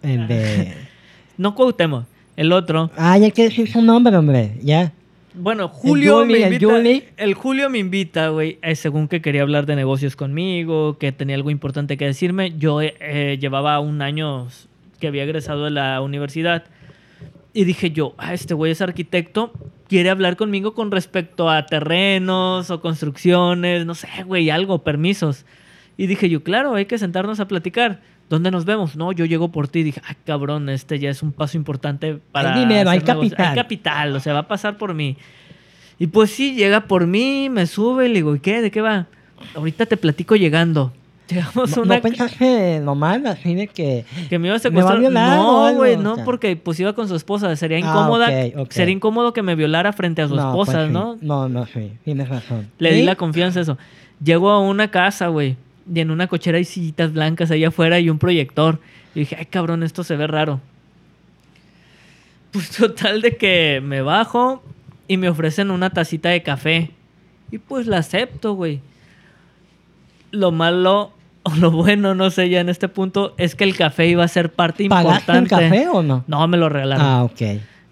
El 0.01 0.27
de... 0.27 0.73
no 1.37 1.55
Cuauhtémoc, 1.55 2.05
el 2.37 2.51
otro. 2.51 2.91
Ah, 2.95 3.17
ya 3.17 3.31
que 3.31 3.43
decir 3.43 3.69
su 3.69 3.81
nombre, 3.81 4.15
hombre. 4.15 4.57
Ya. 4.61 4.93
Bueno, 5.35 5.67
Julio 5.67 6.19
Juli, 6.19 6.33
me 6.33 6.47
el 6.47 6.53
invita. 6.53 7.05
El 7.17 7.33
Julio 7.33 7.69
me 7.69 7.79
invita, 7.79 8.29
güey, 8.29 8.59
eh, 8.61 8.75
según 8.75 9.07
que 9.07 9.21
quería 9.21 9.41
hablar 9.41 9.65
de 9.65 9.75
negocios 9.75 10.15
conmigo, 10.15 10.97
que 10.99 11.11
tenía 11.11 11.35
algo 11.35 11.49
importante 11.49 11.97
que 11.97 12.05
decirme. 12.05 12.53
Yo 12.57 12.81
eh, 12.81 12.95
eh, 12.99 13.37
llevaba 13.41 13.79
un 13.79 14.01
año 14.01 14.47
que 14.99 15.07
había 15.07 15.23
egresado 15.23 15.65
de 15.65 15.71
la 15.71 16.01
universidad 16.01 16.65
y 17.53 17.65
dije 17.65 17.91
yo, 17.91 18.15
ah, 18.17 18.33
este 18.33 18.53
güey 18.53 18.71
es 18.71 18.81
arquitecto, 18.81 19.53
quiere 19.87 20.09
hablar 20.09 20.35
conmigo 20.37 20.73
con 20.73 20.89
respecto 20.89 21.49
a 21.49 21.65
terrenos 21.67 22.71
o 22.71 22.81
construcciones, 22.81 23.85
no 23.85 23.93
sé, 23.93 24.07
güey, 24.25 24.49
algo, 24.49 24.83
permisos. 24.83 25.45
Y 25.95 26.07
dije 26.07 26.29
yo, 26.29 26.43
claro, 26.43 26.73
hay 26.73 26.85
que 26.85 26.97
sentarnos 26.97 27.39
a 27.39 27.47
platicar. 27.47 28.01
¿Dónde 28.29 28.49
nos 28.49 28.65
vemos? 28.65 28.95
No, 28.95 29.11
yo 29.11 29.25
llego 29.25 29.51
por 29.51 29.67
ti. 29.67 29.83
Dije, 29.83 30.01
ah, 30.07 30.15
cabrón, 30.25 30.69
este 30.69 30.97
ya 30.97 31.11
es 31.11 31.21
un 31.21 31.31
paso 31.31 31.55
importante 31.55 32.19
para. 32.31 32.57
dinero, 32.57 32.89
hay 32.89 32.97
hacer 32.97 33.09
negocio. 33.09 33.29
capital. 33.29 33.47
Hay 33.47 33.55
capital, 33.55 34.15
o 34.15 34.19
sea, 34.19 34.33
va 34.33 34.39
a 34.39 34.47
pasar 34.47 34.77
por 34.77 34.95
mí. 34.95 35.17
Y 35.99 36.07
pues 36.07 36.31
sí, 36.31 36.55
llega 36.55 36.87
por 36.87 37.05
mí, 37.05 37.49
me 37.51 37.67
sube 37.67 38.05
y 38.05 38.07
le 38.07 38.15
digo, 38.15 38.35
¿y 38.35 38.39
qué? 38.39 38.61
¿De 38.61 38.71
qué 38.71 38.81
va? 38.81 39.05
Ahorita 39.53 39.85
te 39.85 39.97
platico 39.97 40.35
llegando. 40.35 40.91
Llegamos 41.29 41.71
a 41.73 41.75
No, 41.77 41.81
una. 41.83 41.95
no 41.95 42.01
pensaste 42.01 42.79
nomás 42.81 43.23
así 43.25 43.55
de 43.55 43.67
que... 43.67 44.05
que 44.29 44.37
me 44.39 44.47
iba 44.49 44.55
a 44.57 44.59
¿Me 44.69 44.81
va 44.81 44.91
a 44.91 44.93
secuestrar. 44.93 44.99
violar 44.99 45.39
o 45.39 45.69
no, 45.71 45.75
güey, 45.75 45.93
O 45.95 46.01
no, 46.01 46.15
sea. 46.15 46.25
porque 46.25 46.55
pues 46.57 46.79
iba 46.79 46.93
con 46.93 47.07
su 47.07 47.15
esposa. 47.15 47.55
Sería 47.55 47.77
Ah, 47.77 47.79
incómoda. 47.79 48.27
Sería 48.69 48.93
incómodo 48.93 49.31
que 49.33 49.41
me 49.41 49.55
violara 49.55 49.93
frente 49.93 50.21
a 50.21 50.27
su 50.27 50.35
no, 50.35 50.49
esposa, 50.49 50.73
pues 50.73 50.87
sí. 50.87 50.93
¿no? 50.93 51.17
No, 51.21 51.47
no, 51.49 51.65
sí. 51.65 51.93
Tienes 52.03 52.27
razón. 52.29 52.69
Le 52.77 52.93
di 52.93 53.03
la 53.03 53.15
confianza 53.15 53.59
a 53.59 53.61
eso. 53.63 53.77
Llego 54.23 54.49
a 54.51 54.59
una 54.59 54.89
casa, 54.91 55.27
güey. 55.27 55.55
Y 55.93 55.99
en 56.01 56.11
una 56.11 56.27
cochera 56.27 56.57
hay 56.57 56.65
sillitas 56.65 57.13
blancas 57.13 57.51
allá 57.51 57.69
afuera 57.69 57.99
y 57.99 58.09
un 58.09 58.19
proyector. 58.19 58.79
Y 59.15 59.21
dije, 59.21 59.35
ay, 59.39 59.45
cabrón, 59.45 59.83
esto 59.83 60.03
se 60.03 60.15
ve 60.15 60.27
raro. 60.27 60.59
Pues 62.51 62.69
total 62.71 63.21
de 63.21 63.35
que 63.37 63.81
me 63.83 64.01
bajo 64.01 64.61
y 65.07 65.17
me 65.17 65.29
ofrecen 65.29 65.71
una 65.71 65.89
tacita 65.89 66.29
de 66.29 66.43
café. 66.43 66.91
Y 67.51 67.57
pues 67.57 67.87
la 67.87 67.97
acepto, 67.97 68.53
güey. 68.53 68.79
Lo 70.33 70.51
malo 70.51 71.13
o 71.43 71.55
lo 71.55 71.71
bueno, 71.71 72.15
no 72.15 72.29
sé 72.31 72.49
ya 72.49 72.59
en 72.61 72.69
este 72.69 72.87
punto, 72.87 73.33
es 73.37 73.55
que 73.55 73.63
el 73.65 73.75
café 73.75 74.07
iba 74.07 74.23
a 74.23 74.27
ser 74.27 74.49
parte 74.51 74.87
¿Pagaste 74.87 75.31
importante. 75.37 75.55
el 75.55 75.69
café 75.71 75.87
o 75.89 76.01
no? 76.01 76.23
No, 76.27 76.47
me 76.47 76.57
lo 76.57 76.69
regalaron. 76.69 77.05
Ah, 77.05 77.23
ok. 77.23 77.41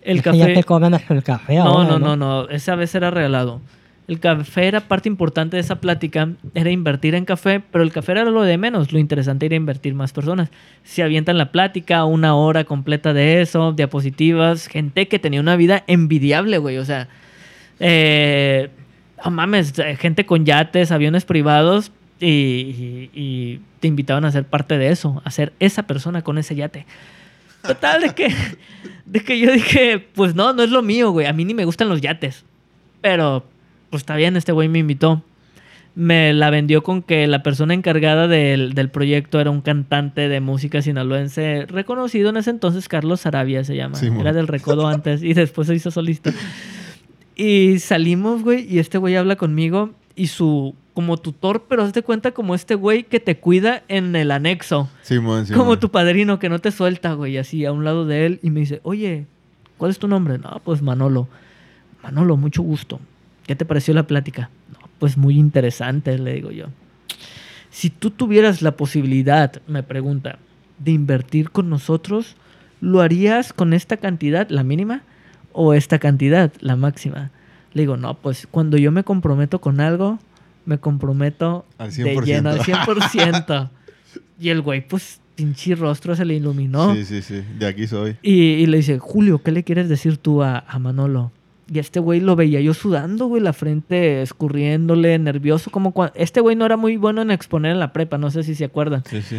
El 0.02 0.22
café- 0.24 0.38
Ya 0.38 0.46
te 0.48 0.60
hasta 0.96 1.14
el 1.14 1.24
café 1.24 1.56
No, 1.56 1.64
ahora, 1.64 1.90
no, 1.90 2.00
no, 2.00 2.16
no. 2.16 2.50
Esa 2.50 2.76
vez 2.76 2.96
era 2.96 3.12
regalado. 3.12 3.62
El 4.08 4.20
café 4.20 4.68
era 4.68 4.82
parte 4.82 5.08
importante 5.08 5.56
de 5.58 5.62
esa 5.62 5.80
plática, 5.80 6.30
era 6.54 6.70
invertir 6.70 7.14
en 7.16 7.24
café, 7.24 7.62
pero 7.72 7.84
el 7.84 7.92
café 7.92 8.14
era 8.14 8.26
lo 8.26 8.42
de 8.42 8.58
menos. 8.58 8.92
Lo 8.92 9.00
interesante 9.00 9.46
era 9.46 9.56
invertir 9.56 9.94
más 9.94 10.12
personas. 10.12 10.50
Se 10.84 11.04
avientan 11.04 11.38
la 11.38 11.52
plática, 11.52 12.04
una 12.06 12.36
hora 12.36 12.64
completa 12.64 13.14
de 13.14 13.42
eso, 13.42 13.72
diapositivas, 13.74 14.68
gente 14.68 15.08
que 15.08 15.20
tenía 15.20 15.40
una 15.40 15.56
vida 15.56 15.84
envidiable, 15.88 16.58
güey. 16.58 16.78
O 16.78 16.86
sea, 16.86 17.08
eh, 17.80 18.70
no 19.24 19.32
mames, 19.32 19.78
eh, 19.80 19.96
gente 19.98 20.26
con 20.26 20.46
yates, 20.46 20.92
aviones 20.92 21.24
privados 21.26 21.92
y, 22.22 23.62
te 23.80 23.88
invitaban 23.88 24.26
a 24.26 24.32
ser 24.32 24.46
parte 24.46 24.78
de 24.78 24.90
eso, 24.90 25.22
a 25.26 25.32
ser 25.32 25.54
esa 25.60 25.84
persona 25.84 26.22
con 26.22 26.38
ese 26.38 26.56
yate. 26.56 26.86
Total, 27.64 28.02
de 28.02 28.10
que, 28.14 28.34
de 29.06 29.20
que 29.22 29.40
yo 29.40 29.52
dije, 29.52 30.00
pues 30.14 30.36
no, 30.36 30.54
no 30.54 30.64
es 30.64 30.70
lo 30.70 30.82
mío, 30.82 31.12
güey. 31.12 31.28
A 31.28 31.34
mí 31.34 31.46
ni 31.46 31.54
me 31.54 31.66
gustan 31.66 31.90
los 31.90 32.02
yates. 32.02 32.44
Pero, 33.02 33.46
pues 33.90 34.02
está 34.02 34.16
bien, 34.16 34.36
este 34.38 34.52
güey 34.52 34.68
me 34.68 34.80
invitó. 34.80 35.24
Me 35.94 36.32
la 36.34 36.50
vendió 36.50 36.84
con 36.84 37.02
que 37.02 37.28
la 37.28 37.44
persona 37.44 37.74
encargada 37.74 38.28
del, 38.28 38.74
del 38.74 38.90
proyecto 38.90 39.40
era 39.40 39.50
un 39.50 39.62
cantante 39.62 40.30
de 40.30 40.40
música 40.40 40.82
sinaloense 40.82 41.66
reconocido 41.68 42.30
en 42.30 42.38
ese 42.38 42.52
entonces, 42.52 42.88
Carlos 42.88 43.22
Sarabia 43.22 43.64
se 43.64 43.76
llama. 43.76 43.98
Sí, 43.98 44.10
era 44.20 44.32
del 44.32 44.48
Recodo 44.48 44.88
antes 44.88 45.22
y 45.22 45.34
después 45.34 45.68
se 45.68 45.76
hizo 45.76 45.92
solista. 45.92 46.32
Y 47.36 47.80
salimos, 47.80 48.44
güey, 48.44 48.66
y 48.74 48.80
este 48.80 49.00
güey 49.00 49.16
habla 49.16 49.36
conmigo 49.36 49.92
y 50.16 50.28
su, 50.28 50.76
como 50.94 51.18
tutor, 51.18 51.66
pero 51.68 51.84
hazte 51.84 52.02
cuenta 52.02 52.32
como 52.32 52.56
este 52.56 52.76
güey 52.76 53.04
que 53.04 53.20
te 53.20 53.38
cuida 53.38 53.84
en 53.88 54.16
el 54.16 54.32
anexo. 54.32 54.90
Simón, 55.02 55.46
Simón. 55.46 55.60
Como 55.60 55.80
tu 55.80 55.90
padrino 55.90 56.40
que 56.40 56.50
no 56.50 56.60
te 56.60 56.72
suelta, 56.72 57.14
güey, 57.14 57.38
así 57.38 57.66
a 57.66 57.72
un 57.72 57.84
lado 57.84 58.06
de 58.06 58.26
él 58.26 58.40
y 58.44 58.50
me 58.50 58.62
dice, 58.62 58.82
oye, 58.84 59.26
¿cuál 59.78 59.92
es 59.92 60.00
tu 60.00 60.08
nombre? 60.08 60.38
No, 60.38 60.62
pues 60.64 60.82
Manolo. 60.82 61.28
Manolo, 62.04 62.38
mucho 62.38 62.62
gusto. 62.62 63.00
¿Qué 63.46 63.56
te 63.56 63.66
pareció 63.66 63.94
la 63.94 64.08
plática? 64.08 64.50
No, 64.72 64.88
pues 65.00 65.18
muy 65.18 65.38
interesante, 65.38 66.18
le 66.18 66.34
digo 66.34 66.52
yo. 66.52 66.68
Si 67.70 67.90
tú 67.90 68.12
tuvieras 68.12 68.62
la 68.62 68.76
posibilidad, 68.76 69.62
me 69.68 69.84
pregunta, 69.84 70.40
de 70.80 70.92
invertir 70.92 71.52
con 71.52 71.70
nosotros, 71.70 72.36
¿lo 72.82 73.02
harías 73.02 73.54
con 73.54 73.74
esta 73.74 73.98
cantidad, 73.98 74.50
la 74.50 74.64
mínima, 74.64 75.04
o 75.54 75.74
esta 75.74 76.00
cantidad, 76.00 76.52
la 76.60 76.76
máxima? 76.76 77.32
Le 77.74 77.84
digo, 77.84 77.98
no, 77.98 78.16
pues 78.16 78.48
cuando 78.50 78.78
yo 78.78 78.92
me 78.92 79.04
comprometo 79.04 79.60
con 79.62 79.80
algo, 79.80 80.20
me 80.66 80.78
comprometo 80.80 81.66
Al 81.78 81.94
de 81.96 82.16
100%. 82.16 82.24
lleno, 82.26 82.50
al 82.50 82.60
100%. 82.60 83.70
y 84.40 84.50
el 84.50 84.62
güey, 84.62 84.88
pues, 84.88 85.20
pinche 85.36 85.76
rostro 85.76 86.16
se 86.16 86.26
le 86.26 86.36
iluminó. 86.36 86.94
Sí, 86.94 87.06
sí, 87.06 87.22
sí. 87.22 87.44
De 87.58 87.68
aquí 87.68 87.88
soy. 87.88 88.18
Y, 88.22 88.34
y 88.34 88.66
le 88.66 88.78
dice, 88.78 89.00
Julio, 89.00 89.42
¿qué 89.42 89.52
le 89.52 89.64
quieres 89.64 89.90
decir 89.90 90.18
tú 90.18 90.44
a, 90.44 90.60
a 90.60 90.80
Manolo? 90.80 91.32
Y 91.74 91.80
este 91.80 92.02
güey 92.02 92.20
lo 92.20 92.36
veía 92.36 92.60
yo 92.60 92.74
sudando, 92.74 93.28
güey, 93.28 93.42
la 93.42 93.54
frente 93.54 94.22
escurriéndole, 94.22 95.18
nervioso, 95.20 95.72
como 95.72 95.94
cuando... 95.94 96.14
Este 96.18 96.42
güey 96.42 96.58
no 96.58 96.66
era 96.66 96.76
muy 96.76 96.98
bueno 96.98 97.22
en 97.22 97.32
exponer 97.32 97.72
en 97.72 97.80
la 97.80 97.94
prepa, 97.94 98.18
no 98.18 98.30
sé 98.30 98.44
si 98.44 98.56
se 98.56 98.66
acuerdan. 98.66 99.04
Sí, 99.10 99.22
sí. 99.22 99.38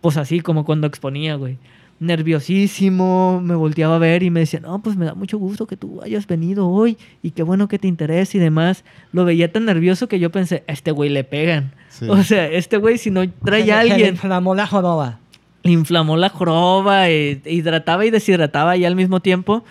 Pues 0.00 0.16
así, 0.16 0.40
como 0.40 0.64
cuando 0.64 0.86
exponía, 0.86 1.34
güey. 1.34 1.58
Nerviosísimo, 2.02 3.40
me 3.40 3.54
volteaba 3.54 3.94
a 3.94 3.98
ver 3.98 4.24
y 4.24 4.30
me 4.30 4.40
decía, 4.40 4.58
no, 4.58 4.82
pues 4.82 4.96
me 4.96 5.04
da 5.04 5.14
mucho 5.14 5.38
gusto 5.38 5.68
que 5.68 5.76
tú 5.76 6.02
hayas 6.02 6.26
venido 6.26 6.68
hoy 6.68 6.98
y 7.22 7.30
qué 7.30 7.44
bueno 7.44 7.68
que 7.68 7.78
te 7.78 7.86
interese 7.86 8.38
y 8.38 8.40
demás. 8.40 8.84
Lo 9.12 9.24
veía 9.24 9.52
tan 9.52 9.66
nervioso 9.66 10.08
que 10.08 10.18
yo 10.18 10.30
pensé, 10.30 10.64
a 10.66 10.72
este 10.72 10.90
güey 10.90 11.10
le 11.10 11.22
pegan. 11.22 11.72
Sí. 11.90 12.06
O 12.08 12.22
sea, 12.24 12.48
este 12.48 12.76
güey 12.76 12.98
si 12.98 13.12
no 13.12 13.22
trae 13.44 13.62
a 13.62 13.64
Se 13.82 13.86
le 13.86 13.92
alguien 13.92 14.14
inflamó 14.14 14.54
la 14.56 14.66
joroba. 14.66 15.20
le 15.62 15.70
inflamó 15.70 16.16
la 16.16 16.28
joroba, 16.28 17.08
eh, 17.08 17.40
hidrataba 17.44 18.04
y 18.04 18.10
deshidrataba 18.10 18.76
y 18.76 18.84
al 18.84 18.96
mismo 18.96 19.20
tiempo. 19.20 19.64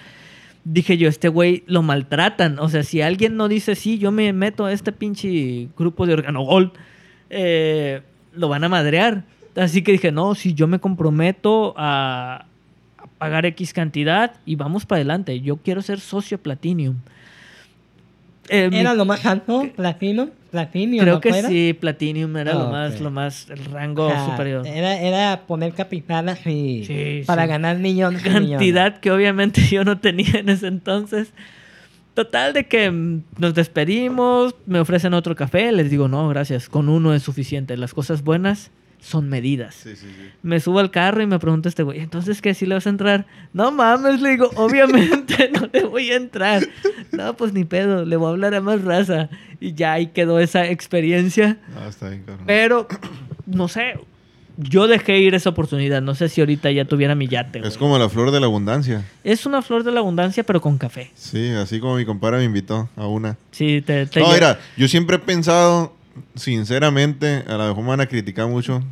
Dije 0.64 0.98
yo, 0.98 1.10
este 1.10 1.28
güey 1.28 1.64
lo 1.68 1.82
maltratan. 1.82 2.60
O 2.60 2.70
sea, 2.70 2.84
si 2.84 3.02
alguien 3.02 3.36
no 3.36 3.50
dice, 3.50 3.76
sí, 3.76 3.98
yo 3.98 4.12
me 4.12 4.32
meto 4.32 4.66
a 4.66 4.72
este 4.72 4.94
pinche 4.94 5.68
grupo 5.78 6.06
de 6.06 6.14
organogol, 6.14 6.72
eh, 7.30 8.04
lo 8.34 8.48
van 8.48 8.64
a 8.64 8.70
madrear. 8.70 9.26
Así 9.56 9.82
que 9.82 9.92
dije, 9.94 10.12
no, 10.12 10.36
si 10.36 10.54
yo 10.54 10.68
me 10.68 10.80
comprometo 10.80 11.74
a, 11.78 12.46
a 12.98 13.08
pagar 13.18 13.46
X 13.46 13.74
cantidad 13.74 14.34
y 14.46 14.56
vamos 14.56 14.86
para 14.86 14.98
adelante. 14.98 15.40
Yo 15.42 15.58
quiero 15.58 15.82
ser 15.82 16.00
socio 16.00 16.38
Platinum. 16.38 16.96
Eh, 18.50 18.70
¿Era 18.74 18.94
lo 18.94 19.06
más 19.06 19.26
alto? 19.26 19.70
¿Platino? 19.76 20.30
¿Platinum? 20.50 21.00
creo 21.00 21.16
no 21.16 21.22
que 21.22 21.30
fuera? 21.30 21.48
sí, 21.48 21.74
Platinum 21.80 22.36
era 22.36 22.54
lo 22.54 22.68
Ah, 22.68 22.72
más, 22.72 23.00
lo 23.00 23.12
más, 23.12 23.50
el 23.50 23.64
rango 23.66 24.08
O 24.08 24.10
sea, 24.10 24.26
superior. 24.26 24.68
Era, 24.68 25.00
era 25.00 25.42
poner 25.48 25.74
capital 25.74 26.28
así 26.28 26.84
Sí, 26.86 27.22
para 27.26 27.44
sí. 27.44 27.50
ganar 27.50 27.78
millones. 27.78 28.22
cantidad 28.24 29.00
que 29.00 29.12
obviamente 29.12 29.62
yo 29.70 29.86
no 29.86 30.00
tenía 30.00 30.40
en 30.40 30.50
ese 30.50 30.68
entonces. 30.68 31.32
Total 32.14 32.52
de 32.52 32.66
que 32.68 32.92
nos 33.38 33.54
despedimos, 33.54 34.54
me 34.66 34.80
ofrecen 34.82 35.14
otro 35.14 35.34
café, 35.36 35.72
les 35.72 35.90
digo, 35.90 36.10
no, 36.10 36.28
gracias, 36.28 36.68
con 36.68 36.90
uno 36.90 37.14
es 37.14 37.24
suficiente. 37.24 37.78
Las 37.78 37.94
cosas 37.94 38.22
buenas 38.24 38.70
son 39.02 39.28
medidas. 39.28 39.76
Sí, 39.76 39.96
sí, 39.96 40.06
sí. 40.08 40.30
Me 40.44 40.60
subo 40.60 40.80
al 40.80 40.92
carro 40.92 41.22
y 41.22 41.28
me 41.28 41.40
pregunta 41.40 41.68
este 41.68 41.84
güey, 41.84 42.00
entonces 42.00 42.42
qué, 42.42 42.54
si 42.54 42.66
le 42.66 42.76
vas 42.76 42.86
a 42.86 42.92
entrar? 42.92 43.26
No 43.52 43.72
mames, 43.72 44.22
le 44.22 44.30
digo, 44.30 44.50
obviamente 44.56 45.50
no 45.60 45.68
le 45.74 45.84
voy 45.84 46.12
a 46.12 46.16
entrar. 46.16 46.68
No, 47.12 47.36
pues 47.36 47.52
ni 47.52 47.66
pedo, 47.66 48.06
le 48.06 48.16
voy 48.16 48.28
a 48.28 48.30
hablar 48.30 48.56
a 48.56 48.62
más 48.62 48.82
raza. 48.84 49.30
Y 49.60 49.74
ya 49.74 49.94
ahí 49.94 50.08
quedó 50.08 50.40
esa 50.40 50.68
experiencia. 50.68 51.58
Ah, 51.76 51.88
está 51.90 52.10
bien. 52.10 52.24
Pero 52.46 52.88
no 53.46 53.68
sé, 53.68 53.96
yo 54.58 54.88
dejé 54.88 55.20
ir 55.20 55.34
esa 55.34 55.50
oportunidad. 55.50 56.02
No 56.02 56.16
sé 56.16 56.30
si 56.30 56.42
ahorita 56.42 56.72
ya 56.72 56.86
tuviera 56.86 57.16
mi 57.16 57.28
yate. 57.28 57.60
Es 57.60 57.70
güey. 57.70 57.78
como 57.80 57.98
la 57.98 58.10
flor 58.10 58.32
de 58.32 58.40
la 58.40 58.46
abundancia. 58.46 59.04
Es 59.24 59.46
una 59.46 59.62
flor 59.62 59.84
de 59.84 59.92
la 59.92 60.00
abundancia, 60.00 60.44
pero 60.44 60.62
con 60.62 60.78
café. 60.78 61.12
Sí, 61.16 61.50
así 61.50 61.80
como 61.80 61.96
mi 61.96 62.06
compadre 62.06 62.38
me 62.38 62.46
invitó 62.46 62.90
a 62.96 63.08
una. 63.08 63.38
Sí, 63.52 63.82
te, 63.82 64.06
te 64.06 64.20
No, 64.20 64.32
mira, 64.32 64.60
yo 64.78 64.88
siempre 64.88 65.16
he 65.16 65.20
pensado, 65.20 65.96
sinceramente, 66.36 67.44
a 67.48 67.54
lo 67.58 67.68
mejor 67.70 67.84
me 67.84 67.90
van 67.90 68.02
a 68.02 68.06
criticar 68.08 68.48
mucho, 68.48 68.84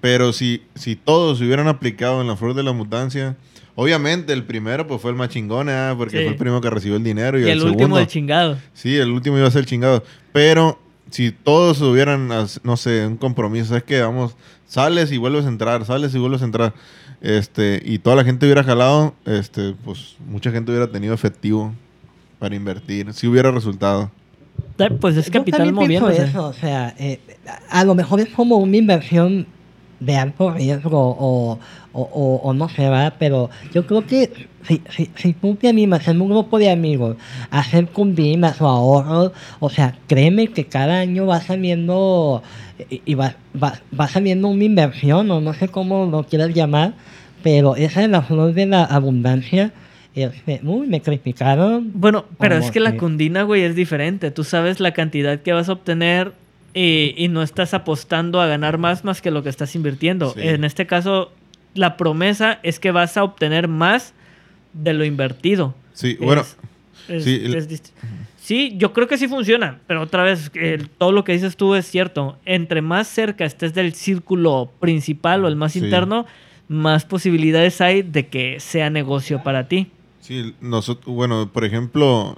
pero 0.00 0.32
si, 0.32 0.62
si 0.74 0.96
todos 0.96 1.38
se 1.38 1.44
hubieran 1.44 1.68
aplicado 1.68 2.20
en 2.20 2.26
la 2.26 2.36
flor 2.36 2.54
de 2.54 2.62
la 2.62 2.70
abundancia, 2.70 3.36
obviamente 3.74 4.32
el 4.32 4.44
primero 4.44 4.86
pues 4.86 5.00
fue 5.00 5.10
el 5.10 5.16
más 5.16 5.28
chingón, 5.30 5.68
¿eh? 5.68 5.94
porque 5.96 6.18
Sí. 6.18 6.22
fue 6.24 6.32
el 6.32 6.36
primero 6.38 6.60
que 6.60 6.70
recibió 6.70 6.96
el 6.96 7.04
dinero 7.04 7.38
y, 7.38 7.44
y 7.44 7.48
el 7.50 7.58
último 7.58 7.72
segundo. 7.78 7.96
del 7.98 8.06
chingado. 8.06 8.58
Sí, 8.72 8.96
el 8.96 9.10
último 9.10 9.36
iba 9.38 9.46
a 9.46 9.50
ser 9.50 9.60
el 9.60 9.66
chingado. 9.66 10.02
Pero 10.32 10.78
si 11.10 11.30
todos 11.32 11.80
hubieran, 11.82 12.28
no 12.62 12.76
sé, 12.76 13.06
un 13.06 13.16
compromiso, 13.16 13.76
es 13.76 13.82
que 13.82 14.00
vamos, 14.00 14.36
sales 14.66 15.12
y 15.12 15.18
vuelves 15.18 15.44
a 15.44 15.48
entrar, 15.48 15.84
sales 15.84 16.14
y 16.14 16.18
vuelves 16.18 16.42
a 16.42 16.46
entrar. 16.46 16.74
Este, 17.22 17.82
y 17.84 17.98
toda 17.98 18.14
la 18.16 18.24
gente 18.24 18.44
hubiera 18.46 18.62
jalado, 18.62 19.14
este, 19.24 19.74
pues 19.84 20.16
mucha 20.28 20.50
gente 20.50 20.70
hubiera 20.70 20.86
tenido 20.90 21.14
efectivo 21.14 21.72
para 22.38 22.54
invertir, 22.54 23.12
si 23.14 23.26
hubiera 23.26 23.50
resultado. 23.50 24.10
Pues 25.00 25.16
es 25.16 25.30
capital 25.30 25.72
moviéndose. 25.72 26.22
eso, 26.24 26.48
o 26.48 26.52
sea, 26.52 26.94
eh, 26.98 27.18
a 27.70 27.84
lo 27.84 27.94
mejor 27.94 28.20
es 28.20 28.28
como 28.28 28.56
una 28.56 28.76
inversión 28.76 29.46
de 30.00 30.16
alto 30.16 30.50
riesgo 30.50 30.98
o, 31.00 31.58
o, 31.94 32.02
o- 32.02 32.40
o 32.42 32.52
no 32.52 32.68
sé, 32.68 32.82
¿verdad? 32.82 33.14
Pero 33.18 33.48
yo 33.72 33.86
creo 33.86 34.06
que 34.06 34.30
si, 34.68 34.82
si, 34.90 35.10
si 35.16 35.32
tú 35.32 35.54
te 35.54 35.68
animas 35.68 36.06
en 36.08 36.20
un 36.20 36.28
grupo 36.28 36.58
de 36.58 36.70
amigos 36.70 37.16
a 37.50 37.60
hacer 37.60 37.86
cumbinas 37.86 38.60
o 38.60 38.68
ahorros, 38.68 39.32
o 39.60 39.70
sea, 39.70 39.94
créeme 40.06 40.48
que 40.48 40.66
cada 40.66 40.98
año 40.98 41.24
va 41.24 41.40
saliendo 41.40 42.42
y, 42.90 43.00
y 43.06 43.14
va, 43.14 43.36
va, 43.62 43.80
va 43.98 44.08
saliendo 44.08 44.48
una 44.48 44.64
inversión 44.64 45.30
o 45.30 45.40
no 45.40 45.54
sé 45.54 45.68
cómo 45.68 46.04
lo 46.04 46.24
quieras 46.24 46.52
llamar, 46.52 46.92
pero 47.42 47.76
esa 47.76 48.02
es 48.02 48.10
la 48.10 48.20
flor 48.20 48.52
de 48.52 48.66
la 48.66 48.84
abundancia. 48.84 49.72
Uy, 50.62 50.86
me 50.86 51.00
criticaron. 51.02 51.90
Bueno, 51.94 52.24
pero 52.38 52.56
es 52.56 52.70
que 52.70 52.80
la 52.80 52.96
cundina, 52.96 53.42
güey, 53.42 53.62
es 53.62 53.74
diferente. 53.76 54.30
Tú 54.30 54.44
sabes 54.44 54.80
la 54.80 54.92
cantidad 54.92 55.40
que 55.40 55.52
vas 55.52 55.68
a 55.68 55.72
obtener 55.72 56.32
y, 56.74 57.14
y 57.16 57.28
no 57.28 57.42
estás 57.42 57.74
apostando 57.74 58.40
a 58.40 58.46
ganar 58.46 58.78
más 58.78 59.04
más 59.04 59.20
que 59.20 59.30
lo 59.30 59.42
que 59.42 59.48
estás 59.50 59.74
invirtiendo. 59.74 60.32
Sí. 60.32 60.40
En 60.42 60.64
este 60.64 60.86
caso, 60.86 61.32
la 61.74 61.96
promesa 61.96 62.58
es 62.62 62.78
que 62.78 62.90
vas 62.90 63.16
a 63.16 63.24
obtener 63.24 63.68
más 63.68 64.14
de 64.72 64.94
lo 64.94 65.04
invertido. 65.04 65.74
Sí, 65.92 66.16
bueno, 66.20 66.42
Es- 67.08 67.24
sí, 67.24 67.40
es 67.44 67.82
sí, 68.40 68.74
yo 68.76 68.92
creo 68.92 69.08
que 69.08 69.18
sí 69.18 69.28
funciona, 69.28 69.80
pero 69.86 70.02
otra 70.02 70.22
vez, 70.22 70.50
el- 70.54 70.88
todo 70.88 71.12
lo 71.12 71.24
que 71.24 71.32
dices 71.32 71.56
tú 71.56 71.74
es 71.74 71.86
cierto. 71.86 72.38
Entre 72.46 72.80
más 72.82 73.06
cerca 73.08 73.44
estés 73.44 73.74
del 73.74 73.92
círculo 73.94 74.70
principal 74.80 75.44
o 75.44 75.48
el 75.48 75.56
más 75.56 75.72
Sí. 75.72 75.80
interno, 75.80 76.26
más 76.68 77.04
posibilidades 77.04 77.80
hay 77.80 78.02
de 78.02 78.26
que 78.26 78.60
sea 78.60 78.90
negocio 78.90 79.42
para 79.42 79.68
ti. 79.68 79.86
Sí, 80.26 80.54
nosotros, 80.60 81.14
bueno, 81.14 81.50
por 81.52 81.64
ejemplo, 81.64 82.36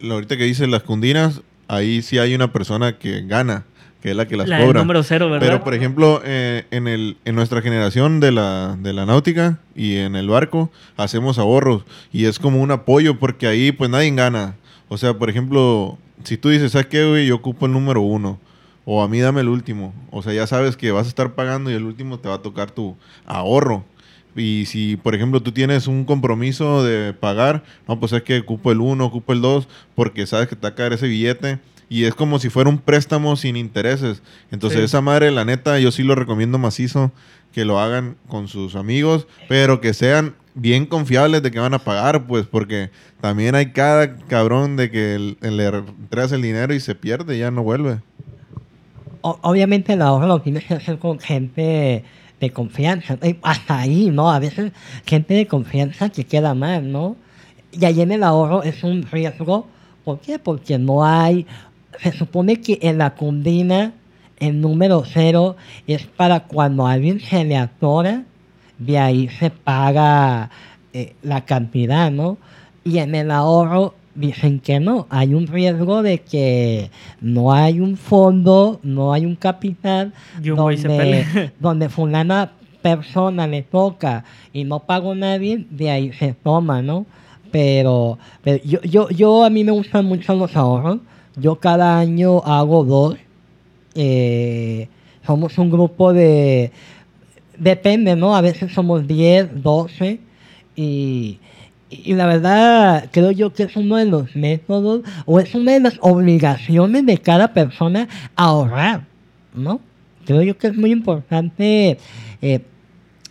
lo 0.00 0.14
ahorita 0.14 0.36
que 0.36 0.44
dices 0.44 0.68
las 0.68 0.82
cundinas, 0.82 1.42
ahí 1.68 2.02
sí 2.02 2.18
hay 2.18 2.34
una 2.34 2.52
persona 2.52 2.98
que 2.98 3.22
gana, 3.22 3.64
que 4.02 4.10
es 4.10 4.16
la 4.16 4.26
que 4.26 4.36
las 4.36 4.48
la 4.48 4.60
cobra. 4.60 4.80
número 4.80 5.02
cero, 5.02 5.30
¿verdad? 5.30 5.46
Pero, 5.46 5.64
por 5.64 5.74
ejemplo, 5.74 6.20
eh, 6.24 6.66
en, 6.70 6.88
el, 6.88 7.16
en 7.24 7.34
nuestra 7.34 7.62
generación 7.62 8.20
de 8.20 8.32
la, 8.32 8.76
de 8.80 8.92
la 8.92 9.06
náutica 9.06 9.58
y 9.76 9.96
en 9.96 10.16
el 10.16 10.28
barco, 10.28 10.70
hacemos 10.96 11.38
ahorros. 11.38 11.84
Y 12.12 12.24
es 12.24 12.38
como 12.38 12.60
un 12.60 12.70
apoyo 12.70 13.18
porque 13.18 13.46
ahí 13.46 13.72
pues 13.72 13.90
nadie 13.90 14.10
gana. 14.10 14.56
O 14.88 14.98
sea, 14.98 15.14
por 15.14 15.30
ejemplo, 15.30 15.98
si 16.24 16.36
tú 16.36 16.48
dices, 16.48 16.72
¿sabes 16.72 16.86
qué, 16.86 17.04
güey? 17.04 17.26
Yo 17.26 17.36
ocupo 17.36 17.66
el 17.66 17.72
número 17.72 18.00
uno. 18.00 18.38
O 18.84 19.02
a 19.02 19.08
mí 19.08 19.20
dame 19.20 19.42
el 19.42 19.48
último. 19.48 19.94
O 20.10 20.22
sea, 20.22 20.32
ya 20.32 20.46
sabes 20.46 20.76
que 20.76 20.90
vas 20.92 21.06
a 21.06 21.08
estar 21.10 21.34
pagando 21.34 21.70
y 21.70 21.74
el 21.74 21.84
último 21.84 22.18
te 22.18 22.28
va 22.28 22.36
a 22.36 22.42
tocar 22.42 22.70
tu 22.70 22.96
ahorro. 23.26 23.84
Y 24.38 24.64
si, 24.66 24.96
por 24.96 25.14
ejemplo, 25.14 25.42
tú 25.42 25.52
tienes 25.52 25.86
un 25.88 26.04
compromiso 26.04 26.84
de 26.84 27.12
pagar, 27.12 27.64
no, 27.86 27.98
pues 28.00 28.12
es 28.12 28.22
que 28.22 28.38
ocupo 28.38 28.70
el 28.72 28.80
uno, 28.80 29.04
ocupo 29.06 29.32
el 29.32 29.40
dos, 29.42 29.68
porque 29.94 30.26
sabes 30.26 30.48
que 30.48 30.56
te 30.56 30.62
va 30.62 30.68
a 30.70 30.74
caer 30.74 30.92
ese 30.94 31.08
billete. 31.08 31.58
Y 31.90 32.04
es 32.04 32.14
como 32.14 32.38
si 32.38 32.50
fuera 32.50 32.68
un 32.70 32.78
préstamo 32.78 33.34
sin 33.36 33.56
intereses. 33.56 34.22
Entonces, 34.50 34.78
Sí. 34.80 34.84
esa 34.84 35.00
madre, 35.00 35.30
la 35.30 35.44
neta, 35.44 35.78
yo 35.78 35.90
sí 35.90 36.02
lo 36.02 36.14
recomiendo 36.14 36.58
macizo 36.58 37.12
que 37.52 37.64
lo 37.64 37.80
hagan 37.80 38.16
con 38.28 38.46
sus 38.46 38.76
amigos, 38.76 39.26
pero 39.48 39.80
que 39.80 39.94
sean 39.94 40.34
bien 40.54 40.84
confiables 40.86 41.42
de 41.42 41.50
que 41.50 41.58
van 41.60 41.72
a 41.72 41.78
pagar, 41.78 42.26
pues, 42.26 42.46
porque 42.46 42.90
también 43.22 43.54
hay 43.54 43.72
cada 43.72 44.16
cabrón 44.18 44.76
de 44.76 44.90
que 44.90 45.14
el- 45.14 45.38
el- 45.40 45.56
le 45.56 45.66
entregas 45.68 46.32
el 46.32 46.42
dinero 46.42 46.74
y 46.74 46.80
se 46.80 46.94
pierde 46.94 47.38
ya 47.38 47.50
no 47.50 47.62
vuelve. 47.62 48.00
O- 49.22 49.38
obviamente 49.42 49.94
el 49.94 50.02
ahorro 50.02 50.26
lo 50.26 50.40
tienes 50.40 50.64
que 50.64 50.74
hacer 50.74 50.98
con 50.98 51.18
gente 51.18 52.04
de 52.40 52.50
confianza. 52.50 53.18
Hasta 53.42 53.80
ahí, 53.80 54.10
¿no? 54.10 54.30
A 54.30 54.38
veces 54.38 54.72
gente 55.06 55.34
de 55.34 55.46
confianza 55.46 56.08
que 56.10 56.24
queda 56.24 56.54
mal, 56.54 56.90
¿no? 56.90 57.16
Y 57.72 57.84
ahí 57.84 58.00
en 58.00 58.12
el 58.12 58.22
ahorro 58.22 58.62
es 58.62 58.82
un 58.84 59.02
riesgo. 59.02 59.66
¿Por 60.04 60.20
qué? 60.20 60.38
Porque 60.38 60.78
no 60.78 61.04
hay... 61.04 61.46
Se 62.00 62.12
supone 62.12 62.60
que 62.60 62.78
en 62.82 62.98
la 62.98 63.14
cundina 63.14 63.92
el 64.38 64.60
número 64.60 65.02
cero 65.04 65.56
es 65.86 66.06
para 66.06 66.40
cuando 66.40 66.86
alguien 66.86 67.20
se 67.20 67.44
le 67.44 67.56
atora, 67.56 68.22
de 68.78 68.98
ahí 68.98 69.28
se 69.28 69.50
paga 69.50 70.50
eh, 70.92 71.14
la 71.22 71.44
cantidad, 71.44 72.10
¿no? 72.10 72.38
Y 72.84 72.98
en 72.98 73.14
el 73.14 73.30
ahorro 73.30 73.94
dicen 74.18 74.58
que 74.58 74.80
no, 74.80 75.06
hay 75.10 75.34
un 75.34 75.46
riesgo 75.46 76.02
de 76.02 76.18
que 76.18 76.90
no 77.20 77.52
hay 77.52 77.80
un 77.80 77.96
fondo, 77.96 78.80
no 78.82 79.12
hay 79.12 79.24
un 79.24 79.36
capital 79.36 80.12
Y 80.42 80.50
un 80.50 80.66
pelee. 80.66 81.52
donde 81.60 81.88
fulana 81.88 82.52
persona 82.82 83.46
le 83.46 83.62
toca 83.62 84.24
y 84.52 84.64
no 84.64 84.80
pagó 84.80 85.14
nadie, 85.14 85.64
de 85.70 85.90
ahí 85.90 86.12
se 86.12 86.32
toma, 86.32 86.82
¿no? 86.82 87.06
Pero, 87.50 88.18
pero 88.42 88.62
yo, 88.64 88.80
yo, 88.82 89.08
yo 89.10 89.44
a 89.44 89.50
mí 89.50 89.64
me 89.64 89.72
gustan 89.72 90.04
mucho 90.04 90.34
los 90.34 90.54
ahorros. 90.56 90.98
Yo 91.36 91.56
cada 91.56 91.98
año 91.98 92.42
hago 92.44 92.84
dos. 92.84 93.16
Eh, 93.94 94.88
somos 95.26 95.56
un 95.58 95.70
grupo 95.70 96.12
de... 96.12 96.72
Depende, 97.56 98.16
¿no? 98.16 98.36
A 98.36 98.40
veces 98.40 98.72
somos 98.72 99.06
10, 99.06 99.62
12 99.62 100.20
y, 100.76 101.38
y 101.90 102.14
la 102.14 102.26
verdad 102.26 103.08
creo 103.12 103.30
yo 103.30 103.52
que 103.52 103.62
es 103.64 103.76
uno 103.76 103.96
de 103.96 104.04
los 104.04 104.36
métodos 104.36 105.02
o 105.26 105.40
es 105.40 105.54
una 105.54 105.72
de 105.72 105.80
las 105.80 105.98
obligaciones 106.00 107.06
de 107.06 107.18
cada 107.18 107.52
persona 107.54 108.08
ahorrar, 108.36 109.04
¿no? 109.54 109.80
Creo 110.26 110.42
yo 110.42 110.58
que 110.58 110.66
es 110.66 110.76
muy 110.76 110.90
importante 110.92 111.96
eh, 112.42 112.60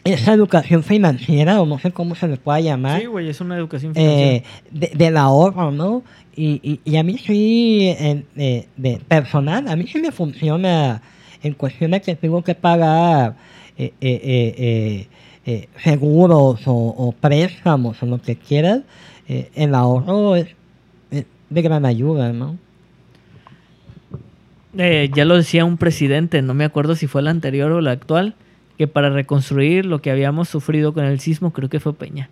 esa 0.03 0.33
educación 0.33 0.83
financiera 0.83 1.61
o 1.61 1.65
no 1.65 1.77
sé 1.79 1.91
cómo 1.91 2.15
se 2.15 2.27
le 2.27 2.37
pueda 2.37 2.59
llamar 2.61 2.99
Sí, 3.01 3.05
güey, 3.07 3.29
es 3.29 3.41
una 3.41 3.55
educación 3.57 3.93
financiera. 3.93 4.31
eh, 4.37 4.43
de- 4.71 4.91
del 4.95 5.17
ahorro, 5.17 5.69
¿no? 5.71 6.03
Y, 6.35 6.59
y, 6.63 6.79
y 6.85 6.95
a 6.97 7.03
mí 7.03 7.17
sí, 7.17 7.93
en- 7.99 8.25
de, 8.35 8.67
de 8.77 8.99
personal, 9.07 9.67
a 9.67 9.75
mí 9.75 9.85
sí 9.87 9.99
me 9.99 10.11
funciona 10.11 11.01
en 11.43 11.53
cuestión 11.53 11.91
de 11.91 12.01
que 12.01 12.15
tengo 12.15 12.43
que 12.43 12.55
pagar 12.55 13.35
eh, 13.77 15.07
eh, 15.47 15.67
seguros 15.83 16.61
o, 16.67 16.73
o 16.75 17.11
préstamos 17.13 18.03
o 18.03 18.05
lo 18.05 18.21
que 18.21 18.35
quieras. 18.35 18.81
eh, 19.27 19.49
el 19.55 19.73
ahorro 19.73 20.35
es, 20.35 20.47
es 21.09 21.25
de 21.49 21.61
gran 21.63 21.85
ayuda, 21.85 22.31
¿no? 22.33 22.57
Eh, 24.77 25.09
ya 25.15 25.25
lo 25.25 25.35
decía 25.35 25.65
un 25.65 25.77
presidente, 25.77 26.41
no 26.41 26.53
me 26.53 26.65
acuerdo 26.65 26.95
si 26.95 27.07
fue 27.07 27.21
el 27.21 27.27
anterior 27.27 27.71
o 27.71 27.79
el 27.79 27.87
actual, 27.87 28.35
que 28.77 28.87
para 28.87 29.09
reconstruir 29.09 29.85
lo 29.85 30.01
que 30.01 30.11
habíamos 30.11 30.49
sufrido 30.49 30.93
con 30.93 31.05
el 31.05 31.19
sismo, 31.19 31.51
creo 31.51 31.67
que 31.69 31.79
fue 31.79 31.93
Peña, 31.93 32.29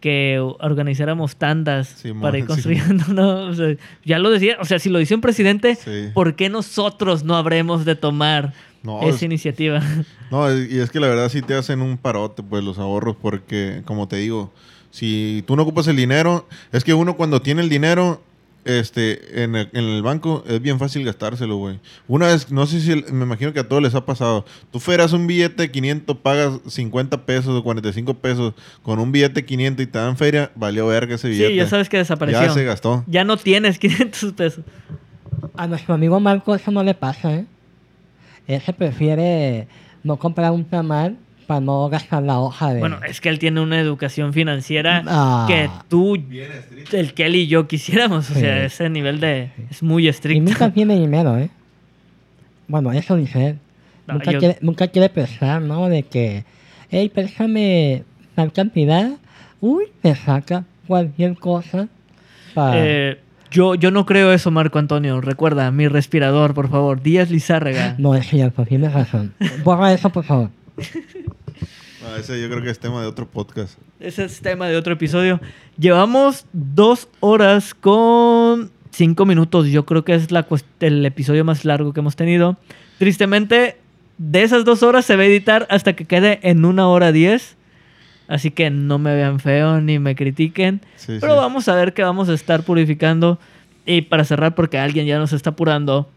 que 0.00 0.38
organizáramos 0.60 1.36
tandas 1.36 2.02
para 2.22 2.38
ir 2.38 2.46
construyendo. 2.46 3.04
¿no? 3.12 3.46
O 3.48 3.54
sea, 3.54 3.74
ya 4.04 4.18
lo 4.18 4.30
decía, 4.30 4.56
o 4.60 4.64
sea, 4.64 4.78
si 4.78 4.88
lo 4.88 4.98
dice 4.98 5.14
un 5.14 5.20
presidente, 5.20 5.74
Sí. 5.74 6.08
¿por 6.14 6.36
qué 6.36 6.48
nosotros 6.48 7.24
no 7.24 7.36
habremos 7.36 7.84
de 7.84 7.96
tomar 7.96 8.54
No, 8.84 9.00
esa 9.02 9.16
es- 9.16 9.22
iniciativa? 9.22 9.80
No, 10.30 10.52
y 10.52 10.78
es 10.78 10.90
que 10.90 11.00
la 11.00 11.08
verdad 11.08 11.28
sí 11.28 11.42
te 11.42 11.54
hacen 11.54 11.80
un 11.82 11.96
parote, 11.98 12.42
pues, 12.42 12.62
los 12.64 12.78
ahorros, 12.78 13.16
porque, 13.20 13.82
como 13.84 14.06
te 14.08 14.16
digo, 14.16 14.52
si 14.90 15.42
tú 15.46 15.56
no 15.56 15.62
ocupas 15.62 15.86
el 15.88 15.96
dinero, 15.96 16.46
es 16.72 16.84
que 16.84 16.94
uno 16.94 17.16
cuando 17.16 17.40
tiene 17.42 17.62
el 17.62 17.68
dinero, 17.68 18.20
este, 18.64 19.42
en 19.44 19.54
el, 19.56 19.68
en 19.74 19.84
el 19.84 20.02
banco, 20.02 20.42
es 20.48 20.60
bien 20.60 20.78
fácil 20.78 21.04
gastárselo, 21.04 21.56
güey. 21.56 21.78
Una 22.08 22.28
vez, 22.28 22.50
no 22.50 22.66
sé 22.66 22.80
si, 22.80 22.92
el- 22.92 23.04
me 23.12 23.24
imagino 23.24 23.52
que 23.52 23.60
a 23.60 23.68
todos 23.68 23.82
les 23.82 23.94
ha 23.94 24.04
pasado, 24.06 24.44
tú 24.72 24.80
fueras 24.80 25.12
un 25.12 25.26
billete 25.26 25.62
de 25.64 25.70
500, 25.70 26.16
pagas 26.16 26.52
50 26.66 27.26
pesos 27.26 27.48
o 27.54 27.62
45 27.62 28.14
pesos 28.14 28.54
con 28.82 28.98
un 28.98 29.12
billete 29.12 29.34
de 29.42 29.44
500 29.44 29.84
y 29.84 29.86
te 29.86 29.98
dan 29.98 30.16
feria, 30.16 30.50
valió 30.56 30.86
verga 30.86 31.14
ese 31.16 31.28
billete. 31.28 31.50
Sí, 31.50 31.56
ya 31.56 31.66
sabes 31.68 31.88
que 31.88 31.98
desapareció. 31.98 32.40
Ya 32.42 32.52
se 32.52 32.64
gastó. 32.64 33.04
Ya 33.06 33.22
no 33.24 33.36
tienes 33.36 33.78
500 33.80 34.32
pesos. 34.32 34.64
A 35.56 35.66
nuestro 35.66 35.94
amigo 35.94 36.18
Marco 36.20 36.54
eso 36.54 36.70
no 36.70 36.82
le 36.82 36.94
pasa, 36.94 37.34
¿eh? 37.34 37.46
Él 38.46 38.60
se 38.60 38.72
prefiere 38.72 39.66
no 40.02 40.16
comprar 40.18 40.52
un 40.52 40.64
tamal 40.64 41.16
para 41.46 41.60
no 41.60 41.88
gastar 41.88 42.22
la 42.22 42.38
hoja 42.40 42.72
de... 42.72 42.80
Bueno, 42.80 42.98
es 43.06 43.20
que 43.20 43.28
él 43.28 43.38
tiene 43.38 43.60
una 43.60 43.78
educación 43.80 44.32
financiera 44.32 45.02
Ah. 45.06 45.44
que 45.48 45.68
tú, 45.88 46.16
el 46.92 47.12
Kelly 47.14 47.40
y 47.40 47.46
yo 47.48 47.66
quisiéramos. 47.68 48.30
O 48.30 48.34
sea, 48.34 48.64
ese 48.64 48.88
nivel 48.88 49.20
de... 49.20 49.50
Es 49.70 49.82
muy 49.82 50.06
Y 50.06 50.08
estricto. 50.08 50.42
nunca 50.42 50.70
tiene 50.72 50.98
dinero, 50.98 51.36
¿eh? 51.38 51.50
Bueno, 52.68 52.92
eso 52.92 53.16
dice 53.16 53.48
él. 53.48 53.58
No, 54.06 54.14
nunca, 54.14 54.32
yo- 54.32 54.38
quiere, 54.38 54.58
nunca 54.60 54.88
quiere 54.88 55.08
pensar, 55.08 55.60
¿no? 55.62 55.88
De 55.88 56.02
que, 56.02 56.44
hey, 56.90 57.10
préstame 57.12 58.04
tal 58.34 58.52
cantidad. 58.52 59.10
Uy, 59.60 59.84
te 60.02 60.14
saca 60.14 60.64
cualquier 60.86 61.36
cosa. 61.36 61.88
para- 62.54 62.76
Eh, 62.76 63.18
yo, 63.54 63.76
yo 63.76 63.92
no 63.92 64.04
creo 64.04 64.32
eso, 64.32 64.50
Marco 64.50 64.80
Antonio. 64.80 65.20
Recuerda, 65.20 65.70
mi 65.70 65.86
respirador, 65.86 66.54
por 66.54 66.68
favor. 66.68 67.00
Díaz 67.00 67.30
Lizárraga. 67.30 67.94
No 67.98 68.16
es 68.16 68.26
cierto, 68.26 68.64
tienes 68.66 68.92
razón. 68.92 69.32
Borra 69.62 69.92
eso, 69.92 70.10
por 70.10 70.24
favor. 70.24 70.50
Ah, 72.04 72.16
ese 72.18 72.40
yo 72.42 72.50
creo 72.50 72.62
que 72.62 72.70
es 72.70 72.80
tema 72.80 73.00
de 73.00 73.06
otro 73.06 73.26
podcast. 73.26 73.78
Ese 74.00 74.24
es 74.24 74.40
tema 74.40 74.66
de 74.66 74.76
otro 74.76 74.94
episodio. 74.94 75.40
Llevamos 75.78 76.46
dos 76.52 77.08
horas 77.20 77.74
con 77.74 78.72
cinco 78.90 79.24
minutos. 79.24 79.68
Yo 79.68 79.86
creo 79.86 80.04
que 80.04 80.14
es 80.14 80.32
la, 80.32 80.46
el 80.80 81.06
episodio 81.06 81.44
más 81.44 81.64
largo 81.64 81.92
que 81.92 82.00
hemos 82.00 82.16
tenido. 82.16 82.56
Tristemente, 82.98 83.78
de 84.18 84.42
esas 84.42 84.64
dos 84.64 84.82
horas 84.82 85.04
se 85.04 85.14
va 85.14 85.22
a 85.22 85.26
editar 85.26 85.68
hasta 85.70 85.94
que 85.94 86.06
quede 86.06 86.40
en 86.42 86.64
una 86.64 86.88
hora 86.88 87.12
diez. 87.12 87.56
Así 88.28 88.50
que 88.50 88.70
no 88.70 88.98
me 88.98 89.14
vean 89.14 89.38
feo 89.40 89.80
ni 89.80 89.98
me 89.98 90.14
critiquen. 90.14 90.80
Sí, 90.96 91.18
Pero 91.20 91.34
sí. 91.34 91.38
vamos 91.40 91.68
a 91.68 91.74
ver 91.74 91.92
que 91.92 92.02
vamos 92.02 92.28
a 92.28 92.34
estar 92.34 92.62
purificando. 92.62 93.38
Y 93.86 94.02
para 94.02 94.24
cerrar, 94.24 94.54
porque 94.54 94.78
alguien 94.78 95.06
ya 95.06 95.18
nos 95.18 95.32
está 95.34 95.50
apurando, 95.50 96.08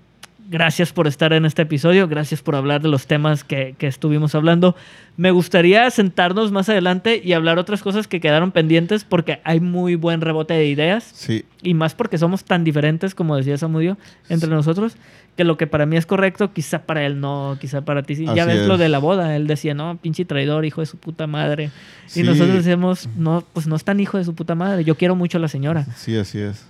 gracias 0.49 0.93
por 0.93 1.07
estar 1.07 1.33
en 1.33 1.45
este 1.45 1.63
episodio, 1.63 2.07
gracias 2.07 2.41
por 2.41 2.55
hablar 2.55 2.81
de 2.81 2.89
los 2.89 3.07
temas 3.07 3.43
que, 3.43 3.75
que 3.77 3.87
estuvimos 3.87 4.35
hablando. 4.35 4.75
Me 5.17 5.31
gustaría 5.31 5.89
sentarnos 5.89 6.51
más 6.51 6.69
adelante 6.69 7.21
y 7.23 7.33
hablar 7.33 7.57
otras 7.57 7.81
cosas 7.81 8.07
que 8.07 8.19
quedaron 8.19 8.51
pendientes 8.51 9.03
porque 9.03 9.41
hay 9.43 9.59
muy 9.59 9.95
buen 9.95 10.21
rebote 10.21 10.53
de 10.53 10.67
ideas 10.67 11.11
Sí, 11.13 11.45
y 11.61 11.73
más 11.73 11.95
porque 11.95 12.17
somos 12.17 12.43
tan 12.43 12.63
diferentes, 12.63 13.15
como 13.15 13.35
decía 13.35 13.57
Samudio, 13.57 13.97
entre 14.29 14.49
nosotros, 14.49 14.95
que 15.35 15.43
lo 15.43 15.57
que 15.57 15.67
para 15.67 15.85
mí 15.85 15.97
es 15.97 16.05
correcto, 16.05 16.53
quizá 16.53 16.79
para 16.83 17.05
él 17.05 17.19
no, 17.19 17.57
quizá 17.59 17.81
para 17.81 18.03
ti 18.03 18.15
sí. 18.15 18.25
ya 18.35 18.45
ves 18.45 18.67
lo 18.67 18.75
es. 18.75 18.79
de 18.79 18.89
la 18.89 18.99
boda, 18.99 19.35
él 19.35 19.47
decía, 19.47 19.73
no, 19.73 19.97
pinche 19.97 20.25
traidor, 20.25 20.65
hijo 20.65 20.81
de 20.81 20.87
su 20.87 20.97
puta 20.97 21.27
madre. 21.27 21.71
Sí. 22.05 22.21
Y 22.21 22.23
nosotros 22.23 22.55
decíamos, 22.55 23.09
no, 23.17 23.43
pues 23.53 23.67
no 23.67 23.75
es 23.75 23.83
tan 23.83 23.99
hijo 23.99 24.17
de 24.17 24.23
su 24.23 24.33
puta 24.33 24.55
madre, 24.55 24.83
yo 24.83 24.95
quiero 24.95 25.15
mucho 25.15 25.37
a 25.37 25.41
la 25.41 25.47
señora. 25.47 25.85
sí, 25.95 26.17
así 26.17 26.39
es. 26.39 26.65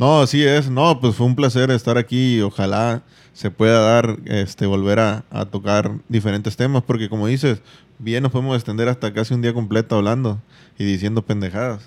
No, 0.00 0.22
así 0.22 0.42
es. 0.42 0.70
No, 0.70 0.98
pues 0.98 1.14
fue 1.14 1.26
un 1.26 1.36
placer 1.36 1.70
estar 1.70 1.98
aquí 1.98 2.36
y 2.36 2.40
ojalá 2.40 3.02
se 3.34 3.50
pueda 3.50 3.80
dar, 3.80 4.16
este, 4.24 4.64
volver 4.64 4.98
a, 4.98 5.24
tocar 5.50 5.92
diferentes 6.08 6.56
temas, 6.56 6.82
porque 6.84 7.10
como 7.10 7.26
dices, 7.26 7.60
bien 7.98 8.22
nos 8.22 8.32
podemos 8.32 8.56
extender 8.56 8.88
hasta 8.88 9.12
casi 9.12 9.34
un 9.34 9.42
día 9.42 9.52
completo 9.52 9.96
hablando 9.96 10.40
y 10.78 10.84
diciendo 10.84 11.20
pendejadas. 11.20 11.86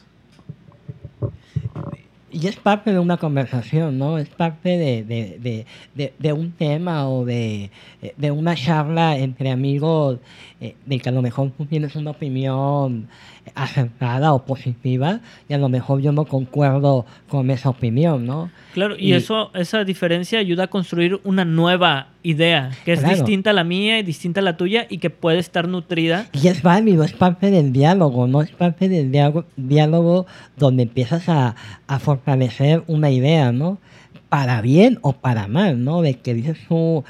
Y 2.31 2.45
es 2.45 2.55
parte 2.55 2.91
de 2.91 2.99
una 2.99 3.17
conversación, 3.17 3.97
¿no? 3.97 4.19
Es 4.19 4.29
parte 4.29 4.77
de, 4.77 6.33
un 6.33 6.51
tema 6.51 7.09
o 7.09 7.25
de, 7.25 7.71
de 8.15 8.31
una 8.31 8.53
charla 8.53 9.17
entre 9.17 9.49
amigos 9.49 10.19
eh, 10.61 10.75
de 10.85 10.99
que 10.99 11.09
a 11.09 11.11
lo 11.11 11.23
mejor 11.23 11.51
tú 11.57 11.65
tienes 11.65 11.95
una 11.95 12.11
opinión 12.11 13.07
acertada 13.55 14.33
o 14.33 14.45
positiva 14.45 15.19
y 15.49 15.53
a 15.53 15.57
lo 15.57 15.69
mejor 15.69 16.01
yo 16.01 16.11
no 16.11 16.25
concuerdo 16.25 17.05
con 17.29 17.49
esa 17.51 17.69
opinión, 17.69 18.25
¿no? 18.25 18.49
Claro, 18.73 18.95
y, 18.97 19.09
Y- 19.09 19.13
eso, 19.13 19.51
esa 19.53 19.83
diferencia 19.83 20.39
ayuda 20.39 20.63
a 20.65 20.67
construir 20.67 21.19
una 21.23 21.45
nueva 21.45 22.07
idea, 22.23 22.71
que 22.85 22.93
es 22.93 22.99
Claro. 23.01 23.15
distinta 23.15 23.49
a 23.49 23.53
la 23.53 23.63
mía 23.63 23.99
y 23.99 24.03
distinta 24.03 24.39
a 24.39 24.43
la 24.43 24.55
tuya 24.57 24.87
y 24.89 24.97
que 24.99 25.09
puede 25.09 25.39
estar 25.39 25.67
nutrida. 25.67 26.27
Y 26.31 26.47
es 26.47 26.61
válido, 26.63 27.03
es 27.03 27.13
parte 27.13 27.51
del 27.51 27.73
diálogo, 27.73 28.27
¿no? 28.27 28.41
Es 28.41 28.51
parte 28.51 28.87
del 28.89 29.11
diálogo, 29.11 29.45
diálogo 29.57 30.25
donde 30.57 30.83
empiezas 30.83 31.27
a, 31.29 31.55
a 31.87 31.99
fortalecer 31.99 32.83
una 32.87 33.11
idea, 33.11 33.51
¿no? 33.51 33.77
Para 34.29 34.61
bien 34.61 34.97
o 35.01 35.13
para 35.13 35.47
mal, 35.47 35.83
¿no? 35.83 36.01
De 36.01 36.15
que 36.15 36.33
dices 36.33 36.57
tú 36.67 37.03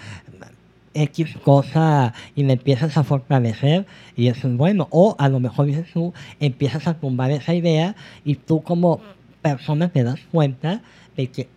X 0.94 1.38
cosa 1.44 2.14
y 2.36 2.44
le 2.44 2.54
empiezas 2.54 2.98
a 2.98 3.04
fortalecer 3.04 3.86
y 4.16 4.28
eso 4.28 4.48
es 4.48 4.58
bueno. 4.58 4.88
O 4.92 5.16
a 5.20 5.30
lo 5.30 5.40
mejor 5.40 5.66
dices 5.66 5.88
tú, 5.92 6.14
empiezas 6.40 6.88
a 6.88 6.96
tumbar 6.96 7.32
esa 7.32 7.54
idea 7.54 7.96
y 8.24 8.36
tú 8.36 8.62
como 8.62 9.02
persona 9.42 9.90
te 9.90 10.04
das 10.04 10.20
cuenta 10.32 10.82
de 11.16 11.28
que 11.28 11.48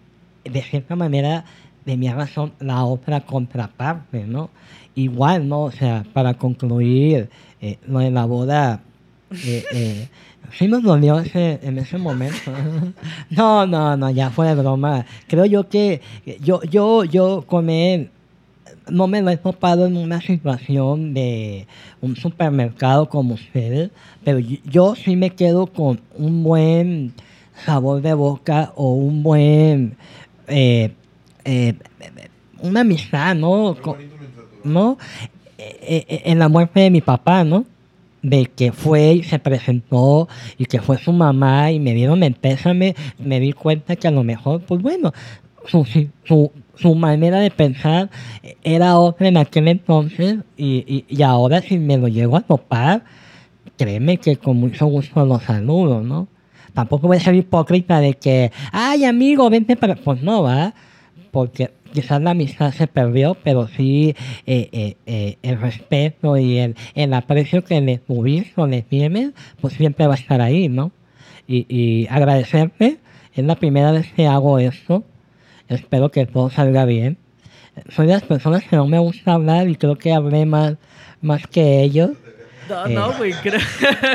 de 0.45 0.63
cierta 0.63 0.97
manera 0.97 1.45
tenía 1.85 2.15
razón 2.15 2.53
la 2.59 2.85
otra 2.85 3.21
contraparte, 3.21 4.25
¿no? 4.25 4.51
Igual, 4.95 5.49
¿no? 5.49 5.63
O 5.63 5.71
sea, 5.71 6.05
para 6.13 6.35
concluir 6.35 7.31
eh, 7.61 7.79
lo 7.87 8.01
de 8.01 8.11
la 8.11 8.25
boda, 8.25 8.81
eh, 9.31 9.65
eh, 9.73 10.09
sí 10.53 10.69
nos 10.69 10.83
dolió 10.83 11.19
ese, 11.21 11.61
en 11.63 11.79
ese 11.79 11.99
momento. 11.99 12.53
no, 13.31 13.67
no, 13.67 13.97
no, 13.97 14.11
ya 14.11 14.31
fue 14.31 14.49
de 14.49 14.55
broma. 14.55 15.07
Creo 15.29 15.45
yo 15.45 15.69
que 15.69 16.01
yo, 16.41 16.63
yo, 16.63 17.05
yo 17.05 17.45
con 17.47 17.71
él 17.71 18.11
no 18.91 19.07
me 19.07 19.23
lo 19.23 19.31
he 19.31 19.37
topado 19.37 19.87
en 19.87 19.97
una 19.97 20.21
situación 20.21 21.15
de 21.15 21.67
un 22.01 22.17
supermercado 22.17 23.09
como 23.09 23.35
ustedes, 23.35 23.91
pero 24.25 24.39
yo, 24.39 24.95
sí 24.95 25.17
me 25.17 25.31
quedo 25.31 25.67
con 25.67 26.01
un 26.17 26.43
buen 26.43 27.13
sabor 27.65 28.03
de 28.03 28.15
boca 28.15 28.73
o 28.77 28.93
un 28.95 29.23
buen 29.23 29.97
eh, 30.49 30.93
eh, 31.45 31.75
una 32.61 32.81
amistad, 32.81 33.35
¿no? 33.35 33.77
¿no? 34.65 34.99
Eh, 35.59 36.23
en 36.25 36.39
la 36.39 36.49
muerte 36.49 36.81
de 36.81 36.91
mi 36.91 37.01
papá, 37.01 37.45
¿no? 37.45 37.65
De 38.23 38.47
que 38.47 38.73
fue 38.73 39.15
y 39.15 39.23
se 39.23 39.39
presentó 39.39 40.29
y 40.59 40.67
que 40.67 40.81
fue 40.81 40.99
su 40.99 41.13
mamá 41.13 41.71
y 41.71 41.79
me 41.79 41.95
dieron 41.95 42.23
el 42.23 42.35
pésame, 42.35 42.95
me 43.19 43.41
di 43.41 43.53
cuenta 43.53 43.97
que 43.97 44.09
a 44.09 44.11
lo 44.11 44.25
mejor, 44.25 44.63
pues 44.63 44.83
bueno, 44.83 45.13
su, 45.67 45.87
su, 46.25 46.51
su 46.77 46.95
manera 46.95 47.41
de 47.41 47.51
pensar 47.51 48.11
era 48.63 48.99
otra 48.99 49.29
en 49.29 49.37
aquel 49.37 49.69
entonces 49.69 50.39
y, 50.57 50.85
y, 50.87 51.05
y 51.09 51.23
ahora 51.23 51.61
si 51.63 51.79
me 51.79 51.99
lo 51.99 52.09
llego 52.09 52.37
a 52.37 52.41
topar, 52.41 53.05
créeme 53.77 54.19
que 54.19 54.37
con 54.37 54.57
mucho 54.57 54.87
gusto 54.87 55.25
lo 55.25 55.39
saludo, 55.41 56.03
¿no? 56.03 56.29
Tampoco 56.75 57.09
voy 57.09 57.17
a 57.17 57.21
ser 57.21 57.35
hipócrita 57.35 58.01
de 58.01 58.15
que, 58.15 58.53
ay 58.71 59.07
amigo, 59.07 59.49
vente 59.49 59.77
para... 59.77 59.95
Pues 59.95 60.23
no, 60.23 60.43
va, 60.43 60.75
porque 61.31 61.71
quizás 61.93 62.21
la 62.21 62.33
amistad 62.33 62.73
se 62.73 62.87
perdió, 62.87 63.35
pero 63.43 63.67
sí 63.69 64.15
eh, 64.47 64.69
eh, 64.73 64.97
eh, 65.07 65.39
el 65.43 65.59
respeto 65.59 66.37
y 66.37 66.59
el, 66.59 66.77
el 66.95 67.15
aprecio 67.15 67.65
que 67.65 67.81
le 67.81 67.97
tuviste 67.97 68.61
o 68.61 68.67
le 68.67 68.83
tienes, 68.83 69.33
pues 69.61 69.73
siempre 69.73 70.07
va 70.07 70.15
a 70.15 70.19
estar 70.19 70.43
ahí, 70.43 70.69
¿no? 70.69 70.93
Y, 71.49 71.65
y 71.75 72.07
agradecerte, 72.09 72.99
es 73.35 73.45
la 73.45 73.57
primera 73.57 73.93
vez 73.93 74.13
que 74.13 74.27
hago 74.27 74.59
esto, 74.59 75.05
espero 75.69 76.11
que 76.11 76.27
todo 76.27 76.51
salga 76.51 76.85
bien. 76.85 77.19
Soy 77.91 78.07
de 78.07 78.15
las 78.15 78.23
personas 78.23 78.65
que 78.65 78.77
no 78.77 78.87
me 78.87 78.99
gusta 78.99 79.35
hablar 79.35 79.69
y 79.69 79.77
creo 79.77 79.97
que 79.97 80.13
hablé 80.13 80.47
más, 80.47 80.75
más 81.21 81.47
que 81.47 81.83
ellos. 81.83 82.11
No, 82.69 82.87
Eh. 82.87 82.95
no, 82.95 83.13
güey. 83.13 83.33
creo- 83.35 83.61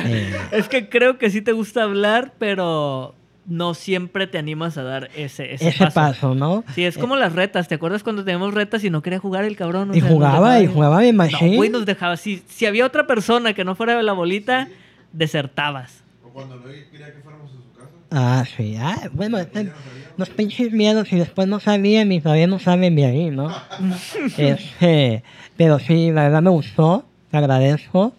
Eh. 0.05 0.35
es 0.51 0.67
que 0.67 0.89
creo 0.89 1.17
que 1.17 1.29
sí 1.29 1.41
te 1.41 1.51
gusta 1.51 1.83
hablar, 1.83 2.33
pero 2.39 3.15
no 3.45 3.73
siempre 3.73 4.27
te 4.27 4.37
animas 4.37 4.77
a 4.77 4.83
dar 4.83 5.09
ese, 5.15 5.53
ese, 5.53 5.69
Ese 5.69 5.77
paso. 5.85 5.93
paso, 5.95 6.35
¿no? 6.35 6.63
Sí, 6.75 6.85
es 6.85 6.97
como 6.97 7.15
las 7.15 7.33
retas. 7.33 7.67
¿Te 7.67 7.75
acuerdas 7.75 8.03
cuando 8.03 8.23
teníamos 8.23 8.53
retas 8.53 8.83
y 8.83 8.89
no 8.89 9.01
quería 9.01 9.19
jugar 9.19 9.45
el 9.45 9.55
cabrón? 9.55 9.91
O 9.91 9.95
Y 9.95 10.01
sea, 10.01 10.09
jugaba, 10.09 10.59
y 10.59 10.67
jugaba 10.67 10.99
mi 10.99 11.11
No, 11.11 11.17
machine. 11.17 11.55
güey, 11.55 11.69
nos 11.69 11.85
dejaba. 11.85 12.17
Si, 12.17 12.43
si 12.47 12.65
había 12.65 12.85
otra 12.85 13.07
persona 13.07 13.53
que 13.53 13.63
no 13.63 13.75
fuera 13.75 13.95
de 13.95 14.03
la 14.03 14.13
bolita, 14.13 14.67
desertabas. 15.11 16.03
O 16.23 16.29
cuando 16.29 16.55
no 16.55 16.63
quería 16.63 17.13
que 17.13 17.19
fuéramos. 17.21 17.51
Ah, 18.11 18.43
sí. 18.57 18.75
Ah, 18.79 19.09
bueno, 19.13 19.37
este- 19.39 19.71
los 20.17 20.29
pinches 20.29 20.71
miedos 20.73 21.11
y 21.13 21.15
después 21.17 21.47
no 21.47 21.59
salían 21.59 22.11
y 22.11 22.19
todavía 22.19 22.47
no 22.47 22.59
salen 22.59 22.95
de 22.95 23.05
ahí, 23.05 23.29
¿no? 23.31 23.49
Este, 24.37 25.23
pero 25.57 25.79
sí, 25.79 26.11
la 26.11 26.23
verdad 26.23 26.41
me 26.41 26.49
gustó, 26.49 27.05
te 27.31 27.37
agradezco 27.37 28.13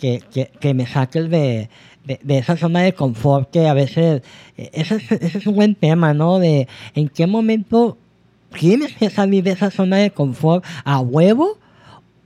que, 0.00 0.22
que, 0.32 0.50
que 0.60 0.74
me 0.74 0.86
saques 0.86 1.28
de, 1.30 1.68
de, 2.04 2.18
de 2.22 2.38
esa 2.38 2.56
zona 2.56 2.80
de 2.80 2.94
confort 2.94 3.50
que 3.50 3.66
a 3.68 3.74
veces, 3.74 4.22
eh, 4.56 4.70
ese, 4.72 4.96
es- 4.96 5.12
ese 5.12 5.38
es 5.38 5.46
un 5.46 5.54
buen 5.56 5.74
tema, 5.74 6.14
¿no? 6.14 6.38
De 6.38 6.66
en 6.94 7.08
qué 7.08 7.26
momento 7.26 7.98
tienes 8.58 8.94
que 8.94 9.10
salir 9.10 9.44
de 9.44 9.50
esa 9.52 9.70
zona 9.70 9.98
de 9.98 10.10
confort 10.10 10.64
a 10.84 11.00
huevo 11.00 11.58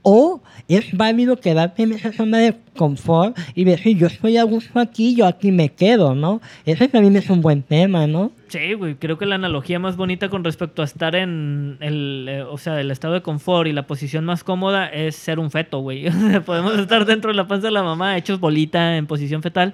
o 0.03 0.41
es 0.67 0.95
válido 0.95 1.37
quedarte 1.37 1.83
en 1.83 1.91
esa 1.91 2.11
zona 2.11 2.39
de 2.39 2.55
confort 2.75 3.37
y 3.55 3.65
decir, 3.65 3.97
yo 3.97 4.07
estoy 4.07 4.37
a 4.37 4.43
gusto 4.43 4.79
aquí, 4.79 5.15
yo 5.15 5.27
aquí 5.27 5.51
me 5.51 5.69
quedo, 5.69 6.15
¿no? 6.15 6.41
Ese 6.65 6.87
también 6.87 7.15
es 7.15 7.29
un 7.29 7.41
buen 7.41 7.61
tema, 7.61 8.07
¿no? 8.07 8.31
Sí, 8.47 8.73
güey, 8.73 8.95
creo 8.95 9.17
que 9.17 9.25
la 9.25 9.35
analogía 9.35 9.79
más 9.79 9.97
bonita 9.97 10.29
con 10.29 10.43
respecto 10.43 10.81
a 10.81 10.85
estar 10.85 11.15
en 11.15 11.77
el, 11.81 12.25
eh, 12.29 12.41
o 12.43 12.57
sea, 12.57 12.79
el 12.79 12.89
estado 12.89 13.13
de 13.13 13.21
confort 13.21 13.67
y 13.67 13.73
la 13.73 13.85
posición 13.85 14.25
más 14.25 14.43
cómoda 14.43 14.87
es 14.87 15.15
ser 15.15 15.39
un 15.39 15.51
feto, 15.51 15.79
güey. 15.79 16.09
Podemos 16.45 16.77
estar 16.79 17.05
dentro 17.05 17.31
de 17.31 17.37
la 17.37 17.47
panza 17.47 17.67
de 17.67 17.73
la 17.73 17.83
mamá, 17.83 18.17
hechos 18.17 18.39
bolita 18.39 18.97
en 18.97 19.07
posición 19.07 19.41
fetal, 19.41 19.73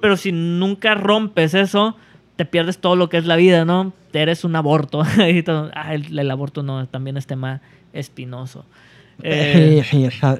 pero 0.00 0.16
si 0.16 0.32
nunca 0.32 0.94
rompes 0.94 1.54
eso, 1.54 1.96
te 2.36 2.44
pierdes 2.44 2.78
todo 2.78 2.96
lo 2.96 3.08
que 3.08 3.16
es 3.16 3.26
la 3.26 3.36
vida, 3.36 3.64
¿no? 3.64 3.92
Eres 4.12 4.44
un 4.44 4.56
aborto. 4.56 5.02
Ah, 5.74 5.94
el 5.94 6.30
aborto 6.30 6.62
no, 6.62 6.86
también 6.86 7.16
es 7.16 7.26
tema 7.26 7.60
espinoso. 7.92 8.64
Eh, 9.22 9.82
sí, 9.84 9.98
sí, 9.98 10.04
está- 10.04 10.36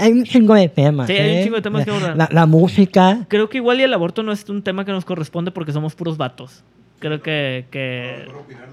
hay 0.00 0.12
un 0.12 0.24
chingo 0.24 0.54
de 0.54 0.68
temas. 0.68 1.06
Sí, 1.06 1.12
hay 1.12 1.30
un 1.32 1.36
¿eh? 1.38 1.42
chingo 1.44 1.56
de 1.56 1.62
temas 1.62 1.84
que 1.84 1.90
abordar. 1.90 2.16
La, 2.16 2.28
la 2.32 2.46
música, 2.46 3.26
Creo 3.28 3.48
que 3.48 3.58
igual 3.58 3.80
y 3.80 3.82
el 3.84 3.92
aborto 3.94 4.22
no 4.22 4.32
es 4.32 4.48
un 4.48 4.62
tema 4.62 4.84
que 4.84 4.92
nos 4.92 5.04
corresponde 5.04 5.50
porque 5.50 5.72
somos 5.72 5.94
puros 5.94 6.16
vatos. 6.16 6.64
creo 7.00 7.20
que, 7.20 7.66
que 7.70 8.24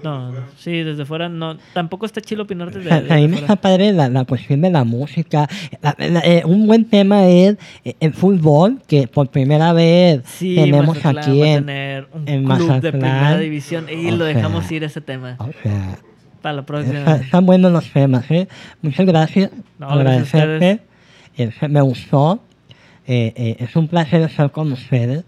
no, 0.02 0.32
sí, 0.56 0.82
desde 0.82 1.04
fuera 1.04 1.28
no, 1.28 1.58
tampoco 1.74 2.06
está 2.06 2.22
chido 2.22 2.44
opinar 2.44 2.72
desde, 2.72 2.90
A- 2.90 3.00
desde 3.02 3.12
a 3.14 3.16
mí 3.18 3.28
me 3.28 3.36
está 3.36 3.56
padre 3.56 3.92
la, 3.92 4.08
la 4.08 4.24
cuestión 4.24 4.62
de 4.62 4.70
la 4.70 4.84
música. 4.84 5.46
La- 5.82 5.94
la- 5.98 6.20
eh, 6.20 6.42
un 6.46 6.66
buen 6.66 6.86
tema 6.86 7.26
es 7.28 7.56
eh, 7.84 7.94
el 8.00 8.14
fútbol, 8.14 8.78
que 8.88 9.06
por 9.06 9.28
primera 9.28 9.74
vez 9.74 10.22
Sí, 10.24 10.54
tenemos 10.54 10.96
Mazatlán 10.96 11.18
aquí 11.18 11.38
va 11.40 11.44
a 11.44 11.48
en... 11.50 11.66
tener 11.66 12.06
un 12.14 12.28
en 12.28 12.44
club 12.44 12.58
de 12.58 12.64
Mazatlán. 12.64 12.90
primera 12.92 13.38
división 13.38 13.86
y 13.90 14.10
O 14.10 14.16
lo 14.16 14.24
dejamos 14.24 14.64
sea, 14.64 14.76
ir 14.78 14.84
ese 14.84 15.00
tema 15.02 15.36
O 15.38 15.50
sea, 15.62 15.98
para 16.42 16.54
la 16.56 16.60
está- 16.62 16.66
próxima. 16.72 17.14
están 17.24 17.46
buenos 17.46 17.72
los 17.72 17.90
temas, 17.92 18.30
¿eh? 18.30 18.48
Muchas 18.82 19.06
gracias. 19.06 19.50
No, 19.78 19.88
gracias 19.96 20.34
Agradecerte. 20.34 20.82
Eh, 21.38 21.50
me 21.68 21.80
gustó. 21.80 22.40
Eh, 23.06 23.32
eh, 23.36 23.56
es 23.60 23.74
un 23.76 23.88
placer 23.88 24.20
estar 24.22 24.50
con 24.52 24.70
ustedes. 24.72 25.24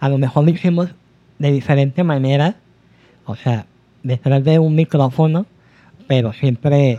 A 0.00 0.08
lo 0.08 0.18
mejor 0.18 0.44
lo 0.44 0.50
hicimos 0.50 0.88
de 1.38 1.52
diferente 1.52 2.02
manera. 2.02 2.56
O 3.26 3.36
sea, 3.36 3.66
detrás 4.02 4.42
de 4.44 4.58
un 4.58 4.74
micrófono. 4.74 5.46
Pero 6.06 6.32
siempre... 6.32 6.98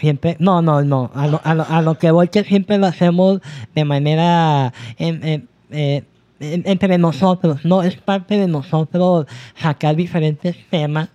Siempre, 0.00 0.36
no, 0.40 0.62
no, 0.62 0.82
no, 0.82 1.10
a 1.14 1.26
lo, 1.28 1.40
a 1.44 1.54
lo, 1.54 1.64
a 1.68 1.82
lo 1.82 1.98
que 1.98 2.10
voy 2.10 2.26
que 2.28 2.42
siempre 2.44 2.78
lo 2.78 2.86
hacemos 2.86 3.40
de 3.74 3.84
manera 3.84 4.72
en- 4.98 5.22
en- 5.24 5.48
eh, 5.70 6.02
en- 6.40 6.62
entre 6.66 6.96
nosotros, 6.98 7.64
no 7.64 7.82
es 7.82 7.96
parte 7.98 8.36
de 8.38 8.48
nosotros 8.48 9.26
sacar 9.54 9.94
diferentes 9.94 10.56
temas 10.70 11.10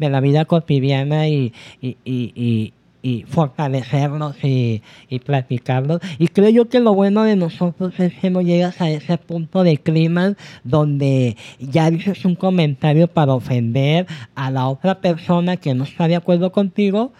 de 0.00 0.10
la 0.10 0.20
vida 0.20 0.44
cotidiana 0.46 1.28
y, 1.28 1.52
y, 1.80 1.96
y, 2.04 2.72
y- 3.02 3.24
fortalecerlos 3.28 4.36
y, 4.42 4.82
platicarlos. 5.24 6.00
Y 6.18 6.28
creo 6.28 6.50
yo 6.50 6.68
que 6.68 6.80
lo 6.80 6.94
bueno 6.94 7.22
de 7.24 7.36
nosotros 7.36 7.98
es 7.98 8.12
que 8.14 8.28
no 8.30 8.40
llegas 8.42 8.80
a 8.80 8.90
ese 8.90 9.16
punto 9.16 9.62
de 9.62 9.78
clima 9.78 10.34
donde 10.64 11.36
ya 11.58 11.90
dices 11.90 12.24
un 12.24 12.34
comentario 12.34 13.08
para 13.08 13.32
ofender 13.34 14.06
a 14.34 14.50
la 14.50 14.68
otra 14.68 15.00
persona 15.00 15.56
que 15.56 15.74
no 15.74 15.84
está 15.84 16.08
de 16.08 16.16
acuerdo 16.16 16.50
contigo. 16.52 17.12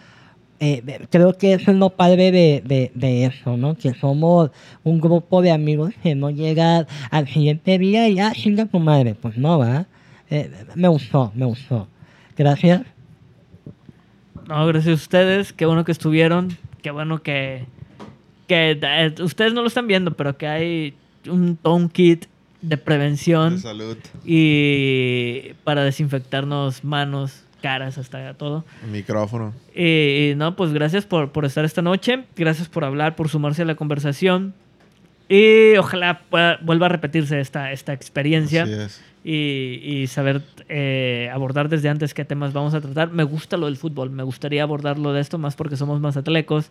Eh, 0.63 0.83
creo 1.09 1.33
que 1.39 1.55
eso 1.55 1.71
es 1.71 1.77
lo 1.79 1.89
padre 1.89 2.31
de, 2.31 2.63
de, 2.63 2.93
de 2.95 3.25
eso, 3.25 3.57
¿no? 3.57 3.75
Que 3.77 3.95
somos 3.95 4.51
un 4.85 5.01
grupo 5.01 5.41
de 5.41 5.51
amigos 5.51 5.95
que 6.03 6.15
no 6.15 6.29
llega 6.29 6.87
al 7.11 7.27
siguiente 7.29 7.79
día 7.79 8.07
y 8.09 8.17
ya 8.17 8.33
chinga 8.33 8.67
tu 8.67 8.79
madre. 8.79 9.15
Pues 9.15 9.39
no, 9.39 9.59
va. 9.59 9.87
Eh, 10.29 10.51
me 10.75 10.89
gustó, 10.89 11.33
me 11.35 11.47
gustó. 11.47 11.89
Gracias. 12.41 12.81
No, 14.49 14.67
gracias 14.67 14.93
a 14.93 14.95
ustedes, 14.95 15.53
qué 15.53 15.67
bueno 15.67 15.85
que 15.85 15.93
estuvieron, 15.93 16.57
qué 16.83 16.91
bueno 16.91 17.23
que, 17.23 17.67
que 18.49 18.79
eh, 18.81 19.15
ustedes 19.23 19.53
no 19.53 19.61
lo 19.61 19.67
están 19.69 19.87
viendo, 19.87 20.13
pero 20.13 20.39
que 20.39 20.49
hay 20.49 20.95
un, 21.29 21.59
un 21.63 21.91
kit 21.91 22.25
de 22.63 22.79
prevención 22.79 23.57
De 23.57 23.61
salud. 23.61 23.97
y 24.25 25.53
para 25.65 25.85
desinfectarnos 25.85 26.83
manos, 26.83 27.45
caras, 27.61 27.99
hasta 27.99 28.33
todo. 28.35 28.65
Micrófono. 28.91 29.53
Y, 29.75 30.31
y 30.31 30.35
no, 30.35 30.57
pues 30.57 30.73
gracias 30.73 31.05
por, 31.05 31.31
por 31.33 31.45
estar 31.45 31.67
esta 31.67 31.83
noche, 31.83 32.25
gracias 32.37 32.69
por 32.71 32.85
hablar, 32.85 33.17
por 33.17 33.29
sumarse 33.29 33.61
a 33.63 33.67
la 33.67 33.75
conversación 33.75 34.55
y 35.29 35.77
ojalá 35.77 36.23
pueda- 36.31 36.59
vuelva 36.63 36.87
a 36.87 36.89
repetirse 36.89 37.39
esta, 37.39 37.71
esta 37.71 37.93
experiencia 37.93 38.63
Así 38.65 38.73
es. 38.73 39.03
Y, 39.25 39.81
y 39.85 40.07
saber 40.07 40.43
eh, 40.69 41.31
abordar 41.33 41.69
desde 41.69 41.89
antes 41.89 42.15
qué 42.15 42.25
temas 42.25 42.53
vamos 42.53 42.75
a 42.75 42.81
tratar. 42.81 43.11
Me 43.13 43.25
gusta 43.25 43.57
lo 43.57 43.67
del 43.67 43.77
fútbol, 43.77 44.11
me 44.11 44.23
gustaría 44.23 44.63
abordarlo 44.63 45.13
de 45.13 45.21
esto 45.21 45.39
más 45.39 45.57
porque 45.57 45.77
somos 45.77 46.01
más 46.01 46.17
atlecos. 46.17 46.71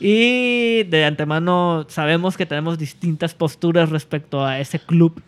Y 0.00 0.84
de 0.84 1.04
antemano 1.04 1.86
sabemos 1.88 2.36
que 2.36 2.46
tenemos 2.46 2.78
distintas 2.78 3.34
posturas 3.34 3.90
respecto 3.90 4.44
a 4.44 4.60
ese 4.60 4.78
club 4.78 5.20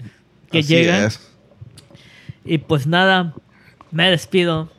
que 0.52 0.60
Así 0.60 0.74
llega. 0.74 1.06
es. 1.06 1.28
Y 2.44 2.58
pues 2.58 2.86
nada, 2.86 3.34
me 3.90 4.10
despido. 4.10 4.70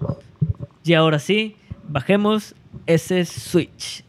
Y 0.83 0.93
ahora 0.93 1.19
sí, 1.19 1.55
bajemos 1.89 2.55
ese 2.87 3.25
switch. 3.25 4.03